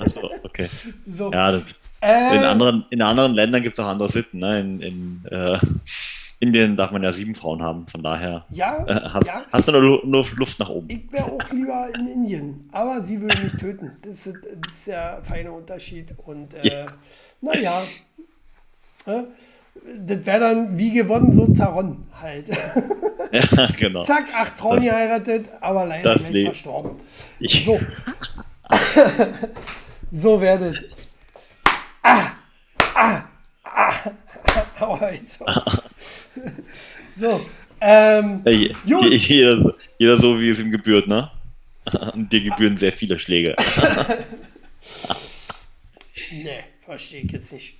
Achso, 0.00 0.30
okay. 0.42 0.68
So. 1.06 1.30
Ja, 1.30 1.52
das, 1.52 1.62
äh, 2.00 2.36
in, 2.36 2.42
anderen, 2.42 2.86
in 2.90 3.02
anderen 3.02 3.34
Ländern 3.34 3.62
gibt 3.62 3.78
es 3.78 3.84
auch 3.84 3.88
andere 3.88 4.08
Sitten. 4.10 4.38
Ne? 4.38 4.60
In, 4.60 4.80
in 4.80 5.24
äh, 5.30 5.58
Indien 6.38 6.76
darf 6.76 6.90
man 6.90 7.02
ja 7.02 7.12
sieben 7.12 7.34
Frauen 7.34 7.62
haben, 7.62 7.86
von 7.86 8.02
daher 8.02 8.44
ja, 8.50 8.84
äh, 8.86 9.08
hast, 9.08 9.26
ja. 9.26 9.44
hast, 9.50 9.68
du 9.68 9.72
nur, 9.72 10.04
nur, 10.04 10.26
Luft 10.36 10.58
nach 10.58 10.68
oben. 10.68 10.90
Ich 10.90 11.10
wäre 11.10 11.32
auch 11.32 11.50
lieber 11.50 11.88
in 11.94 12.06
Indien, 12.06 12.68
aber 12.72 13.02
sie 13.02 13.20
würde 13.22 13.38
mich 13.38 13.52
töten. 13.54 13.92
Das 14.02 14.26
ist, 14.26 14.36
das 14.44 14.72
ist 14.72 14.86
der 14.86 15.20
feine 15.22 15.52
Unterschied. 15.52 16.14
Und 16.26 16.52
äh, 16.54 16.68
ja. 16.68 16.86
naja, 17.40 17.82
äh, 19.06 19.22
das 19.98 20.26
wäre 20.26 20.40
dann 20.40 20.78
wie 20.78 20.92
gewonnen, 20.92 21.32
so 21.32 21.52
Zaron 21.52 22.06
halt. 22.20 22.50
Ja, 23.32 23.68
genau. 23.76 24.02
Zack, 24.02 24.26
acht 24.32 24.56
Frauen 24.56 24.82
geheiratet, 24.82 25.46
aber 25.60 25.84
leider 25.84 26.14
gleich 26.14 26.44
verstorben. 26.44 26.92
Ich. 27.40 27.64
So. 27.64 27.80
so 30.12 30.40
werdet. 30.40 30.84
Ah, 32.02 32.30
ah, 32.94 33.22
ah. 33.64 33.92
Aua, 34.80 35.10
jetzt 35.10 35.40
So, 37.18 37.46
ähm, 37.80 38.42
ja, 38.44 38.50
jeder, 38.84 39.74
jeder, 39.98 40.16
so, 40.16 40.40
wie 40.40 40.48
es 40.48 40.60
ihm 40.60 40.70
gebührt, 40.70 41.06
ne? 41.06 41.30
Und 42.14 42.32
dir 42.32 42.42
gebühren 42.42 42.76
sehr 42.76 42.92
viele 42.92 43.18
Schläge. 43.18 43.54
nee, 46.32 46.64
verstehe 46.84 47.22
ich 47.22 47.32
jetzt 47.32 47.52
nicht. 47.52 47.78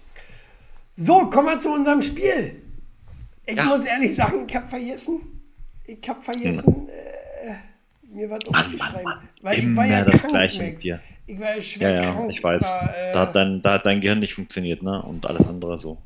So, 0.96 1.26
kommen 1.26 1.48
wir 1.48 1.58
zu 1.58 1.70
unserem 1.70 2.02
Spiel. 2.02 2.62
Ich 3.46 3.56
ja. 3.56 3.64
muss 3.64 3.84
ehrlich 3.84 4.16
sagen, 4.16 4.46
ich 4.48 4.56
habe 4.56 4.66
vergessen. 4.66 5.20
Ich 5.84 6.08
habe 6.08 6.20
vergessen, 6.20 6.88
äh, 6.88 7.54
mir 8.14 8.30
was 8.30 8.44
aufzuschreiben. 8.46 9.12
Weil 9.42 9.58
ich 9.58 9.76
war 9.76 9.86
ja 9.86 10.04
krank, 10.04 10.54
Max. 10.54 10.84
Ich 11.28 11.40
war 11.40 11.56
ja 11.56 11.60
schwer 11.60 11.90
ja, 11.90 12.02
ja, 12.02 12.12
krank. 12.12 12.32
Ich 12.32 12.42
weiß. 12.42 12.60
Da, 12.60 12.94
äh, 12.94 13.12
da, 13.12 13.20
hat 13.20 13.36
dein, 13.36 13.62
da 13.62 13.72
hat 13.74 13.86
dein 13.86 14.00
Gehirn 14.00 14.20
nicht 14.20 14.34
funktioniert, 14.34 14.82
ne? 14.82 15.02
Und 15.02 15.26
alles 15.26 15.46
andere 15.46 15.78
so. 15.80 15.98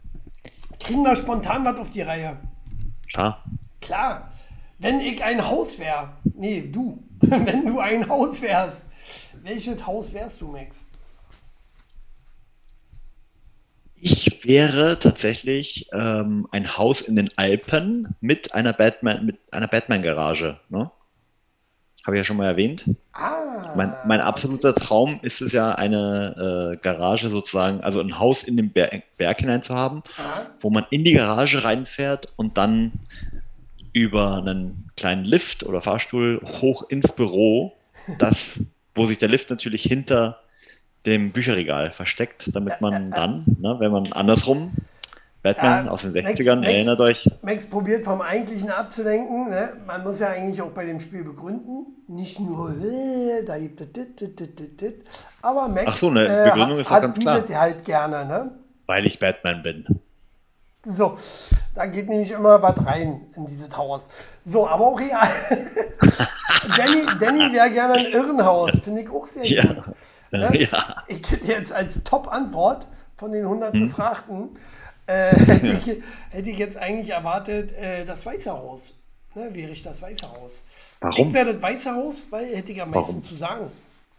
Kriegen 0.78 1.02
wir 1.02 1.14
spontan 1.14 1.64
was 1.64 1.78
auf 1.78 1.90
die 1.90 2.02
Reihe? 2.02 2.36
Klar. 3.12 3.44
Klar. 3.80 4.32
Wenn 4.78 5.00
ich 5.00 5.22
ein 5.22 5.46
Haus 5.46 5.78
wäre, 5.78 6.10
nee, 6.24 6.62
du, 6.62 7.02
wenn 7.20 7.66
du 7.66 7.80
ein 7.80 8.08
Haus 8.08 8.40
wärst, 8.40 8.86
welches 9.42 9.86
Haus 9.86 10.12
wärst 10.12 10.40
du, 10.40 10.48
Max? 10.48 10.86
Ich 14.02 14.46
wäre 14.46 14.98
tatsächlich 14.98 15.90
ähm, 15.92 16.48
ein 16.52 16.78
Haus 16.78 17.02
in 17.02 17.16
den 17.16 17.30
Alpen 17.36 18.14
mit 18.20 18.54
einer 18.54 18.72
Batman, 18.72 19.26
mit 19.26 19.38
einer 19.50 19.68
Batman-Garage. 19.68 20.58
Ne? 20.70 20.90
Habe 22.06 22.16
ich 22.16 22.20
ja 22.20 22.24
schon 22.24 22.38
mal 22.38 22.46
erwähnt. 22.46 22.84
Ah, 23.12 23.74
mein, 23.76 23.94
mein 24.06 24.20
absoluter. 24.20 24.74
Traum 24.74 25.20
ist 25.22 25.42
es 25.42 25.52
ja, 25.52 25.74
eine 25.74 26.72
äh, 26.72 26.76
Garage 26.78 27.28
sozusagen, 27.28 27.82
also 27.82 28.00
ein 28.00 28.18
Haus 28.18 28.42
in 28.42 28.56
den 28.56 28.70
Ber 28.70 28.90
Berg 29.18 29.40
hinein 29.40 29.62
zu 29.62 29.74
haben, 29.74 30.02
ah. 30.16 30.46
wo 30.60 30.70
man 30.70 30.86
in 30.90 31.04
die 31.04 31.12
Garage 31.12 31.62
reinfährt 31.62 32.32
und 32.36 32.56
dann 32.56 32.92
über 33.92 34.38
einen 34.38 34.90
kleinen 34.96 35.24
Lift 35.24 35.64
oder 35.64 35.80
Fahrstuhl 35.80 36.40
hoch 36.44 36.84
ins 36.88 37.12
Büro, 37.12 37.72
das, 38.18 38.64
wo 38.94 39.04
sich 39.04 39.18
der 39.18 39.28
Lift 39.28 39.50
natürlich 39.50 39.82
hinter 39.82 40.38
dem 41.06 41.32
Bücherregal 41.32 41.92
versteckt, 41.92 42.54
damit 42.54 42.80
man 42.80 43.10
dann, 43.10 43.44
ne, 43.60 43.76
wenn 43.78 43.90
man 43.90 44.12
andersrum 44.12 44.72
Batman 45.42 45.86
ja, 45.86 45.90
aus 45.90 46.02
den 46.02 46.12
60ern, 46.12 46.56
Max, 46.56 46.68
erinnert 46.68 47.00
euch. 47.00 47.30
Max 47.40 47.66
probiert 47.66 48.04
vom 48.04 48.20
Eigentlichen 48.20 48.70
abzulenken. 48.70 49.48
Ne? 49.48 49.70
Man 49.86 50.02
muss 50.02 50.20
ja 50.20 50.28
eigentlich 50.28 50.60
auch 50.60 50.70
bei 50.70 50.84
dem 50.84 51.00
Spiel 51.00 51.24
begründen. 51.24 51.86
Nicht 52.08 52.40
nur, 52.40 52.70
äh, 52.70 53.42
da 53.46 53.56
gibt 53.58 53.80
es 53.80 53.92
dit, 53.92 54.20
dit, 54.20 54.38
dit, 54.38 54.80
dit, 54.80 55.04
Aber 55.40 55.68
Max 55.68 55.86
Ach 55.86 55.96
so, 55.96 56.10
eine 56.10 56.26
äh, 56.26 56.50
Begründung 56.50 56.78
äh, 56.78 56.82
ist 56.82 56.90
hat, 56.90 57.02
ganz 57.02 57.18
klar. 57.18 57.44
halt 57.54 57.84
gerne. 57.84 58.26
Ne? 58.26 58.50
Weil 58.86 59.06
ich 59.06 59.18
Batman 59.18 59.62
bin. 59.62 59.86
So, 60.84 61.16
da 61.74 61.86
geht 61.86 62.08
nämlich 62.08 62.30
immer 62.32 62.62
was 62.62 62.84
rein 62.84 63.26
in 63.36 63.46
diese 63.46 63.68
Towers. 63.68 64.08
So, 64.44 64.66
aber 64.66 64.88
auch 64.88 65.00
real. 65.00 65.28
Danny, 66.76 67.06
Danny 67.18 67.52
wäre 67.52 67.70
gerne 67.70 67.94
ein 67.94 68.06
Irrenhaus. 68.06 68.72
Finde 68.82 69.02
ich 69.02 69.10
auch 69.10 69.26
sehr 69.26 69.46
ja. 69.46 69.64
gut. 69.72 69.84
Ne? 70.32 70.62
Ja. 70.62 71.04
Ich 71.06 71.30
hätte 71.30 71.46
jetzt 71.46 71.72
als 71.72 72.02
Top-Antwort 72.04 72.86
von 73.16 73.32
den 73.32 73.44
100 73.44 73.74
hm. 73.74 73.80
Befragten 73.82 74.48
äh, 75.10 75.36
hätte, 75.46 75.66
ich, 75.66 75.96
hätte, 76.30 76.50
ich, 76.50 76.58
jetzt 76.58 76.78
eigentlich 76.78 77.10
erwartet, 77.10 77.72
äh, 77.72 78.04
das 78.06 78.24
Weiße 78.24 78.50
Haus. 78.50 78.96
Ne, 79.34 79.50
wäre 79.52 79.70
ich 79.70 79.82
das 79.82 80.00
Weiße 80.00 80.30
Haus. 80.30 80.64
Warum? 81.00 81.28
Ich 81.28 81.34
wäre 81.34 81.54
das 81.54 81.62
Weiße 81.62 81.94
Haus, 81.94 82.26
weil 82.30 82.54
hätte 82.54 82.72
ich 82.72 82.82
am 82.82 82.90
meisten 82.90 83.12
Warum? 83.12 83.22
zu 83.22 83.34
sagen. 83.34 83.66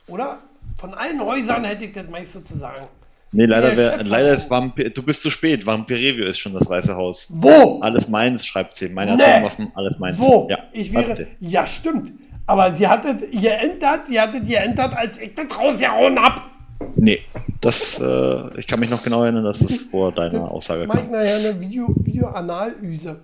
Oder? 0.08 0.40
Von 0.78 0.94
allen 0.94 1.22
Häusern 1.22 1.64
hätte 1.64 1.86
ich 1.86 1.94
das 1.94 2.10
meiste 2.10 2.44
zu 2.44 2.58
sagen. 2.58 2.88
Nee, 3.34 3.46
leider, 3.46 3.76
wär, 3.78 4.04
leider 4.04 4.50
Vampir, 4.50 4.90
du 4.90 5.04
bist 5.04 5.22
zu 5.22 5.30
spät. 5.30 5.66
Vampirevio 5.66 6.26
ist 6.26 6.40
schon 6.40 6.54
das 6.54 6.70
Weiße 6.70 6.96
Haus. 6.96 7.28
Wo? 7.30 7.80
Alles 7.80 8.08
meins, 8.10 8.46
schreibt 8.46 8.76
sie. 8.76 8.90
Meine 8.90 9.16
nee. 9.16 9.24
Atomwaffen, 9.24 9.72
alles 9.74 9.98
meins. 10.00 10.20
Wo? 10.20 10.48
Ja, 10.50 10.60
ich 10.74 10.94
wäre, 10.94 11.28
ja, 11.40 11.66
stimmt. 11.66 12.12
Aber 12.46 12.76
sie 12.76 12.88
hattet 12.88 13.34
ihr 13.34 13.58
entert, 13.58 14.08
sie 14.08 14.20
hattet 14.20 14.48
ihr 14.50 14.60
entert, 14.60 14.94
als 14.96 15.18
ich 15.18 15.34
das 15.34 15.58
rausgehauen 15.58 16.22
hab. 16.22 16.51
Nee, 16.96 17.22
das, 17.62 18.00
äh, 18.00 18.60
ich 18.60 18.68
kann 18.68 18.80
mich 18.80 18.90
noch 18.90 19.04
genau 19.04 19.24
erinnern, 19.24 19.44
dass 19.44 19.60
das 19.60 19.78
vor 19.92 20.12
deiner 20.12 20.40
das 20.40 20.52
Aussage 20.52 20.88
kam. 20.88 20.96
Mike 20.96 21.12
nachher 21.12 21.36
eine 21.36 21.60
Video, 21.60 21.88
Video-Analyse. 21.96 23.20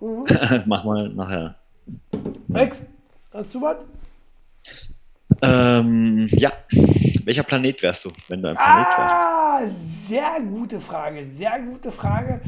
Mhm. 0.00 0.26
Mach 0.66 0.84
mal 0.84 1.08
nachher. 1.10 1.54
Max, 2.48 2.84
hast 3.32 3.54
du 3.54 3.62
was? 3.62 3.86
Ähm, 5.42 6.26
ja. 6.32 6.52
Welcher 7.24 7.42
Planet 7.42 7.82
wärst 7.82 8.04
du, 8.04 8.12
wenn 8.28 8.42
du 8.42 8.48
ein 8.48 8.54
Planet 8.54 8.86
ah, 8.86 9.60
wärst? 9.60 10.08
Sehr 10.08 10.40
gute 10.42 10.80
Frage, 10.80 11.26
sehr 11.26 11.60
gute 11.60 11.90
Frage. 11.90 12.40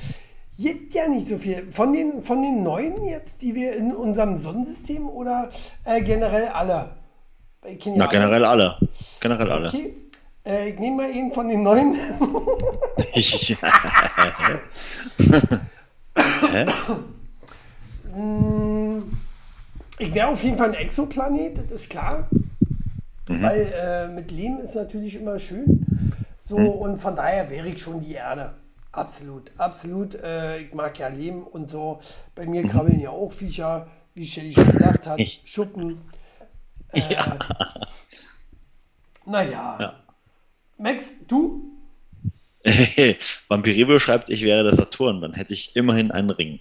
Gibt 0.58 0.94
ja 0.94 1.06
nicht 1.08 1.28
so 1.28 1.38
viel. 1.38 1.70
Von 1.70 1.92
den, 1.92 2.22
von 2.22 2.42
den 2.42 2.62
neuen 2.62 3.04
jetzt, 3.04 3.42
die 3.42 3.54
wir 3.54 3.76
in 3.76 3.94
unserem 3.94 4.36
Sonnensystem 4.36 5.08
oder 5.08 5.50
äh, 5.84 6.02
generell 6.02 6.48
alle? 6.48 6.90
Na, 7.62 8.06
alle. 8.06 8.08
generell 8.08 8.44
alle. 8.44 8.76
Generell 9.20 9.52
alle. 9.52 9.68
Okay. 9.68 9.94
Äh, 10.48 10.70
ich 10.70 10.78
nehme 10.78 10.96
mal 10.96 11.10
einen 11.12 11.32
von 11.32 11.48
den 11.48 11.62
neuen. 11.62 11.94
Ich 20.00 20.14
wäre 20.14 20.28
auf 20.28 20.42
jeden 20.42 20.56
Fall 20.56 20.68
ein 20.68 20.74
Exoplanet, 20.74 21.58
das 21.58 21.82
ist 21.82 21.90
klar. 21.90 22.28
Mhm. 23.28 23.42
Weil 23.42 23.72
äh, 23.74 24.08
mit 24.08 24.30
Leben 24.30 24.58
ist 24.60 24.74
natürlich 24.74 25.20
immer 25.20 25.38
schön. 25.38 25.84
So, 26.42 26.58
mhm. 26.58 26.68
und 26.68 26.98
von 26.98 27.14
daher 27.14 27.50
wäre 27.50 27.68
ich 27.68 27.82
schon 27.82 28.00
die 28.00 28.14
Erde. 28.14 28.54
Absolut, 28.92 29.50
absolut. 29.58 30.14
Äh, 30.14 30.60
ich 30.60 30.74
mag 30.74 30.98
ja 30.98 31.08
Leben 31.08 31.42
und 31.42 31.68
so. 31.68 32.00
Bei 32.34 32.46
mir 32.46 32.62
mhm. 32.62 32.68
krabbeln 32.68 33.00
ja 33.00 33.10
auch 33.10 33.32
Viecher, 33.32 33.86
wie 34.14 34.24
Shelly 34.26 34.52
schon 34.52 34.72
gesagt 34.72 35.06
hat, 35.06 35.20
Schuppen. 35.44 36.00
Äh, 36.92 37.12
ja. 37.12 37.38
Naja. 39.26 39.76
Ja. 39.78 40.07
Max, 40.78 41.14
du? 41.26 41.72
Vampirebo 43.48 43.98
schreibt, 43.98 44.30
ich 44.30 44.42
wäre 44.42 44.62
der 44.62 44.74
Saturn, 44.74 45.20
dann 45.20 45.34
hätte 45.34 45.52
ich 45.52 45.74
immerhin 45.74 46.10
einen 46.12 46.30
Ring. 46.30 46.60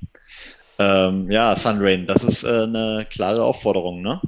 Ähm, 0.80 1.30
ja, 1.32 1.56
Sunrain, 1.56 2.06
das 2.06 2.24
ist 2.24 2.44
äh, 2.44 2.64
eine 2.64 3.08
klare 3.10 3.44
Aufforderung, 3.44 4.02
ne? 4.02 4.20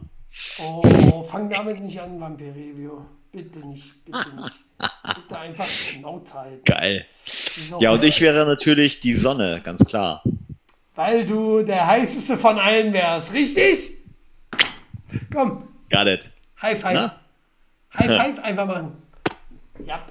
Oh, 0.60 1.24
fang 1.24 1.50
damit 1.50 1.80
nicht 1.82 2.00
an, 2.00 2.20
Vampirevio. 2.20 3.06
Bitte 3.32 3.60
nicht, 3.60 4.06
bitte 4.06 4.36
nicht. 4.36 4.56
Bitte 5.16 5.40
einfach 5.40 5.68
Schnauze 5.68 6.34
halten. 6.36 6.64
Geil. 6.66 7.06
So. 7.28 7.80
Ja, 7.82 7.92
und 7.92 8.04
ich 8.04 8.22
wäre 8.22 8.46
natürlich 8.46 9.00
die 9.00 9.14
Sonne, 9.14 9.62
ganz 9.64 9.86
klar. 9.86 10.24
Weil 10.96 11.26
du 11.26 11.64
der 11.64 11.86
heißeste 11.86 12.38
von 12.38 12.58
allen 12.58 12.94
wärst, 12.94 13.34
richtig? 13.34 13.98
Komm. 15.32 15.68
Got 15.90 16.08
it. 16.08 16.30
High 16.62 16.80
five. 16.80 16.94
Na? 16.94 17.20
High 17.98 18.18
five 18.18 18.40
einfach 18.44 18.66
machen. 18.66 18.99
Ja. 19.86 20.06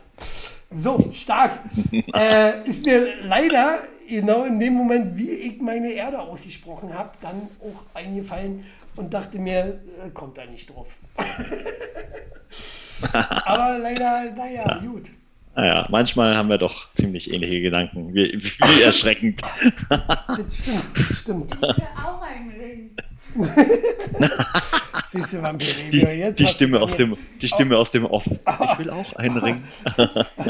So, 0.70 1.10
stark. 1.12 1.60
äh, 2.14 2.68
ist 2.68 2.84
mir 2.84 3.22
leider 3.22 3.80
genau 4.08 4.44
in 4.44 4.58
dem 4.58 4.74
Moment, 4.74 5.16
wie 5.16 5.30
ich 5.30 5.60
meine 5.60 5.92
Erde 5.92 6.18
ausgesprochen 6.18 6.92
habe, 6.94 7.10
dann 7.20 7.48
auch 7.60 7.84
eingefallen 7.94 8.64
und 8.96 9.12
dachte 9.14 9.38
mir, 9.38 9.80
äh, 10.04 10.10
kommt 10.12 10.38
da 10.38 10.44
nicht 10.46 10.70
drauf. 10.74 10.96
Aber 13.12 13.78
leider, 13.78 14.32
naja, 14.32 14.80
gut. 14.84 15.10
Naja, 15.54 15.86
manchmal 15.90 16.36
haben 16.36 16.48
wir 16.48 16.58
doch 16.58 16.92
ziemlich 16.94 17.32
ähnliche 17.32 17.60
Gedanken. 17.60 18.14
Wie, 18.14 18.32
wie 18.40 18.82
erschreckend. 18.82 19.40
das 20.28 20.58
stimmt, 20.58 20.84
das 20.94 21.18
stimmt. 21.18 21.52
Ich 21.52 21.60
will 21.60 21.88
auch 21.96 22.22
einen 22.22 22.50
Ring. 22.50 22.90
Siehst 25.12 25.32
du, 25.32 25.42
Vampirevio, 25.42 26.08
jetzt. 26.08 26.38
Die, 26.38 26.44
die 26.44 26.50
Stimme, 26.50 26.80
aus 26.80 26.96
dem, 26.96 27.16
die 27.40 27.48
Stimme 27.48 27.76
aus 27.78 27.90
dem 27.90 28.04
Off. 28.04 28.24
Ich 28.26 28.78
will 28.78 28.90
auch 28.90 29.12
einen 29.14 29.36
Ring. 29.38 29.62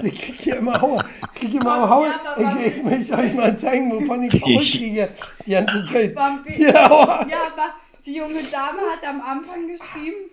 ich 0.03 0.21
krieg 0.21 0.41
hier 0.41 0.57
immer 0.57 0.81
Hauer. 0.81 1.05
Ich 1.35 1.41
krieg 1.41 1.55
immer 1.55 1.89
Hauer. 1.89 2.09
Ich, 2.39 2.77
ich 2.77 2.83
möchte 2.83 3.19
euch 3.19 3.35
mal 3.35 3.57
zeigen, 3.57 3.93
wovon 3.93 4.23
ich 4.25 4.33
Hauer 4.43 4.63
kriege. 4.63 5.11
Die 5.47 5.51
ganze 5.51 5.85
Zeit. 5.85 6.17
Vampir 6.17 6.71
ja, 6.71 6.85
aber 6.87 7.75
die 8.05 8.15
junge 8.15 8.43
Dame 8.51 8.81
hat 8.93 9.07
am 9.07 9.21
Anfang 9.21 9.69
geschrieben, 9.69 10.31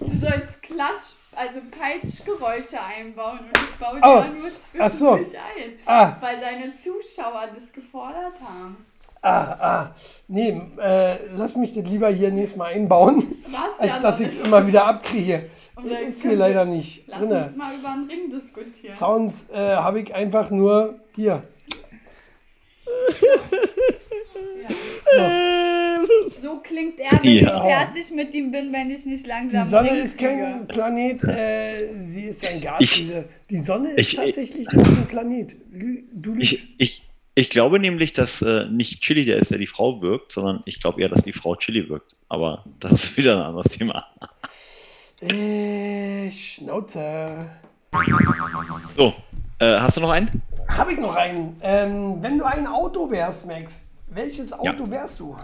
du 0.00 0.06
sollst 0.06 0.62
Klatsch 0.62 1.16
also 1.34 1.60
Peitschgeräusche 1.70 2.80
einbauen 2.80 3.38
und 3.38 3.56
ich 3.56 3.76
baue 3.76 3.96
die 3.96 4.06
oh. 4.06 4.24
nur 4.38 4.50
zwischendurch 4.50 5.28
so. 5.30 5.36
ein, 5.36 5.78
ah. 5.86 6.16
weil 6.20 6.40
deine 6.40 6.74
Zuschauer 6.74 7.48
das 7.54 7.72
gefordert 7.72 8.34
haben. 8.42 8.76
Ah, 9.24 9.56
ah, 9.60 9.94
nee, 10.26 10.60
äh, 10.82 11.16
lass 11.36 11.54
mich 11.54 11.72
das 11.72 11.84
lieber 11.84 12.08
hier 12.08 12.32
nächstes 12.32 12.58
Mal 12.58 12.72
einbauen, 12.72 13.36
Was, 13.46 13.78
als 13.78 13.90
ja, 13.90 14.00
dass 14.00 14.18
ich 14.18 14.26
es 14.26 14.44
immer 14.44 14.66
wieder 14.66 14.84
abkriege. 14.84 15.48
Ist 16.08 16.22
hier 16.22 16.34
leider 16.34 16.64
nicht 16.64 17.06
Lass 17.06 17.20
drinne. 17.20 17.44
uns 17.44 17.56
mal 17.56 17.72
über 17.72 17.90
einen 17.90 18.10
Ring 18.10 18.30
diskutieren. 18.30 18.96
Sounds 18.96 19.46
äh, 19.52 19.76
habe 19.76 20.00
ich 20.00 20.12
einfach 20.12 20.50
nur 20.50 20.96
hier. 21.14 21.44
So 26.40 26.58
klingt 26.58 26.98
er, 26.98 27.22
wenn 27.22 27.30
ja. 27.30 27.48
ich 27.48 27.62
fertig 27.62 28.10
mit 28.10 28.34
ihm 28.34 28.50
bin, 28.50 28.72
wenn 28.72 28.90
ich 28.90 29.06
nicht 29.06 29.26
langsam 29.26 29.64
Die 29.64 29.70
Sonne 29.70 29.98
ist 30.00 30.18
kein 30.18 30.66
Planet, 30.66 31.22
äh, 31.24 31.88
sie 32.08 32.24
ist 32.24 32.44
ein 32.44 32.60
Gas. 32.60 32.80
Ich, 32.80 33.06
die 33.48 33.58
Sonne 33.58 33.90
ist 33.92 34.08
ich, 34.08 34.16
tatsächlich 34.16 34.66
ich, 34.66 34.72
nicht 34.72 34.90
ein 34.90 35.06
Planet. 35.06 35.56
Du 36.12 36.34
ich, 36.36 36.74
ich, 36.78 37.11
ich 37.34 37.50
glaube 37.50 37.78
nämlich, 37.78 38.12
dass 38.12 38.42
äh, 38.42 38.66
nicht 38.66 39.02
Chili 39.02 39.24
der 39.24 39.38
ist, 39.38 39.50
der 39.50 39.58
die 39.58 39.66
Frau 39.66 40.02
wirkt, 40.02 40.32
sondern 40.32 40.62
ich 40.66 40.80
glaube 40.80 41.00
eher, 41.00 41.08
dass 41.08 41.22
die 41.22 41.32
Frau 41.32 41.56
Chili 41.56 41.88
wirkt. 41.88 42.14
Aber 42.28 42.64
das 42.80 42.92
ist 42.92 43.16
wieder 43.16 43.36
ein 43.36 43.42
anderes 43.42 43.68
Thema. 43.68 44.06
Äh, 45.20 46.30
Schnauze. 46.30 47.48
So, 48.96 49.14
äh, 49.58 49.78
hast 49.78 49.96
du 49.96 50.00
noch 50.00 50.10
einen? 50.10 50.42
Habe 50.68 50.92
ich 50.92 50.98
noch 50.98 51.14
einen. 51.14 51.56
Ähm, 51.62 52.16
wenn 52.20 52.38
du 52.38 52.44
ein 52.44 52.66
Auto 52.66 53.10
wärst, 53.10 53.46
Max, 53.46 53.84
welches 54.08 54.52
Auto 54.52 54.84
ja. 54.84 54.90
wärst 54.90 55.20
du? 55.20 55.36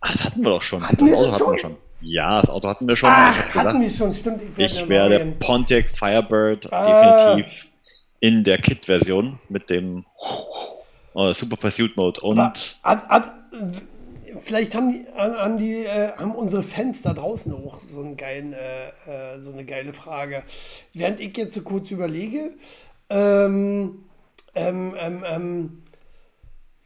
Ah, 0.00 0.12
das 0.12 0.24
hatten 0.24 0.42
wir 0.42 0.50
doch 0.50 0.62
schon. 0.62 0.82
Hatten 0.82 1.06
das 1.06 1.14
Auto 1.14 1.26
hatten 1.26 1.38
schon? 1.38 1.52
wir 1.52 1.60
schon. 1.60 1.76
Ja, 2.00 2.40
das 2.40 2.50
Auto 2.50 2.68
hatten 2.68 2.88
wir 2.88 2.96
schon. 2.96 3.10
Ach, 3.12 3.34
gesagt, 3.34 3.54
hatten 3.54 3.80
wir 3.80 3.90
schon, 3.90 4.14
stimmt. 4.14 4.42
Ich, 4.56 4.58
ich 4.58 4.88
wäre 4.88 5.08
der 5.08 5.24
Pontiac 5.44 5.90
Firebird 5.90 6.72
ah. 6.72 7.34
definitiv 7.34 7.52
in 8.20 8.44
der 8.44 8.58
Kit-Version 8.58 9.38
mit 9.48 9.70
dem 9.70 10.04
oh, 11.16 11.32
Super 11.32 11.56
Pursuit 11.56 11.96
Mode. 11.96 12.20
Und 12.20 12.38
ab, 12.38 13.04
ab, 13.08 13.34
vielleicht 14.40 14.74
haben 14.74 14.92
die, 14.92 15.06
haben, 15.16 15.58
die 15.58 15.84
äh, 15.84 16.12
haben 16.16 16.34
unsere 16.34 16.62
Fans 16.62 17.02
da 17.02 17.14
draußen 17.14 17.52
auch 17.52 17.80
so, 17.80 18.00
einen 18.00 18.16
geilen, 18.16 18.52
äh, 18.52 19.34
äh, 19.34 19.40
so 19.40 19.52
eine 19.52 19.64
geile 19.64 19.92
Frage. 19.92 20.44
Während 20.92 21.20
ich 21.20 21.36
jetzt 21.36 21.54
so 21.54 21.62
kurz 21.62 21.90
überlege, 21.90 22.52
ähm, 23.08 24.04
ähm, 24.54 24.94
ähm, 24.98 25.24
ähm 25.26 25.82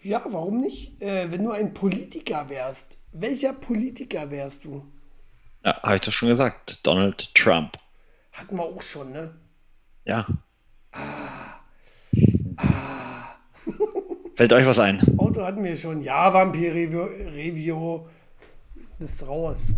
ja, 0.02 0.22
warum 0.28 0.62
nicht? 0.62 1.00
Äh, 1.02 1.30
wenn 1.30 1.44
du 1.44 1.50
ein 1.50 1.74
Politiker 1.74 2.48
wärst, 2.48 2.96
welcher 3.12 3.52
Politiker 3.52 4.30
wärst 4.30 4.64
du? 4.64 4.86
Ja, 5.64 5.82
habe 5.82 5.96
ich 5.96 6.00
doch 6.00 6.12
schon 6.12 6.30
gesagt. 6.30 6.86
Donald 6.86 7.34
Trump. 7.34 7.76
Hatten 8.32 8.56
wir 8.56 8.62
auch 8.62 8.80
schon, 8.80 9.12
ne? 9.12 9.34
Ja. 10.06 10.26
Ah. 10.92 11.60
Ah. 12.56 13.36
Fällt 14.40 14.54
euch 14.54 14.64
was 14.64 14.78
ein? 14.78 15.02
Auto 15.18 15.42
hatten 15.42 15.62
wir 15.62 15.76
schon. 15.76 16.02
Ja, 16.02 16.32
Vampir 16.32 16.72
Review, 16.72 17.02
Review 17.02 18.06
bist 18.98 19.26
raus. 19.26 19.74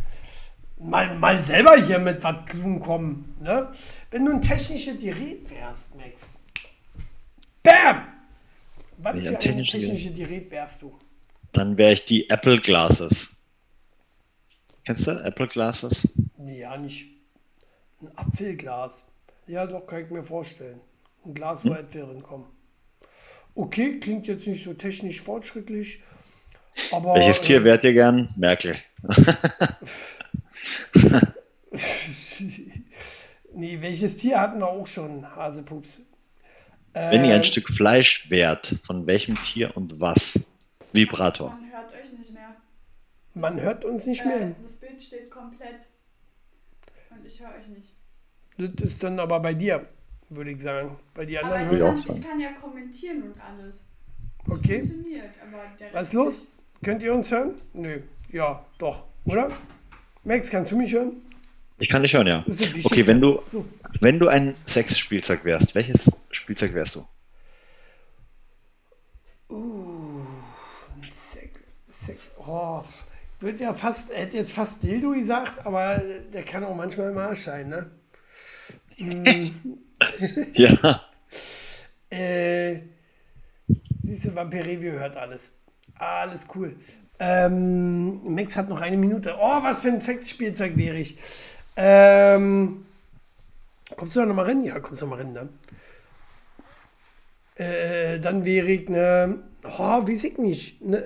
Mal, 0.78 1.18
mal 1.18 1.42
selber 1.42 1.74
hier 1.84 1.98
mit 1.98 2.22
was 2.22 2.36
kommen. 2.80 3.34
Ne? 3.40 3.72
Wenn 4.12 4.24
du 4.24 4.30
ein 4.30 4.40
technisches 4.40 5.00
Gerät 5.00 5.50
wärst, 5.50 5.96
Max. 5.96 6.28
Bam! 7.64 8.06
Was 8.98 9.20
für 9.20 9.30
ein 9.30 9.40
technisches 9.40 10.14
Gerät 10.14 10.48
wärst 10.52 10.82
du? 10.82 10.96
Dann 11.52 11.76
wäre 11.76 11.94
ich 11.94 12.04
die 12.04 12.30
Apple 12.30 12.58
Glasses. 12.58 13.34
Kennst 14.84 15.08
du 15.08 15.24
Apple 15.24 15.48
Glasses? 15.48 16.12
Nee, 16.36 16.60
ja, 16.60 16.76
nicht. 16.76 17.08
Ein 18.00 18.16
Apfelglas. 18.16 19.04
Ja, 19.48 19.66
doch, 19.66 19.88
kann 19.88 20.04
ich 20.04 20.10
mir 20.12 20.22
vorstellen. 20.22 20.78
Ein 21.24 21.34
Glas, 21.34 21.64
wo 21.64 21.70
hm? 21.70 21.78
Äpfel 21.78 22.04
reinkommen. 22.04 22.61
Okay, 23.54 24.00
klingt 24.00 24.26
jetzt 24.26 24.46
nicht 24.46 24.64
so 24.64 24.72
technisch 24.74 25.20
fortschrittlich. 25.22 26.02
Aber, 26.90 27.14
Welches 27.14 27.42
Tier 27.42 27.58
äh, 27.58 27.64
wärt 27.64 27.84
ihr 27.84 27.92
gern? 27.92 28.32
Merkel. 28.36 28.74
nee, 33.52 33.80
welches 33.80 34.16
Tier 34.16 34.40
hatten 34.40 34.60
wir 34.60 34.68
auch 34.68 34.86
schon? 34.86 35.26
Hasepups. 35.36 36.00
Wenn 36.94 37.24
ihr 37.24 37.34
ein 37.34 37.40
äh, 37.40 37.44
Stück 37.44 37.68
Fleisch 37.68 38.30
wärt, 38.30 38.74
von 38.82 39.06
welchem 39.06 39.40
Tier 39.42 39.76
und 39.76 40.00
was? 40.00 40.44
Vibrator. 40.92 41.50
Man 41.50 41.72
hört 41.72 41.92
euch 41.94 42.12
nicht 42.18 42.32
mehr. 42.32 42.56
Man 43.34 43.60
hört 43.60 43.84
uns 43.84 44.06
nicht 44.06 44.22
äh, 44.22 44.28
mehr. 44.28 44.54
Das 44.62 44.72
Bild 44.72 45.00
steht 45.00 45.30
komplett. 45.30 45.86
Und 47.10 47.26
ich 47.26 47.40
höre 47.40 47.54
euch 47.54 47.66
nicht. 47.68 47.94
Das 48.58 48.90
ist 48.90 49.02
dann 49.02 49.18
aber 49.18 49.40
bei 49.40 49.54
dir, 49.54 49.88
würde 50.36 50.50
ich 50.50 50.62
sagen. 50.62 50.96
Bei 51.14 51.24
die 51.24 51.38
anderen 51.38 51.66
aber 51.66 51.96
ich, 51.96 52.06
kann, 52.06 52.16
ich 52.16 52.22
kann 52.22 52.40
ja 52.40 52.52
kommentieren 52.52 53.22
und 53.22 53.34
alles. 53.40 53.84
Das 54.44 54.58
okay. 54.58 54.80
Funktioniert, 54.80 55.30
Was 55.92 56.08
ist 56.08 56.12
los? 56.12 56.46
Könnt 56.82 57.02
ihr 57.02 57.14
uns 57.14 57.30
hören? 57.30 57.54
Nö. 57.74 58.00
Ja, 58.30 58.64
doch. 58.78 59.04
Oder? 59.24 59.50
Max, 60.24 60.50
kannst 60.50 60.70
du 60.72 60.76
mich 60.76 60.92
hören? 60.92 61.22
Ich 61.78 61.88
kann 61.88 62.02
dich 62.02 62.14
hören, 62.14 62.26
ja. 62.26 62.44
Okay, 62.84 63.06
wenn 63.06 63.20
du, 63.20 63.40
so. 63.46 63.64
wenn 64.00 64.18
du 64.18 64.28
ein 64.28 64.54
Sexspielzeug 64.66 65.44
wärst, 65.44 65.74
welches 65.74 66.10
Spielzeug 66.30 66.74
wärst 66.74 66.96
du? 66.96 67.06
Uh, 69.52 70.24
Sex, 71.12 71.50
Sex, 71.90 72.22
oh, 72.38 72.82
wird 73.40 73.60
ja 73.60 73.74
fast, 73.74 74.16
hätte 74.16 74.36
jetzt 74.36 74.52
fast 74.52 74.82
Dildo 74.82 75.10
gesagt, 75.10 75.66
aber 75.66 75.98
der 76.32 76.44
kann 76.44 76.64
auch 76.64 76.76
manchmal 76.76 77.10
im 77.10 77.18
Arsch 77.18 77.42
sein, 77.42 77.68
ne? 77.68 77.90
Ja. 80.54 81.02
äh, 82.10 82.80
siehst 84.02 84.26
du, 84.26 84.34
Vampirevio 84.34 84.92
hört 84.92 85.16
alles. 85.16 85.52
Alles 85.94 86.46
cool. 86.54 86.76
Ähm, 87.18 88.34
Max 88.34 88.56
hat 88.56 88.68
noch 88.68 88.80
eine 88.80 88.96
Minute. 88.96 89.36
Oh, 89.38 89.62
was 89.62 89.80
für 89.80 89.88
ein 89.88 90.00
Sexspielzeug 90.00 90.76
wäre 90.76 90.96
ich. 90.96 91.16
Ähm, 91.76 92.84
kommst 93.96 94.16
du 94.16 94.20
da 94.20 94.26
nochmal 94.26 94.46
rein? 94.46 94.64
Ja, 94.64 94.80
kommst 94.80 95.02
du 95.02 95.06
nochmal 95.06 95.24
rein 95.24 95.34
dann. 95.34 95.48
Äh, 97.54 98.18
dann 98.18 98.44
wäre 98.44 98.66
ich 98.66 98.88
eine, 98.88 99.38
oh, 99.64 100.06
weiß 100.08 100.24
ich 100.24 100.38
nicht, 100.38 100.82
eine 100.82 101.04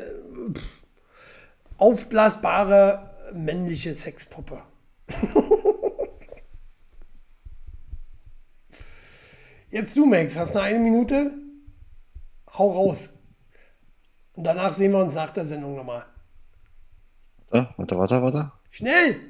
aufblasbare 1.77 3.11
männliche 3.35 3.95
Sexpuppe. 3.95 4.63
Jetzt 9.77 9.95
du, 9.95 10.07
Max, 10.07 10.39
hast 10.39 10.55
du 10.55 10.59
eine 10.59 10.79
Minute? 10.79 11.33
Hau 12.57 12.73
raus. 12.73 13.11
Und 14.33 14.45
danach 14.45 14.73
sehen 14.73 14.93
wir 14.93 15.01
uns 15.01 15.13
nach 15.13 15.29
der 15.33 15.47
Sendung 15.47 15.77
nochmal. 15.77 16.07
Warte, 17.51 17.99
warte, 17.99 18.23
warte. 18.23 18.53
Schnell! 18.71 19.21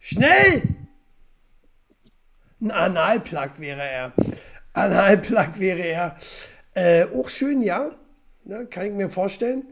Schnell! 0.00 0.62
Ein 2.60 2.72
Analplug 2.72 3.60
wäre 3.60 3.88
er. 3.88 4.12
Analplug 4.72 5.60
wäre 5.60 5.82
er. 5.82 6.16
Äh, 6.74 7.04
auch 7.04 7.28
schön, 7.28 7.62
ja. 7.62 7.92
Na, 8.42 8.64
kann 8.64 8.86
ich 8.86 8.92
mir 8.92 9.08
vorstellen. 9.08 9.62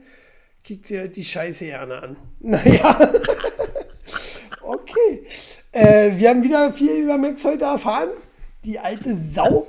Kickt 0.63 0.91
dir 0.91 1.09
die 1.09 1.25
Scheiße 1.25 1.65
gerne 1.65 2.01
an. 2.01 2.17
Naja. 2.39 3.01
okay. 4.63 5.27
Äh, 5.73 6.13
wir 6.17 6.29
haben 6.29 6.45
wieder 6.45 6.73
viel 6.73 7.03
über 7.03 7.19
Max 7.19 7.45
heute 7.45 7.65
erfahren. 7.65 8.11
Die 8.69 8.79
alte 8.79 9.17
Sau. 9.17 9.67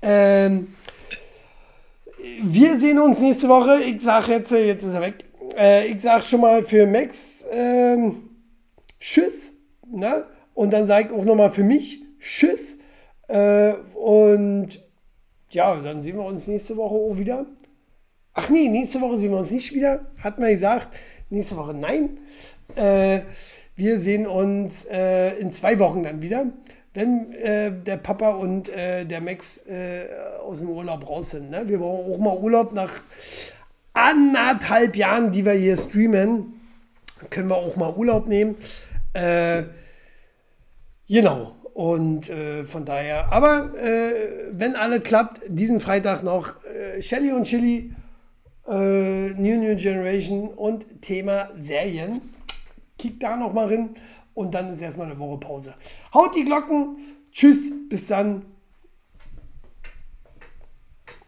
Ähm, 0.00 0.68
wir 2.44 2.78
sehen 2.78 3.00
uns 3.00 3.18
nächste 3.18 3.48
Woche. 3.48 3.82
Ich 3.82 4.00
sage 4.00 4.34
jetzt, 4.34 4.52
jetzt 4.52 4.84
ist 4.84 4.94
er 4.94 5.00
weg. 5.00 5.24
Äh, 5.58 5.88
ich 5.88 6.00
sage 6.00 6.22
schon 6.22 6.42
mal 6.42 6.62
für 6.62 6.86
Max 6.86 7.44
ähm, 7.50 8.30
Tschüss. 9.00 9.52
Ne? 9.84 10.26
Und 10.54 10.72
dann 10.72 10.86
sage 10.86 11.08
ich 11.08 11.12
auch 11.12 11.24
nochmal 11.24 11.50
für 11.50 11.64
mich 11.64 12.04
Tschüss. 12.20 12.78
Äh, 13.26 13.72
und 13.94 14.80
ja, 15.50 15.74
dann 15.80 16.04
sehen 16.04 16.16
wir 16.16 16.24
uns 16.24 16.46
nächste 16.46 16.76
Woche 16.76 16.94
auch 16.94 17.18
wieder. 17.18 17.46
Ach 18.32 18.48
nee, 18.48 18.68
nächste 18.68 19.00
Woche 19.00 19.18
sehen 19.18 19.32
wir 19.32 19.38
uns 19.38 19.50
nicht 19.50 19.74
wieder. 19.74 20.06
Hat 20.20 20.38
man 20.38 20.52
gesagt. 20.52 20.90
Nächste 21.30 21.56
Woche 21.56 21.74
nein. 21.74 22.18
Äh, 22.76 23.22
wir 23.74 23.98
sehen 23.98 24.28
uns 24.28 24.84
äh, 24.84 25.36
in 25.36 25.52
zwei 25.52 25.80
Wochen 25.80 26.04
dann 26.04 26.22
wieder, 26.22 26.46
wenn 26.96 27.32
äh, 27.34 27.70
der 27.70 27.98
Papa 27.98 28.30
und 28.30 28.70
äh, 28.70 29.04
der 29.04 29.20
Max 29.20 29.58
äh, 29.66 30.06
aus 30.42 30.60
dem 30.60 30.70
Urlaub 30.70 31.06
raus 31.06 31.32
sind. 31.32 31.50
Ne? 31.50 31.68
Wir 31.68 31.78
brauchen 31.78 32.10
auch 32.10 32.18
mal 32.18 32.36
Urlaub 32.38 32.72
nach 32.72 32.90
anderthalb 33.92 34.96
Jahren, 34.96 35.30
die 35.30 35.44
wir 35.44 35.52
hier 35.52 35.76
streamen. 35.76 36.58
Können 37.28 37.48
wir 37.50 37.56
auch 37.56 37.76
mal 37.76 37.92
Urlaub 37.92 38.26
nehmen. 38.26 38.56
Äh, 39.12 39.64
genau. 41.06 41.52
Und 41.74 42.30
äh, 42.30 42.64
von 42.64 42.86
daher, 42.86 43.30
aber 43.30 43.74
äh, 43.78 44.48
wenn 44.52 44.74
alle 44.74 45.00
klappt, 45.00 45.42
diesen 45.48 45.80
Freitag 45.80 46.22
noch 46.22 46.54
Shelly 47.00 47.30
und 47.32 47.44
Chili, 47.44 47.92
New 48.66 49.34
New 49.36 49.76
Generation 49.76 50.48
und 50.48 51.02
Thema 51.02 51.50
Serien. 51.58 52.22
Kick 52.98 53.20
da 53.20 53.36
noch 53.36 53.52
mal 53.52 53.66
rein 53.66 53.90
und 54.36 54.54
dann 54.54 54.72
ist 54.72 54.82
erstmal 54.82 55.06
eine 55.06 55.18
Woche 55.18 55.38
Pause. 55.38 55.74
Haut 56.14 56.36
die 56.36 56.44
Glocken. 56.44 56.98
Tschüss, 57.32 57.72
bis 57.88 58.06
dann. 58.06 58.44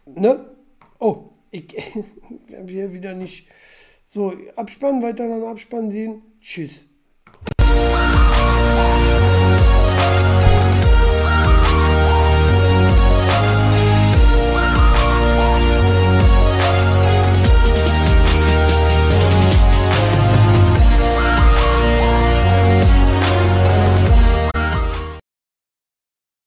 Ne? 0.05 0.55
Oh, 0.99 1.31
ich 1.49 1.75
habe 2.55 2.71
hier 2.71 2.93
wieder 2.93 3.13
nicht 3.13 3.47
so 4.07 4.33
Abspann, 4.55 5.01
weiter 5.01 5.27
dann 5.27 5.43
Abspann 5.43 5.91
sehen. 5.91 6.21
Tschüss. 6.39 6.85